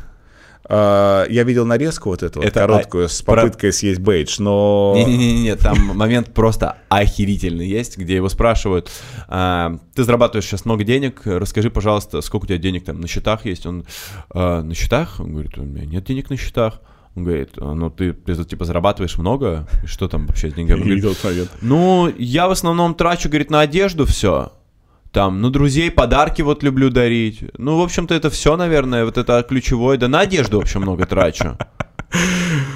А, 0.70 1.26
я 1.30 1.44
видел 1.44 1.66
нарезку 1.66 2.10
вот 2.10 2.24
эту 2.24 2.40
вот 2.40 2.48
Это, 2.48 2.62
короткую 2.62 3.06
а, 3.06 3.10
с 3.10 3.22
про- 3.22 3.36
попыткой 3.36 3.74
съесть 3.74 4.00
бейдж, 4.00 4.38
но... 4.40 4.94
Не-не-не, 4.96 5.56
там 5.56 5.78
момент 5.96 6.34
просто 6.34 6.78
охерительный 6.90 7.68
есть, 7.68 7.98
где 7.98 8.16
его 8.16 8.30
спрашивают, 8.30 8.90
а, 9.28 9.78
ты 9.94 10.04
зарабатываешь 10.04 10.46
сейчас 10.46 10.66
много 10.66 10.84
денег, 10.84 11.22
расскажи, 11.26 11.70
пожалуйста, 11.70 12.22
сколько 12.22 12.46
у 12.46 12.48
тебя 12.48 12.58
денег 12.58 12.86
там 12.86 13.02
на 13.02 13.08
счетах 13.08 13.46
есть? 13.46 13.66
Он, 13.66 13.86
«А, 14.30 14.62
на 14.62 14.74
счетах? 14.74 15.20
Он 15.20 15.32
говорит, 15.34 15.58
у 15.58 15.64
меня 15.64 15.86
нет 15.86 16.06
денег 16.06 16.30
на 16.30 16.38
счетах. 16.38 16.80
Он 17.16 17.26
говорит, 17.26 17.52
«А, 17.58 17.74
ну 17.74 17.90
ты, 17.90 18.14
типа 18.14 18.66
зарабатываешь 18.66 19.18
много? 19.18 19.68
И 19.84 19.88
Что 19.88 20.08
там 20.08 20.26
вообще 20.26 20.50
с 20.50 20.54
деньгами? 20.54 20.80
Говорит. 20.80 21.04
Ну, 21.62 22.12
я 22.18 22.48
в 22.48 22.52
основном 22.52 22.96
трачу, 22.96 23.30
говорит, 23.30 23.52
на 23.52 23.62
одежду 23.62 24.06
все. 24.06 24.52
Там, 25.14 25.42
ну, 25.42 25.52
друзей 25.52 25.92
подарки 25.92 26.42
вот 26.42 26.64
люблю 26.64 26.90
дарить. 26.90 27.44
Ну, 27.60 27.78
в 27.78 27.82
общем-то, 27.84 28.16
это 28.16 28.32
все, 28.32 28.58
наверное, 28.58 29.06
вот 29.06 29.20
это 29.20 29.44
ключевое. 29.44 29.98
Да 29.98 30.08
на 30.08 30.22
одежду 30.22 30.58
вообще 30.58 30.80
много 30.80 31.06
трачу. 31.06 31.56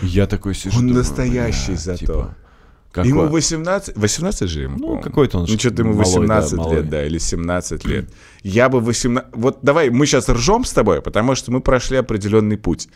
Я 0.04 0.28
такой 0.28 0.54
сижу. 0.54 0.78
Он 0.78 0.88
думаю, 0.88 0.98
настоящий 0.98 1.72
«Бля, 1.72 1.78
зато. 1.78 1.98
типа, 1.98 2.36
Какой? 2.98 3.10
Ему 3.12 3.28
18, 3.28 3.96
18 3.96 4.50
же 4.50 4.62
ему, 4.64 4.78
Ну, 4.78 5.00
какой-то 5.02 5.38
он 5.40 5.46
Ну, 5.48 5.58
что-то 5.60 5.84
ему 5.84 5.94
малой, 5.94 6.04
да, 6.06 6.20
18 6.20 6.54
малой. 6.58 6.76
лет, 6.78 6.90
да, 6.90 7.06
или 7.06 7.18
17 7.20 7.86
лет. 7.86 8.10
Я 8.44 8.70
бы 8.70 8.80
18... 8.80 9.30
Вот 9.34 9.60
давай, 9.62 9.90
мы 9.90 10.06
сейчас 10.06 10.30
ржем 10.30 10.64
с 10.64 10.72
тобой, 10.72 11.02
потому 11.02 11.36
что 11.36 11.52
мы 11.52 11.60
прошли 11.60 11.98
определенный 11.98 12.58
путь. 12.58 12.88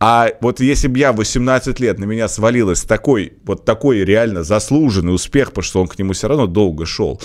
А 0.00 0.28
вот 0.40 0.60
если 0.60 0.88
бы 0.88 0.98
я 0.98 1.12
в 1.12 1.16
18 1.16 1.80
лет 1.80 1.98
на 1.98 2.04
меня 2.04 2.28
свалилось 2.28 2.82
такой, 2.84 3.34
вот 3.44 3.64
такой 3.64 4.04
реально 4.04 4.44
заслуженный 4.44 5.14
успех, 5.14 5.48
потому 5.50 5.64
что 5.64 5.80
он 5.80 5.88
к 5.88 5.98
нему 5.98 6.12
все 6.12 6.28
равно 6.28 6.46
долго 6.46 6.86
шел, 6.86 7.20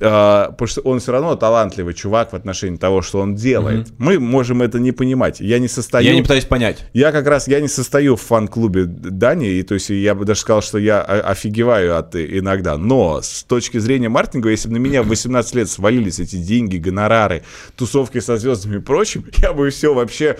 а, 0.00 0.50
потому 0.50 0.68
что 0.68 0.80
он 0.82 1.00
все 1.00 1.12
равно 1.12 1.34
талантливый 1.36 1.94
чувак 1.94 2.32
в 2.32 2.36
отношении 2.36 2.76
того, 2.76 3.00
что 3.02 3.20
он 3.20 3.34
делает. 3.34 3.88
Мы 3.98 4.18
можем 4.18 4.60
это 4.62 4.78
не 4.78 4.92
понимать. 4.92 5.40
Я 5.40 5.58
не 5.58 5.68
состою... 5.68 6.04
Я 6.04 6.14
не 6.14 6.22
пытаюсь 6.22 6.44
понять. 6.44 6.84
Я 6.92 7.10
как 7.12 7.26
раз, 7.26 7.48
я 7.48 7.60
не 7.60 7.68
состою 7.68 8.16
в 8.16 8.20
фан-клубе 8.20 8.84
Дани, 8.84 9.48
и 9.48 9.62
то 9.62 9.74
есть 9.74 9.90
я 9.90 10.14
бы 10.14 10.24
даже 10.24 10.40
сказал, 10.40 10.62
что 10.62 10.78
я 10.78 11.00
о- 11.00 11.20
офигеваю 11.64 11.98
от 11.98 12.14
иногда. 12.16 12.76
Но 12.76 13.20
с 13.22 13.44
точки 13.44 13.78
зрения 13.78 14.08
маркетинга, 14.08 14.50
если 14.50 14.68
бы 14.68 14.74
на 14.74 14.78
меня 14.78 15.02
в 15.02 15.08
18 15.08 15.54
лет 15.54 15.70
свалились 15.70 16.18
эти 16.18 16.36
деньги, 16.36 16.76
гонорары, 16.76 17.42
тусовки 17.76 18.20
со 18.20 18.36
звездами 18.36 18.76
и 18.76 18.80
прочим, 18.80 19.24
я 19.38 19.52
бы 19.52 19.70
все 19.70 19.94
вообще... 19.94 20.38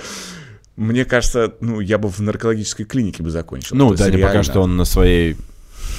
Мне 0.77 1.05
кажется, 1.05 1.55
ну, 1.61 1.79
я 1.79 1.99
бы 1.99 2.09
в 2.09 2.19
наркологической 2.19 2.85
клинике 2.85 3.23
бы 3.23 3.31
закончил. 3.31 3.77
Ну, 3.77 3.93
есть 3.93 4.03
Даня 4.03 4.15
пока 4.15 4.27
реально. 4.27 4.43
что 4.43 4.61
он 4.61 4.77
на 4.77 4.85
своей 4.85 5.37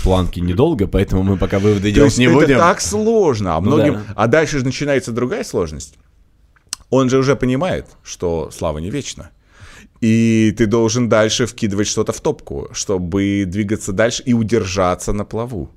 планке 0.04 0.42
недолго, 0.42 0.86
поэтому 0.86 1.24
мы 1.24 1.38
пока 1.38 1.60
выводы 1.60 1.94
делать 1.94 2.18
не 2.18 2.26
это 2.26 2.34
будем. 2.34 2.58
так 2.58 2.82
сложно, 2.82 3.56
а 3.56 3.62
многим... 3.62 3.94
да. 3.94 4.02
А 4.18 4.28
дальше 4.28 4.60
же 4.60 4.66
начинается 4.66 5.14
другая 5.14 5.46
сложность. 5.46 5.96
Он 6.90 7.10
же 7.10 7.18
уже 7.18 7.38
понимает, 7.38 7.88
что 8.04 8.52
слава 8.52 8.80
не 8.80 8.90
вечна. 8.90 9.32
И 10.02 10.54
ты 10.58 10.66
должен 10.66 11.10
дальше 11.10 11.46
вкидывать 11.46 11.88
что-то 11.88 12.12
в 12.12 12.22
топку, 12.22 12.68
чтобы 12.74 13.46
двигаться 13.48 13.92
дальше 13.94 14.24
и 14.24 14.34
удержаться 14.34 15.14
на 15.14 15.26
плаву. 15.26 15.70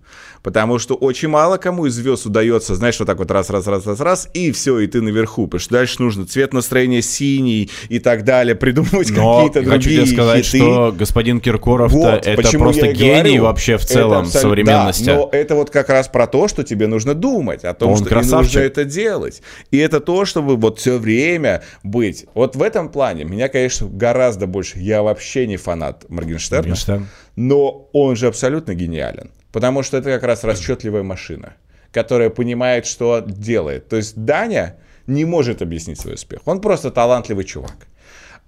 Потому 0.43 0.79
что 0.79 0.95
очень 0.95 1.29
мало 1.29 1.57
кому 1.57 1.87
из 1.87 1.95
звезд 1.95 2.27
удается, 2.27 2.75
знаешь, 2.75 2.99
вот 2.99 3.07
так 3.07 3.19
вот 3.19 3.31
раз, 3.31 3.51
раз, 3.51 3.67
раз, 3.67 3.87
раз, 3.87 4.01
раз, 4.01 4.29
и 4.35 4.53
все, 4.53 4.79
и 4.81 4.87
ты 4.87 5.01
наверху. 5.01 5.47
Потому 5.47 5.61
что 5.61 5.75
дальше 5.75 5.97
нужно 6.03 6.27
цвет 6.27 6.53
настроения 6.53 7.03
синий 7.03 7.71
и 7.89 7.99
так 7.99 8.25
далее, 8.25 8.55
придумывать 8.55 9.11
Но 9.11 9.45
какие-то 9.47 9.69
хочу 9.69 9.81
другие 9.83 10.05
тебе 10.05 10.15
сказать, 10.15 10.45
хиты. 10.45 10.59
что 10.59 10.95
господин 10.97 11.41
Киркоров 11.41 11.93
Вот, 11.93 12.27
это 12.27 12.59
просто 12.59 12.93
гений 12.93 13.19
говорю. 13.31 13.43
вообще 13.43 13.77
в 13.79 13.85
целом 13.85 14.21
абсолютно- 14.23 14.41
современности. 14.41 15.05
Да, 15.05 15.15
но 15.17 15.29
это 15.33 15.55
вот 15.55 15.71
как 15.71 15.89
раз 15.89 16.09
про 16.09 16.27
то, 16.27 16.49
что 16.49 16.63
тебе 16.65 16.87
нужно 16.87 17.15
думать, 17.15 17.65
о 17.65 17.75
том, 17.75 17.91
Он 17.93 17.97
что 17.97 18.09
и 18.09 18.15
нужно 18.15 18.31
красавчик. 18.31 18.61
это 18.61 18.85
делать. 18.85 19.43
И 19.71 19.79
это 19.79 20.01
то, 20.01 20.25
чтобы 20.25 20.57
вот 20.57 20.79
все 20.79 20.99
время 20.99 21.63
быть. 21.83 22.27
Вот 22.35 22.57
в 22.57 22.63
этом 22.63 22.89
плане 22.91 23.25
меня, 23.25 23.49
конечно, 23.49 23.89
гораздо 23.89 24.47
больше. 24.47 24.79
Я 24.79 25.03
вообще 25.03 25.47
не 25.47 25.57
фанат 25.57 26.09
Моргенштерна, 26.09 26.69
Моргенштерн. 26.69 27.07
но 27.37 27.89
он 27.93 28.17
же 28.17 28.27
абсолютно 28.29 28.75
гениален. 28.75 29.31
Потому 29.53 29.83
что 29.83 29.97
это 29.97 30.11
как 30.11 30.23
раз 30.23 30.45
расчетливая 30.45 31.03
машина, 31.03 31.55
которая 31.93 32.31
понимает, 32.31 32.87
что 32.87 33.21
делает. 33.21 33.89
То 33.89 33.97
есть 33.97 34.17
Даня 34.17 34.77
не 35.07 35.25
может 35.25 35.63
объяснить 35.63 36.01
свой 36.01 36.15
успех. 36.15 36.41
Он 36.45 36.61
просто 36.61 36.91
талантливый 36.91 37.45
чувак. 37.45 37.87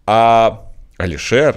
А 0.06 0.70
Алишер 0.98 1.56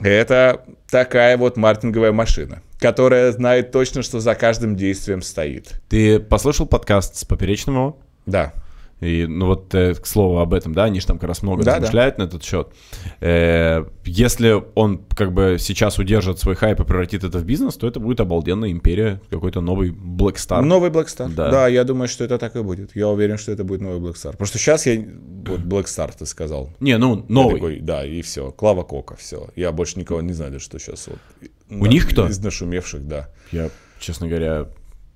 это 0.00 0.64
такая 0.90 1.36
вот 1.36 1.56
маркетинговая 1.56 2.12
машина, 2.12 2.62
которая 2.78 3.32
знает 3.32 3.72
точно, 3.72 4.02
что 4.02 4.20
за 4.20 4.34
каждым 4.34 4.76
действием 4.76 5.22
стоит. 5.22 5.80
Ты 5.88 6.20
послушал 6.20 6.66
подкаст 6.66 7.16
с 7.16 7.24
Поперечным 7.24 7.76
его? 7.76 7.98
Да. 8.26 8.52
И, 9.00 9.26
ну 9.26 9.46
вот, 9.46 9.74
э, 9.74 9.94
к 9.94 10.06
слову 10.06 10.38
об 10.38 10.52
этом, 10.54 10.74
да, 10.74 10.84
они 10.84 11.00
же 11.00 11.06
там 11.06 11.18
как 11.18 11.28
раз 11.28 11.42
много 11.42 11.62
Да, 11.62 11.76
размышляют 11.76 12.18
на 12.18 12.24
этот 12.24 12.42
счет. 12.42 12.68
Э, 13.20 13.84
если 14.04 14.62
он 14.74 14.98
как 15.16 15.32
бы 15.32 15.56
сейчас 15.60 15.98
удержит 15.98 16.40
свой 16.40 16.56
хайп 16.56 16.80
и 16.80 16.84
превратит 16.84 17.22
это 17.22 17.38
в 17.38 17.44
бизнес, 17.44 17.76
то 17.76 17.86
это 17.86 18.00
будет 18.00 18.20
обалденная 18.20 18.70
империя, 18.70 19.20
какой-то 19.30 19.60
новый 19.60 19.90
Black 19.90 20.34
Star. 20.34 20.62
Новый 20.62 20.90
Black 20.90 21.06
Star. 21.06 21.32
Да. 21.32 21.50
Да. 21.50 21.68
я 21.68 21.84
думаю, 21.84 22.08
что 22.08 22.24
это 22.24 22.38
так 22.38 22.56
и 22.56 22.62
будет. 22.62 22.96
Я 22.96 23.08
уверен, 23.08 23.38
что 23.38 23.52
это 23.52 23.62
будет 23.62 23.80
новый 23.80 24.00
Black 24.00 24.16
Star. 24.16 24.32
Потому 24.32 24.46
что 24.46 24.58
сейчас 24.58 24.86
я... 24.86 24.96
Вот 25.46 25.60
Black 25.60 25.84
Star 25.84 26.12
ты 26.18 26.26
сказал. 26.26 26.70
Не, 26.80 26.98
ну, 26.98 27.16
Я 27.16 27.24
новый. 27.28 27.54
такой, 27.54 27.80
да, 27.80 28.04
и 28.04 28.20
все. 28.22 28.50
Клава 28.50 28.82
Кока, 28.82 29.14
все. 29.16 29.48
Я 29.54 29.70
больше 29.72 29.98
никого 29.98 30.20
не 30.22 30.32
знаю, 30.32 30.58
что 30.58 30.78
сейчас 30.78 31.06
вот. 31.06 31.18
У 31.70 31.86
них 31.86 32.08
кто? 32.08 32.26
Из 32.26 32.38
нашумевших, 32.38 33.06
да. 33.06 33.28
Я, 33.52 33.70
честно 34.00 34.26
говоря, 34.26 34.68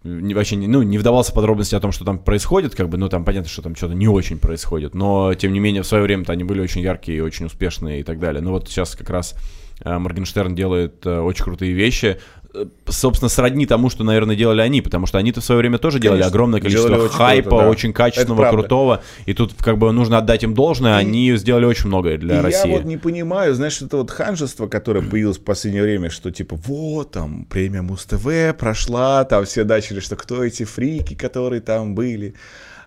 не, 0.05 0.35
вообще 0.35 0.57
не, 0.57 0.67
ну, 0.67 0.83
не 0.83 0.99
вдавался 0.99 1.33
в 1.33 1.35
подробности 1.35 1.75
о 1.75 1.81
том, 1.81 1.93
что 1.93 2.05
там 2.05 2.19
происходит, 2.19 2.75
как 2.75 2.89
бы, 2.89 2.99
ну, 2.99 3.09
там 3.09 3.25
понятно, 3.25 3.49
что 3.49 3.63
там 3.63 3.77
что-то 3.77 3.95
не 3.95 4.09
очень 4.09 4.39
происходит, 4.39 4.95
но, 4.95 5.35
тем 5.35 5.53
не 5.53 5.61
менее, 5.61 5.83
в 5.83 5.87
свое 5.87 6.03
время-то 6.03 6.33
они 6.33 6.45
были 6.45 6.61
очень 6.61 6.81
яркие 6.81 7.19
и 7.19 7.21
очень 7.21 7.47
успешные 7.47 8.01
и 8.01 8.03
так 8.03 8.19
далее. 8.19 8.43
Но 8.43 8.53
вот 8.53 8.69
сейчас 8.69 8.95
как 8.97 9.11
раз 9.11 9.37
Моргенштерн 9.85 10.55
делает 10.55 11.05
э, 11.07 11.19
очень 11.19 11.45
крутые 11.45 11.73
вещи, 11.73 12.19
Э, 12.55 12.67
собственно, 12.87 13.29
сродни 13.29 13.67
тому, 13.67 13.89
что, 13.89 14.05
наверное, 14.05 14.37
делали 14.37 14.61
они, 14.61 14.83
потому 14.83 15.07
что 15.07 15.19
они-то 15.19 15.41
в 15.41 15.45
свое 15.45 15.61
время 15.61 15.79
тоже 15.79 15.99
делали 15.99 16.19
Конечно. 16.19 16.31
огромное 16.31 16.61
количество 16.61 16.91
Делали 16.91 17.07
очень 17.07 17.17
хайпа, 17.17 17.49
круто, 17.49 17.65
да. 17.65 17.71
очень 17.71 17.93
качественного, 17.93 18.51
крутого, 18.51 19.03
и 19.27 19.33
тут, 19.33 19.55
как 19.59 19.79
бы, 19.79 19.91
нужно 19.93 20.19
отдать 20.19 20.43
им 20.43 20.55
должное, 20.55 20.97
они 20.97 21.35
сделали 21.37 21.65
очень 21.65 21.87
многое 21.87 22.19
для 22.19 22.39
И 22.39 22.43
России. 22.43 22.69
я 22.69 22.77
вот 22.77 22.85
не 22.85 22.99
понимаю, 22.99 23.55
знаешь, 23.55 23.81
это 23.81 23.97
вот 23.97 24.11
ханжество, 24.11 24.67
которое 24.67 25.03
появилось 25.03 25.39
в 25.39 25.45
последнее 25.45 25.83
время, 25.83 26.11
что 26.11 26.31
типа, 26.31 26.57
вот, 26.57 27.13
там, 27.13 27.47
премия 27.47 27.83
Муз-ТВ 27.83 28.57
прошла, 28.59 29.25
там 29.25 29.45
все 29.47 29.65
начали, 29.65 30.01
что 30.01 30.17
кто 30.17 30.45
эти 30.45 30.65
фрики, 30.65 31.15
которые 31.15 31.63
там 31.63 31.95
были. 31.95 32.35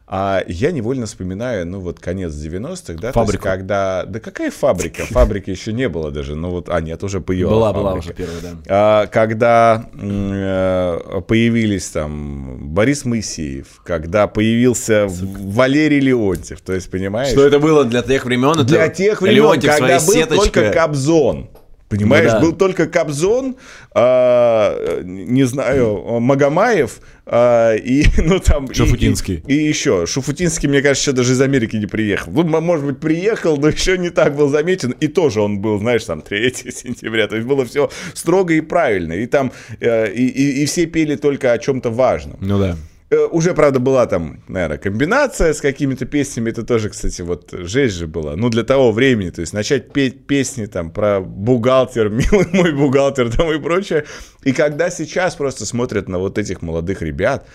А 0.07 0.43
я 0.47 0.71
невольно 0.71 1.07
вспоминаю, 1.07 1.65
ну 1.65 1.79
вот 1.79 1.99
конец 1.99 2.31
90-х, 2.31 2.93
да, 3.01 3.11
Фабрику. 3.11 3.43
когда... 3.43 4.05
Да 4.05 4.19
какая 4.19 4.51
фабрика? 4.51 5.03
Фабрики 5.09 5.49
еще 5.49 5.73
не 5.73 5.89
было 5.89 6.11
даже, 6.11 6.35
ну 6.35 6.51
вот, 6.51 6.69
а 6.69 6.79
нет, 6.79 7.03
уже 7.03 7.21
появилась 7.21 7.53
была, 7.55 7.73
была 7.73 7.91
фабрика. 7.93 8.05
уже 8.05 8.13
первая, 8.13 8.39
да. 8.41 8.49
А, 8.67 9.07
когда 9.07 9.89
э, 9.99 11.21
появились 11.27 11.89
там 11.89 12.69
Борис 12.69 13.03
Моисеев, 13.05 13.81
когда 13.83 14.27
появился 14.27 15.07
Валерий 15.09 15.99
Леонтьев, 15.99 16.61
то 16.61 16.73
есть, 16.73 16.91
понимаешь? 16.91 17.29
Что 17.29 17.45
это 17.45 17.57
было 17.57 17.83
для 17.83 18.03
тех 18.03 18.25
времен? 18.25 18.63
Для 18.63 18.89
тех 18.89 19.23
времен, 19.23 19.37
Леонтьев 19.37 19.71
когда 19.71 19.99
был 19.99 20.05
только 20.05 20.35
сеточкой. 20.35 20.71
Кобзон. 20.71 21.49
Понимаешь, 21.87 22.31
Ну 22.33 22.39
да. 22.39 22.39
был 22.41 22.53
только 22.53 22.87
Кобзон, 22.87 23.57
а, 23.93 25.01
не 25.03 25.43
знаю, 25.43 26.19
Магомаев 26.19 26.99
а, 27.27 27.73
и, 27.75 28.05
ну 28.17 28.39
там... 28.39 28.65
и- 28.65 28.73
Шуфутинский. 28.73 29.43
И, 29.47 29.53
и 29.55 29.67
еще. 29.67 30.05
Шуфутинский, 30.07 30.67
мне 30.67 30.81
кажется, 30.81 31.11
еще 31.11 31.15
даже 31.15 31.33
из 31.33 31.41
Америки 31.41 31.75
не 31.75 31.85
приехал. 31.85 32.31
Ну, 32.33 32.61
может 32.61 32.85
быть, 32.85 32.99
приехал, 32.99 33.57
но 33.57 33.69
еще 33.69 33.97
не 33.97 34.09
так 34.09 34.35
был 34.35 34.49
заметен. 34.49 34.95
И 34.99 35.07
тоже 35.07 35.41
он 35.41 35.59
был, 35.59 35.77
знаешь, 35.79 36.03
там 36.05 36.21
3 36.23 36.53
сентября. 36.71 37.27
То 37.27 37.35
есть 37.35 37.47
было 37.47 37.65
все 37.65 37.89
строго 38.13 38.53
и 38.55 38.61
правильно. 38.61 39.13
И 39.13 39.25
там, 39.27 39.51
э, 39.79 40.11
и, 40.11 40.25
и- 40.27 40.63
и 40.63 40.65
все 40.65 40.87
пели 40.87 41.15
только 41.15 41.51
о 41.53 41.57
чем-то 41.59 41.91
важном. 41.91 42.37
Ну 42.41 42.59
да. 42.59 42.75
Э, 43.11 43.27
Уже, 43.31 43.53
правда, 43.53 43.79
была 43.79 44.05
там, 44.07 44.43
наверное, 44.47 44.77
комбинация 44.77 45.53
с 45.53 45.61
какими-то 45.61 46.05
песнями. 46.05 46.49
Это 46.49 46.63
тоже, 46.63 46.89
кстати, 46.89 47.21
вот 47.21 47.51
жесть 47.51 47.95
же 47.95 48.07
была. 48.07 48.35
Ну, 48.35 48.49
для 48.49 48.63
того 48.63 48.91
времени. 48.91 49.29
То 49.29 49.41
есть 49.41 49.53
начать 49.53 49.93
петь 49.93 50.25
песни 50.25 50.65
там 50.65 50.91
про 50.91 51.21
бухгалтер, 51.21 52.09
милый 52.09 52.47
мой 52.51 52.73
бухгалтер 52.73 53.31
там 53.31 53.51
и 53.51 53.59
прочее. 53.59 54.05
И 54.43 54.51
когда 54.51 54.89
сейчас 54.89 55.35
просто 55.35 55.65
смотрят 55.65 56.09
на 56.09 56.17
вот 56.17 56.37
этих 56.37 56.61
молодых 56.61 57.01
ребят, 57.01 57.47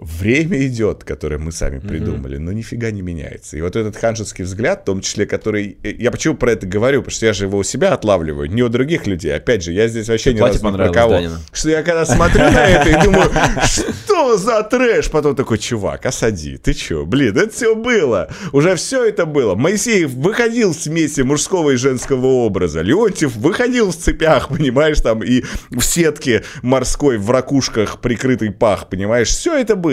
время 0.00 0.66
идет, 0.66 1.04
которое 1.04 1.38
мы 1.38 1.52
сами 1.52 1.78
придумали, 1.78 2.36
но 2.38 2.52
нифига 2.52 2.90
не 2.90 3.02
меняется. 3.02 3.56
И 3.56 3.60
вот 3.60 3.76
этот 3.76 3.96
ханжеский 3.96 4.44
взгляд, 4.44 4.82
в 4.82 4.84
том 4.84 5.00
числе, 5.00 5.26
который... 5.26 5.76
э, 5.82 5.90
Я 5.98 6.10
почему 6.10 6.34
про 6.36 6.52
это 6.52 6.66
говорю? 6.66 7.00
Потому 7.02 7.12
что 7.14 7.26
я 7.26 7.32
же 7.32 7.44
его 7.44 7.58
у 7.58 7.62
себя 7.62 7.92
отлавливаю, 7.92 8.50
не 8.50 8.62
у 8.62 8.68
других 8.68 9.06
людей. 9.06 9.34
Опять 9.34 9.62
же, 9.62 9.72
я 9.72 9.88
здесь 9.88 10.08
вообще 10.08 10.32
Платье 10.32 10.60
разу 10.62 10.70
не 10.70 10.76
про 10.76 10.92
кого. 10.92 11.12
Данину. 11.12 11.36
Что 11.52 11.70
я 11.70 11.82
когда 11.82 12.06
смотрю 12.06 12.40
на 12.44 12.66
это 12.66 12.88
и 12.90 13.04
думаю, 13.04 13.30
что 13.64 14.36
за 14.36 14.62
трэш? 14.62 15.10
Потом 15.10 15.36
такой, 15.36 15.58
чувак, 15.58 16.06
осади, 16.06 16.56
ты 16.56 16.72
чё? 16.72 17.04
Блин, 17.04 17.36
это 17.36 17.50
все 17.52 17.74
было. 17.74 18.28
Уже 18.52 18.76
все 18.76 19.04
это 19.04 19.26
было. 19.26 19.54
Моисеев 19.54 20.10
выходил 20.12 20.72
в 20.72 20.76
смеси 20.76 21.20
мужского 21.22 21.70
и 21.70 21.76
женского 21.76 22.26
образа. 22.26 22.80
Леонтьев 22.80 23.36
выходил 23.36 23.90
в 23.90 23.96
цепях, 23.96 24.48
понимаешь, 24.48 25.00
там 25.00 25.22
и 25.22 25.42
в 25.70 25.82
сетке 25.82 26.42
морской, 26.62 27.18
в 27.18 27.30
ракушках 27.30 28.00
прикрытый 28.00 28.50
пах, 28.50 28.88
понимаешь? 28.88 29.28
Все 29.28 29.56
это 29.58 29.76
было. 29.76 29.89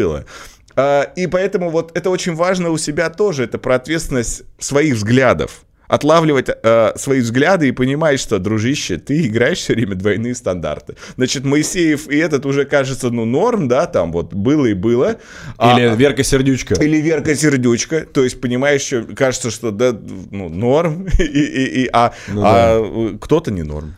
А, 0.75 1.03
И 1.15 1.27
поэтому 1.27 1.69
вот 1.69 1.97
это 1.97 2.09
очень 2.09 2.35
важно 2.35 2.69
у 2.69 2.77
себя 2.77 3.09
тоже. 3.09 3.43
Это 3.43 3.57
про 3.57 3.75
ответственность 3.75 4.43
своих 4.59 4.95
взглядов 4.95 5.63
отлавливать 5.89 6.49
э, 6.49 6.91
свои 6.97 7.21
взгляды 7.21 7.69
и 7.69 7.71
понимать, 7.71 8.19
что, 8.19 8.39
дружище, 8.39 8.97
ты 8.97 9.25
играешь 9.25 9.59
все 9.59 9.73
время 9.73 9.95
двойные 9.95 10.35
стандарты. 10.35 10.95
Значит, 11.15 11.45
Моисеев 11.45 12.09
и 12.09 12.17
этот 12.17 12.45
уже 12.45 12.65
кажется, 12.65 13.09
ну, 13.09 13.23
норм, 13.23 13.69
да, 13.69 13.85
там 13.85 14.11
вот 14.11 14.33
было 14.33 14.65
и 14.65 14.73
было. 14.73 15.15
А- 15.57 15.79
Или 15.79 15.95
Верка 15.95 16.23
Сердючка. 16.23 16.73
или 16.83 16.97
Верка 16.97 17.33
Сердючка, 17.35 18.01
то 18.01 18.21
есть, 18.25 18.41
понимаешь, 18.41 18.81
что 18.81 19.03
кажется, 19.15 19.49
что 19.49 19.71
да, 19.71 19.97
ну, 20.29 20.49
норм, 20.49 21.07
и, 21.19 21.23
и- 21.23 21.83
и- 21.85 21.89
а, 21.93 22.13
Ну 22.27 22.41
а, 22.43 22.81
э, 23.13 23.17
кто-то 23.21 23.51
не 23.51 23.63
норм. 23.63 23.95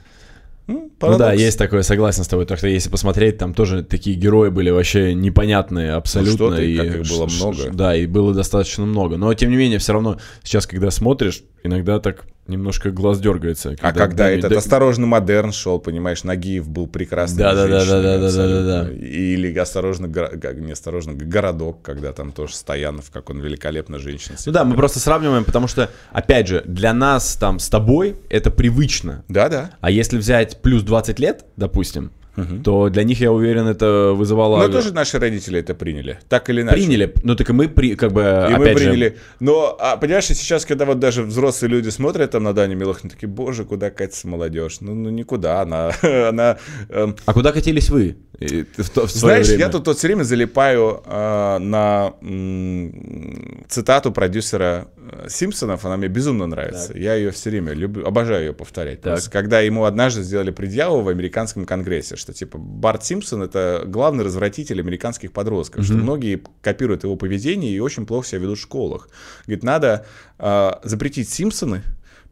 Ну 0.70 0.92
парадокс. 1.00 1.20
да, 1.20 1.34
есть 1.34 1.58
такое, 1.58 1.82
согласен 1.82 2.24
с 2.24 2.28
тобой. 2.28 2.46
Так 2.46 2.60
что 2.60 2.68
если 2.68 2.90
посмотреть, 2.90 3.38
там 3.40 3.54
тоже 3.56 3.84
такие 3.84 4.16
герои 4.16 4.50
были 4.50 4.70
вообще 4.70 5.16
непонятные 5.16 5.94
абсолютно. 5.94 6.34
что 6.36 6.56
ты, 6.56 6.78
как 6.78 6.86
их 6.86 7.10
было 7.10 7.28
ш- 7.28 7.36
ш- 7.36 7.46
много. 7.46 7.70
Да, 7.74 7.96
и 7.96 8.06
было 8.06 8.34
достаточно 8.36 8.86
много. 8.86 9.18
Но 9.18 9.34
тем 9.34 9.50
не 9.50 9.58
менее, 9.58 9.80
все 9.80 9.94
равно 9.94 10.18
сейчас, 10.44 10.68
когда 10.68 10.92
смотришь, 10.92 11.42
иногда 11.64 12.00
так 12.00 12.26
Немножко 12.50 12.90
глаз 12.90 13.20
дергается. 13.20 13.76
а 13.80 13.94
когда 13.94 14.30
этот 14.30 14.52
«Осторожно, 14.52 15.06
модерн» 15.06 15.52
шел, 15.52 15.80
понимаешь, 15.80 16.24
Нагиев 16.24 16.68
был 16.68 16.88
прекрасный. 16.88 17.44
Да-да-да-да-да-да-да. 17.44 18.92
Или 18.92 19.56
«Осторожно, 19.58 20.08
не 20.08 20.72
осторожно, 20.72 21.14
городок», 21.14 21.84
когда 21.84 22.12
там 22.12 22.32
тоже 22.32 22.56
Стоянов, 22.56 23.12
как 23.12 23.30
он 23.30 23.40
великолепно 23.40 24.00
женщина. 24.00 24.36
Ну 24.44 24.52
да, 24.52 24.64
мы 24.64 24.76
просто 24.76 25.00
сравниваем, 25.00 25.46
потому 25.46 25.68
что, 25.68 25.92
опять 26.12 26.48
же, 26.48 26.64
для 26.66 26.92
нас 26.94 27.36
там 27.36 27.60
с 27.60 27.70
тобой 27.70 28.16
это 28.30 28.50
привычно. 28.50 29.24
Да-да. 29.28 29.72
А 29.80 29.92
если 29.92 30.18
взять 30.18 30.62
плюс 30.64 30.82
20 30.82 31.20
лет, 31.20 31.46
допустим, 31.56 32.12
угу. 32.42 32.64
то 32.64 32.90
для 32.90 33.04
них, 33.04 33.20
я 33.20 33.32
уверен, 33.32 33.68
это 33.68 34.14
вызывало... 34.16 34.58
Но 34.58 34.68
тоже 34.70 34.94
наши 34.94 35.20
родители 35.20 35.60
это 35.60 35.74
приняли, 35.74 36.20
так 36.28 36.50
или 36.50 36.62
иначе. 36.62 36.78
Приняли, 36.78 37.14
ну 37.24 37.36
так 37.36 37.50
и 37.50 37.54
мы, 37.54 37.68
при, 37.68 37.96
как 37.96 38.12
бы, 38.12 38.48
И 38.50 38.56
мы 38.56 38.74
приняли. 38.74 39.10
Же... 39.10 39.16
Но, 39.40 39.78
а, 39.80 39.98
понимаешь, 39.98 40.26
сейчас, 40.26 40.66
когда 40.66 40.86
вот 40.86 41.00
даже 41.00 41.24
взрослые 41.24 41.72
люди 41.72 41.90
смотрят 41.90 42.32
там 42.32 42.44
на 42.44 42.54
Даню 42.54 42.78
Милохину, 42.78 43.12
такие, 43.12 43.28
боже, 43.28 43.66
куда 43.66 43.90
катится 43.90 44.28
молодежь? 44.28 44.78
Ну, 44.82 44.94
ну 44.96 45.10
никуда, 45.10 45.62
она... 45.62 45.92
она 46.02 46.58
эм... 46.90 47.16
А 47.26 47.34
куда 47.34 47.52
катились 47.52 47.90
вы? 47.90 48.18
В, 48.40 48.78
в 48.78 49.10
Знаешь, 49.12 49.48
время? 49.48 49.66
я 49.66 49.70
тут 49.70 49.86
вот 49.88 49.98
все 49.98 50.08
время 50.08 50.24
залипаю 50.24 51.02
э, 51.06 51.58
на 51.60 52.14
м, 52.22 53.66
цитату 53.68 54.14
продюсера 54.14 54.88
э, 54.98 55.28
Симпсонов, 55.30 55.84
она 55.86 55.98
мне 55.98 56.08
безумно 56.08 56.48
нравится. 56.48 56.90
Так. 56.90 56.98
Я 56.98 57.16
ее 57.16 57.32
все 57.32 57.50
время 57.50 57.74
люблю, 57.74 58.06
обожаю 58.06 58.48
ее 58.48 58.54
повторять. 58.54 59.02
Просто, 59.02 59.30
когда 59.30 59.60
ему 59.60 59.84
однажды 59.84 60.24
сделали 60.24 60.52
предъяву 60.52 61.02
в 61.02 61.10
американском 61.10 61.66
конгрессе, 61.66 62.16
что 62.16 62.32
типа 62.32 62.58
Барт 62.58 63.04
Симпсон 63.04 63.44
это 63.44 63.84
главный 63.86 64.24
развратитель 64.24 64.80
американских 64.80 65.34
подростков, 65.34 65.82
mm-hmm. 65.82 65.88
что 65.88 65.96
многие 65.96 66.42
копируют 66.62 67.04
его 67.04 67.18
поведение 67.18 67.72
и 67.72 67.80
очень 67.80 68.06
плохо 68.06 68.28
себя 68.28 68.40
ведут 68.40 68.58
в 68.58 68.62
школах. 68.62 69.10
Говорит, 69.46 69.64
надо 69.64 70.06
э, 70.38 70.72
запретить 70.84 71.30
Симпсоны 71.30 71.84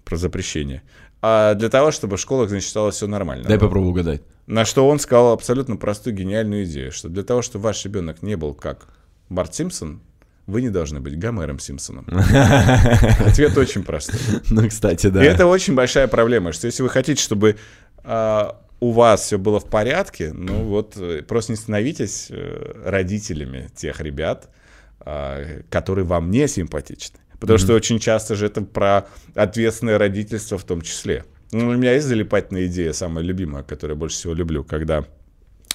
про 0.05 0.15
запрещение, 0.15 0.84
а 1.29 1.55
для 1.55 1.67
того, 1.67 1.91
чтобы 1.91 2.15
в 2.15 2.21
школах, 2.21 2.47
значит, 2.47 2.69
стало 2.69 2.91
все 2.91 3.05
нормально. 3.05 3.43
Дай 3.49 3.59
попробую 3.59 3.91
угадать. 3.91 4.21
На 4.45 4.63
что 4.63 4.87
он 4.87 4.97
сказал 4.97 5.33
абсолютно 5.33 5.75
простую 5.75 6.15
гениальную 6.15 6.63
идею, 6.63 6.93
что 6.93 7.09
для 7.09 7.23
того, 7.23 7.41
чтобы 7.41 7.65
ваш 7.65 7.83
ребенок 7.83 8.23
не 8.23 8.37
был 8.37 8.53
как 8.53 8.87
Барт 9.27 9.53
Симпсон, 9.53 9.99
вы 10.45 10.61
не 10.61 10.69
должны 10.69 11.01
быть 11.01 11.19
Гомером 11.19 11.59
Симпсоном. 11.59 12.05
Ответ 13.25 13.57
очень 13.57 13.83
простой. 13.83 14.21
Ну, 14.49 14.69
кстати, 14.69 15.07
да. 15.07 15.21
И 15.21 15.27
это 15.27 15.47
очень 15.47 15.75
большая 15.75 16.07
проблема, 16.07 16.53
что 16.53 16.67
если 16.67 16.81
вы 16.81 16.89
хотите, 16.89 17.21
чтобы 17.21 17.57
а, 18.05 18.61
у 18.79 18.91
вас 18.91 19.23
все 19.23 19.37
было 19.37 19.59
в 19.59 19.65
порядке, 19.65 20.31
ну 20.33 20.63
вот 20.63 20.95
э, 20.95 21.23
просто 21.23 21.51
не 21.51 21.57
становитесь 21.57 22.27
э, 22.29 22.83
родителями 22.85 23.69
тех 23.75 23.99
ребят, 23.99 24.49
а, 25.01 25.43
которые 25.69 26.05
вам 26.05 26.31
не 26.31 26.47
симпатичны. 26.47 27.19
Потому 27.39 27.59
что 27.59 27.73
очень 27.73 27.99
часто 27.99 28.35
же 28.35 28.47
это 28.47 28.61
про 28.61 29.07
ответственное 29.35 29.97
родительство 29.97 30.57
в 30.57 30.64
том 30.64 30.81
числе. 30.81 31.26
Ну, 31.51 31.69
у 31.69 31.73
меня 31.73 31.93
есть 31.93 32.07
залипательная 32.07 32.68
идея, 32.68 32.93
самая 32.93 33.23
любимая, 33.23 33.64
которую 33.64 33.95
я 33.95 33.99
больше 33.99 34.18
всего 34.18 34.34
люблю, 34.34 34.64
когда 34.64 35.05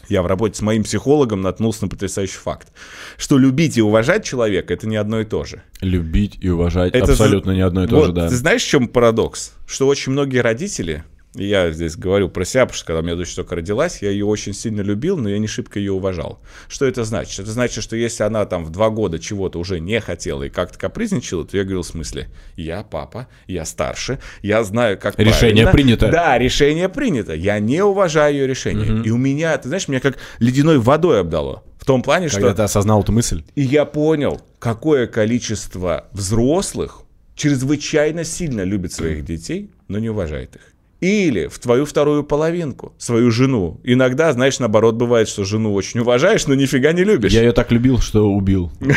я 0.08 0.22
в 0.22 0.26
работе 0.26 0.56
с 0.56 0.62
моим 0.62 0.82
психологом 0.82 1.42
наткнулся 1.42 1.84
на 1.84 1.88
потрясающий 1.88 2.38
факт, 2.38 2.72
что 3.16 3.38
любить 3.38 3.78
и 3.78 3.82
уважать 3.82 4.24
человека 4.24 4.74
это 4.74 4.88
не 4.88 4.96
одно 4.96 5.20
и 5.20 5.24
то 5.24 5.44
же. 5.44 5.62
Любить 5.80 6.38
и 6.40 6.50
уважать 6.50 6.94
это 6.94 7.12
абсолютно 7.12 7.52
за... 7.52 7.56
не 7.56 7.62
одно 7.62 7.84
и 7.84 7.86
то 7.86 7.96
вот, 7.96 8.06
же, 8.06 8.12
да. 8.12 8.28
Ты 8.28 8.34
знаешь, 8.36 8.62
в 8.62 8.68
чем 8.68 8.88
парадокс? 8.88 9.54
Что 9.66 9.86
очень 9.86 10.12
многие 10.12 10.38
родители 10.38 11.04
я 11.34 11.70
здесь 11.70 11.96
говорю 11.96 12.28
про 12.28 12.44
себя, 12.44 12.66
потому 12.66 12.76
что 12.76 12.86
когда 12.86 13.00
у 13.00 13.02
меня 13.02 13.16
дочь 13.16 13.34
только 13.34 13.56
родилась, 13.56 14.02
я 14.02 14.10
ее 14.10 14.26
очень 14.26 14.52
сильно 14.52 14.82
любил, 14.82 15.16
но 15.16 15.30
я 15.30 15.38
не 15.38 15.46
шибко 15.46 15.78
ее 15.78 15.92
уважал. 15.92 16.40
Что 16.68 16.84
это 16.86 17.04
значит? 17.04 17.40
Это 17.40 17.50
значит, 17.50 17.82
что 17.82 17.96
если 17.96 18.22
она 18.22 18.44
там 18.44 18.64
в 18.64 18.70
два 18.70 18.90
года 18.90 19.18
чего-то 19.18 19.58
уже 19.58 19.80
не 19.80 20.00
хотела 20.00 20.42
и 20.42 20.50
как-то 20.50 20.78
капризничала, 20.78 21.46
то 21.46 21.56
я 21.56 21.62
говорил 21.64 21.82
в 21.82 21.86
смысле, 21.86 22.28
я 22.56 22.82
папа, 22.82 23.28
я 23.46 23.64
старше, 23.64 24.18
я 24.42 24.62
знаю, 24.62 24.98
как 24.98 25.18
Решение 25.18 25.64
правильно. 25.64 25.72
принято. 25.72 26.08
Да, 26.10 26.36
решение 26.38 26.88
принято. 26.88 27.34
Я 27.34 27.58
не 27.60 27.82
уважаю 27.82 28.34
ее 28.34 28.46
решение. 28.46 28.92
Угу. 28.92 29.02
И 29.04 29.10
у 29.10 29.16
меня, 29.16 29.56
ты 29.56 29.68
знаешь, 29.68 29.88
меня 29.88 30.00
как 30.00 30.18
ледяной 30.38 30.78
водой 30.78 31.20
обдало. 31.20 31.64
В 31.78 31.84
том 31.84 32.02
плане, 32.02 32.26
Когда 32.26 32.38
что... 32.38 32.40
Когда 32.48 32.54
ты 32.54 32.62
осознал 32.62 33.02
эту 33.02 33.12
мысль? 33.12 33.42
И 33.54 33.62
я 33.62 33.84
понял, 33.86 34.40
какое 34.58 35.06
количество 35.06 36.08
взрослых 36.12 37.02
чрезвычайно 37.34 38.24
сильно 38.24 38.62
любит 38.62 38.92
своих 38.92 39.24
детей, 39.24 39.70
но 39.88 39.98
не 39.98 40.10
уважает 40.10 40.56
их. 40.56 40.71
Или 41.02 41.48
в 41.48 41.58
твою 41.58 41.84
вторую 41.84 42.22
половинку, 42.22 42.94
свою 42.96 43.32
жену. 43.32 43.80
Иногда, 43.82 44.32
знаешь, 44.32 44.60
наоборот, 44.60 44.94
бывает, 44.94 45.28
что 45.28 45.42
жену 45.42 45.74
очень 45.74 45.98
уважаешь, 45.98 46.46
но 46.46 46.54
нифига 46.54 46.92
не 46.92 47.02
любишь. 47.02 47.32
Я 47.32 47.42
ее 47.42 47.50
так 47.50 47.72
любил, 47.72 47.98
что 47.98 48.30
убил. 48.30 48.70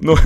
Ну, 0.00 0.16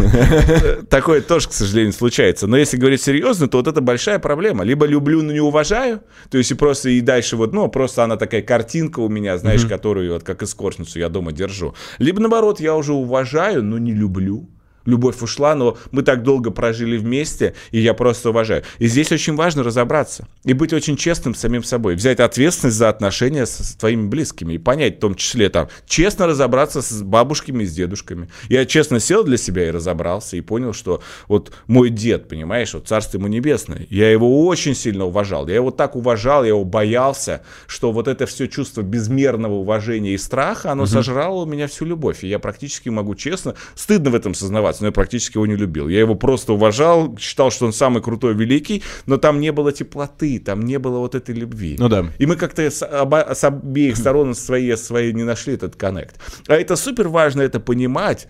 такое 0.88 1.20
тоже, 1.20 1.48
к 1.48 1.52
сожалению, 1.52 1.92
случается. 1.92 2.46
Но 2.46 2.56
если 2.56 2.76
говорить 2.76 3.02
серьезно, 3.02 3.48
то 3.48 3.58
вот 3.58 3.66
это 3.66 3.80
большая 3.80 4.20
проблема. 4.20 4.62
Либо 4.62 4.86
люблю, 4.86 5.22
но 5.22 5.32
не 5.32 5.40
уважаю. 5.40 6.02
То 6.30 6.38
есть 6.38 6.52
и 6.52 6.54
просто 6.54 6.90
и 6.90 7.00
дальше 7.00 7.36
вот, 7.36 7.52
ну, 7.52 7.68
просто 7.68 8.04
она 8.04 8.16
такая 8.16 8.42
картинка 8.42 9.00
у 9.00 9.08
меня, 9.08 9.36
знаешь, 9.36 9.66
которую 9.66 10.12
вот 10.12 10.22
как 10.22 10.44
эскортницу 10.44 11.00
я 11.00 11.08
дома 11.08 11.32
держу. 11.32 11.74
Либо 11.98 12.20
наоборот, 12.20 12.60
я 12.60 12.76
уже 12.76 12.92
уважаю, 12.92 13.64
но 13.64 13.78
не 13.78 13.92
люблю 13.92 14.48
любовь 14.86 15.22
ушла, 15.22 15.54
но 15.54 15.76
мы 15.92 16.02
так 16.02 16.22
долго 16.22 16.50
прожили 16.50 16.96
вместе, 16.96 17.54
и 17.70 17.80
я 17.80 17.94
просто 17.94 18.30
уважаю. 18.30 18.62
И 18.78 18.86
здесь 18.86 19.12
очень 19.12 19.34
важно 19.34 19.62
разобраться 19.62 20.26
и 20.44 20.52
быть 20.52 20.72
очень 20.72 20.96
честным 20.96 21.34
с 21.34 21.40
самим 21.40 21.64
собой, 21.64 21.94
взять 21.94 22.20
ответственность 22.20 22.76
за 22.76 22.88
отношения 22.88 23.46
с 23.46 23.76
твоими 23.78 24.06
близкими 24.06 24.54
и 24.54 24.58
понять, 24.58 24.96
в 24.96 25.00
том 25.00 25.14
числе 25.14 25.48
там, 25.48 25.68
честно 25.86 26.26
разобраться 26.26 26.82
с 26.82 27.02
бабушками 27.02 27.62
и 27.62 27.66
с 27.66 27.72
дедушками. 27.72 28.28
Я 28.48 28.66
честно 28.66 29.00
сел 29.00 29.24
для 29.24 29.36
себя 29.36 29.68
и 29.68 29.70
разобрался, 29.70 30.36
и 30.36 30.40
понял, 30.40 30.72
что 30.72 31.02
вот 31.28 31.52
мой 31.66 31.90
дед, 31.90 32.28
понимаешь, 32.28 32.74
вот 32.74 32.88
царство 32.88 33.18
ему 33.18 33.28
небесное, 33.28 33.86
я 33.90 34.10
его 34.10 34.46
очень 34.46 34.74
сильно 34.74 35.04
уважал, 35.06 35.48
я 35.48 35.54
его 35.56 35.70
так 35.70 35.96
уважал, 35.96 36.42
я 36.42 36.50
его 36.50 36.64
боялся, 36.64 37.42
что 37.66 37.92
вот 37.92 38.08
это 38.08 38.26
все 38.26 38.48
чувство 38.48 38.82
безмерного 38.82 39.54
уважения 39.54 40.14
и 40.14 40.18
страха, 40.18 40.72
оно 40.72 40.82
угу. 40.82 40.90
сожрало 40.90 41.42
у 41.42 41.46
меня 41.46 41.68
всю 41.68 41.84
любовь, 41.84 42.24
и 42.24 42.28
я 42.28 42.38
практически 42.38 42.88
могу 42.88 43.14
честно, 43.14 43.54
стыдно 43.74 44.10
в 44.10 44.14
этом 44.14 44.34
сознаваться, 44.34 44.73
ситуации, 44.74 44.84
но 44.84 44.86
я 44.88 44.92
практически 44.92 45.36
его 45.36 45.46
не 45.46 45.56
любил. 45.56 45.88
Я 45.88 46.00
его 46.00 46.14
просто 46.14 46.52
уважал, 46.52 47.16
считал, 47.18 47.50
что 47.50 47.66
он 47.66 47.72
самый 47.72 48.02
крутой, 48.02 48.34
великий, 48.34 48.82
но 49.06 49.16
там 49.16 49.40
не 49.40 49.52
было 49.52 49.72
теплоты, 49.72 50.38
там 50.38 50.60
не 50.60 50.78
было 50.78 50.98
вот 50.98 51.14
этой 51.14 51.34
любви. 51.34 51.76
Ну 51.78 51.88
да. 51.88 52.04
И 52.20 52.26
мы 52.26 52.36
как-то 52.36 52.62
с, 52.62 52.86
оба, 52.86 53.34
с 53.34 53.44
обеих 53.44 53.96
сторон 53.96 54.34
свои, 54.34 54.76
свои 54.76 55.12
не 55.12 55.24
нашли 55.24 55.54
этот 55.54 55.76
коннект. 55.76 56.20
А 56.48 56.54
это 56.54 56.76
супер 56.76 57.08
важно 57.08 57.42
это 57.42 57.60
понимать. 57.60 58.28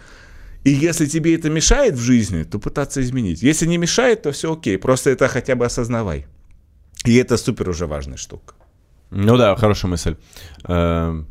И 0.66 0.70
если 0.70 1.06
тебе 1.06 1.34
это 1.34 1.50
мешает 1.50 1.94
в 1.94 2.00
жизни, 2.00 2.44
то 2.44 2.58
пытаться 2.58 3.00
изменить. 3.00 3.42
Если 3.42 3.68
не 3.68 3.78
мешает, 3.78 4.22
то 4.22 4.30
все 4.30 4.48
окей. 4.52 4.78
Просто 4.78 5.10
это 5.10 5.28
хотя 5.28 5.54
бы 5.54 5.66
осознавай. 5.66 6.26
И 7.06 7.16
это 7.16 7.36
супер 7.36 7.68
уже 7.68 7.86
важная 7.86 8.16
штука. 8.16 8.54
Ну 9.10 9.36
да, 9.36 9.56
хорошая 9.56 9.90
мысль. 9.90 10.16
Эм, 10.68 11.26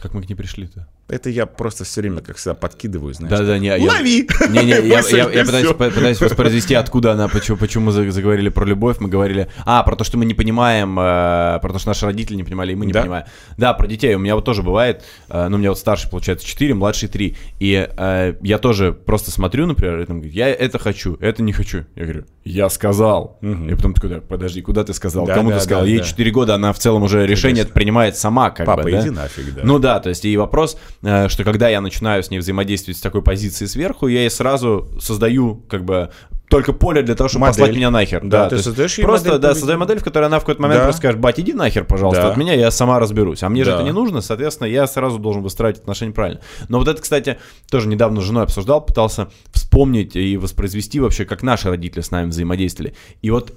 как 0.00 0.14
мы 0.14 0.22
к 0.22 0.28
ней 0.28 0.36
пришли-то? 0.36 0.88
Это 1.06 1.28
я 1.28 1.44
просто 1.44 1.84
все 1.84 2.00
время, 2.00 2.22
как 2.22 2.36
всегда, 2.36 2.54
подкидываю, 2.54 3.12
знаешь. 3.12 3.30
Да-да, 3.30 3.58
не, 3.58 3.70
Лови! 3.72 4.26
Не-не, 4.48 4.70
я, 4.88 5.00
я, 5.00 5.30
я 5.30 5.44
пытаюсь, 5.44 5.68
пытаюсь 5.68 6.20
воспроизвести, 6.20 6.74
откуда 6.74 7.12
она, 7.12 7.28
почему, 7.28 7.58
почему 7.58 7.86
мы 7.86 7.92
заговорили 7.92 8.48
про 8.48 8.64
любовь, 8.64 8.96
мы 9.00 9.10
говорили, 9.10 9.50
а, 9.66 9.82
про 9.82 9.96
то, 9.96 10.04
что 10.04 10.16
мы 10.16 10.24
не 10.24 10.32
понимаем, 10.32 10.98
э, 10.98 11.58
про 11.60 11.72
то, 11.72 11.78
что 11.78 11.88
наши 11.88 12.06
родители 12.06 12.36
не 12.36 12.44
понимали, 12.44 12.72
и 12.72 12.74
мы 12.74 12.86
не 12.86 12.94
да? 12.94 13.02
понимаем. 13.02 13.26
Да, 13.58 13.74
про 13.74 13.86
детей, 13.86 14.14
у 14.14 14.18
меня 14.18 14.34
вот 14.34 14.46
тоже 14.46 14.62
бывает, 14.62 15.04
э, 15.28 15.48
ну, 15.48 15.56
у 15.56 15.58
меня 15.58 15.68
вот 15.68 15.78
старший, 15.78 16.08
получается, 16.08 16.46
4, 16.46 16.72
младший 16.72 17.10
3, 17.10 17.36
и 17.60 17.88
э, 17.90 18.34
я 18.40 18.58
тоже 18.58 18.94
просто 18.94 19.30
смотрю, 19.30 19.66
например, 19.66 20.00
и 20.00 20.06
там, 20.06 20.22
я 20.22 20.48
это 20.48 20.78
хочу, 20.78 21.18
это 21.20 21.42
не 21.42 21.52
хочу. 21.52 21.84
Я 21.96 22.04
говорю, 22.04 22.24
я 22.44 22.68
сказал. 22.68 23.38
Угу. 23.42 23.64
И 23.70 23.74
потом 23.74 23.94
такой, 23.94 24.10
да, 24.10 24.20
подожди, 24.20 24.60
куда 24.60 24.84
ты 24.84 24.92
сказал, 24.94 25.26
да, 25.26 25.34
кому 25.34 25.50
да, 25.50 25.58
ты 25.58 25.64
сказал? 25.64 25.82
Да, 25.82 25.88
Ей 25.88 25.98
да. 25.98 26.04
4 26.04 26.30
года, 26.30 26.54
она 26.54 26.72
в 26.72 26.78
целом 26.78 27.02
уже 27.02 27.26
решение 27.26 27.64
принимает 27.64 28.16
сама, 28.16 28.50
как 28.50 28.66
Папа, 28.66 28.82
бы, 28.82 28.92
да? 28.92 29.00
иди 29.00 29.10
нафиг, 29.10 29.54
да. 29.54 29.62
Ну 29.64 29.78
да, 29.78 30.00
то 30.00 30.10
есть 30.10 30.24
и 30.24 30.36
вопрос, 30.36 30.76
Э, 31.02 31.28
что 31.28 31.44
когда 31.44 31.68
я 31.68 31.80
начинаю 31.80 32.22
с 32.22 32.30
ней 32.30 32.38
взаимодействовать 32.38 32.98
с 32.98 33.00
такой 33.00 33.22
позиции 33.22 33.66
сверху, 33.66 34.06
я 34.08 34.20
ей 34.20 34.30
сразу 34.30 34.88
создаю 35.00 35.56
как 35.68 35.84
бы 35.84 36.10
только 36.48 36.72
поле 36.72 37.02
для 37.02 37.14
того, 37.14 37.28
чтобы 37.28 37.42
модель. 37.42 37.60
послать 37.60 37.76
меня 37.76 37.90
нахер. 37.90 38.20
Да, 38.22 38.44
да 38.44 38.50
ты 38.50 38.58
создаешь 38.58 38.96
Просто, 38.96 39.28
модель 39.28 39.40
да, 39.40 39.54
создай 39.54 39.76
модель, 39.76 39.98
в 39.98 40.04
которой 40.04 40.26
она 40.26 40.38
в 40.38 40.40
какой-то 40.40 40.62
момент 40.62 40.80
да. 40.80 40.84
просто 40.84 40.98
скажет, 40.98 41.20
бать, 41.20 41.40
иди 41.40 41.52
нахер, 41.52 41.84
пожалуйста, 41.84 42.22
да. 42.22 42.30
от 42.30 42.36
меня, 42.36 42.54
я 42.54 42.70
сама 42.70 42.98
разберусь. 42.98 43.42
А 43.42 43.48
мне 43.48 43.64
да. 43.64 43.70
же 43.70 43.76
это 43.76 43.84
не 43.84 43.92
нужно, 43.92 44.20
соответственно, 44.20 44.68
я 44.68 44.86
сразу 44.86 45.18
должен 45.18 45.42
выстраивать 45.42 45.80
отношения 45.80 46.12
правильно. 46.12 46.40
Но 46.68 46.78
вот 46.78 46.88
это, 46.88 47.00
кстати, 47.00 47.38
тоже 47.70 47.88
недавно 47.88 48.20
с 48.20 48.24
женой 48.24 48.44
обсуждал, 48.44 48.84
пытался 48.84 49.30
вспомнить 49.52 50.16
и 50.16 50.36
воспроизвести 50.36 51.00
вообще, 51.00 51.24
как 51.24 51.42
наши 51.42 51.68
родители 51.68 52.02
с 52.02 52.10
нами 52.10 52.28
взаимодействовали. 52.28 52.94
И 53.22 53.30
вот 53.30 53.52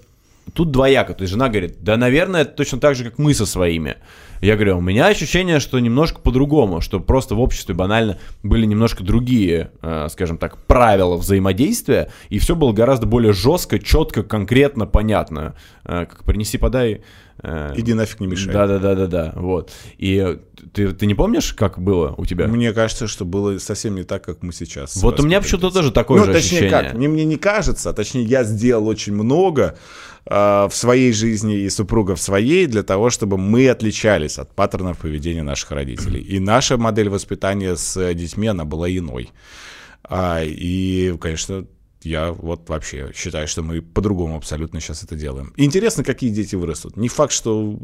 тут 0.54 0.72
двояко. 0.72 1.14
То 1.14 1.24
есть 1.24 1.32
жена 1.34 1.50
говорит, 1.50 1.78
да, 1.82 1.98
наверное, 1.98 2.42
это 2.42 2.52
точно 2.52 2.80
так 2.80 2.96
же, 2.96 3.04
как 3.04 3.18
мы 3.18 3.34
со 3.34 3.46
своими. 3.46 3.98
Я 4.42 4.56
говорю, 4.56 4.78
у 4.78 4.82
меня 4.82 5.08
ощущение, 5.08 5.60
что 5.60 5.80
немножко 5.80 6.20
по-другому, 6.20 6.82
что 6.82 7.00
просто 7.00 7.36
в 7.36 7.40
обществе 7.40 7.74
банально 7.74 8.18
были 8.44 8.66
немножко 8.66 9.04
другие, 9.04 9.72
э, 9.82 10.08
скажем 10.12 10.38
так, 10.38 10.58
правила 10.66 11.18
взаимодействия, 11.18 12.12
и 12.30 12.38
все 12.38 12.56
было 12.56 12.72
гораздо 12.72 13.08
более 13.08 13.34
жестко, 13.34 13.80
четко, 13.80 14.24
конкретно, 14.24 14.86
понятно. 14.86 15.56
Э, 15.84 16.06
как 16.06 16.24
принеси, 16.24 16.58
подай. 16.58 17.02
Э, 17.42 17.74
Иди 17.76 17.94
нафиг 17.94 18.20
не 18.20 18.28
мешай. 18.28 18.54
Да-да-да-да-да, 18.54 19.34
вот. 19.36 19.72
И 19.98 20.38
ты, 20.74 20.92
ты 20.92 21.06
не 21.06 21.16
помнишь, 21.16 21.54
как 21.54 21.80
было 21.80 22.14
у 22.18 22.26
тебя? 22.26 22.48
Мне 22.48 22.74
кажется, 22.74 23.08
что 23.08 23.26
было 23.26 23.58
совсем 23.60 23.96
не 23.96 24.04
так, 24.04 24.24
как 24.24 24.44
мы 24.44 24.54
сейчас. 24.54 24.96
Вот 24.98 25.20
у 25.20 25.24
меня 25.24 25.42
почему-то 25.42 25.72
тоже 25.72 25.92
такое 25.92 26.20
ну, 26.20 26.26
же 26.26 26.34
точнее 26.34 26.60
ощущение. 26.60 26.90
как, 26.90 26.94
мне, 26.94 27.08
мне 27.08 27.26
не 27.26 27.38
кажется, 27.38 27.90
а 27.90 27.94
точнее 27.94 28.24
я 28.24 28.44
сделал 28.44 28.88
очень 28.88 29.14
много, 29.14 29.78
в 30.30 30.72
своей 30.72 31.14
жизни 31.14 31.60
и 31.60 31.70
супруга 31.70 32.16
в 32.16 32.22
своей, 32.22 32.68
для 32.68 32.84
того, 32.84 33.10
чтобы 33.10 33.38
мы 33.38 33.70
отличались 33.70 34.40
от 34.40 34.54
паттернов 34.54 34.98
поведения 34.98 35.44
наших 35.44 35.72
родителей. 35.72 36.22
И 36.22 36.40
наша 36.40 36.78
модель 36.78 37.10
воспитания 37.10 37.76
с 37.76 38.14
детьми, 38.14 38.48
она 38.48 38.66
была 38.66 38.90
иной. 38.90 39.30
А, 40.04 40.42
и, 40.44 41.16
конечно, 41.20 41.66
я 42.04 42.32
вот 42.32 42.70
вообще 42.70 43.12
считаю, 43.16 43.48
что 43.48 43.64
мы 43.64 43.82
по-другому 43.82 44.38
абсолютно 44.38 44.80
сейчас 44.80 45.04
это 45.04 45.16
делаем. 45.16 45.54
Интересно, 45.58 46.04
какие 46.04 46.30
дети 46.30 46.56
вырастут. 46.56 46.96
Не 46.96 47.10
факт, 47.10 47.34
что... 47.34 47.78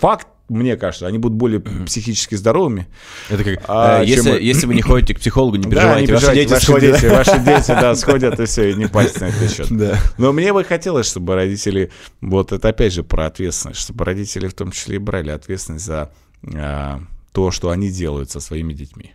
Факт, 0.00 0.26
мне 0.48 0.76
кажется, 0.76 1.06
они 1.06 1.18
будут 1.18 1.36
более 1.36 1.60
психически 1.60 2.34
здоровыми. 2.34 2.86
Это 3.30 3.44
как, 3.44 3.64
а, 3.68 4.02
э, 4.02 4.06
если, 4.06 4.30
чем... 4.30 4.40
если 4.40 4.66
вы 4.66 4.74
не 4.74 4.82
ходите 4.82 5.14
к 5.14 5.20
психологу, 5.20 5.56
не 5.56 5.70
переживайте, 5.70 6.06
да, 6.06 6.20
не 6.20 6.26
ваши 6.26 6.34
дети 6.34 6.52
ваши 6.52 6.66
сходят. 6.66 7.00
Дети, 7.00 7.06
ваши 7.06 7.38
дети, 7.38 7.68
да, 7.68 7.94
сходят 7.96 8.40
и 8.40 8.44
все, 8.46 8.70
и 8.70 8.74
не 8.74 8.86
пасть 8.86 9.20
на 9.20 9.26
этот 9.26 9.52
счет. 9.52 9.66
Да. 9.70 9.98
Но 10.18 10.32
мне 10.32 10.52
бы 10.52 10.64
хотелось, 10.64 11.06
чтобы 11.06 11.34
родители, 11.34 11.90
вот 12.20 12.52
это 12.52 12.68
опять 12.68 12.92
же 12.92 13.04
про 13.04 13.26
ответственность, 13.26 13.80
чтобы 13.80 14.04
родители 14.04 14.48
в 14.48 14.54
том 14.54 14.72
числе 14.72 14.96
и 14.96 14.98
брали 14.98 15.30
ответственность 15.30 15.84
за 15.84 16.12
а, 16.54 17.00
то, 17.32 17.50
что 17.50 17.70
они 17.70 17.90
делают 17.90 18.30
со 18.30 18.40
своими 18.40 18.72
детьми. 18.72 19.14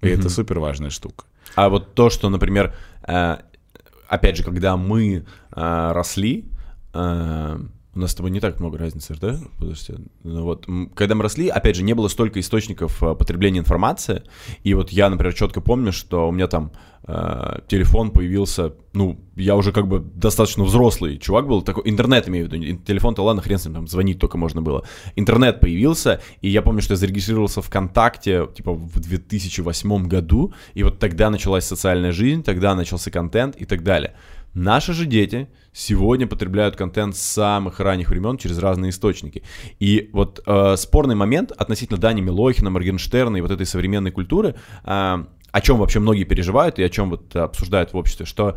И 0.00 0.06
mm-hmm. 0.06 0.18
это 0.18 0.28
супер 0.28 0.58
важная 0.58 0.90
штука. 0.90 1.24
А 1.54 1.68
вот 1.68 1.94
то, 1.94 2.10
что, 2.10 2.28
например, 2.28 2.74
опять 3.04 4.36
же, 4.36 4.42
когда 4.44 4.76
мы 4.76 5.24
э, 5.54 5.92
росли, 5.92 6.50
э, 6.92 7.58
у 7.94 8.00
нас 8.00 8.12
с 8.12 8.14
тобой 8.14 8.30
не 8.30 8.40
так 8.40 8.58
много 8.60 8.78
разницы, 8.78 9.14
да? 9.20 9.38
Подожди. 9.58 9.94
Ну, 10.22 10.42
вот, 10.42 10.66
когда 10.94 11.14
мы 11.14 11.22
росли, 11.22 11.48
опять 11.48 11.76
же, 11.76 11.82
не 11.82 11.94
было 11.94 12.08
столько 12.08 12.40
источников 12.40 13.02
э, 13.02 13.14
потребления 13.14 13.60
информации. 13.60 14.22
И 14.64 14.74
вот 14.74 14.90
я, 14.90 15.08
например, 15.08 15.32
четко 15.34 15.60
помню, 15.60 15.92
что 15.92 16.28
у 16.28 16.32
меня 16.32 16.48
там 16.48 16.72
э, 17.06 17.60
телефон 17.68 18.10
появился, 18.10 18.74
ну, 18.92 19.20
я 19.36 19.54
уже 19.54 19.72
как 19.72 19.86
бы 19.86 20.00
достаточно 20.00 20.64
взрослый 20.64 21.18
чувак 21.18 21.46
был, 21.46 21.62
такой, 21.62 21.88
интернет 21.88 22.28
имею 22.28 22.48
в 22.48 22.52
виду, 22.52 22.82
телефон-то 22.84 23.22
ладно, 23.22 23.42
хрен 23.42 23.58
с 23.58 23.64
ним, 23.64 23.74
там 23.74 23.86
звонить 23.86 24.18
только 24.18 24.38
можно 24.38 24.60
было. 24.60 24.84
Интернет 25.14 25.60
появился, 25.60 26.20
и 26.40 26.48
я 26.48 26.62
помню, 26.62 26.82
что 26.82 26.94
я 26.94 26.96
зарегистрировался 26.96 27.62
ВКонтакте, 27.62 28.48
типа, 28.54 28.72
в 28.72 29.00
2008 29.00 30.08
году, 30.08 30.52
и 30.74 30.82
вот 30.82 30.98
тогда 30.98 31.30
началась 31.30 31.64
социальная 31.64 32.12
жизнь, 32.12 32.42
тогда 32.42 32.74
начался 32.74 33.10
контент 33.10 33.56
и 33.56 33.64
так 33.64 33.82
далее. 33.82 34.14
Наши 34.54 34.92
же 34.92 35.06
дети 35.06 35.48
сегодня 35.72 36.26
потребляют 36.26 36.76
контент 36.76 37.16
с 37.16 37.20
самых 37.20 37.80
ранних 37.80 38.08
времен 38.08 38.38
через 38.38 38.58
разные 38.58 38.90
источники. 38.90 39.42
И 39.80 40.10
вот 40.12 40.40
э, 40.46 40.76
спорный 40.76 41.16
момент 41.16 41.50
относительно 41.50 41.98
Дани 41.98 42.20
Милохина, 42.20 42.70
Моргенштерна 42.70 43.36
и 43.36 43.40
вот 43.40 43.50
этой 43.50 43.66
современной 43.66 44.12
культуры, 44.12 44.54
э, 44.84 45.24
о 45.54 45.60
чем 45.60 45.78
вообще 45.78 45.98
многие 45.98 46.24
переживают 46.24 46.78
и 46.78 46.84
о 46.84 46.88
чем 46.88 47.10
вот 47.10 47.34
обсуждают 47.34 47.92
в 47.92 47.96
обществе, 47.96 48.26
что 48.26 48.56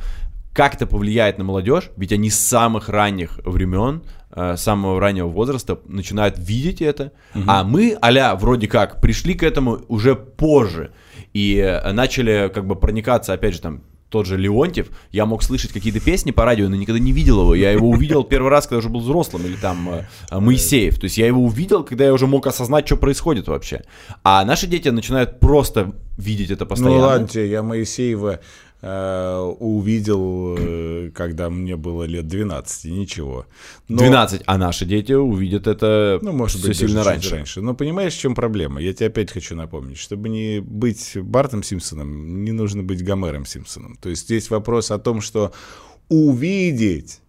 как 0.58 0.74
это 0.74 0.88
повлияет 0.88 1.38
на 1.38 1.44
молодежь, 1.44 1.92
ведь 1.98 2.12
они 2.12 2.32
с 2.32 2.40
самых 2.40 2.90
ранних 2.90 3.40
времен, 3.46 4.02
э, 4.32 4.56
самого 4.58 5.00
раннего 5.00 5.28
возраста 5.28 5.80
начинают 5.86 6.40
видеть 6.40 6.82
это, 6.82 7.12
угу. 7.36 7.44
а 7.46 7.64
мы, 7.64 7.96
аля, 8.04 8.36
вроде 8.36 8.68
как, 8.68 9.00
пришли 9.00 9.36
к 9.36 9.44
этому 9.44 9.82
уже 9.88 10.16
позже 10.16 10.92
и 11.34 11.58
э, 11.58 11.92
начали 11.92 12.52
как 12.54 12.66
бы 12.66 12.76
проникаться, 12.76 13.34
опять 13.34 13.54
же, 13.54 13.62
там, 13.62 13.84
тот 14.10 14.26
же 14.26 14.38
Леонтьев, 14.38 14.88
я 15.12 15.26
мог 15.26 15.44
слышать 15.44 15.72
какие-то 15.72 16.00
песни 16.00 16.32
по 16.32 16.46
радио, 16.46 16.70
но 16.70 16.76
никогда 16.76 17.00
не 17.00 17.12
видел 17.12 17.42
его. 17.42 17.56
Я 17.56 17.72
его 17.72 17.90
увидел 17.90 18.24
первый 18.24 18.50
раз, 18.50 18.66
когда 18.66 18.80
уже 18.80 18.90
был 18.90 19.02
взрослым, 19.02 19.46
или 19.46 19.56
там 19.56 19.90
э, 19.90 20.06
э, 20.32 20.40
Моисеев. 20.40 20.98
То 20.98 21.06
есть 21.06 21.18
я 21.18 21.28
его 21.28 21.44
увидел, 21.44 21.84
когда 21.84 22.06
я 22.06 22.14
уже 22.14 22.26
мог 22.26 22.48
осознать, 22.48 22.86
что 22.86 22.96
происходит 22.96 23.48
вообще. 23.48 23.84
А 24.24 24.46
наши 24.46 24.68
дети 24.68 24.88
начинают 24.90 25.40
просто 25.40 25.94
видеть 26.18 26.52
это 26.52 26.66
постоянно. 26.66 26.96
Ну 26.96 27.02
ладно, 27.02 27.40
я 27.40 27.64
Моисеева 27.64 28.40
увидел, 28.82 30.56
э, 30.60 31.12
когда 31.14 31.50
мне 31.50 31.76
было 31.76 32.04
лет 32.04 32.28
12, 32.28 32.86
и 32.86 32.92
ничего. 32.92 33.48
Но, 33.88 33.98
12, 33.98 34.44
а 34.46 34.58
наши 34.58 34.86
дети 34.86 35.14
увидят 35.14 35.66
это 35.66 36.20
ну, 36.22 36.32
может 36.32 36.60
все 36.60 36.68
быть, 36.68 36.78
сильно 36.78 37.04
раньше. 37.04 37.32
раньше. 37.32 37.62
Но 37.62 37.74
понимаешь, 37.74 38.14
в 38.14 38.20
чем 38.20 38.36
проблема? 38.36 38.80
Я 38.80 38.94
тебе 38.94 39.08
опять 39.08 39.32
хочу 39.32 39.56
напомнить, 39.56 39.98
чтобы 39.98 40.30
не 40.30 40.60
быть 40.60 41.18
Бартом 41.20 41.64
Симпсоном, 41.64 42.44
не 42.44 42.52
нужно 42.52 42.84
быть 42.84 43.04
Гомером 43.04 43.46
Симпсоном. 43.46 43.98
То 44.00 44.10
есть 44.10 44.26
здесь 44.26 44.50
вопрос 44.52 44.92
о 44.92 45.00
том, 45.00 45.22
что 45.22 45.54
увидеть 46.10 47.22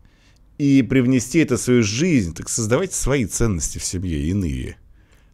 и 0.59 0.83
привнести 0.83 1.39
это 1.39 1.57
в 1.57 1.61
свою 1.61 1.83
жизнь, 1.83 2.35
так 2.35 2.49
создавайте 2.49 2.95
свои 2.95 3.25
ценности 3.25 3.79
в 3.79 3.85
семье, 3.85 4.23
иные. 4.27 4.77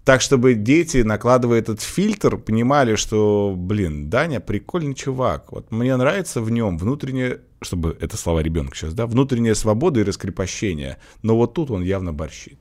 Так, 0.05 0.21
чтобы 0.21 0.53
дети, 0.53 0.99
накладывая 0.99 1.61
этот 1.61 1.81
фильтр, 1.81 2.37
понимали, 2.37 2.95
что, 2.95 3.55
блин, 3.57 4.11
Даня 4.11 4.39
прикольный 4.39 4.95
чувак. 4.95 5.51
Вот 5.51 5.71
мне 5.73 5.97
нравится 5.97 6.43
в 6.43 6.51
нем 6.51 6.77
внутреннее, 6.77 7.41
чтобы 7.63 7.97
это 7.99 8.19
слова 8.19 8.41
ребенка 8.41 8.77
сейчас, 8.77 8.93
да, 8.93 9.07
внутренняя 9.07 9.55
свобода 9.55 10.01
и 10.01 10.05
раскрепощение. 10.05 10.99
Но 11.23 11.37
вот 11.37 11.55
тут 11.55 11.71
он 11.71 11.83
явно 11.83 12.13
борщит. 12.13 12.59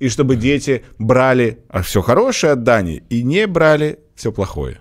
И 0.00 0.08
чтобы 0.08 0.34
дети 0.34 0.84
брали 0.98 1.60
а 1.68 1.82
все 1.82 2.02
хорошее 2.02 2.54
от 2.54 2.64
Дани 2.64 3.04
и 3.08 3.22
не 3.22 3.46
брали 3.46 4.00
все 4.16 4.32
плохое. 4.32 4.80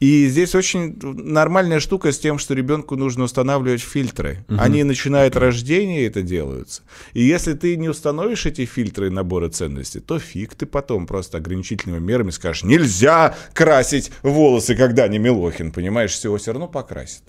И 0.00 0.28
здесь 0.28 0.54
очень 0.54 0.96
нормальная 1.02 1.80
штука 1.80 2.12
с 2.12 2.18
тем, 2.18 2.38
что 2.38 2.54
ребенку 2.54 2.96
нужно 2.96 3.24
устанавливать 3.24 3.80
фильтры. 3.80 4.44
Угу. 4.48 4.58
Они 4.60 4.84
начинают 4.84 5.36
рождение 5.36 6.06
это 6.06 6.22
делаются. 6.22 6.82
И 7.14 7.22
если 7.22 7.54
ты 7.54 7.76
не 7.76 7.88
установишь 7.88 8.46
эти 8.46 8.64
фильтры 8.64 9.08
и 9.08 9.10
наборы 9.10 9.48
ценностей, 9.48 10.00
то 10.00 10.18
фиг 10.18 10.54
ты 10.54 10.66
потом 10.66 11.06
просто 11.06 11.38
ограничительными 11.38 12.00
мерами 12.00 12.30
скажешь, 12.30 12.62
нельзя 12.62 13.36
красить 13.52 14.12
волосы, 14.22 14.76
когда 14.76 15.08
не 15.08 15.18
Милохин, 15.18 15.72
понимаешь, 15.72 16.12
все, 16.12 16.36
все 16.36 16.52
равно 16.52 16.68
покрасит. 16.68 17.22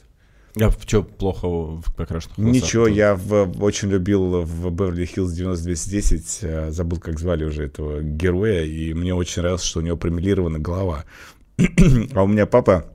А 0.59 0.71
что 0.71 1.03
плохо 1.03 1.47
в 1.47 1.83
покрашенных 1.95 2.37
волосах? 2.37 2.63
Ничего, 2.63 2.87
я 2.87 3.15
в, 3.15 3.61
очень 3.61 3.89
любил 3.89 4.41
в 4.41 4.69
Беверли-Хиллз 4.71 5.31
9210, 5.31 6.39
э, 6.41 6.71
забыл, 6.71 6.99
как 6.99 7.19
звали 7.19 7.45
уже 7.45 7.65
этого 7.65 8.01
героя, 8.01 8.63
и 8.63 8.93
мне 8.93 9.13
очень 9.13 9.41
нравилось, 9.41 9.63
что 9.63 9.79
у 9.79 9.83
него 9.83 9.95
промелирована 9.95 10.59
голова. 10.59 11.05
а 12.15 12.23
у 12.23 12.27
меня 12.27 12.45
папа 12.45 12.85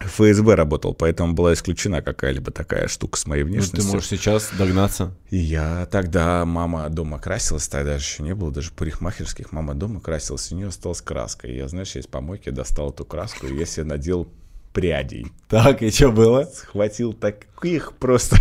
в 0.00 0.06
ФСБ 0.06 0.54
работал, 0.54 0.94
поэтому 0.94 1.34
была 1.34 1.52
исключена 1.52 2.00
какая-либо 2.00 2.50
такая 2.50 2.88
штука 2.88 3.18
с 3.18 3.26
моей 3.26 3.42
внешностью. 3.42 3.80
Ну, 3.80 3.84
ты 3.84 3.92
можешь 3.92 4.08
сейчас 4.08 4.50
догнаться. 4.56 5.14
И 5.28 5.36
я 5.36 5.86
тогда, 5.90 6.44
мама 6.46 6.88
дома 6.88 7.18
красилась, 7.18 7.68
тогда 7.68 7.98
же 7.98 8.04
еще 8.04 8.22
не 8.22 8.34
было 8.34 8.50
даже 8.50 8.70
парикмахерских, 8.72 9.52
мама 9.52 9.74
дома 9.74 10.00
красилась, 10.00 10.50
у 10.52 10.56
нее 10.56 10.68
осталась 10.68 11.02
краска. 11.02 11.48
И 11.48 11.56
я, 11.56 11.68
знаешь, 11.68 11.94
я 11.94 12.00
из 12.00 12.06
помойки 12.06 12.50
достал 12.50 12.90
эту 12.90 13.04
краску, 13.04 13.46
и 13.46 13.56
я 13.56 13.66
себе 13.66 13.84
надел 13.84 14.32
прядей. 14.72 15.26
Так, 15.48 15.82
и 15.82 15.90
что 15.90 16.12
было? 16.12 16.48
Схватил 16.52 17.12
таких 17.12 17.92
просто. 17.94 18.36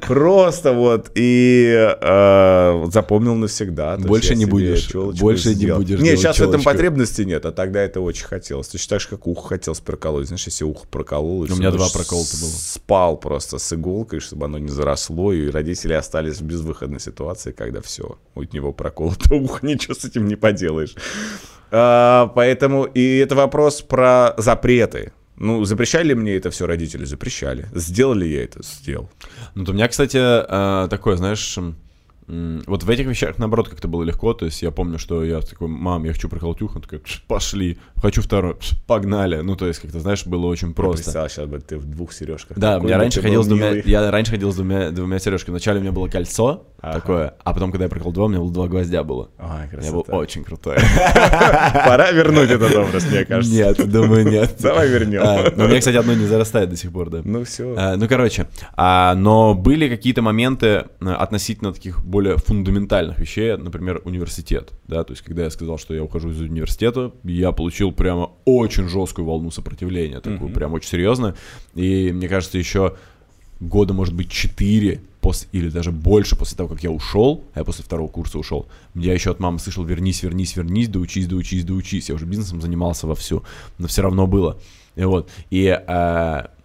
Просто 0.06 0.72
вот. 0.72 1.10
И 1.14 1.74
э, 1.74 2.86
запомнил 2.92 3.34
навсегда. 3.34 3.96
Больше 3.96 4.36
не 4.36 4.44
будешь. 4.44 4.94
Больше 4.94 5.54
не 5.54 5.72
будешь. 5.72 6.00
Нет, 6.00 6.18
сейчас 6.18 6.38
в 6.38 6.42
этом 6.42 6.62
потребности 6.62 7.22
нет, 7.22 7.46
а 7.46 7.52
тогда 7.52 7.80
это 7.80 8.02
очень 8.02 8.26
хотелось. 8.26 8.68
Ты 8.68 8.78
считаешь, 8.78 9.06
как 9.06 9.26
ухо 9.26 9.48
хотелось 9.48 9.80
проколоть. 9.80 10.26
Знаешь, 10.26 10.44
если 10.44 10.64
ухо 10.64 10.86
проколол. 10.90 11.40
У 11.40 11.46
меня 11.46 11.70
два 11.70 11.88
проколота 11.88 12.36
было. 12.40 12.50
Спал 12.50 13.16
просто 13.16 13.58
с 13.58 13.72
иголкой, 13.72 14.20
чтобы 14.20 14.44
оно 14.46 14.58
не 14.58 14.68
заросло. 14.68 15.32
И 15.32 15.48
родители 15.48 15.94
остались 15.94 16.40
в 16.40 16.44
безвыходной 16.44 17.00
ситуации, 17.00 17.52
когда 17.52 17.80
все, 17.80 18.18
у 18.34 18.42
него 18.42 18.72
проколото 18.72 19.34
ухо, 19.34 19.66
ничего 19.66 19.94
с 19.94 20.04
этим 20.04 20.28
не 20.28 20.36
поделаешь. 20.36 20.94
А, 21.70 22.28
поэтому 22.34 22.84
и 22.84 23.18
это 23.18 23.34
вопрос 23.34 23.82
про 23.82 24.34
запреты. 24.36 25.12
Ну, 25.36 25.64
запрещали 25.64 26.12
мне 26.12 26.34
это 26.34 26.50
все 26.50 26.66
родители? 26.66 27.04
Запрещали. 27.04 27.66
Сделали 27.74 28.26
я 28.26 28.44
это? 28.44 28.62
Сделал. 28.62 29.10
Ну, 29.54 29.64
у 29.68 29.72
меня, 29.72 29.88
кстати, 29.88 30.18
а, 30.20 30.88
такое, 30.88 31.16
знаешь, 31.16 31.58
вот 32.26 32.84
в 32.84 32.90
этих 32.90 33.06
вещах, 33.06 33.38
наоборот, 33.38 33.68
как-то 33.68 33.88
было 33.88 34.04
легко. 34.04 34.34
То 34.34 34.44
есть 34.44 34.62
я 34.62 34.70
помню, 34.70 34.98
что 34.98 35.24
я 35.24 35.40
такой, 35.40 35.68
мам, 35.68 36.04
я 36.04 36.12
хочу 36.12 36.28
проколоть 36.28 36.62
ухо. 36.62 36.76
Он 36.76 36.82
такой, 36.82 37.02
пошли. 37.26 37.78
Хочу 38.00 38.22
второй. 38.22 38.56
Погнали. 38.86 39.40
Ну, 39.40 39.56
то 39.56 39.66
есть, 39.66 39.80
как-то, 39.80 40.00
знаешь, 40.00 40.24
было 40.24 40.46
очень 40.46 40.72
просто. 40.72 41.18
Я 41.18 41.28
сейчас 41.28 41.46
бы 41.46 41.58
ты 41.58 41.76
в 41.76 41.84
двух 41.84 42.12
сережках. 42.12 42.58
Да, 42.58 42.80
я 42.84 42.96
раньше 42.96 43.20
ходил 43.20 43.42
с 43.42 43.46
двумя, 43.46 43.72
я 43.84 44.10
раньше 44.10 44.32
ходил 44.32 44.52
с 44.52 44.56
двумя, 44.56 44.90
двумя 44.90 45.18
сережками. 45.18 45.54
Вначале 45.54 45.78
у 45.80 45.82
меня 45.82 45.92
было 45.92 46.08
кольцо 46.08 46.66
ага. 46.80 47.00
такое, 47.00 47.34
а 47.44 47.52
потом, 47.52 47.70
когда 47.70 47.84
я 47.84 47.88
проколол 47.90 48.12
два, 48.12 48.24
у 48.24 48.28
меня 48.28 48.38
было 48.38 48.52
два 48.52 48.68
гвоздя 48.68 49.04
было. 49.04 49.30
Ой, 49.38 49.68
красота. 49.70 49.86
Я 49.86 49.92
был 49.92 50.04
очень 50.08 50.44
крутой. 50.44 50.76
Пора 51.74 52.10
вернуть 52.12 52.50
этот 52.50 52.74
образ, 52.74 53.06
мне 53.06 53.24
кажется. 53.24 53.54
Нет, 53.54 53.90
думаю, 53.90 54.28
нет. 54.28 54.56
Давай 54.58 54.88
вернем. 54.88 55.22
А, 55.22 55.52
но 55.54 55.64
у 55.64 55.68
меня, 55.68 55.78
кстати, 55.78 55.96
одно 55.96 56.14
не 56.14 56.26
зарастает 56.26 56.70
до 56.70 56.76
сих 56.76 56.92
пор, 56.92 57.10
да. 57.10 57.20
Ну, 57.24 57.44
все. 57.44 57.74
А, 57.76 57.96
ну, 57.96 58.08
короче, 58.08 58.48
а, 58.74 59.14
но 59.14 59.54
были 59.54 59.88
какие-то 59.88 60.22
моменты 60.22 60.66
э, 60.66 60.84
относительно 61.06 61.72
таких 61.72 62.04
более 62.04 62.36
фундаментальных 62.38 63.18
вещей, 63.18 63.56
например, 63.56 64.00
университет, 64.04 64.70
да, 64.86 65.04
то 65.04 65.12
есть 65.12 65.22
когда 65.22 65.44
я 65.44 65.50
сказал, 65.50 65.78
что 65.78 65.94
я 65.94 66.02
ухожу 66.02 66.30
из 66.30 66.40
университета, 66.40 67.12
я 67.24 67.52
получил 67.52 67.89
прямо 67.92 68.30
очень 68.44 68.88
жесткую 68.88 69.26
волну 69.26 69.50
сопротивления, 69.50 70.20
такую 70.20 70.50
mm-hmm. 70.50 70.54
прям 70.54 70.72
очень 70.72 70.88
серьезно, 70.88 71.34
и 71.74 72.12
мне 72.12 72.28
кажется, 72.28 72.58
еще 72.58 72.96
года, 73.60 73.92
может 73.92 74.14
быть, 74.14 74.30
4 74.30 75.00
после, 75.20 75.48
или 75.52 75.68
даже 75.68 75.92
больше 75.92 76.36
после 76.36 76.56
того, 76.56 76.68
как 76.68 76.82
я 76.82 76.90
ушел, 76.90 77.44
а 77.54 77.60
я 77.60 77.64
после 77.64 77.84
второго 77.84 78.08
курса 78.08 78.38
ушел, 78.38 78.66
я 78.94 79.12
еще 79.12 79.30
от 79.30 79.40
мамы 79.40 79.58
слышал, 79.58 79.84
вернись, 79.84 80.22
вернись, 80.22 80.56
вернись, 80.56 80.88
да 80.88 80.98
учись, 80.98 81.26
да 81.26 81.36
учись, 81.36 81.64
да 81.64 81.74
учись, 81.74 82.08
я 82.08 82.14
уже 82.14 82.24
бизнесом 82.24 82.60
занимался 82.60 83.06
вовсю, 83.06 83.42
но 83.78 83.86
все 83.86 84.02
равно 84.02 84.26
было, 84.26 84.58
и 84.96 85.04
вот, 85.04 85.28
и 85.50 85.66
И 85.66 86.59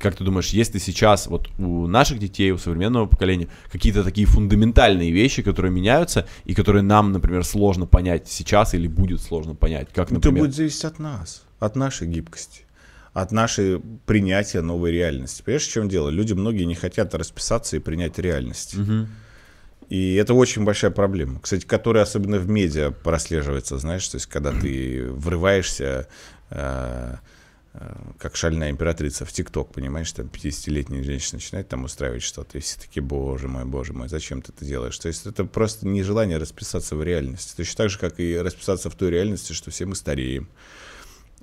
как 0.00 0.16
ты 0.16 0.24
думаешь, 0.24 0.50
есть 0.50 0.74
ли 0.74 0.80
сейчас 0.80 1.26
вот 1.26 1.48
у 1.58 1.86
наших 1.86 2.18
детей, 2.18 2.50
у 2.50 2.58
современного 2.58 3.06
поколения 3.06 3.48
какие-то 3.70 4.02
такие 4.02 4.26
фундаментальные 4.26 5.10
вещи, 5.12 5.42
которые 5.42 5.72
меняются 5.72 6.26
и 6.44 6.54
которые 6.54 6.82
нам, 6.82 7.12
например, 7.12 7.44
сложно 7.44 7.86
понять 7.86 8.28
сейчас 8.28 8.74
или 8.74 8.88
будет 8.88 9.20
сложно 9.20 9.54
понять? 9.54 9.88
Как, 9.94 10.10
например... 10.10 10.36
Это 10.36 10.46
будет 10.46 10.56
зависеть 10.56 10.84
от 10.84 10.98
нас, 10.98 11.44
от 11.58 11.76
нашей 11.76 12.08
гибкости 12.08 12.62
от 13.12 13.32
нашей 13.32 13.80
принятия 14.06 14.60
новой 14.60 14.92
реальности. 14.92 15.42
Понимаешь, 15.42 15.66
в 15.66 15.72
чем 15.72 15.88
дело? 15.88 16.10
Люди 16.10 16.32
многие 16.32 16.62
не 16.62 16.76
хотят 16.76 17.12
расписаться 17.12 17.76
и 17.76 17.80
принять 17.80 18.20
реальность. 18.20 18.78
Угу. 18.78 19.08
И 19.88 20.14
это 20.14 20.34
очень 20.34 20.64
большая 20.64 20.92
проблема, 20.92 21.40
кстати, 21.40 21.66
которая 21.66 22.04
особенно 22.04 22.38
в 22.38 22.48
медиа 22.48 22.92
прослеживается, 22.92 23.76
знаешь, 23.78 24.06
то 24.06 24.18
есть 24.18 24.26
когда 24.26 24.52
ты 24.52 25.06
врываешься 25.10 26.06
э, 26.50 26.56
э, 26.56 27.16
как 28.18 28.34
шальная 28.34 28.70
императрица 28.70 29.24
в 29.24 29.32
ТикТок, 29.32 29.72
понимаешь, 29.72 30.10
там 30.12 30.26
50-летняя 30.26 31.04
женщина 31.04 31.36
начинает 31.36 31.68
там 31.68 31.84
устраивать 31.84 32.22
что-то, 32.22 32.58
и 32.58 32.60
все 32.60 32.80
таки 32.80 33.00
боже 33.00 33.46
мой, 33.46 33.64
боже 33.64 33.92
мой, 33.92 34.08
зачем 34.08 34.42
ты 34.42 34.52
это 34.52 34.64
делаешь? 34.64 34.98
То 34.98 35.08
есть 35.08 35.24
это 35.24 35.44
просто 35.44 35.86
нежелание 35.86 36.38
расписаться 36.38 36.96
в 36.96 37.02
реальности. 37.02 37.56
Точно 37.56 37.76
так 37.76 37.90
же, 37.90 37.98
как 37.98 38.18
и 38.18 38.36
расписаться 38.36 38.90
в 38.90 38.96
той 38.96 39.10
реальности, 39.10 39.52
что 39.52 39.70
все 39.70 39.86
мы 39.86 39.94
стареем. 39.94 40.48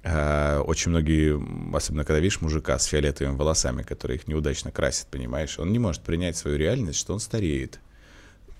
Э, 0.03 0.59
очень 0.59 0.91
многие, 0.91 1.41
особенно 1.75 2.03
когда 2.03 2.19
видишь 2.19 2.41
мужика 2.41 2.77
с 2.77 2.85
фиолетовыми 2.85 3.35
волосами, 3.35 3.83
который 3.83 4.17
их 4.17 4.27
неудачно 4.27 4.71
красит, 4.71 5.07
понимаешь, 5.07 5.57
он 5.59 5.71
не 5.71 5.79
может 5.79 6.01
принять 6.01 6.35
свою 6.35 6.57
реальность, 6.57 6.99
что 6.99 7.13
он 7.13 7.21
стареет. 7.21 7.79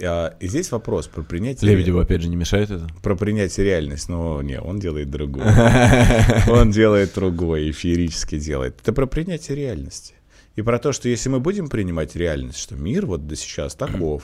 А, 0.02 0.36
и 0.40 0.48
здесь 0.48 0.72
вопрос 0.72 1.08
про 1.08 1.24
принятие... 1.24 1.70
Лебедеву, 1.70 2.00
опять 2.00 2.22
же, 2.22 2.30
не 2.30 2.36
мешает 2.36 2.70
это? 2.70 2.88
Про 3.02 3.16
принятие 3.16 3.66
реальность, 3.66 4.10
но 4.10 4.42
не, 4.42 4.60
он 4.60 4.80
делает 4.80 5.10
другое. 5.10 6.44
Он 6.50 6.72
делает 6.72 7.14
другое, 7.16 7.70
эфирически 7.72 8.40
делает. 8.40 8.78
Это 8.82 8.94
про 8.94 9.06
принятие 9.06 9.58
реальности. 9.58 10.14
И 10.56 10.62
про 10.62 10.80
то, 10.80 10.92
что 10.92 11.10
если 11.10 11.30
мы 11.30 11.40
будем 11.40 11.70
принимать 11.70 12.16
реальность, 12.16 12.60
что 12.60 12.76
мир 12.76 13.06
вот 13.06 13.28
до 13.28 13.36
сейчас 13.36 13.76
таков, 13.76 14.24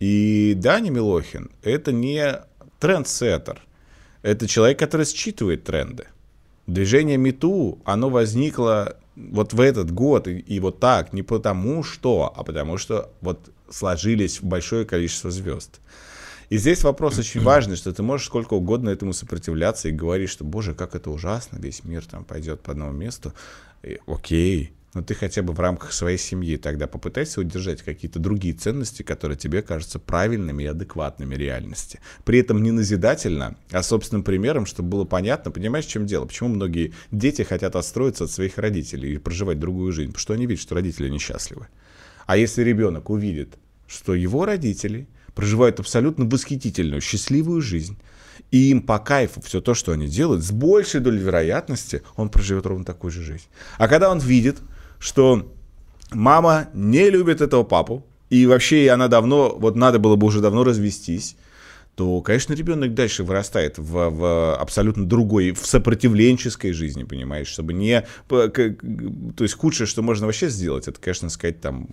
и 0.00 0.54
Даня 0.56 0.90
Милохин— 0.90 1.50
это 1.62 1.92
не 1.92 2.40
трендсеттер, 2.80 3.60
это 4.22 4.46
человек, 4.46 4.78
который 4.78 5.06
считывает 5.06 5.64
тренды. 5.64 6.06
Движение 6.66 7.16
МИТУ, 7.16 7.78
оно 7.84 8.08
возникло 8.08 8.96
вот 9.16 9.52
в 9.52 9.60
этот 9.60 9.90
год 9.92 10.28
и, 10.28 10.38
и 10.38 10.60
вот 10.60 10.80
так, 10.80 11.12
не 11.12 11.22
потому 11.22 11.82
что, 11.82 12.32
а 12.34 12.44
потому 12.44 12.78
что 12.78 13.10
вот 13.20 13.50
сложились 13.72 14.40
большое 14.40 14.84
количество 14.84 15.30
звезд. 15.30 15.80
И 16.48 16.58
здесь 16.58 16.84
вопрос 16.84 17.18
очень 17.18 17.40
важный, 17.42 17.76
что 17.76 17.92
ты 17.92 18.02
можешь 18.02 18.26
сколько 18.26 18.54
угодно 18.54 18.90
этому 18.90 19.12
сопротивляться 19.12 19.88
и 19.88 19.92
говорить, 19.92 20.30
что, 20.30 20.44
боже, 20.44 20.74
как 20.74 20.94
это 20.94 21.10
ужасно, 21.10 21.58
весь 21.58 21.84
мир 21.84 22.04
там 22.04 22.24
пойдет 22.24 22.60
по 22.60 22.72
одному 22.72 22.92
месту. 22.92 23.32
И, 23.82 23.98
окей, 24.06 24.72
но 24.94 25.00
ты 25.02 25.14
хотя 25.14 25.42
бы 25.42 25.54
в 25.54 25.60
рамках 25.60 25.92
своей 25.92 26.18
семьи 26.18 26.58
тогда 26.58 26.86
попытайся 26.86 27.40
удержать 27.40 27.80
какие-то 27.80 28.18
другие 28.18 28.52
ценности, 28.52 29.02
которые 29.02 29.38
тебе 29.38 29.62
кажутся 29.62 29.98
правильными 29.98 30.64
и 30.64 30.66
адекватными 30.66 31.34
реальности. 31.34 32.00
При 32.24 32.40
этом 32.40 32.62
не 32.62 32.70
назидательно, 32.70 33.56
а 33.70 33.82
собственным 33.82 34.22
примером, 34.22 34.66
чтобы 34.66 34.90
было 34.90 35.04
понятно, 35.04 35.50
понимаешь, 35.50 35.86
в 35.86 35.90
чем 35.90 36.06
дело? 36.06 36.26
Почему 36.26 36.50
многие 36.50 36.92
дети 37.10 37.40
хотят 37.40 37.74
отстроиться 37.76 38.24
от 38.24 38.30
своих 38.30 38.58
родителей 38.58 39.14
и 39.14 39.18
проживать 39.18 39.58
другую 39.58 39.92
жизнь? 39.92 40.10
Потому 40.10 40.20
что 40.20 40.34
они 40.34 40.46
видят, 40.46 40.62
что 40.62 40.74
родители 40.74 41.08
несчастливы. 41.08 41.68
А 42.26 42.36
если 42.36 42.62
ребенок 42.62 43.08
увидит, 43.08 43.56
что 43.92 44.14
его 44.14 44.46
родители 44.46 45.06
проживают 45.34 45.80
абсолютно 45.80 46.24
восхитительную, 46.24 47.00
счастливую 47.00 47.60
жизнь, 47.60 47.98
и 48.50 48.70
им 48.70 48.82
по 48.82 48.98
кайфу 48.98 49.40
все 49.42 49.60
то, 49.60 49.74
что 49.74 49.92
они 49.92 50.06
делают, 50.08 50.42
с 50.42 50.50
большей 50.50 51.00
долей 51.00 51.18
вероятности 51.18 52.02
он 52.16 52.28
проживет 52.28 52.66
ровно 52.66 52.84
такую 52.84 53.10
же 53.10 53.22
жизнь. 53.22 53.44
А 53.78 53.88
когда 53.88 54.10
он 54.10 54.18
видит, 54.18 54.58
что 54.98 55.52
мама 56.10 56.68
не 56.74 57.10
любит 57.10 57.40
этого 57.40 57.64
папу, 57.64 58.06
и 58.30 58.46
вообще 58.46 58.90
она 58.90 59.08
давно, 59.08 59.54
вот 59.58 59.76
надо 59.76 59.98
было 59.98 60.16
бы 60.16 60.26
уже 60.26 60.40
давно 60.40 60.64
развестись, 60.64 61.36
то, 61.94 62.22
конечно, 62.22 62.54
ребенок 62.54 62.94
дальше 62.94 63.22
вырастает 63.22 63.76
в, 63.76 64.08
в 64.10 64.56
абсолютно 64.56 65.06
другой, 65.06 65.52
в 65.52 65.66
сопротивленческой 65.66 66.72
жизни, 66.72 67.04
понимаешь, 67.04 67.48
чтобы 67.48 67.74
не... 67.74 68.06
То 68.28 69.44
есть 69.44 69.54
худшее, 69.54 69.86
что 69.86 70.00
можно 70.00 70.24
вообще 70.26 70.48
сделать, 70.48 70.88
это, 70.88 70.98
конечно, 70.98 71.28
сказать 71.28 71.60
там 71.60 71.86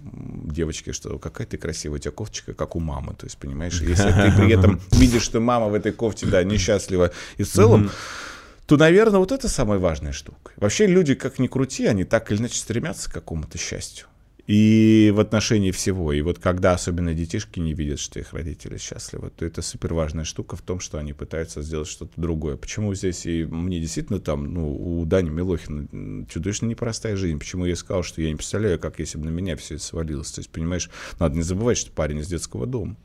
девочке, 0.46 0.94
что 0.94 1.20
какая 1.20 1.46
ты 1.48 1.58
красивая, 1.58 1.98
у 1.98 2.00
тебя 2.00 2.12
кофточка, 2.12 2.54
как 2.54 2.78
у 2.78 2.80
мамы, 2.80 3.14
то 3.14 3.26
есть, 3.26 3.38
понимаешь, 3.38 3.82
если 3.82 4.10
ты 4.10 4.32
при 4.38 4.54
этом 4.54 4.80
видишь, 4.92 5.24
что 5.24 5.42
мама 5.42 5.68
в 5.68 5.74
этой 5.74 5.92
кофте, 5.92 6.26
да, 6.28 6.44
несчастлива, 6.44 7.12
и 7.38 7.44
в 7.44 7.50
целом, 7.50 7.92
то, 8.68 8.78
наверное, 8.78 9.20
вот 9.20 9.34
это 9.34 9.50
самая 9.50 9.80
важная 9.80 10.14
штука. 10.14 10.54
Вообще 10.56 10.86
люди, 10.86 11.16
как 11.16 11.40
ни 11.40 11.48
крути, 11.48 11.88
они 11.88 12.06
так 12.06 12.32
или 12.32 12.40
иначе 12.40 12.60
стремятся 12.60 13.10
к 13.10 13.14
какому-то 13.14 13.58
счастью. 13.58 14.06
И 14.50 15.14
в 15.14 15.20
отношении 15.20 15.70
всего. 15.70 16.12
И 16.12 16.22
вот 16.22 16.40
когда 16.40 16.74
особенно 16.74 17.14
детишки 17.14 17.60
не 17.60 17.76
видят, 17.76 18.00
что 18.00 18.20
их 18.20 18.34
родители 18.34 18.80
счастливы, 18.80 19.30
то 19.30 19.46
это 19.46 19.62
супер 19.62 19.94
важная 19.94 20.24
штука 20.24 20.56
в 20.56 20.64
том, 20.64 20.80
что 20.80 20.98
они 20.98 21.14
пытаются 21.14 21.62
сделать 21.62 21.88
что-то 21.88 22.14
другое. 22.20 22.58
Почему 22.58 22.96
здесь 22.96 23.28
и 23.28 23.46
мне 23.46 23.80
действительно 23.80 24.20
там, 24.20 24.52
ну, 24.52 24.76
у 24.76 25.06
Дани 25.06 25.30
Милохина 25.30 26.26
чудовищно 26.26 26.66
непростая 26.66 27.16
жизнь. 27.16 27.38
Почему 27.38 27.66
я 27.66 27.76
сказал, 27.76 28.02
что 28.02 28.24
я 28.24 28.30
не 28.30 28.38
представляю, 28.38 28.80
как 28.80 28.98
если 28.98 29.20
бы 29.20 29.26
на 29.26 29.30
меня 29.30 29.56
все 29.56 29.76
это 29.76 29.84
свалилось. 29.84 30.32
То 30.32 30.40
есть, 30.40 30.50
понимаешь, 30.50 30.90
надо 31.20 31.36
не 31.36 31.44
забывать, 31.44 31.78
что 31.78 31.92
парень 31.92 32.18
из 32.18 32.28
детского 32.28 32.66
дома. 32.66 32.98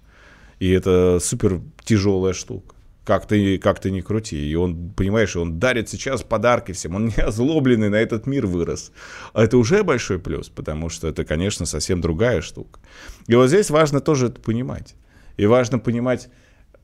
И 0.60 0.70
это 0.70 1.18
супер 1.20 1.60
тяжелая 1.84 2.32
штука 2.32 2.73
как 3.04 3.26
ты, 3.26 3.58
как 3.58 3.80
ты 3.80 3.90
не 3.90 4.02
крути. 4.02 4.50
И 4.50 4.54
он, 4.54 4.90
понимаешь, 4.90 5.36
он 5.36 5.58
дарит 5.58 5.88
сейчас 5.88 6.22
подарки 6.22 6.72
всем, 6.72 6.94
он 6.94 7.06
не 7.16 7.22
озлобленный 7.22 7.90
на 7.90 7.96
этот 7.96 8.26
мир 8.26 8.46
вырос. 8.46 8.92
А 9.32 9.44
это 9.44 9.58
уже 9.58 9.82
большой 9.82 10.18
плюс, 10.18 10.48
потому 10.48 10.88
что 10.88 11.08
это, 11.08 11.24
конечно, 11.24 11.66
совсем 11.66 12.00
другая 12.00 12.40
штука. 12.40 12.80
И 13.26 13.34
вот 13.34 13.48
здесь 13.48 13.70
важно 13.70 14.00
тоже 14.00 14.26
это 14.26 14.40
понимать. 14.40 14.94
И 15.36 15.46
важно 15.46 15.78
понимать 15.78 16.28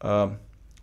э, 0.01 0.31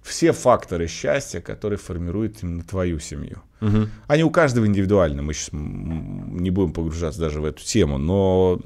все 0.04 0.32
факторы 0.32 0.88
счастья, 0.88 1.42
которые 1.42 1.78
формируют 1.78 2.42
именно 2.42 2.64
твою 2.64 3.00
семью. 3.00 3.42
Угу. 3.60 3.88
Они 4.08 4.24
у 4.24 4.30
каждого 4.30 4.68
индивидуально, 4.68 5.24
мы 5.24 5.34
сейчас 5.34 5.50
не 5.52 6.52
будем 6.52 6.74
погружаться 6.74 7.20
даже 7.20 7.42
в 7.42 7.46
эту 7.46 7.64
тему, 7.64 7.98
но 7.98 8.60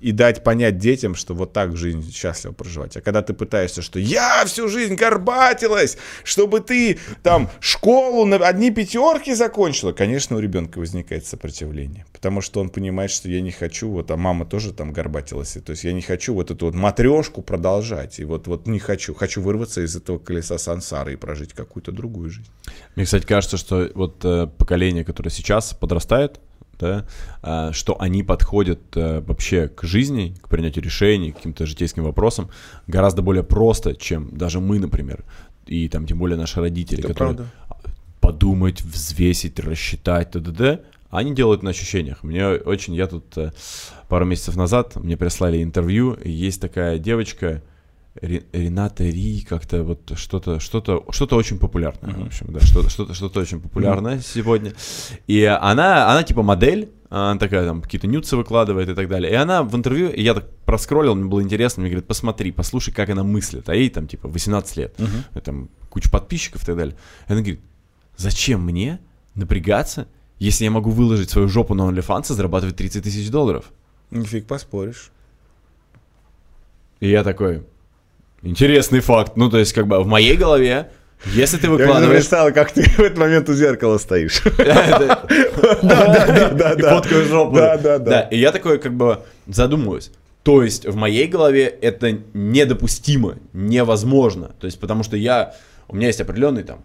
и 0.00 0.12
дать 0.12 0.42
понять 0.42 0.78
детям, 0.78 1.14
что 1.14 1.34
вот 1.34 1.52
так 1.52 1.76
жизнь 1.76 2.10
счастливо 2.12 2.54
проживать. 2.54 2.96
А 2.96 3.00
когда 3.00 3.22
ты 3.22 3.34
пытаешься, 3.34 3.82
что 3.82 3.98
я 3.98 4.44
всю 4.46 4.68
жизнь 4.68 4.94
горбатилась, 4.94 5.98
чтобы 6.24 6.60
ты 6.60 6.98
там 7.22 7.50
школу 7.60 8.24
на 8.24 8.36
одни 8.36 8.70
пятерки 8.70 9.34
закончила, 9.34 9.92
конечно, 9.92 10.36
у 10.36 10.40
ребенка 10.40 10.78
возникает 10.78 11.26
сопротивление, 11.26 12.06
потому 12.12 12.40
что 12.40 12.60
он 12.60 12.70
понимает, 12.70 13.10
что 13.10 13.28
я 13.28 13.40
не 13.40 13.50
хочу, 13.50 13.90
вот, 13.90 14.10
а 14.10 14.16
мама 14.16 14.46
тоже 14.46 14.72
там 14.72 14.92
горбатилась, 14.92 15.56
то 15.64 15.70
есть 15.70 15.84
я 15.84 15.92
не 15.92 16.02
хочу 16.02 16.34
вот 16.34 16.50
эту 16.50 16.66
вот 16.66 16.74
матрешку 16.74 17.42
продолжать, 17.42 18.18
и 18.18 18.24
вот, 18.24 18.46
вот 18.46 18.66
не 18.66 18.78
хочу, 18.78 19.14
хочу 19.14 19.42
вырваться 19.42 19.82
из 19.82 19.94
этого 19.96 20.18
колеса 20.18 20.56
сансары 20.56 21.12
и 21.12 21.16
прожить 21.16 21.52
какую-то 21.52 21.92
другую 21.92 22.30
жизнь. 22.30 22.50
Мне, 22.96 23.04
кстати, 23.04 23.26
кажется, 23.26 23.56
что 23.56 23.90
вот 23.94 24.24
э, 24.30 24.46
поколение, 24.46 25.04
которое 25.04 25.30
сейчас 25.30 25.74
подрастает, 25.74 26.40
да, 26.78 27.06
э, 27.42 27.72
что 27.72 28.00
они 28.00 28.22
подходят 28.22 28.80
э, 28.96 29.20
вообще 29.20 29.68
к 29.68 29.84
жизни, 29.84 30.34
к 30.40 30.48
принятию 30.48 30.84
решений, 30.84 31.32
к 31.32 31.36
каким-то 31.36 31.66
житейским 31.66 32.04
вопросам 32.04 32.50
гораздо 32.86 33.22
более 33.22 33.42
просто, 33.42 33.94
чем 33.94 34.36
даже 34.36 34.60
мы, 34.60 34.78
например, 34.78 35.24
и 35.66 35.88
там 35.88 36.06
тем 36.06 36.18
более 36.18 36.36
наши 36.36 36.60
родители, 36.60 37.00
Это 37.00 37.08
которые 37.08 37.36
правда. 37.36 37.52
подумать, 38.20 38.82
взвесить, 38.82 39.58
рассчитать, 39.60 40.30
т.д. 40.32 40.80
Они 41.10 41.34
делают 41.34 41.62
на 41.62 41.70
ощущениях. 41.70 42.22
Мне 42.22 42.46
очень, 42.46 42.94
я 42.94 43.08
тут 43.08 43.34
пару 44.08 44.24
месяцев 44.24 44.54
назад 44.56 44.94
мне 44.96 45.16
прислали 45.16 45.60
интервью, 45.62 46.16
есть 46.24 46.60
такая 46.60 46.98
девочка, 46.98 47.62
Рената 48.14 49.04
Ри, 49.04 49.46
как-то 49.48 49.84
вот 49.84 50.12
что-то, 50.16 50.58
что-то, 50.58 51.04
что-то 51.10 51.36
очень 51.36 51.58
популярное, 51.58 52.12
uh-huh. 52.12 52.24
в 52.24 52.26
общем, 52.26 52.46
да, 52.50 52.60
что-то, 52.60 52.90
что-то, 52.90 53.14
что-то 53.14 53.40
очень 53.40 53.60
популярное 53.60 54.16
uh-huh. 54.16 54.34
сегодня. 54.34 54.72
И 55.28 55.44
она, 55.44 56.10
она 56.10 56.24
типа 56.24 56.42
модель, 56.42 56.90
она 57.08 57.38
такая 57.38 57.64
там 57.64 57.82
какие-то 57.82 58.08
нюцы 58.08 58.36
выкладывает 58.36 58.88
и 58.88 58.94
так 58.94 59.08
далее. 59.08 59.30
И 59.30 59.34
она 59.34 59.62
в 59.62 59.76
интервью, 59.76 60.12
я 60.14 60.34
так 60.34 60.50
проскроллил, 60.64 61.14
мне 61.14 61.28
было 61.28 61.40
интересно, 61.40 61.82
мне 61.82 61.90
говорит, 61.90 62.08
посмотри, 62.08 62.50
послушай, 62.50 62.92
как 62.92 63.10
она 63.10 63.22
мыслит, 63.22 63.68
а 63.68 63.76
ей 63.76 63.90
там 63.90 64.08
типа 64.08 64.28
18 64.28 64.76
лет, 64.76 64.94
uh-huh. 64.98 65.40
там 65.40 65.70
куча 65.88 66.10
подписчиков 66.10 66.64
и 66.64 66.66
так 66.66 66.76
далее. 66.76 66.96
И 67.28 67.32
она 67.32 67.42
говорит, 67.42 67.60
зачем 68.16 68.62
мне 68.62 68.98
напрягаться, 69.36 70.08
если 70.40 70.64
я 70.64 70.72
могу 70.72 70.90
выложить 70.90 71.30
свою 71.30 71.48
жопу 71.48 71.74
на 71.74 71.82
OnlyFans 71.82 72.32
и 72.32 72.34
зарабатывать 72.34 72.74
30 72.74 73.04
тысяч 73.04 73.30
долларов? 73.30 73.70
Нифиг 74.10 74.46
поспоришь. 74.46 75.12
И 76.98 77.08
я 77.08 77.22
такой, 77.22 77.64
Интересный 78.42 79.00
факт. 79.00 79.36
Ну, 79.36 79.50
то 79.50 79.58
есть, 79.58 79.72
как 79.72 79.86
бы 79.86 80.02
в 80.02 80.06
моей 80.06 80.36
голове, 80.36 80.90
если 81.26 81.58
ты 81.58 81.68
выкладываешь... 81.68 82.06
Я 82.06 82.10
представил, 82.10 82.54
как 82.54 82.72
ты 82.72 82.82
в 82.82 83.00
этот 83.00 83.18
момент 83.18 83.48
у 83.48 83.54
зеркала 83.54 83.98
стоишь. 83.98 84.42
Да, 85.82 86.50
да, 86.52 86.54
да. 86.54 86.72
И 86.72 86.82
фоткаю 86.82 87.24
жопу. 87.26 87.56
Да, 87.56 87.76
да, 87.76 87.98
да. 87.98 88.20
И 88.22 88.38
я 88.38 88.52
такой, 88.52 88.78
как 88.78 88.94
бы, 88.94 89.20
задумываюсь. 89.46 90.10
То 90.42 90.62
есть, 90.62 90.86
в 90.86 90.96
моей 90.96 91.26
голове 91.26 91.66
это 91.66 92.18
недопустимо, 92.32 93.36
невозможно. 93.52 94.52
То 94.58 94.66
есть, 94.66 94.80
потому 94.80 95.02
что 95.02 95.16
я... 95.16 95.54
У 95.88 95.96
меня 95.96 96.06
есть 96.06 96.20
определенный 96.20 96.62
там 96.62 96.82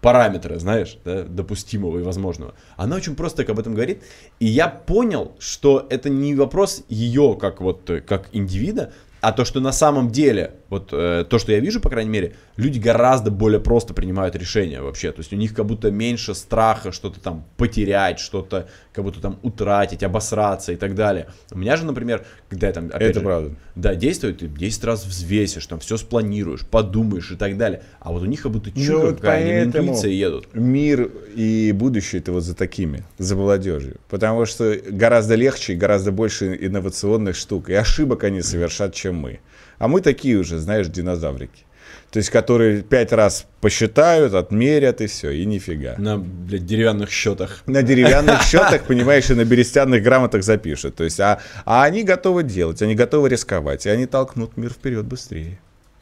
параметры, 0.00 0.58
знаешь, 0.58 0.98
да, 1.04 1.22
допустимого 1.22 1.98
и 1.98 2.02
возможного. 2.02 2.54
Она 2.76 2.96
очень 2.96 3.16
просто 3.16 3.38
так 3.38 3.48
об 3.48 3.58
этом 3.58 3.72
говорит, 3.74 4.02
и 4.38 4.44
я 4.44 4.68
понял, 4.68 5.32
что 5.38 5.86
это 5.88 6.10
не 6.10 6.34
вопрос 6.34 6.84
ее 6.90 7.38
как 7.40 7.62
вот, 7.62 7.90
как 8.06 8.28
индивида, 8.32 8.92
а 9.22 9.32
то, 9.32 9.46
что 9.46 9.60
на 9.60 9.72
самом 9.72 10.10
деле, 10.10 10.56
вот 10.74 10.88
э, 10.92 11.24
то, 11.28 11.38
что 11.38 11.52
я 11.52 11.60
вижу, 11.60 11.80
по 11.80 11.88
крайней 11.88 12.10
мере, 12.10 12.34
люди 12.56 12.78
гораздо 12.78 13.30
более 13.30 13.60
просто 13.60 13.94
принимают 13.94 14.34
решения 14.36 14.80
вообще. 14.80 15.12
То 15.12 15.20
есть 15.20 15.32
у 15.32 15.36
них 15.36 15.54
как 15.54 15.66
будто 15.66 15.90
меньше 15.90 16.34
страха 16.34 16.92
что-то 16.92 17.20
там 17.20 17.44
потерять, 17.56 18.18
что-то 18.18 18.68
как 18.92 19.04
будто 19.04 19.20
там 19.20 19.38
утратить, 19.42 20.02
обосраться 20.02 20.72
и 20.72 20.76
так 20.76 20.94
далее. 20.94 21.28
У 21.50 21.58
меня 21.58 21.76
же, 21.76 21.84
например, 21.84 22.24
когда 22.48 22.66
я 22.66 22.72
там... 22.72 22.86
Опять 22.86 23.10
Это 23.10 23.20
же, 23.20 23.24
правда. 23.24 23.54
Да, 23.74 23.94
действует, 23.94 24.38
ты 24.38 24.46
10 24.46 24.84
раз 24.84 25.06
взвесишь, 25.06 25.66
там 25.66 25.78
все 25.80 25.96
спланируешь, 25.96 26.66
подумаешь 26.66 27.30
и 27.30 27.36
так 27.36 27.56
далее. 27.56 27.82
А 28.00 28.12
вот 28.12 28.22
у 28.22 28.26
них 28.26 28.42
как 28.42 28.52
будто 28.52 28.70
Ну, 28.74 28.82
чука 28.82 29.06
вот 29.06 29.16
какая, 29.16 29.64
интуиции 29.64 30.12
едут. 30.12 30.48
Мир 30.54 31.10
и 31.34 31.72
будущее 31.72 32.20
это 32.20 32.32
вот 32.32 32.42
за 32.42 32.54
такими, 32.54 33.04
за 33.18 33.36
молодежью. 33.36 33.96
Потому 34.08 34.46
что 34.46 34.76
гораздо 34.88 35.34
легче 35.34 35.72
и 35.72 35.76
гораздо 35.76 36.12
больше 36.12 36.56
инновационных 36.60 37.36
штук. 37.36 37.68
И 37.68 37.74
ошибок 37.74 38.24
они 38.24 38.42
совершат, 38.42 38.94
чем 38.94 39.16
мы. 39.16 39.40
А 39.78 39.88
мы 39.88 40.00
такие 40.00 40.38
уже, 40.38 40.58
знаешь, 40.58 40.88
динозаврики. 40.88 41.64
То 42.10 42.18
есть, 42.18 42.30
которые 42.30 42.82
пять 42.82 43.12
раз 43.12 43.44
посчитают, 43.60 44.34
отмерят 44.34 45.00
и 45.00 45.08
все, 45.08 45.30
и 45.30 45.44
нифига. 45.44 45.96
На, 45.98 46.16
блядь, 46.16 46.64
деревянных 46.64 47.10
счетах. 47.10 47.62
На 47.66 47.82
деревянных 47.82 48.42
счетах, 48.42 48.84
понимаешь, 48.84 49.30
и 49.30 49.34
на 49.34 49.44
берестяных 49.44 50.02
грамотах 50.02 50.44
запишут. 50.44 50.94
То 50.94 51.02
есть, 51.02 51.18
а, 51.18 51.40
а 51.64 51.82
они 51.82 52.04
готовы 52.04 52.44
делать, 52.44 52.82
они 52.82 52.94
готовы 52.94 53.28
рисковать, 53.28 53.86
и 53.86 53.88
они 53.90 54.06
толкнут 54.06 54.56
мир 54.56 54.70
вперед 54.70 55.04
быстрее. 55.06 55.58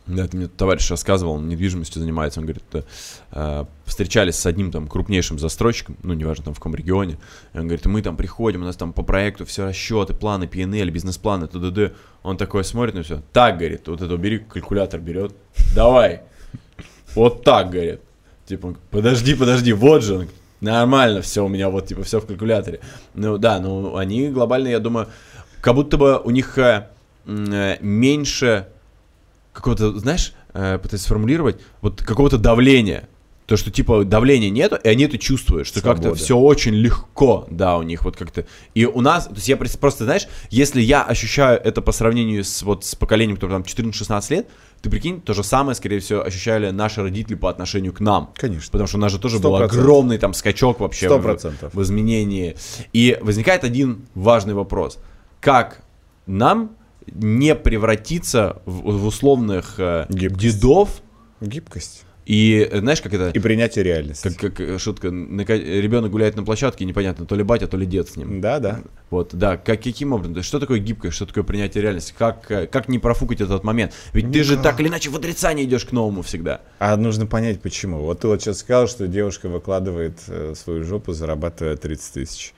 Да, 0.07 0.25
это 0.25 0.37
мне 0.37 0.49
товарищ 0.49 0.91
рассказывал, 0.91 1.35
он 1.35 1.49
недвижимостью 1.49 2.01
занимается, 2.01 2.41
он 2.41 2.47
говорит, 2.47 2.65
э, 3.31 3.65
встречались 3.85 4.35
с 4.35 4.47
одним 4.47 4.73
там 4.73 4.89
крупнейшим 4.89 5.39
застройщиком, 5.39 5.97
ну, 6.03 6.13
неважно, 6.15 6.47
там 6.47 6.55
в 6.55 6.59
каком 6.59 6.75
регионе, 6.75 7.19
и 7.55 7.59
он 7.59 7.69
говорит, 7.69 7.87
мы 7.87 8.03
там 8.03 8.17
приходим, 8.17 8.63
у 8.63 8.65
нас 8.65 8.77
там 8.77 8.93
по 8.93 9.03
проекту 9.03 9.47
все 9.47 9.65
расчеты, 9.65 10.13
планы, 10.13 10.45
PNL, 10.45 10.91
бизнес-планы, 10.91 11.47
т.д. 11.47 11.93
Он 12.25 12.37
такой 12.37 12.65
смотрит 12.65 12.95
на 12.97 13.05
все, 13.05 13.23
так, 13.33 13.59
говорит, 13.59 13.87
вот 13.87 14.03
это 14.03 14.17
бери, 14.17 14.39
калькулятор 14.39 14.99
берет, 14.99 15.37
давай, 15.75 16.23
вот 17.15 17.45
так, 17.45 17.71
говорит. 17.71 18.01
Типа, 18.45 18.75
подожди, 18.91 19.37
подожди, 19.37 19.73
вот 19.73 20.03
же 20.03 20.15
он, 20.19 20.29
нормально 20.61 21.23
все 21.23 21.45
у 21.45 21.49
меня, 21.49 21.71
вот, 21.71 21.87
типа, 21.87 22.03
все 22.03 22.21
в 22.21 22.27
калькуляторе. 22.27 22.81
Ну, 23.15 23.39
да, 23.39 23.61
ну, 23.61 23.97
они 23.97 24.31
глобально, 24.31 24.67
я 24.67 24.81
думаю, 24.81 25.07
как 25.61 25.77
будто 25.77 25.97
бы 25.97 26.19
у 26.19 26.31
них 26.31 26.59
э, 26.59 26.89
э, 27.25 27.77
меньше 27.81 28.67
какого-то, 29.53 29.99
знаешь, 29.99 30.35
э, 30.55 30.79
пытаюсь 30.83 31.03
сформулировать, 31.03 31.61
вот 31.81 32.03
какого-то 32.03 32.39
давления. 32.39 33.09
То, 33.47 33.57
что 33.57 33.71
типа 33.73 34.05
давления 34.05 34.51
нету, 34.51 34.77
и 34.83 34.89
они 34.89 35.05
это 35.05 35.19
чувствуют, 35.19 35.67
что 35.67 35.83
как-то 35.83 36.15
все 36.15 36.39
очень 36.39 36.73
легко, 36.75 37.47
да, 37.51 37.77
у 37.77 37.83
них 37.83 38.05
вот 38.05 38.17
как-то. 38.17 38.47
И 38.75 38.87
у 38.87 39.01
нас, 39.01 39.27
то 39.27 39.35
есть 39.35 39.49
я 39.49 39.57
прос- 39.57 39.77
просто, 39.79 40.05
знаешь, 40.05 40.29
если 40.49 40.81
я 40.81 41.03
ощущаю 41.03 41.61
это 41.63 41.83
по 41.83 41.91
сравнению 41.93 42.45
с 42.45 42.63
вот 42.63 42.85
с 42.85 42.95
поколением, 42.95 43.37
которое 43.37 43.55
там 43.55 43.63
14-16 43.63 44.31
лет, 44.31 44.49
ты 44.81 44.89
прикинь, 44.89 45.21
то 45.21 45.35
же 45.35 45.43
самое, 45.43 45.75
скорее 45.75 45.99
всего, 45.99 46.23
ощущали 46.25 46.71
наши 46.71 47.03
родители 47.03 47.35
по 47.35 47.51
отношению 47.51 47.93
к 47.93 48.01
нам. 48.01 48.31
Конечно. 48.37 48.71
Потому 48.71 48.87
что 48.87 48.97
у 48.97 49.01
нас 49.01 49.13
же 49.13 49.19
тоже 49.19 49.39
Сто 49.39 49.51
был 49.51 49.59
процентов. 49.59 49.79
огромный 49.85 50.19
там 50.19 50.35
скачок 50.35 50.81
вообще 50.81 51.07
Сто 51.07 51.19
в- 51.19 51.23
процентов. 51.23 51.75
в 51.75 51.83
изменении. 51.83 52.57
И 52.93 53.19
возникает 53.21 53.65
один 53.65 54.07
важный 54.15 54.55
вопрос. 54.55 54.99
Как 55.41 55.83
нам 56.27 56.71
не 57.07 57.55
превратиться 57.55 58.63
в, 58.67 58.99
в 58.99 59.07
условных 59.07 59.75
э, 59.79 60.07
Гибкость. 60.09 60.41
дедов 60.41 61.03
Гибкость. 61.41 62.05
и, 62.27 62.69
э, 62.71 62.79
знаешь, 62.79 63.01
как 63.03 63.13
это... 63.15 63.31
И 63.31 63.39
принятие 63.41 63.85
реальности. 63.85 64.29
Как, 64.29 64.37
как 64.37 64.61
э, 64.61 64.79
шутка, 64.79 65.09
ребенок 65.09 66.11
гуляет 66.11 66.37
на 66.37 66.45
площадке, 66.45 66.85
непонятно, 66.85 67.27
то 67.27 67.35
ли 67.35 67.43
батя, 67.43 67.67
то 67.67 67.77
ли 67.77 67.87
дед 67.87 68.09
с 68.09 68.17
ним. 68.17 68.41
Да, 68.41 68.61
да. 68.61 68.81
Вот, 69.11 69.35
да, 69.35 69.57
как, 69.57 69.83
каким 69.83 70.13
образом? 70.13 70.35
То 70.35 70.39
есть, 70.39 70.49
что 70.49 70.61
такое 70.61 70.79
гибкость, 70.79 71.17
что 71.17 71.27
такое 71.27 71.45
принятие 71.45 71.83
реальности? 71.83 72.15
Как, 72.17 72.51
э, 72.51 72.67
как 72.67 72.89
не 72.89 72.99
профукать 72.99 73.41
этот 73.41 73.65
момент? 73.65 73.93
Ведь 74.13 74.31
ты 74.33 74.45
же 74.45 74.57
так 74.57 74.81
или 74.81 74.89
иначе 74.89 75.11
в 75.11 75.17
отрицание 75.17 75.67
идешь 75.67 75.85
к 75.85 75.93
новому 75.93 76.23
всегда. 76.23 76.61
А 76.79 76.97
нужно 76.97 77.27
понять, 77.27 77.61
почему. 77.61 77.99
Вот 77.99 78.21
ты 78.21 78.29
вот 78.29 78.41
сейчас 78.41 78.59
сказал, 78.59 78.87
что 78.87 79.09
девушка 79.09 79.49
выкладывает 79.49 80.21
свою 80.55 80.85
жопу, 80.85 81.13
зарабатывая 81.13 81.77
30 81.77 82.15
тысяч. 82.15 82.55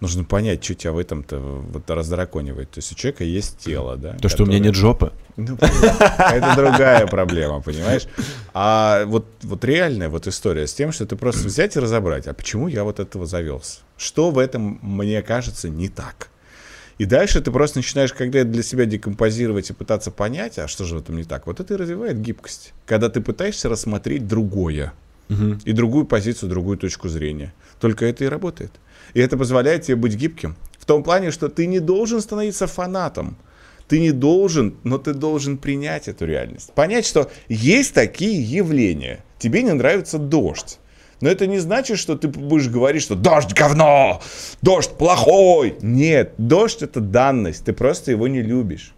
Нужно 0.00 0.22
понять, 0.22 0.62
что 0.62 0.74
тебя 0.74 0.92
в 0.92 0.98
этом-то 0.98 1.38
вот 1.38 1.90
раздраконивает. 1.90 2.70
То 2.70 2.78
есть 2.78 2.92
у 2.92 2.94
человека 2.94 3.24
есть 3.24 3.58
тело, 3.58 3.96
да? 3.96 4.14
То, 4.14 4.28
что 4.28 4.44
у 4.44 4.46
меня 4.46 4.58
которое- 4.58 4.68
нет 4.68 4.74
жопы. 4.76 5.12
Ну, 5.36 5.56
это 5.56 6.54
другая 6.56 7.06
проблема, 7.06 7.60
понимаешь? 7.60 8.06
А 8.54 9.04
вот, 9.06 9.26
вот 9.42 9.64
реальная 9.64 10.08
вот 10.08 10.26
история 10.26 10.66
с 10.66 10.74
тем, 10.74 10.92
что 10.92 11.06
ты 11.06 11.16
просто 11.16 11.46
взять 11.46 11.76
и 11.76 11.80
разобрать, 11.80 12.26
а 12.26 12.34
почему 12.34 12.68
я 12.68 12.84
вот 12.84 13.00
этого 13.00 13.26
завелся? 13.26 13.80
Что 13.96 14.30
в 14.30 14.38
этом, 14.38 14.78
мне 14.82 15.22
кажется, 15.22 15.68
не 15.68 15.88
так? 15.88 16.28
И 16.98 17.04
дальше 17.04 17.40
ты 17.40 17.52
просто 17.52 17.78
начинаешь, 17.78 18.12
когда 18.12 18.42
для 18.42 18.62
себя 18.62 18.84
декомпозировать 18.84 19.70
и 19.70 19.72
пытаться 19.72 20.10
понять, 20.10 20.58
а 20.58 20.66
что 20.66 20.84
же 20.84 20.96
в 20.96 20.98
этом 20.98 21.16
не 21.16 21.24
так, 21.24 21.46
вот 21.46 21.60
это 21.60 21.74
и 21.74 21.76
развивает 21.76 22.20
гибкость. 22.20 22.72
Когда 22.86 23.08
ты 23.08 23.20
пытаешься 23.20 23.68
рассмотреть 23.68 24.26
другое, 24.26 24.92
и 25.64 25.72
другую 25.72 26.06
позицию, 26.06 26.48
другую 26.48 26.78
точку 26.78 27.08
зрения. 27.08 27.52
Только 27.80 28.06
это 28.06 28.24
и 28.24 28.28
работает. 28.28 28.72
И 29.14 29.20
это 29.20 29.36
позволяет 29.36 29.82
тебе 29.82 29.96
быть 29.96 30.14
гибким. 30.14 30.56
В 30.78 30.84
том 30.84 31.02
плане, 31.02 31.30
что 31.30 31.48
ты 31.48 31.66
не 31.66 31.80
должен 31.80 32.20
становиться 32.20 32.66
фанатом. 32.66 33.36
Ты 33.88 34.00
не 34.00 34.12
должен, 34.12 34.76
но 34.84 34.98
ты 34.98 35.14
должен 35.14 35.56
принять 35.56 36.08
эту 36.08 36.26
реальность. 36.26 36.72
Понять, 36.74 37.06
что 37.06 37.30
есть 37.48 37.94
такие 37.94 38.42
явления. 38.42 39.24
Тебе 39.38 39.62
не 39.62 39.72
нравится 39.72 40.18
дождь. 40.18 40.78
Но 41.20 41.28
это 41.28 41.46
не 41.46 41.58
значит, 41.58 41.98
что 41.98 42.16
ты 42.16 42.28
будешь 42.28 42.68
говорить, 42.68 43.02
что 43.02 43.16
дождь 43.16 43.52
говно, 43.52 44.20
дождь 44.62 44.90
плохой. 44.90 45.76
Нет, 45.80 46.34
дождь 46.38 46.82
это 46.82 47.00
данность, 47.00 47.64
ты 47.64 47.72
просто 47.72 48.12
его 48.12 48.28
не 48.28 48.40
любишь. 48.40 48.94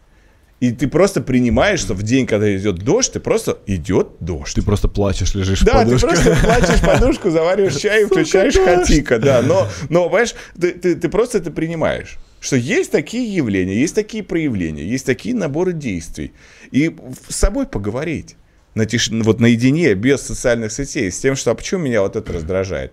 И 0.61 0.73
ты 0.73 0.89
просто 0.89 1.23
принимаешь, 1.23 1.81
что 1.81 1.95
в 1.95 2.03
день, 2.03 2.27
когда 2.27 2.55
идет 2.55 2.77
дождь, 2.81 3.13
ты 3.13 3.21
просто 3.21 3.59
идет 3.67 4.09
дождь. 4.21 4.55
Ты 4.55 4.63
просто 4.63 4.89
плачешь, 4.89 5.35
лежишь 5.35 5.63
в 5.63 5.65
Да, 5.65 5.85
ты 5.85 5.97
подушке. 5.97 6.07
просто 6.09 6.37
плачешь 6.45 6.81
подушку, 6.83 7.31
завариваешь 7.31 7.77
чай 7.77 8.03
и 8.03 8.05
включаешь 8.05 8.57
хатика, 8.57 9.19
да. 9.19 9.41
Но, 9.41 9.69
но 9.89 10.05
понимаешь, 10.05 10.35
ты, 10.61 10.73
ты, 10.73 10.97
ты 10.97 11.09
просто 11.09 11.39
это 11.39 11.51
принимаешь. 11.51 12.19
Что 12.41 12.57
есть 12.57 12.91
такие 12.91 13.35
явления, 13.35 13.81
есть 13.81 13.95
такие 13.95 14.23
проявления, 14.23 14.85
есть 14.85 15.07
такие 15.07 15.35
наборы 15.35 15.73
действий. 15.73 16.33
И 16.71 16.95
с 17.29 17.37
собой 17.37 17.67
поговорить. 17.67 18.37
На 18.75 18.85
тиш... 18.85 19.09
Вот 19.11 19.41
наедине, 19.41 19.95
без 19.95 20.21
социальных 20.21 20.73
сетей, 20.73 21.11
с 21.11 21.19
тем, 21.19 21.37
что 21.37 21.51
а 21.53 21.55
почему 21.55 21.81
меня 21.81 22.03
вот 22.03 22.17
это 22.17 22.33
раздражает? 22.35 22.93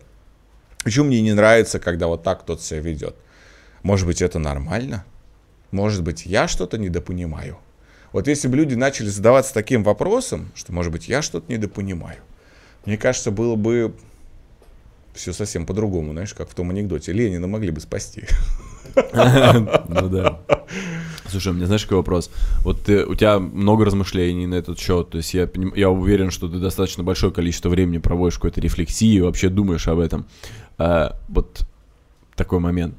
Почему 0.83 1.07
мне 1.07 1.21
не 1.21 1.33
нравится, 1.33 1.79
когда 1.79 2.07
вот 2.07 2.23
так 2.23 2.43
кто-то 2.43 2.63
себя 2.63 2.79
ведет? 2.79 3.15
Может 3.83 4.07
быть, 4.07 4.21
это 4.21 4.39
нормально? 4.39 5.03
Может 5.71 6.03
быть, 6.03 6.25
я 6.25 6.47
что-то 6.47 6.77
недопонимаю? 6.77 7.57
Вот 8.13 8.27
если 8.27 8.47
бы 8.47 8.55
люди 8.55 8.75
начали 8.75 9.07
задаваться 9.07 9.53
таким 9.53 9.83
вопросом, 9.83 10.51
что, 10.55 10.71
может 10.73 10.91
быть, 10.91 11.07
я 11.07 11.21
что-то 11.21 11.51
недопонимаю, 11.51 12.19
мне 12.85 12.97
кажется, 12.97 13.31
было 13.31 13.55
бы 13.55 13.93
все 15.13 15.33
совсем 15.33 15.65
по-другому, 15.65 16.13
знаешь, 16.13 16.33
как 16.33 16.49
в 16.49 16.53
том 16.53 16.69
анекдоте. 16.69 17.11
Ленина 17.11 17.47
могли 17.47 17.71
бы 17.71 17.81
спасти. 17.81 18.23
Ну 18.95 20.09
да. 20.09 20.39
Слушай, 21.29 21.49
у 21.49 21.55
меня 21.55 21.65
знаешь 21.65 21.83
какой 21.83 21.97
вопрос? 21.97 22.31
Вот 22.61 22.83
ты, 22.83 23.05
у 23.05 23.13
тебя 23.13 23.37
много 23.37 23.83
размышлений 23.83 24.47
на 24.47 24.55
этот 24.55 24.79
счет, 24.79 25.09
то 25.09 25.17
есть 25.17 25.33
я, 25.33 25.49
я 25.75 25.89
уверен, 25.89 26.31
что 26.31 26.47
ты 26.47 26.57
достаточно 26.57 27.03
большое 27.03 27.33
количество 27.33 27.67
времени 27.69 27.97
проводишь 27.97 28.35
какой-то 28.35 28.61
рефлексии 28.61 29.19
вообще 29.19 29.49
думаешь 29.49 29.87
об 29.87 29.99
этом. 29.99 30.25
А, 30.77 31.19
вот 31.27 31.67
такой 32.35 32.59
момент. 32.59 32.95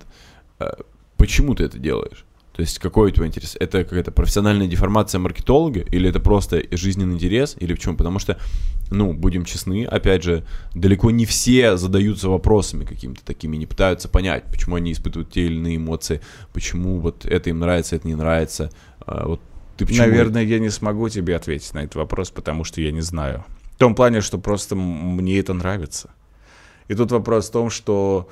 А, 0.59 0.77
почему 1.17 1.55
ты 1.55 1.65
это 1.65 1.79
делаешь? 1.79 2.27
То 2.59 2.63
есть 2.63 2.81
какой 2.81 3.07
у 3.07 3.11
тебя 3.13 3.25
интерес? 3.29 3.57
Это 3.61 3.85
какая-то 3.85 4.11
профессиональная 4.11 4.67
деформация 4.67 5.21
маркетолога 5.21 5.79
или 5.79 6.09
это 6.09 6.19
просто 6.19 6.61
жизненный 6.73 7.15
интерес 7.15 7.55
или 7.61 7.73
почему? 7.73 7.97
Потому 7.97 8.19
что, 8.19 8.37
ну, 8.91 9.13
будем 9.13 9.45
честны, 9.45 9.85
опять 9.85 10.25
же, 10.25 10.45
далеко 10.75 11.13
не 11.13 11.25
все 11.25 11.77
задаются 11.77 12.29
вопросами 12.29 12.85
какими-то 12.85 13.25
такими, 13.25 13.57
не 13.57 13.67
пытаются 13.67 14.09
понять, 14.09 14.43
почему 14.51 14.75
они 14.75 14.91
испытывают 14.91 15.31
те 15.31 15.47
или 15.47 15.55
иные 15.55 15.77
эмоции, 15.77 16.21
почему 16.53 16.99
вот 16.99 17.27
это 17.27 17.49
им 17.49 17.61
нравится, 17.61 17.95
это 17.95 18.09
не 18.09 18.17
нравится. 18.17 18.73
А, 19.07 19.29
вот 19.29 19.41
ты 19.77 19.87
почему? 19.87 20.09
Наверное, 20.09 20.43
я 20.43 20.59
не 20.59 20.71
смогу 20.71 21.09
тебе 21.09 21.37
ответить 21.37 21.73
на 21.75 21.85
этот 21.85 21.95
вопрос, 21.95 22.33
потому 22.33 22.65
что 22.65 22.81
я 22.81 22.91
не 22.91 23.03
знаю. 23.03 23.45
В 23.77 23.79
том 23.79 23.95
плане, 23.95 24.21
что 24.21 24.37
просто 24.37 24.75
мне 24.75 25.39
это 25.39 25.55
нравится. 25.55 26.11
И 26.89 26.95
тут 26.97 27.13
вопрос 27.13 27.51
в 27.51 27.53
том, 27.53 27.71
что 27.71 28.29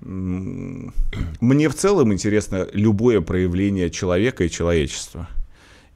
мне 0.00 1.68
в 1.68 1.74
целом 1.74 2.12
интересно 2.12 2.66
любое 2.72 3.20
проявление 3.20 3.90
человека 3.90 4.44
и 4.44 4.50
человечества. 4.50 5.28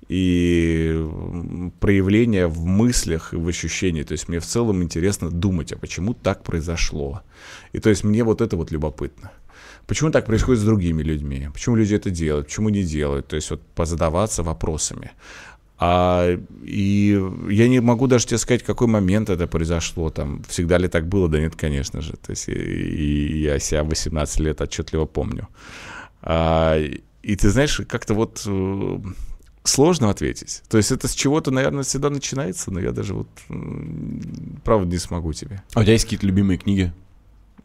И 0.08 1.06
проявление 1.80 2.46
в 2.46 2.64
мыслях 2.64 3.34
и 3.34 3.36
в 3.36 3.46
ощущениях. 3.46 4.06
То 4.06 4.12
есть 4.12 4.28
мне 4.28 4.40
в 4.40 4.46
целом 4.46 4.82
интересно 4.82 5.30
думать, 5.30 5.72
а 5.72 5.76
почему 5.76 6.14
так 6.14 6.42
произошло. 6.42 7.22
И 7.72 7.80
то 7.80 7.90
есть 7.90 8.04
мне 8.04 8.24
вот 8.24 8.40
это 8.40 8.56
вот 8.56 8.70
любопытно. 8.70 9.30
Почему 9.86 10.10
так 10.10 10.26
происходит 10.26 10.60
с 10.60 10.64
другими 10.64 11.02
людьми? 11.02 11.48
Почему 11.52 11.76
люди 11.76 11.94
это 11.94 12.10
делают? 12.10 12.46
Почему 12.46 12.68
не 12.68 12.84
делают? 12.84 13.26
То 13.26 13.36
есть 13.36 13.50
вот 13.50 13.62
позадаваться 13.74 14.42
вопросами. 14.42 15.10
А, 15.80 16.36
и 16.64 17.22
я 17.48 17.68
не 17.68 17.80
могу 17.80 18.08
даже 18.08 18.26
тебе 18.26 18.38
сказать, 18.38 18.64
какой 18.64 18.88
момент 18.88 19.30
это 19.30 19.46
произошло. 19.46 20.10
Там, 20.10 20.42
всегда 20.48 20.76
ли 20.78 20.88
так 20.88 21.06
было? 21.08 21.28
Да 21.28 21.38
нет, 21.38 21.54
конечно 21.54 22.00
же. 22.00 22.14
То 22.14 22.30
есть, 22.30 22.48
и, 22.48 22.52
и 22.52 23.42
я 23.42 23.58
себя 23.60 23.84
18 23.84 24.40
лет 24.40 24.60
отчетливо 24.60 25.06
помню. 25.06 25.48
А, 26.20 26.76
и 27.22 27.36
ты 27.36 27.50
знаешь, 27.50 27.80
как-то 27.88 28.14
вот 28.14 28.42
э, 28.46 28.98
сложно 29.62 30.10
ответить. 30.10 30.62
То 30.68 30.78
есть 30.78 30.90
это 30.90 31.06
с 31.06 31.14
чего-то, 31.14 31.50
наверное, 31.50 31.84
всегда 31.84 32.10
начинается, 32.10 32.72
но 32.72 32.80
я 32.80 32.90
даже 32.90 33.14
вот 33.14 33.28
правда 34.64 34.86
не 34.86 34.98
смогу 34.98 35.32
тебе. 35.32 35.62
А 35.74 35.80
у 35.80 35.82
тебя 35.82 35.92
есть 35.92 36.04
какие-то 36.04 36.26
любимые 36.26 36.58
книги? 36.58 36.92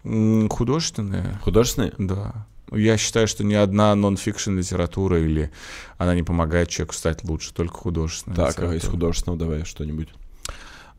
Художественные. 0.04 1.40
Художественные? 1.42 1.94
Да. 1.98 2.46
Я 2.76 2.98
считаю, 2.98 3.28
что 3.28 3.44
ни 3.44 3.54
одна 3.54 3.96
нон-фикшн 3.96 4.58
литература 4.58 5.20
или 5.20 5.52
она 5.98 6.16
не 6.16 6.24
помогает 6.24 6.70
человеку 6.70 6.94
стать 6.94 7.24
лучше, 7.24 7.54
только 7.54 7.76
художественная. 7.76 8.36
Так, 8.36 8.60
а 8.60 8.74
из 8.74 8.86
художественного 8.86 9.40
давай 9.40 9.66
что-нибудь. 9.66 10.10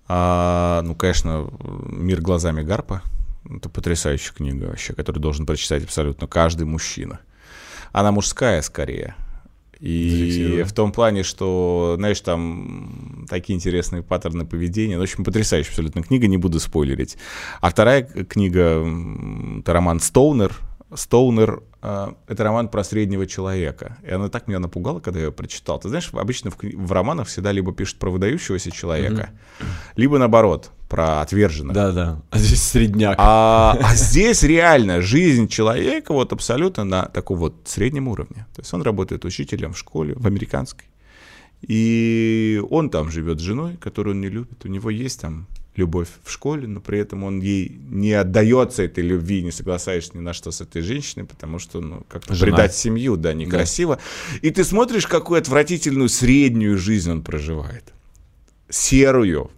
А, 0.06 0.82
ну, 0.82 0.94
конечно, 0.94 1.50
«Мир 1.88 2.20
глазами 2.20 2.62
Гарпа». 2.62 3.02
Это 3.48 3.68
потрясающая 3.68 4.32
книга 4.32 4.66
вообще, 4.66 4.94
которую 4.94 5.22
должен 5.22 5.46
прочитать 5.46 5.84
абсолютно 5.84 6.26
каждый 6.26 6.66
мужчина. 6.66 7.20
Она 7.92 8.10
мужская 8.10 8.62
скорее. 8.62 9.14
И 9.80 10.62
в 10.66 10.72
том 10.72 10.92
плане, 10.92 11.24
что, 11.24 11.94
знаешь, 11.98 12.20
там 12.20 13.26
такие 13.28 13.54
интересные 13.54 14.02
паттерны 14.02 14.46
поведения. 14.46 14.94
Ну, 14.94 15.00
в 15.00 15.02
общем, 15.02 15.24
потрясающая 15.24 15.70
абсолютно 15.70 16.02
книга, 16.02 16.26
не 16.26 16.38
буду 16.38 16.58
спойлерить. 16.58 17.18
А 17.60 17.68
вторая 17.68 18.02
книга— 18.02 18.82
это 19.60 19.72
роман 19.72 20.00
«Стоунер», 20.00 20.54
Стоунер 20.94 21.62
э,— 21.82 22.12
это 22.28 22.44
роман 22.44 22.68
про 22.68 22.84
среднего 22.84 23.26
человека. 23.26 23.98
И 24.02 24.10
она 24.10 24.28
так 24.28 24.46
меня 24.48 24.58
напугала, 24.58 25.00
когда 25.00 25.20
я 25.20 25.26
ее 25.26 25.32
прочитал. 25.32 25.78
Ты 25.78 25.88
знаешь, 25.88 26.10
обычно 26.12 26.50
в, 26.50 26.56
в 26.60 26.92
романах 26.92 27.28
всегда 27.28 27.52
либо 27.52 27.72
пишут 27.72 27.98
про 27.98 28.10
выдающегося 28.10 28.70
человека, 28.70 29.30
mm-hmm. 29.58 29.64
либо 29.96 30.18
наоборот, 30.18 30.70
про 30.88 31.20
отверженных. 31.20 31.74
Да-да, 31.74 32.22
а 32.30 32.38
здесь 32.38 32.62
средняк. 32.62 33.16
А, 33.18 33.76
а 33.82 33.94
здесь 33.94 34.42
реально 34.42 35.00
жизнь 35.00 35.48
человека 35.48 36.12
вот 36.12 36.32
абсолютно 36.32 36.84
на 36.84 37.06
таком 37.06 37.38
вот 37.38 37.54
среднем 37.64 38.08
уровне. 38.08 38.46
То 38.54 38.60
есть 38.60 38.72
он 38.72 38.82
работает 38.82 39.24
учителем 39.24 39.72
в 39.72 39.78
школе, 39.78 40.14
в 40.16 40.26
американской. 40.26 40.86
И 41.62 42.62
он 42.70 42.90
там 42.90 43.10
живет 43.10 43.38
с 43.40 43.42
женой, 43.42 43.76
которую 43.76 44.14
он 44.14 44.20
не 44.20 44.28
любит. 44.28 44.64
У 44.64 44.68
него 44.68 44.90
есть 44.90 45.20
там 45.20 45.46
любовь 45.76 46.08
в 46.22 46.30
школе, 46.30 46.66
но 46.66 46.80
при 46.80 46.98
этом 46.98 47.24
он 47.24 47.40
ей 47.40 47.80
не 47.88 48.12
отдается 48.12 48.82
этой 48.82 49.02
любви, 49.02 49.42
не 49.42 49.50
соглашаешься 49.50 50.12
ни 50.14 50.20
на 50.20 50.32
что 50.32 50.50
с 50.50 50.60
этой 50.60 50.82
женщиной, 50.82 51.24
потому 51.24 51.58
что, 51.58 51.80
ну, 51.80 52.04
как-то 52.08 52.34
предать 52.38 52.74
семью, 52.74 53.16
да, 53.16 53.32
некрасиво. 53.34 53.96
Да. 53.96 54.38
И 54.48 54.50
ты 54.50 54.64
смотришь, 54.64 55.06
какую 55.06 55.38
отвратительную 55.40 56.08
среднюю 56.08 56.78
жизнь 56.78 57.10
он 57.10 57.22
проживает. 57.22 57.92
Серую. 58.68 59.50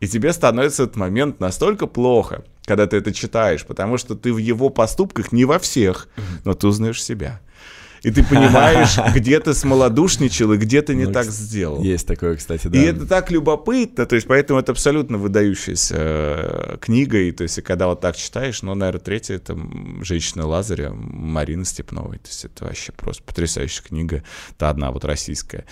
И 0.00 0.06
тебе 0.06 0.32
становится 0.32 0.84
этот 0.84 0.96
момент 0.96 1.40
настолько 1.40 1.86
плохо, 1.86 2.44
когда 2.64 2.86
ты 2.86 2.96
это 2.96 3.12
читаешь, 3.12 3.66
потому 3.66 3.98
что 3.98 4.14
ты 4.14 4.32
в 4.32 4.38
его 4.38 4.68
поступках 4.68 5.32
не 5.32 5.44
во 5.44 5.58
всех, 5.58 6.08
но 6.44 6.54
ты 6.54 6.68
узнаешь 6.68 7.02
себя 7.02 7.40
и 8.02 8.10
ты 8.10 8.24
понимаешь, 8.24 8.98
где 9.14 9.40
ты 9.40 9.54
смолодушничал 9.54 10.52
и 10.52 10.56
где 10.56 10.82
ты 10.82 10.94
не 10.94 11.06
ну, 11.06 11.12
так 11.12 11.26
сделал. 11.26 11.82
Есть 11.82 12.06
такое, 12.06 12.36
кстати, 12.36 12.68
да. 12.68 12.78
И 12.78 12.82
это 12.82 13.06
так 13.06 13.30
любопытно, 13.30 14.06
то 14.06 14.14
есть 14.14 14.26
поэтому 14.26 14.60
это 14.60 14.72
абсолютно 14.72 15.18
выдающаяся 15.18 15.94
э, 15.98 16.76
книга, 16.80 17.18
и 17.18 17.32
то 17.32 17.42
есть 17.42 17.62
когда 17.62 17.86
вот 17.88 18.00
так 18.00 18.16
читаешь, 18.16 18.62
ну, 18.62 18.74
наверное, 18.74 19.00
третья 19.00 19.34
это 19.34 19.58
«Женщина 20.02 20.46
Лазаря» 20.46 20.90
Марины 20.92 21.64
Степновой, 21.64 22.18
то 22.18 22.28
есть 22.28 22.44
это 22.44 22.64
вообще 22.64 22.92
просто 22.92 23.22
потрясающая 23.22 23.82
книга, 23.82 24.22
та 24.56 24.70
одна 24.70 24.90
вот 24.90 25.04
российская. 25.04 25.64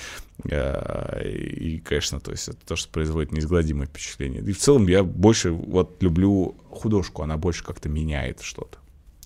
Э, 0.44 1.22
и, 1.24 1.78
конечно, 1.78 2.20
то 2.20 2.30
есть 2.30 2.48
это 2.48 2.58
то, 2.66 2.76
что 2.76 2.88
производит 2.90 3.32
неизгладимое 3.32 3.86
впечатление. 3.86 4.42
И 4.42 4.52
в 4.52 4.58
целом 4.58 4.86
я 4.86 5.02
больше 5.02 5.50
вот 5.50 6.02
люблю 6.02 6.56
художку, 6.70 7.22
она 7.22 7.36
больше 7.36 7.64
как-то 7.64 7.88
меняет 7.88 8.40
что-то. 8.42 8.78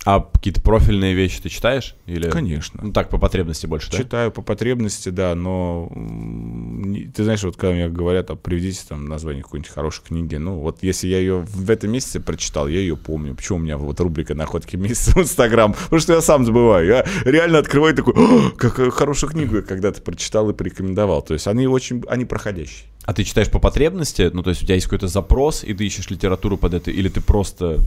А 0.07 0.21
какие-то 0.21 0.63
профильные 0.63 1.13
вещи 1.13 1.43
ты 1.43 1.51
читаешь? 1.51 1.95
Или... 2.07 2.31
Конечно. 2.31 2.81
Ну 2.83 2.93
так, 2.93 3.11
по 3.11 3.19
потребности 3.19 3.67
больше, 3.67 3.91
да? 3.91 3.99
Читаю 3.99 4.33
по 4.33 4.41
потребности, 4.41 5.11
да, 5.11 5.35
но 5.35 5.93
ты 7.15 7.23
знаешь, 7.23 7.43
вот 7.43 7.57
когда 7.57 7.75
мне 7.75 7.89
говорят, 7.89 8.31
а 8.31 8.37
приведите 8.37 8.81
там 8.89 9.05
название 9.05 9.43
какой-нибудь 9.43 9.71
хорошей 9.71 10.03
книги, 10.03 10.37
ну 10.37 10.59
вот 10.59 10.79
если 10.81 11.09
я 11.09 11.19
ее 11.19 11.41
в 11.41 11.71
этом 11.71 11.93
месяце 11.93 12.19
прочитал, 12.19 12.67
я 12.67 12.81
ее 12.81 12.97
помню. 12.97 13.35
Почему 13.35 13.59
у 13.59 13.61
меня 13.61 13.77
вот 13.77 14.01
рубрика 14.01 14.35
«Находки 14.35 14.77
месяца» 14.77 15.11
в 15.19 15.19
Инстаграм? 15.19 15.75
Потому 15.75 16.01
что 16.01 16.15
я 16.15 16.23
сам 16.23 16.47
забываю. 16.47 16.87
Я 16.87 17.07
реально 17.25 17.59
открываю 17.59 17.95
такой, 17.95 18.15
какая 18.57 18.91
хорошая 18.91 19.31
книга 19.31 19.57
я 19.57 19.63
когда-то 19.63 20.01
прочитал 20.01 20.49
и 20.49 20.55
порекомендовал. 20.55 21.21
То 21.21 21.35
есть 21.35 21.47
они 21.47 21.67
очень, 21.67 22.03
они 22.09 22.25
проходящие. 22.25 22.89
А 23.05 23.13
ты 23.13 23.25
читаешь 23.25 23.51
по 23.51 23.59
потребности? 23.59 24.31
Ну, 24.33 24.43
то 24.43 24.51
есть 24.51 24.63
у 24.63 24.65
тебя 24.65 24.77
есть 24.77 24.87
какой-то 24.87 25.09
запрос, 25.09 25.63
и 25.65 25.75
ты 25.75 25.85
ищешь 25.85 26.09
литературу 26.11 26.57
под 26.57 26.75
это, 26.75 26.91
или 26.91 27.09
ты 27.09 27.21
просто 27.21 27.81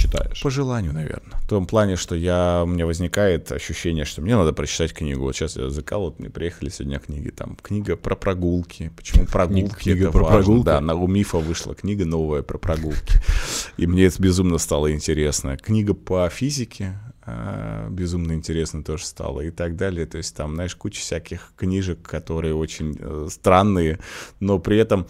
читаешь? 0.00 0.42
По 0.42 0.50
желанию, 0.50 0.92
наверное. 0.92 1.38
В 1.40 1.48
том 1.48 1.66
плане, 1.66 1.96
что 1.96 2.14
я, 2.14 2.62
у 2.64 2.66
меня 2.66 2.86
возникает 2.86 3.50
ощущение, 3.52 4.04
что 4.04 4.22
мне 4.22 4.36
надо 4.36 4.52
прочитать 4.52 4.92
книгу. 4.92 5.22
Вот 5.22 5.36
сейчас 5.36 5.56
я 5.56 5.68
закал, 5.70 6.02
вот 6.02 6.18
мне 6.18 6.30
приехали 6.30 6.70
сегодня 6.70 6.98
книги, 6.98 7.30
там, 7.30 7.56
книга 7.60 7.96
про 7.96 8.16
прогулки. 8.16 8.90
Почему 8.96 9.26
прогулки? 9.26 9.74
Книга 9.74 10.04
это 10.04 10.12
про 10.12 10.24
важно. 10.24 10.38
прогулки? 10.38 10.64
Да, 10.66 10.80
на, 10.80 10.94
у 10.94 11.06
Мифа 11.06 11.38
вышла 11.38 11.74
книга 11.74 12.04
новая 12.04 12.42
про 12.42 12.58
прогулки. 12.58 13.14
И 13.76 13.86
мне 13.86 14.06
это 14.06 14.20
безумно 14.22 14.58
стало 14.58 14.92
интересно. 14.92 15.56
Книга 15.56 15.94
по 15.94 16.28
физике, 16.28 16.98
а, 17.22 17.88
безумно 17.90 18.32
интересно 18.32 18.82
тоже 18.82 19.04
стало 19.06 19.40
и 19.40 19.50
так 19.50 19.76
далее. 19.76 20.06
То 20.06 20.18
есть 20.18 20.34
там, 20.34 20.54
знаешь, 20.54 20.74
куча 20.74 21.00
всяких 21.00 21.52
книжек, 21.56 22.02
которые 22.02 22.54
очень 22.54 22.96
э, 22.98 23.28
странные, 23.30 23.98
но 24.40 24.58
при 24.58 24.78
этом 24.78 25.06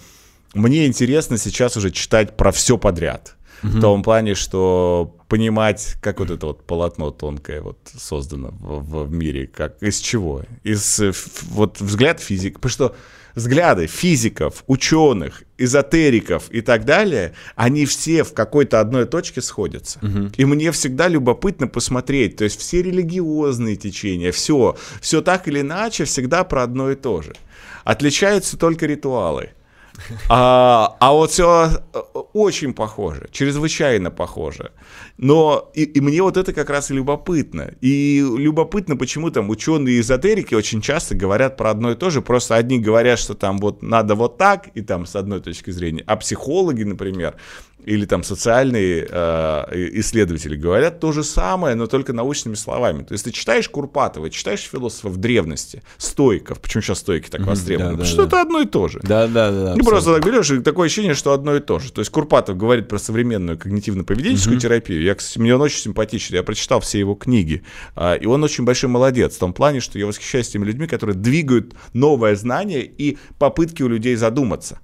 мне 0.55 0.87
интересно 0.87 1.39
сейчас 1.39 1.77
уже 1.77 1.91
читать 1.91 2.37
про 2.37 2.51
все 2.51 2.77
подряд 2.77 3.37
в 3.62 3.81
том 3.81 4.03
плане, 4.03 4.35
что 4.35 5.16
понимать, 5.28 5.97
как 6.01 6.19
вот 6.20 6.31
это 6.31 6.47
вот 6.47 6.65
полотно 6.65 7.11
тонкое 7.11 7.62
вот 7.62 7.78
создано 7.97 8.51
в, 8.61 9.05
в 9.05 9.12
мире, 9.12 9.47
как 9.47 9.82
из 9.82 9.99
чего? 9.99 10.43
Из 10.65 11.01
вот 11.51 11.81
взгляд 11.81 12.20
физик, 12.20 12.55
потому 12.55 12.70
что 12.70 12.97
взгляды 13.35 13.87
физиков, 13.87 14.65
ученых, 14.66 15.45
эзотериков 15.59 16.51
и 16.51 16.61
так 16.61 16.85
далее, 16.85 17.35
они 17.55 17.87
все 17.87 18.24
в 18.24 18.32
какой-то 18.32 18.81
одной 18.81 19.07
точке 19.07 19.41
сходятся. 19.41 19.99
Угу. 20.03 20.32
И 20.37 20.45
мне 20.45 20.73
всегда 20.73 21.09
любопытно 21.09 21.69
посмотреть, 21.69 22.37
то 22.37 22.45
есть 22.45 22.59
все 22.59 22.82
религиозные 22.82 23.77
течения, 23.77 24.32
все, 24.32 24.77
все 25.01 25.23
так 25.23 25.49
или 25.49 25.61
иначе 25.61 26.05
всегда 26.05 26.45
про 26.45 26.62
одно 26.62 26.91
и 26.91 26.95
то 26.95 27.23
же. 27.23 27.35
Отличаются 27.85 28.59
только 28.59 28.87
ритуалы. 28.87 29.51
А, 30.29 30.97
а 31.01 31.13
вот 31.13 31.31
все 31.31 31.71
э, 31.93 31.99
очень 32.33 32.75
похоже, 32.75 33.29
чрезвычайно 33.33 34.11
похоже. 34.11 34.73
Но 35.17 35.71
и, 35.75 35.85
и 35.85 36.01
мне 36.01 36.23
вот 36.23 36.37
это 36.37 36.53
как 36.53 36.71
раз 36.71 36.91
и 36.91 36.95
любопытно. 36.95 37.75
И 37.81 38.21
любопытно, 38.21 38.97
почему 38.97 39.31
там 39.31 39.51
ученые 39.51 40.01
эзотерики 40.01 40.55
очень 40.55 40.81
часто 40.81 41.15
говорят 41.15 41.57
про 41.57 41.71
одно 41.71 41.93
и 41.93 41.95
то 41.95 42.11
же. 42.11 42.23
Просто 42.23 42.57
одни 42.57 42.79
говорят, 42.79 43.19
что 43.19 43.35
там 43.35 43.59
вот 43.59 43.83
надо 43.83 44.15
вот 44.15 44.39
так, 44.39 44.69
и 44.75 44.83
там 44.83 45.07
с 45.07 45.17
одной 45.17 45.41
точки 45.41 45.71
зрения. 45.71 46.03
А 46.07 46.17
психологи, 46.17 46.85
например, 46.85 47.37
или 47.85 48.05
там 48.05 48.23
социальные 48.23 49.07
э, 49.11 49.90
исследователи 50.01 50.57
говорят 50.57 51.01
то 51.01 51.12
же 51.12 51.24
самое, 51.24 51.74
но 51.74 51.86
только 51.86 52.12
научными 52.12 52.55
словами. 52.55 53.02
То 53.02 53.12
есть 53.12 53.24
ты 53.24 53.31
читаешь 53.31 53.69
Курпатова, 53.69 54.31
читаешь 54.31 54.61
философов 54.61 55.16
древности, 55.16 55.82
стойков, 55.97 56.61
почему 56.61 56.82
сейчас 56.82 56.98
стойки 56.98 57.28
так 57.28 57.43
востребованы? 57.43 57.94
Mm-hmm, 57.94 57.98
да, 57.98 58.05
что 58.05 58.16
да. 58.19 58.24
это 58.24 58.40
одно 58.43 58.61
и 58.61 58.66
то 58.66 58.89
же. 58.89 59.01
Да, 59.02 59.27
да, 59.27 59.51
да. 59.51 59.74
Ну 59.77 59.85
просто 59.85 60.15
так 60.15 60.24
берешь, 60.24 60.51
и 60.51 60.61
такое 60.61 60.86
ощущение, 60.86 61.15
что 61.15 61.32
одно 61.32 61.57
и 61.57 61.61
то 61.61 61.78
же. 61.78 61.93
То 61.93 62.01
есть 62.01 62.11
Курпатов 62.11 62.57
говорит 62.57 62.89
про 62.89 62.98
современную 62.98 63.59
когнитивно-поведенческую 63.59 64.57
mm-hmm. 64.57 64.61
терапию. 64.61 65.02
Я, 65.02 65.15
кстати, 65.15 65.39
мне 65.39 65.55
он 65.55 65.62
очень 65.62 65.81
симпатичен, 65.81 66.35
я 66.35 66.43
прочитал 66.43 66.81
все 66.81 66.98
его 66.98 67.15
книги. 67.15 67.62
Э, 67.97 68.19
и 68.19 68.27
он 68.27 68.43
очень 68.44 68.65
большой 68.65 68.90
молодец 68.90 69.36
в 69.36 69.39
том 69.39 69.52
плане, 69.52 69.81
что 69.81 69.98
я 69.98 70.07
восхищаюсь 70.07 70.48
теми 70.48 70.65
людьми, 70.65 70.86
которые 70.86 71.16
двигают 71.16 71.74
новое 71.93 72.36
знание 72.36 72.85
и 72.85 73.19
попытки 73.39 73.82
у 73.82 73.89
людей 73.89 74.16
задуматься. 74.16 74.81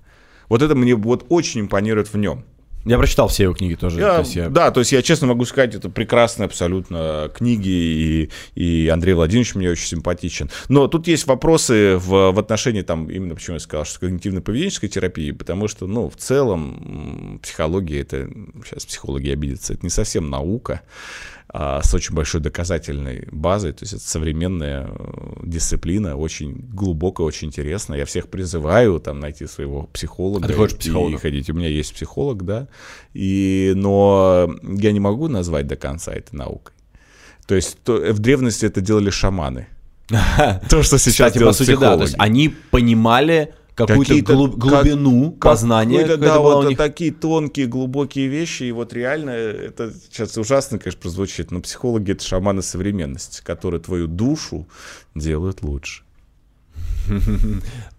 Вот 0.49 0.63
это 0.63 0.75
мне 0.75 0.95
вот 0.95 1.27
очень 1.29 1.63
импонирует 1.63 2.13
в 2.13 2.17
нем. 2.17 2.45
Я 2.87 2.99
прочитал 2.99 3.27
все 3.27 3.45
его 3.45 3.55
книги 3.55 3.75
тоже. 3.75 4.01
Я, 4.01 4.15
то 4.15 4.21
есть 4.21 4.37
я... 4.37 4.49
Да, 4.49 4.71
то 4.71 4.81
есть 4.81 4.93
я 4.93 5.03
честно 5.03 5.27
могу 5.27 5.45
сказать, 5.45 5.75
это 5.75 5.91
прекрасные 5.91 6.47
абсолютно 6.47 7.31
книги, 7.35 7.69
и, 7.69 8.31
и 8.55 8.89
Андрей 8.89 9.15
Владимирович 9.15 9.57
мне 9.57 9.71
очень 9.71 9.89
симпатичен. 9.89 10.51
Но 10.69 10.87
тут 10.87 11.09
есть 11.09 11.27
вопросы 11.27 11.97
в, 11.97 12.31
в 12.31 12.39
отношении, 12.39 12.83
там, 12.83 13.11
именно 13.11 13.35
почему 13.35 13.55
я 13.55 13.61
сказал, 13.61 13.85
что 13.85 14.07
когнитивно-поведенческой 14.07 14.89
терапии, 14.89 15.33
потому 15.33 15.67
что, 15.67 15.89
ну, 15.89 16.09
в 16.09 16.15
целом 16.15 17.41
психология, 17.43 18.03
это, 18.03 18.31
сейчас 18.65 18.87
психологи 18.87 19.31
обидятся, 19.31 19.73
это 19.73 19.83
не 19.83 19.91
совсем 19.91 20.31
наука. 20.31 20.83
А, 21.49 21.81
с 21.83 21.95
очень 21.95 22.15
большой 22.15 22.41
доказательной 22.41 23.29
базой. 23.31 23.73
То 23.73 23.85
есть 23.85 23.93
это 23.95 24.03
современная 24.03 24.89
э, 24.89 25.41
дисциплина, 25.45 26.17
очень 26.17 26.55
глубокая, 26.73 27.25
очень 27.25 27.49
интересная. 27.49 27.99
Я 27.99 28.05
всех 28.05 28.29
призываю 28.29 28.99
там 28.99 29.21
найти 29.21 29.47
своего 29.47 29.85
психолога. 29.85 30.45
А 30.45 30.49
ты 30.49 30.55
хочешь 30.55 30.77
психолога? 30.77 31.15
И 31.15 31.19
ходить. 31.19 31.49
У 31.49 31.55
меня 31.55 31.69
есть 31.69 31.95
психолог, 31.95 32.45
да. 32.45 32.67
И, 33.15 33.73
но 33.77 34.53
я 34.63 34.91
не 34.91 35.01
могу 35.01 35.29
назвать 35.29 35.69
до 35.69 35.77
конца 35.77 36.13
это 36.13 36.35
наукой. 36.35 36.75
То 37.47 37.55
есть 37.55 37.79
то, 37.85 37.95
в 37.95 38.19
древности 38.19 38.67
это 38.67 38.81
делали 38.81 39.11
шаманы. 39.11 39.69
То, 40.69 40.83
что 40.83 40.99
сейчас 40.99 41.33
Кстати, 41.33 41.35
по 41.35 41.39
делают 41.39 41.57
сути, 41.57 41.71
да. 41.71 41.75
То 41.75 41.81
психологи. 41.81 42.03
есть 42.03 42.17
они 42.19 42.49
понимали 42.49 43.55
какую-то 43.77 44.15
глуб- 44.23 44.57
глубину 44.57 45.33
Как- 45.33 45.53
познания. 45.53 46.01
какое-то 46.01 46.23
да, 46.23 46.39
вот 46.41 46.65
у 46.65 46.69
них. 46.69 46.79
такие 46.79 47.13
тонкие, 47.13 47.67
глубокие 47.67 48.27
вещи, 48.27 48.65
и 48.65 48.73
вот 48.73 48.93
реально, 48.93 49.31
это 49.31 49.93
сейчас 50.11 50.37
ужасно, 50.39 50.79
конечно, 50.79 51.01
прозвучит, 51.01 51.51
но 51.51 51.61
психологи— 51.61 52.11
это 52.13 52.25
шаманы 52.25 52.63
современности, 52.63 53.43
которые 53.45 53.81
твою 53.81 54.07
душу 54.07 54.67
делают 55.15 55.63
лучше. 55.63 56.03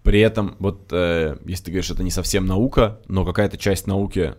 При 0.02 0.20
этом, 0.20 0.56
вот, 0.58 0.88
э, 0.90 1.36
если 1.46 1.64
ты 1.66 1.70
говоришь, 1.70 1.90
это 1.90 2.02
не 2.02 2.10
совсем 2.10 2.46
наука, 2.46 3.00
но 3.08 3.24
какая-то 3.24 3.56
часть 3.56 3.86
науки 3.86 4.34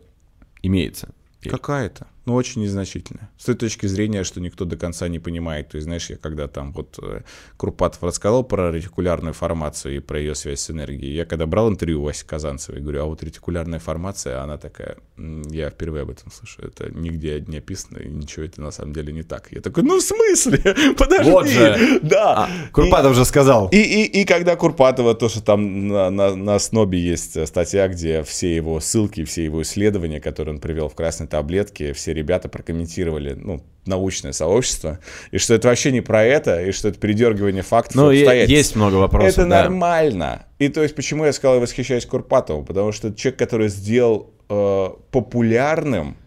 имеется. 0.61 1.09
Какая-то, 1.43 2.07
но 2.29 2.35
очень 2.35 2.61
незначительная. 2.61 3.31
С 3.39 3.45
той 3.45 3.55
точки 3.55 3.87
зрения, 3.87 4.23
что 4.23 4.39
никто 4.39 4.63
до 4.63 4.77
конца 4.77 5.07
не 5.07 5.17
понимает. 5.17 5.69
То 5.69 5.77
есть, 5.77 5.85
знаешь, 5.85 6.11
я 6.11 6.17
когда 6.17 6.47
там 6.47 6.71
вот 6.73 6.99
э, 7.01 7.21
Курпатов 7.57 8.03
рассказал 8.03 8.43
про 8.43 8.71
ретикулярную 8.71 9.33
формацию 9.33 9.95
и 9.95 9.99
про 9.99 10.19
ее 10.19 10.35
связь 10.35 10.59
с 10.59 10.69
энергией, 10.69 11.15
я 11.15 11.25
когда 11.25 11.47
брал 11.47 11.69
интервью 11.69 12.01
у 12.01 12.03
Васи 12.05 12.23
Казанцевой, 12.27 12.81
говорю, 12.81 13.01
а 13.01 13.05
вот 13.05 13.23
ретикулярная 13.23 13.79
формация, 13.79 14.43
она 14.43 14.57
такая, 14.57 14.97
«М, 15.17 15.41
я 15.49 15.71
впервые 15.71 16.03
об 16.03 16.11
этом 16.11 16.31
слышу, 16.31 16.61
это 16.61 16.91
нигде 16.91 17.43
не 17.47 17.57
описано, 17.57 17.97
и 17.97 18.07
ничего 18.07 18.45
это 18.45 18.61
на 18.61 18.69
самом 18.69 18.93
деле 18.93 19.11
не 19.11 19.23
так. 19.23 19.47
Я 19.51 19.61
такой, 19.61 19.81
ну 19.81 19.97
в 19.97 20.03
смысле? 20.03 20.59
Подожди! 20.97 21.31
Вот 21.31 21.47
же! 21.47 21.99
Да! 22.09 22.45
А, 22.45 22.49
Курпатов 22.71 23.15
же 23.15 23.25
сказал. 23.25 23.69
И, 23.69 23.77
и, 23.77 24.21
и 24.21 24.25
когда 24.25 24.55
Курпатова, 24.55 25.15
то, 25.15 25.29
что 25.29 25.41
там 25.41 25.87
на, 25.87 26.11
на, 26.11 26.35
на 26.35 26.59
Снобе 26.59 26.99
есть 26.99 27.35
э, 27.37 27.47
статья, 27.47 27.87
где 27.87 28.21
все 28.21 28.55
его 28.55 28.79
ссылки, 28.79 29.23
все 29.23 29.43
его 29.43 29.63
исследования, 29.63 30.21
которые 30.21 30.53
он 30.53 30.61
привел 30.61 30.89
в 30.89 30.95
красной 30.95 31.25
таблетке, 31.25 31.93
все 31.93 32.13
ребята 32.19 32.49
прокомментировали, 32.49 33.33
ну, 33.33 33.63
научное 33.85 34.31
сообщество, 34.31 34.99
и 35.31 35.37
что 35.37 35.55
это 35.55 35.67
вообще 35.67 35.91
не 35.91 36.01
про 36.01 36.23
это, 36.23 36.61
и 36.61 36.71
что 36.71 36.89
это 36.89 36.99
передергивание 36.99 37.63
фактов 37.63 37.95
Ну, 37.95 38.11
и 38.11 38.17
и 38.17 38.21
обстоятельств. 38.21 38.57
есть 38.57 38.75
много 38.75 38.95
вопросов, 38.95 39.39
Это 39.39 39.49
да. 39.49 39.63
нормально. 39.63 40.45
И 40.59 40.69
то 40.69 40.83
есть, 40.83 40.95
почему 40.95 41.25
я 41.25 41.33
сказал, 41.33 41.55
я 41.55 41.61
восхищаюсь 41.61 42.05
Курпатовым? 42.05 42.65
Потому 42.65 42.91
что 42.91 43.07
это 43.07 43.17
человек, 43.17 43.39
который 43.39 43.69
сделал 43.69 44.31
э, 44.49 44.89
популярным 45.11 46.17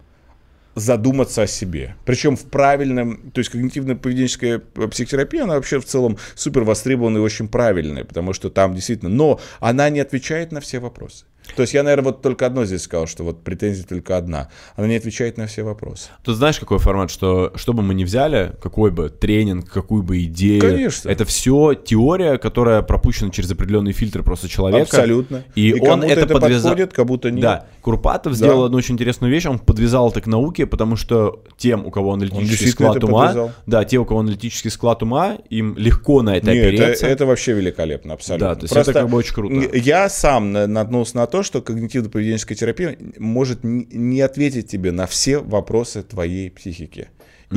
задуматься 0.74 1.42
о 1.42 1.46
себе. 1.46 1.96
Причем 2.04 2.36
в 2.36 2.44
правильном, 2.44 3.30
то 3.32 3.40
есть 3.40 3.54
когнитивно-поведенческая 3.54 4.58
психотерапия, 4.88 5.44
она 5.44 5.54
вообще 5.54 5.78
в 5.78 5.84
целом 5.84 6.16
супер 6.34 6.62
востребованная 6.62 7.20
и 7.20 7.24
очень 7.24 7.48
правильная, 7.48 8.04
потому 8.04 8.32
что 8.32 8.48
там 8.50 8.74
действительно, 8.74 9.10
но 9.10 9.40
она 9.60 9.90
не 9.90 10.00
отвечает 10.00 10.50
на 10.52 10.60
все 10.60 10.78
вопросы. 10.78 11.26
То 11.56 11.62
есть 11.62 11.74
я, 11.74 11.82
наверное, 11.82 12.06
вот 12.06 12.22
только 12.22 12.46
одно 12.46 12.64
здесь 12.64 12.82
сказал, 12.82 13.06
что 13.06 13.24
вот 13.24 13.42
претензия 13.42 13.84
только 13.84 14.16
одна. 14.16 14.48
Она 14.76 14.86
не 14.86 14.96
отвечает 14.96 15.36
на 15.36 15.46
все 15.46 15.62
вопросы. 15.62 16.08
Тут 16.24 16.36
знаешь, 16.36 16.58
какой 16.58 16.78
формат, 16.78 17.10
что 17.10 17.52
что 17.56 17.72
бы 17.72 17.82
мы 17.82 17.94
ни 17.94 18.04
взяли, 18.04 18.52
какой 18.62 18.90
бы 18.90 19.10
тренинг, 19.10 19.68
какую 19.70 20.02
бы 20.02 20.22
идею, 20.24 20.60
Конечно. 20.60 21.08
это 21.10 21.24
все 21.24 21.74
теория, 21.74 22.38
которая 22.38 22.82
пропущена 22.82 23.30
через 23.30 23.50
определенные 23.50 23.92
фильтры 23.92 24.22
просто 24.22 24.48
человека. 24.48 24.82
Абсолютно. 24.82 25.42
И, 25.54 25.72
он 25.74 25.86
кому-то 25.86 26.06
это, 26.08 26.20
это 26.22 26.34
подвязал. 26.34 26.70
подходит, 26.72 26.92
кому-то 26.94 27.30
нет. 27.30 27.42
Да, 27.42 27.66
Курпатов 27.82 28.32
Да. 28.32 28.36
сделал 28.36 28.64
одну 28.64 28.78
очень 28.78 28.94
интересную 28.94 29.30
вещь, 29.32 29.44
он 29.46 29.58
подвязал 29.58 30.10
это 30.10 30.20
к 30.20 30.26
науке, 30.26 30.66
потому 30.66 30.96
что 30.96 31.42
тем, 31.58 31.84
у 31.84 31.90
кого 31.90 32.12
аналитический 32.14 32.68
склад 32.70 32.96
это 32.96 33.06
ума, 33.06 33.26
подвязал. 33.26 33.50
да, 33.66 33.84
те, 33.84 33.98
у 33.98 34.04
кого 34.04 34.20
аналитический 34.20 34.70
склад 34.70 35.02
ума, 35.02 35.36
им 35.50 35.74
легко 35.76 36.22
на 36.22 36.36
это 36.36 36.52
Нет, 36.52 36.64
это, 36.74 36.82
опереться. 36.84 37.06
это 37.06 37.26
вообще 37.26 37.52
великолепно, 37.52 38.14
абсолютно. 38.14 38.48
Да, 38.48 38.54
то 38.54 38.62
есть 38.62 38.76
это 38.76 38.92
как 38.92 39.08
бы 39.08 39.16
очень 39.18 39.34
круто. 39.34 39.76
Я 39.76 40.08
сам 40.08 40.52
на- 40.52 40.66
наткнулся 40.66 41.16
на 41.16 41.26
то, 41.32 41.42
что 41.42 41.60
когнитивно-поведенческая 41.60 42.54
терапия 42.54 42.98
может 43.16 43.60
не 43.64 44.20
ответить 44.20 44.68
тебе 44.68 44.92
на 44.92 45.06
все 45.06 45.38
вопросы 45.38 46.02
твоей 46.02 46.50
психики. 46.50 47.08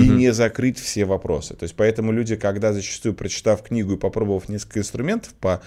И 0.01 0.09
не 0.09 0.33
закрыть 0.33 0.79
все 0.79 1.05
вопросы. 1.05 1.55
То 1.55 1.63
есть 1.63 1.75
поэтому 1.75 2.11
люди, 2.11 2.35
когда 2.35 2.73
зачастую, 2.73 3.13
прочитав 3.13 3.63
книгу 3.63 3.93
и 3.93 3.97
попробовав 3.97 4.49
несколько 4.49 4.79
инструментов 4.79 5.33
по 5.33 5.61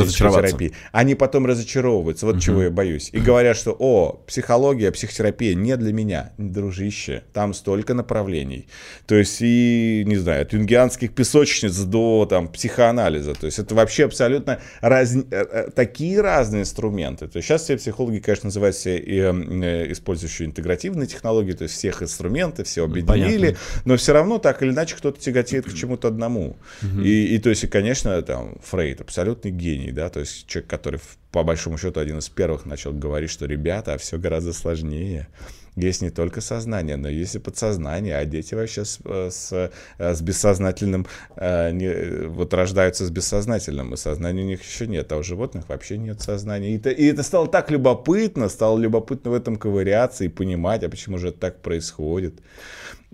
разочароваться. 0.00 0.48
терапии, 0.48 0.72
они 0.92 1.14
потом 1.14 1.46
разочаровываются. 1.46 2.26
Вот 2.26 2.40
чего 2.40 2.62
я 2.62 2.70
боюсь. 2.70 3.10
И 3.12 3.18
говорят, 3.18 3.56
что, 3.56 3.74
о, 3.78 4.22
психология, 4.26 4.90
психотерапия 4.92 5.54
не 5.54 5.76
для 5.76 5.92
меня. 5.92 6.32
Дружище, 6.38 7.24
там 7.32 7.54
столько 7.54 7.94
направлений. 7.94 8.66
То 9.06 9.14
есть 9.14 9.38
и, 9.40 10.04
не 10.06 10.16
знаю, 10.16 10.42
от 10.42 10.52
юнгианских 10.52 11.14
песочниц 11.14 11.76
до 11.78 12.26
там 12.28 12.48
психоанализа. 12.48 13.34
То 13.34 13.46
есть 13.46 13.58
это 13.58 13.74
вообще 13.74 14.04
абсолютно 14.04 14.60
раз... 14.80 15.14
э, 15.14 15.22
э, 15.30 15.70
такие 15.74 16.20
разные 16.20 16.62
инструменты. 16.62 17.28
То 17.28 17.38
есть 17.38 17.48
сейчас 17.48 17.62
все 17.62 17.76
психологи, 17.76 18.18
конечно, 18.18 18.46
называют 18.48 18.76
себя 18.76 18.96
и, 18.96 19.18
э, 19.18 19.92
использующие 19.92 20.46
интегративные 20.48 21.06
технологии, 21.06 21.52
то 21.52 21.64
есть 21.64 21.74
всех 21.74 22.02
инструменты, 22.02 22.64
все 22.64 22.84
объединили, 23.16 23.46
Понятно. 23.46 23.82
но 23.84 23.96
все 23.96 24.12
равно 24.12 24.38
так 24.38 24.62
или 24.62 24.70
иначе 24.70 24.96
кто-то 24.96 25.20
тяготеет 25.20 25.66
к 25.66 25.74
чему-то 25.74 26.08
одному. 26.08 26.56
И, 27.02 27.34
и 27.34 27.38
то 27.38 27.50
есть, 27.50 27.64
и, 27.64 27.66
конечно, 27.66 28.20
там 28.22 28.56
Фрейд 28.62 29.00
абсолютный 29.00 29.50
гений, 29.50 29.92
да, 29.92 30.08
то 30.08 30.20
есть 30.20 30.46
человек, 30.46 30.70
который 30.70 31.00
по 31.32 31.42
большому 31.42 31.76
счету 31.78 32.00
один 32.00 32.18
из 32.18 32.28
первых 32.28 32.64
начал 32.66 32.92
говорить, 32.92 33.30
что 33.30 33.46
ребята, 33.46 33.98
все 33.98 34.18
гораздо 34.18 34.52
сложнее. 34.52 35.28
Есть 35.76 36.00
не 36.00 36.08
только 36.08 36.40
сознание, 36.40 36.96
но 36.96 37.06
есть 37.10 37.34
и 37.34 37.38
подсознание, 37.38 38.16
а 38.16 38.24
дети 38.24 38.54
вообще 38.54 38.86
с, 38.86 38.98
э, 39.04 39.28
с, 39.30 39.52
э, 39.98 40.14
с 40.14 40.22
бессознательным, 40.22 41.06
э, 41.36 41.70
не- 41.72 42.28
вот 42.28 42.54
рождаются 42.54 43.04
с 43.04 43.10
бессознательным, 43.10 43.92
и 43.92 43.98
сознания 43.98 44.42
у 44.42 44.46
них 44.46 44.62
еще 44.62 44.86
нет, 44.86 45.12
а 45.12 45.18
у 45.18 45.22
животных 45.22 45.68
вообще 45.68 45.98
нет 45.98 46.22
сознания. 46.22 46.70
И 46.70 46.78
это, 46.78 46.88
и 46.88 47.04
это 47.04 47.22
стало 47.22 47.46
так 47.46 47.70
любопытно, 47.70 48.48
стало 48.48 48.78
любопытно 48.78 49.32
в 49.32 49.34
этом 49.34 49.56
ковыряться 49.56 50.24
и 50.24 50.28
понимать, 50.28 50.82
а 50.82 50.88
почему 50.88 51.18
же 51.18 51.28
это 51.28 51.40
так 51.40 51.60
происходит. 51.60 52.40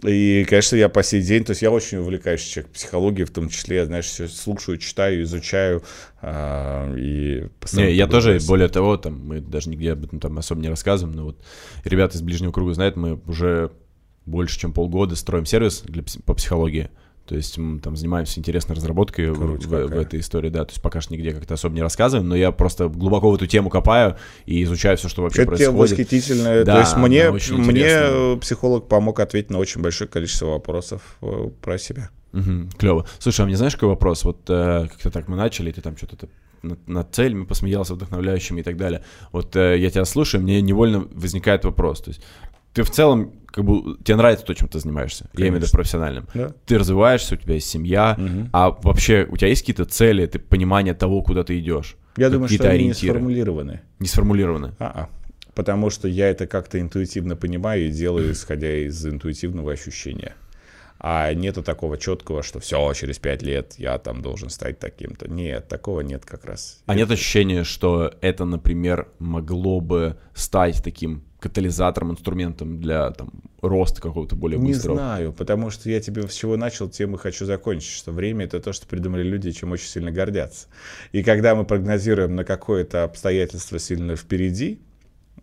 И, 0.02 0.44
конечно, 0.48 0.76
я 0.76 0.88
по 0.88 1.02
сей 1.02 1.22
день, 1.22 1.44
то 1.44 1.50
есть 1.50 1.62
я 1.62 1.70
очень 1.70 1.98
увлекаюсь 1.98 2.42
человек 2.42 2.72
психологией, 2.72 3.26
в 3.26 3.30
том 3.30 3.48
числе, 3.48 3.76
я, 3.76 3.86
знаешь, 3.86 4.06
все 4.06 4.26
слушаю, 4.26 4.78
читаю, 4.78 5.22
изучаю, 5.22 5.82
а, 6.20 6.92
и 6.96 7.48
Не, 7.72 7.92
я 7.92 8.06
тоже, 8.06 8.40
более 8.46 8.68
того, 8.68 8.96
там, 8.96 9.20
мы 9.24 9.40
даже 9.40 9.68
нигде 9.68 9.92
об 9.92 10.04
этом 10.04 10.18
там 10.18 10.38
особо 10.38 10.60
не 10.62 10.68
рассказываем, 10.68 11.16
но 11.16 11.24
вот 11.26 11.44
ребята 11.84 12.16
из 12.16 12.22
ближнего 12.22 12.52
круга 12.52 12.72
знают, 12.72 12.96
мы 12.96 13.20
уже 13.26 13.70
больше, 14.24 14.58
чем 14.58 14.72
полгода 14.72 15.14
строим 15.14 15.44
сервис 15.44 15.82
для, 15.82 16.02
по 16.24 16.34
психологии. 16.34 16.90
То 17.26 17.36
есть 17.36 17.56
мы 17.56 17.78
там 17.78 17.94
занимаемся 17.96 18.40
интересной 18.40 18.74
разработкой 18.76 19.30
в, 19.30 19.36
Круть 19.38 19.64
в- 19.64 19.68
в 19.86 19.92
этой 19.98 20.20
истории, 20.20 20.48
да. 20.50 20.64
То 20.64 20.72
есть 20.72 20.82
пока 20.82 21.00
что 21.00 21.12
нигде 21.14 21.32
как-то 21.32 21.54
особо 21.54 21.74
не 21.74 21.80
рассказываем, 21.82 22.28
но 22.28 22.34
я 22.34 22.50
просто 22.52 22.88
глубоко 22.88 23.30
в 23.30 23.34
эту 23.36 23.46
тему 23.46 23.70
копаю 23.70 24.16
и 24.44 24.62
изучаю 24.64 24.96
все, 24.96 25.08
что 25.08 25.22
вообще 25.22 25.42
Это 25.42 25.48
происходит. 25.52 25.78
восхитительная. 25.92 26.64
Да, 26.64 26.74
То 26.74 26.80
есть 26.80 26.96
мне, 26.96 27.30
мне 27.30 27.38
интересная. 27.70 28.36
психолог 28.36 28.88
помог 28.88 29.20
ответить 29.20 29.50
на 29.50 29.58
очень 29.58 29.80
большое 29.80 30.10
количество 30.10 30.46
вопросов 30.46 31.16
э, 31.22 31.50
про 31.60 31.78
себя. 31.78 32.10
клево. 32.78 33.06
Слушай, 33.18 33.42
а 33.42 33.46
мне 33.46 33.56
знаешь, 33.56 33.74
какой 33.74 33.90
вопрос? 33.90 34.24
Вот 34.24 34.40
э, 34.48 34.88
как-то 34.90 35.10
так 35.10 35.28
мы 35.28 35.36
начали, 35.36 35.70
ты 35.70 35.80
там 35.80 35.96
что-то 35.96 36.28
над, 36.62 36.88
над 36.88 37.14
целями 37.14 37.44
посмеялся, 37.44 37.94
вдохновляющими 37.94 38.60
и 38.60 38.62
так 38.64 38.76
далее. 38.76 39.04
Вот 39.32 39.54
э, 39.56 39.78
я 39.78 39.90
тебя 39.90 40.04
слушаю, 40.04 40.42
мне 40.42 40.60
невольно 40.60 41.06
возникает 41.12 41.64
вопрос. 41.64 42.00
То 42.00 42.10
есть 42.10 42.22
ты 42.72 42.82
в 42.82 42.90
целом, 42.90 43.32
как 43.46 43.64
бы, 43.64 43.96
тебе 44.02 44.16
нравится 44.16 44.44
то, 44.46 44.54
чем 44.54 44.68
ты 44.68 44.78
занимаешься, 44.78 45.28
я 45.34 45.40
имею 45.40 45.52
в 45.52 45.56
виду 45.56 45.60
Конечно. 45.66 45.76
профессиональным. 45.76 46.26
Да. 46.34 46.52
Ты 46.66 46.78
развиваешься, 46.78 47.34
у 47.34 47.38
тебя 47.38 47.54
есть 47.54 47.68
семья, 47.68 48.14
Мгм. 48.18 48.48
а 48.52 48.70
вообще 48.70 49.26
у 49.30 49.36
тебя 49.36 49.48
есть 49.48 49.62
какие-то 49.62 49.84
цели, 49.84 50.26
ты 50.26 50.38
понимание 50.38 50.94
того, 50.94 51.22
куда 51.22 51.44
ты 51.44 51.58
идешь? 51.58 51.96
Я 52.16 52.30
думаю, 52.30 52.48
что 52.48 52.64
они 52.64 52.72
не 52.84 52.90
ориентиры? 52.90 53.12
сформулированы. 53.14 53.80
Не 53.98 54.06
сформулированы. 54.06 54.74
А-а. 54.78 55.08
Потому 55.54 55.90
что 55.90 56.08
я 56.08 56.28
это 56.30 56.46
как-то 56.46 56.80
интуитивно 56.80 57.36
понимаю 57.36 57.86
и 57.88 57.90
делаю, 57.90 58.32
исходя 58.32 58.74
из 58.74 59.04
интуитивного 59.06 59.72
ощущения. 59.72 60.34
А 61.04 61.34
нету 61.34 61.64
такого 61.64 61.98
четкого, 61.98 62.44
что 62.44 62.60
все, 62.60 62.92
через 62.94 63.18
пять 63.18 63.42
лет 63.42 63.74
я 63.76 63.98
там 63.98 64.22
должен 64.22 64.50
стать 64.50 64.78
таким-то. 64.78 65.28
Нет, 65.28 65.66
такого 65.68 66.00
нет 66.00 66.24
как 66.24 66.44
раз. 66.44 66.80
А 66.86 66.94
нет 66.94 67.10
ощущения, 67.10 67.64
что 67.64 68.14
это, 68.20 68.44
например, 68.44 69.08
могло 69.18 69.80
бы 69.80 70.16
стать 70.32 70.80
таким 70.84 71.24
катализатором, 71.42 72.12
инструментом 72.12 72.80
для 72.80 73.10
там, 73.10 73.30
роста 73.60 74.00
какого-то 74.00 74.36
более 74.36 74.58
Не 74.58 74.68
быстрого? 74.72 74.96
знаю, 74.96 75.32
потому 75.32 75.70
что 75.70 75.90
я 75.90 76.00
тебе 76.00 76.26
с 76.26 76.32
чего 76.32 76.56
начал, 76.56 76.88
тем 76.88 77.14
и 77.14 77.18
хочу 77.18 77.44
закончить, 77.44 77.90
что 77.90 78.12
время 78.12 78.44
это 78.44 78.60
то, 78.60 78.72
что 78.72 78.86
придумали 78.86 79.22
люди, 79.22 79.50
чем 79.50 79.72
очень 79.72 79.88
сильно 79.88 80.10
гордятся. 80.10 80.68
И 81.10 81.22
когда 81.22 81.54
мы 81.54 81.64
прогнозируем 81.64 82.36
на 82.36 82.44
какое-то 82.44 83.04
обстоятельство 83.04 83.78
сильно 83.78 84.16
впереди, 84.16 84.80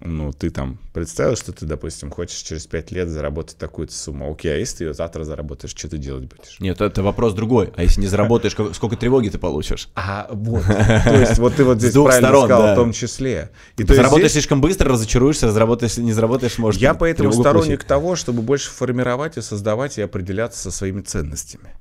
ну, 0.02 0.32
ты 0.32 0.50
там 0.50 0.80
представил, 0.94 1.36
что 1.36 1.52
ты, 1.52 1.66
допустим, 1.66 2.10
хочешь 2.10 2.38
через 2.38 2.66
пять 2.66 2.92
лет 2.92 3.10
заработать 3.10 3.58
такую-то 3.58 3.94
сумму. 3.94 4.32
Окей, 4.32 4.54
а 4.54 4.56
если 4.56 4.78
ты 4.78 4.84
ее 4.86 4.94
завтра 4.94 5.26
заработаешь, 5.26 5.74
что 5.76 5.90
ты 5.90 5.98
делать 5.98 6.26
будешь? 6.26 6.60
Нет, 6.60 6.80
это 6.80 7.04
вопрос 7.04 7.34
другой. 7.34 7.74
А 7.76 7.84
если 7.84 8.00
не 8.02 8.08
заработаешь, 8.08 8.56
сколько 8.76 8.96
тревоги 8.96 9.30
ты 9.30 9.38
получишь? 9.38 9.90
А 9.96 10.30
вот, 10.32 10.64
то 10.64 11.20
есть 11.20 11.38
вот 11.38 11.56
ты 11.56 11.66
вот 11.66 11.80
здесь 11.80 11.94
правильно 11.94 12.28
сторон, 12.30 12.46
сказал 12.46 12.64
да. 12.64 12.74
в 12.74 12.76
том 12.76 12.92
числе. 12.94 13.52
И 13.78 13.82
есть 13.82 13.94
заработаешь 13.94 14.32
здесь- 14.32 14.44
слишком 14.44 14.62
быстро, 14.62 14.90
разочаруешься, 14.90 15.48
разработаешь, 15.48 15.98
не 15.98 16.14
заработаешь, 16.14 16.58
может 16.58 16.82
Я 16.82 16.94
поэтому 16.94 17.34
сторонник 17.34 17.80
плюсик. 17.80 17.84
того, 17.84 18.16
чтобы 18.16 18.42
больше 18.42 18.72
формировать 18.72 19.38
и 19.38 19.42
создавать 19.42 19.98
и 19.98 20.02
определяться 20.02 20.62
со 20.62 20.72
своими 20.72 21.02
ценностями. 21.02 21.76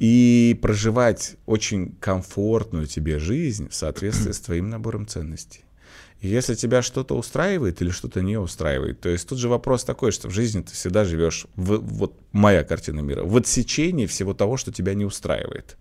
И 0.00 0.56
проживать 0.62 1.36
очень 1.46 1.96
комфортную 1.98 2.86
тебе 2.86 3.18
жизнь 3.18 3.68
в 3.68 3.74
соответствии 3.74 4.30
с 4.30 4.40
твоим 4.40 4.70
набором 4.70 5.06
ценностей. 5.06 5.65
Если 6.20 6.54
тебя 6.54 6.80
что-то 6.82 7.14
устраивает 7.14 7.82
или 7.82 7.90
что-то 7.90 8.22
не 8.22 8.38
устраивает, 8.38 9.00
то 9.00 9.08
есть 9.08 9.28
тут 9.28 9.38
же 9.38 9.48
вопрос 9.48 9.84
такой, 9.84 10.12
что 10.12 10.28
в 10.28 10.32
жизни 10.32 10.62
ты 10.62 10.72
всегда 10.72 11.04
живешь, 11.04 11.46
в, 11.56 11.76
вот 11.76 12.14
моя 12.32 12.64
картина 12.64 13.00
мира, 13.00 13.22
в 13.22 13.36
отсечении 13.36 14.06
всего 14.06 14.32
того, 14.32 14.56
что 14.56 14.72
тебя 14.72 14.94
не 14.94 15.04
устраивает. 15.04 15.76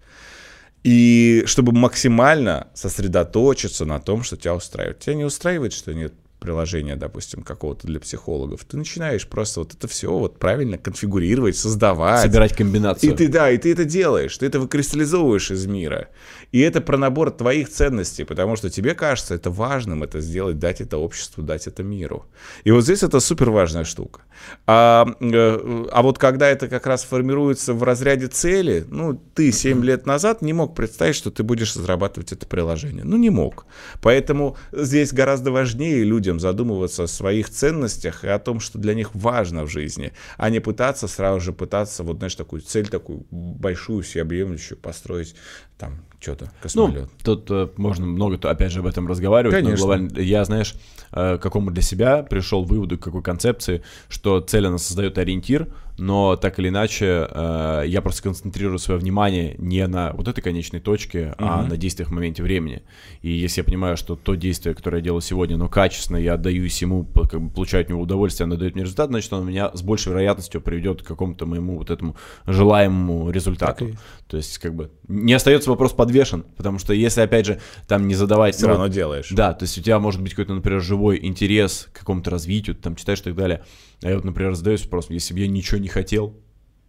И 0.83 1.43
чтобы 1.47 1.71
максимально 1.71 2.67
сосредоточиться 2.73 3.85
на 3.85 3.99
том, 3.99 4.23
что 4.23 4.37
тебя 4.37 4.53
устраивает. 4.53 4.99
Тебя 4.99 5.15
не 5.15 5.23
устраивает, 5.23 5.73
что 5.73 5.93
нет 5.93 6.13
приложения, 6.39 6.95
допустим, 6.95 7.41
какого-то 7.41 7.87
для 7.87 7.99
психологов, 7.99 8.63
ты 8.65 8.77
начинаешь 8.77 9.27
просто 9.27 9.61
вот 9.61 9.73
это 9.73 9.87
все 9.87 10.11
вот 10.11 10.37
правильно 10.37 10.77
конфигурировать, 10.77 11.57
создавать. 11.57 12.21
Собирать 12.21 12.55
комбинацию. 12.55 13.13
И 13.13 13.15
ты, 13.15 13.27
да, 13.27 13.49
и 13.49 13.57
ты 13.57 13.71
это 13.71 13.85
делаешь, 13.85 14.37
ты 14.37 14.45
это 14.45 14.59
выкристаллизовываешь 14.59 15.51
из 15.51 15.65
мира. 15.65 16.09
И 16.51 16.59
это 16.59 16.81
про 16.81 16.97
набор 16.97 17.31
твоих 17.31 17.69
ценностей, 17.69 18.23
потому 18.23 18.55
что 18.55 18.69
тебе 18.69 18.93
кажется 18.93 19.35
это 19.35 19.49
важным 19.49 20.03
это 20.03 20.21
сделать, 20.21 20.59
дать 20.59 20.81
это 20.81 20.97
обществу, 20.97 21.43
дать 21.43 21.67
это 21.67 21.83
миру. 21.83 22.25
И 22.63 22.71
вот 22.71 22.83
здесь 22.83 23.03
это 23.03 23.19
супер 23.19 23.49
важная 23.49 23.83
штука. 23.83 24.21
А, 24.67 25.05
э, 25.19 25.85
а 25.91 26.01
вот 26.01 26.17
когда 26.17 26.47
это 26.47 26.67
как 26.67 26.87
раз 26.87 27.03
формируется 27.03 27.73
в 27.73 27.83
разряде 27.83 28.27
цели, 28.27 28.85
ну, 28.89 29.19
ты 29.33 29.51
7 29.51 29.83
лет 29.83 30.05
назад 30.05 30.41
не 30.41 30.53
мог 30.53 30.75
представить, 30.75 31.15
что 31.15 31.31
ты 31.31 31.43
будешь 31.43 31.75
разрабатывать 31.75 32.31
это 32.31 32.45
приложение. 32.45 33.03
Ну, 33.03 33.17
не 33.17 33.29
мог. 33.29 33.65
Поэтому 34.01 34.57
здесь 34.71 35.13
гораздо 35.13 35.51
важнее 35.51 36.03
людям 36.25 36.39
задумываться 36.39 37.03
о 37.03 37.07
своих 37.07 37.49
ценностях 37.49 38.23
и 38.23 38.27
о 38.27 38.39
том, 38.39 38.59
что 38.59 38.79
для 38.79 38.95
них 38.95 39.13
важно 39.13 39.63
в 39.63 39.69
жизни, 39.69 40.11
а 40.37 40.49
не 40.49 40.59
пытаться 40.59 41.07
сразу 41.07 41.39
же 41.39 41.53
пытаться 41.53 42.03
вот, 42.03 42.17
знаешь, 42.17 42.35
такую 42.35 42.61
цель 42.61 42.87
такую 42.87 43.25
большую, 43.29 44.01
всеобъемлющую 44.03 44.77
построить 44.77 45.35
там 45.77 45.99
что-то, 46.19 46.51
космолет. 46.61 47.03
Ну, 47.03 47.09
тут 47.23 47.51
э, 47.51 47.69
можно 47.77 48.05
много, 48.05 48.39
опять 48.49 48.71
же, 48.71 48.79
об 48.79 48.87
этом 48.87 49.07
разговаривать. 49.07 49.55
Конечно. 49.55 49.77
глобально, 49.77 50.19
я, 50.19 50.43
знаешь, 50.45 50.73
э, 51.11 51.37
к 51.37 51.41
какому 51.41 51.69
для 51.69 51.83
себя 51.83 52.23
пришел 52.23 52.63
выводу, 52.63 52.97
к 52.97 53.03
какой 53.03 53.21
концепции, 53.21 53.83
что 54.09 54.39
цель, 54.39 54.65
она 54.65 54.79
создает 54.79 55.17
ориентир, 55.19 55.67
но 55.97 56.35
так 56.35 56.59
или 56.59 56.69
иначе 56.69 57.27
э, 57.29 57.83
я 57.87 58.01
просто 58.01 58.23
концентрирую 58.23 58.79
свое 58.79 58.99
внимание 58.99 59.55
не 59.57 59.85
на 59.87 60.13
вот 60.13 60.27
этой 60.27 60.41
конечной 60.41 60.79
точке, 60.79 61.35
угу. 61.37 61.47
а 61.47 61.63
на 61.63 61.77
действиях 61.77 62.09
в 62.09 62.11
моменте 62.11 62.43
времени. 62.43 62.83
И 63.21 63.31
если 63.31 63.61
я 63.61 63.63
понимаю, 63.65 63.97
что 63.97 64.15
то 64.15 64.35
действие, 64.35 64.75
которое 64.75 64.97
я 64.97 65.03
делаю 65.03 65.21
сегодня, 65.21 65.57
но 65.57 65.69
качественно, 65.69 66.17
я 66.17 66.33
отдаюсь 66.33 66.81
ему, 66.81 67.05
как 67.05 67.41
бы 67.41 67.49
получаю 67.49 67.83
от 67.83 67.89
него 67.89 68.01
удовольствие, 68.01 68.45
оно 68.45 68.55
дает 68.55 68.75
мне 68.75 68.83
результат, 68.83 69.09
значит, 69.09 69.31
он 69.33 69.45
меня 69.47 69.71
с 69.73 69.81
большей 69.81 70.09
вероятностью 70.09 70.61
приведет 70.61 71.01
к 71.01 71.05
какому-то 71.05 71.45
моему 71.45 71.77
вот 71.77 71.89
этому 71.89 72.15
желаемому 72.45 73.31
результату. 73.31 73.87
Так 73.87 73.99
То 74.27 74.37
есть, 74.37 74.57
как 74.57 74.75
бы, 74.75 74.91
не 75.07 75.33
остается 75.33 75.69
вопрос 75.69 75.93
подвешен, 75.93 76.45
потому 76.57 76.79
что 76.79 76.93
если, 76.93 77.21
опять 77.21 77.45
же, 77.45 77.59
там 77.87 78.07
не 78.07 78.15
задавать... 78.15 78.55
Все 78.55 78.65
ну, 78.65 78.73
равно 78.73 78.87
делаешь. 78.87 79.29
Да, 79.31 79.53
то 79.53 79.63
есть 79.63 79.77
у 79.77 79.81
тебя 79.81 79.99
может 79.99 80.21
быть 80.21 80.31
какой-то, 80.31 80.53
например, 80.53 80.81
живой 80.81 81.19
интерес 81.23 81.87
к 81.91 81.99
какому-то 81.99 82.31
развитию, 82.31 82.75
ты 82.75 82.81
там 82.81 82.95
читаешь 82.95 83.19
и 83.19 83.23
так 83.23 83.35
далее, 83.35 83.63
а 84.01 84.09
я 84.09 84.15
вот, 84.15 84.23
например, 84.23 84.53
задаюсь 84.55 84.83
вопросом, 84.83 85.13
если 85.13 85.33
бы 85.33 85.39
я 85.39 85.47
ничего 85.47 85.79
не 85.79 85.87
хотел, 85.87 86.35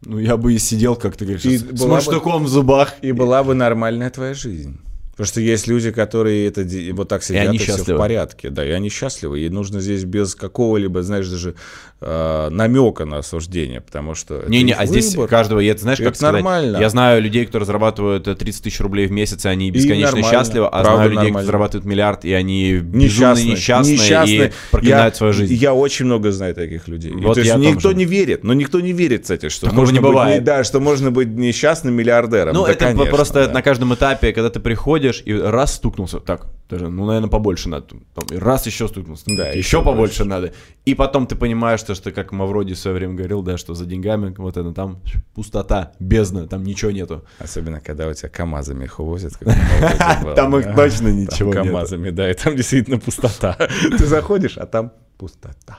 ну 0.04 0.18
я 0.18 0.36
бы 0.36 0.54
и 0.54 0.58
сидел, 0.58 0.96
как 0.96 1.16
ты 1.16 1.24
говоришь, 1.24 1.44
и 1.44 1.58
с 1.58 1.84
маштуком 1.84 2.42
бы... 2.42 2.46
в 2.46 2.48
зубах. 2.48 2.94
И 3.02 3.12
была 3.12 3.42
бы 3.42 3.54
нормальная 3.54 4.10
твоя 4.10 4.34
жизнь. 4.34 4.78
Потому 5.16 5.28
что 5.28 5.40
есть 5.40 5.66
люди, 5.66 5.92
которые 5.92 6.46
это 6.46 6.66
вот 6.92 7.08
так 7.08 7.22
сидят, 7.22 7.44
и, 7.44 7.48
они 7.48 7.56
и 7.56 7.60
все 7.60 7.78
в 7.78 7.96
порядке, 7.96 8.50
да, 8.50 8.62
и 8.66 8.70
они 8.70 8.90
счастливы. 8.90 9.40
И 9.40 9.48
нужно 9.48 9.80
здесь 9.80 10.04
без 10.04 10.34
какого-либо, 10.34 11.02
знаешь, 11.02 11.26
даже 11.26 11.54
э, 12.02 12.48
намека 12.50 13.06
на 13.06 13.18
осуждение, 13.18 13.80
потому 13.80 14.14
что... 14.14 14.44
Не-не, 14.46 14.74
а 14.74 14.84
выбор. 14.84 15.00
здесь 15.00 15.16
каждого, 15.28 15.60
я, 15.60 15.74
знаешь, 15.76 15.98
как 15.98 16.08
это 16.08 16.16
сказать, 16.18 16.34
нормально. 16.34 16.76
Я 16.76 16.90
знаю 16.90 17.22
людей, 17.22 17.46
которые 17.46 17.66
зарабатывают 17.66 18.24
30 18.24 18.64
тысяч 18.64 18.78
рублей 18.80 19.06
в 19.06 19.12
месяц, 19.12 19.46
и 19.46 19.48
они 19.48 19.70
бесконечно 19.70 20.18
и 20.18 20.22
счастливы, 20.22 20.68
а 20.70 20.84
знаю 20.84 21.10
людей, 21.10 21.28
которые 21.28 21.46
зарабатывают 21.46 21.86
миллиард, 21.86 22.24
и 22.26 22.34
они 22.34 22.72
несчастны, 22.72 23.52
несчастны, 23.52 23.92
несчастны 23.92 24.46
и 24.46 24.52
проклинают 24.70 25.14
я, 25.14 25.18
свою 25.18 25.32
жизнь. 25.32 25.54
Я 25.54 25.72
очень 25.72 26.04
много 26.04 26.30
знаю 26.30 26.54
таких 26.54 26.88
людей. 26.88 27.12
Вот 27.12 27.34
То 27.34 27.40
есть 27.40 27.56
никто 27.56 27.92
не 27.92 28.04
верит, 28.04 28.44
но 28.44 28.52
никто 28.52 28.80
не 28.80 28.92
верит, 28.92 29.22
кстати, 29.22 29.48
что 29.48 29.66
Такого 29.66 29.80
можно 29.80 29.94
не 29.94 30.00
бывает. 30.00 30.36
Быть, 30.36 30.44
да, 30.44 30.62
что 30.62 30.80
можно 30.80 31.10
быть 31.10 31.28
несчастным 31.28 31.94
миллиардером. 31.94 32.54
Ну, 32.54 32.66
да, 32.66 32.72
это 32.72 32.84
конечно, 32.86 33.06
просто 33.06 33.46
да. 33.46 33.52
на 33.54 33.62
каждом 33.62 33.94
этапе, 33.94 34.34
когда 34.34 34.50
ты 34.50 34.60
приходишь, 34.60 35.05
приходишь 35.06 35.22
и 35.26 35.40
раз 35.40 35.74
стукнулся, 35.74 36.20
так, 36.20 36.46
даже, 36.68 36.88
ну, 36.88 37.06
наверное, 37.06 37.28
побольше 37.28 37.68
надо, 37.68 37.86
там, 38.14 38.38
раз 38.38 38.66
еще 38.66 38.88
стукнулся, 38.88 39.24
да, 39.26 39.48
еще, 39.48 39.58
еще 39.58 39.82
побольше 39.82 40.24
больше. 40.24 40.24
надо. 40.24 40.52
И 40.84 40.94
потом 40.94 41.26
ты 41.26 41.36
понимаешь, 41.36 41.80
что, 41.80 41.94
что 41.94 42.12
как 42.12 42.32
Мавроди 42.32 42.74
в 42.74 42.78
свое 42.78 42.96
время 42.96 43.14
говорил, 43.14 43.42
да, 43.42 43.56
что 43.56 43.74
за 43.74 43.86
деньгами 43.86 44.34
вот 44.36 44.56
это 44.56 44.72
там 44.72 45.00
пустота, 45.34 45.92
бездна, 46.00 46.46
там 46.46 46.64
ничего 46.64 46.90
нету. 46.90 47.24
Особенно, 47.38 47.80
когда 47.80 48.08
у 48.08 48.14
тебя 48.14 48.28
КАМАЗами 48.28 48.84
их 48.84 48.98
увозят. 49.00 49.34
Там 50.36 50.56
их 50.56 50.74
точно 50.74 51.08
ничего 51.08 51.54
нет. 51.54 51.64
КАМАЗами, 51.64 52.10
да, 52.10 52.30
и 52.30 52.34
там 52.34 52.56
действительно 52.56 52.98
пустота. 52.98 53.56
Ты 53.98 54.06
заходишь, 54.06 54.58
а 54.58 54.66
там 54.66 54.92
пустота. 55.18 55.78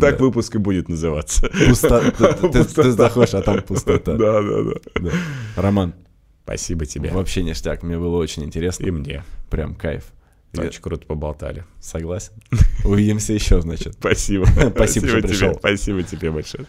Так 0.00 0.16
да. 0.18 0.24
выпуск 0.24 0.54
и 0.54 0.58
будет 0.58 0.88
называться. 0.88 1.50
Пусто... 1.68 2.12
Ты, 2.52 2.64
ты 2.64 2.90
заходишь, 2.92 3.34
а 3.34 3.42
там 3.42 3.62
пустота. 3.62 4.16
Да, 4.16 4.40
да, 4.40 4.62
да. 4.62 5.00
да. 5.00 5.10
Роман, 5.56 5.94
Спасибо 6.44 6.86
тебе. 6.86 7.10
Вообще 7.10 7.42
ништяк, 7.42 7.82
мне 7.82 7.98
было 7.98 8.16
очень 8.16 8.44
интересно. 8.44 8.86
И 8.86 8.90
мне. 8.90 9.24
Прям 9.50 9.74
кайф. 9.74 10.04
Очень 10.52 10.72
Я... 10.72 10.80
круто 10.80 11.06
поболтали. 11.06 11.64
Согласен. 11.80 12.32
Увидимся 12.84 13.32
еще, 13.32 13.60
значит. 13.60 13.94
Спасибо. 13.94 14.46
Спасибо, 14.74 15.06
что 15.06 15.20
пришел. 15.22 15.54
Спасибо 15.54 16.02
тебе 16.02 16.30
большое. 16.30 16.66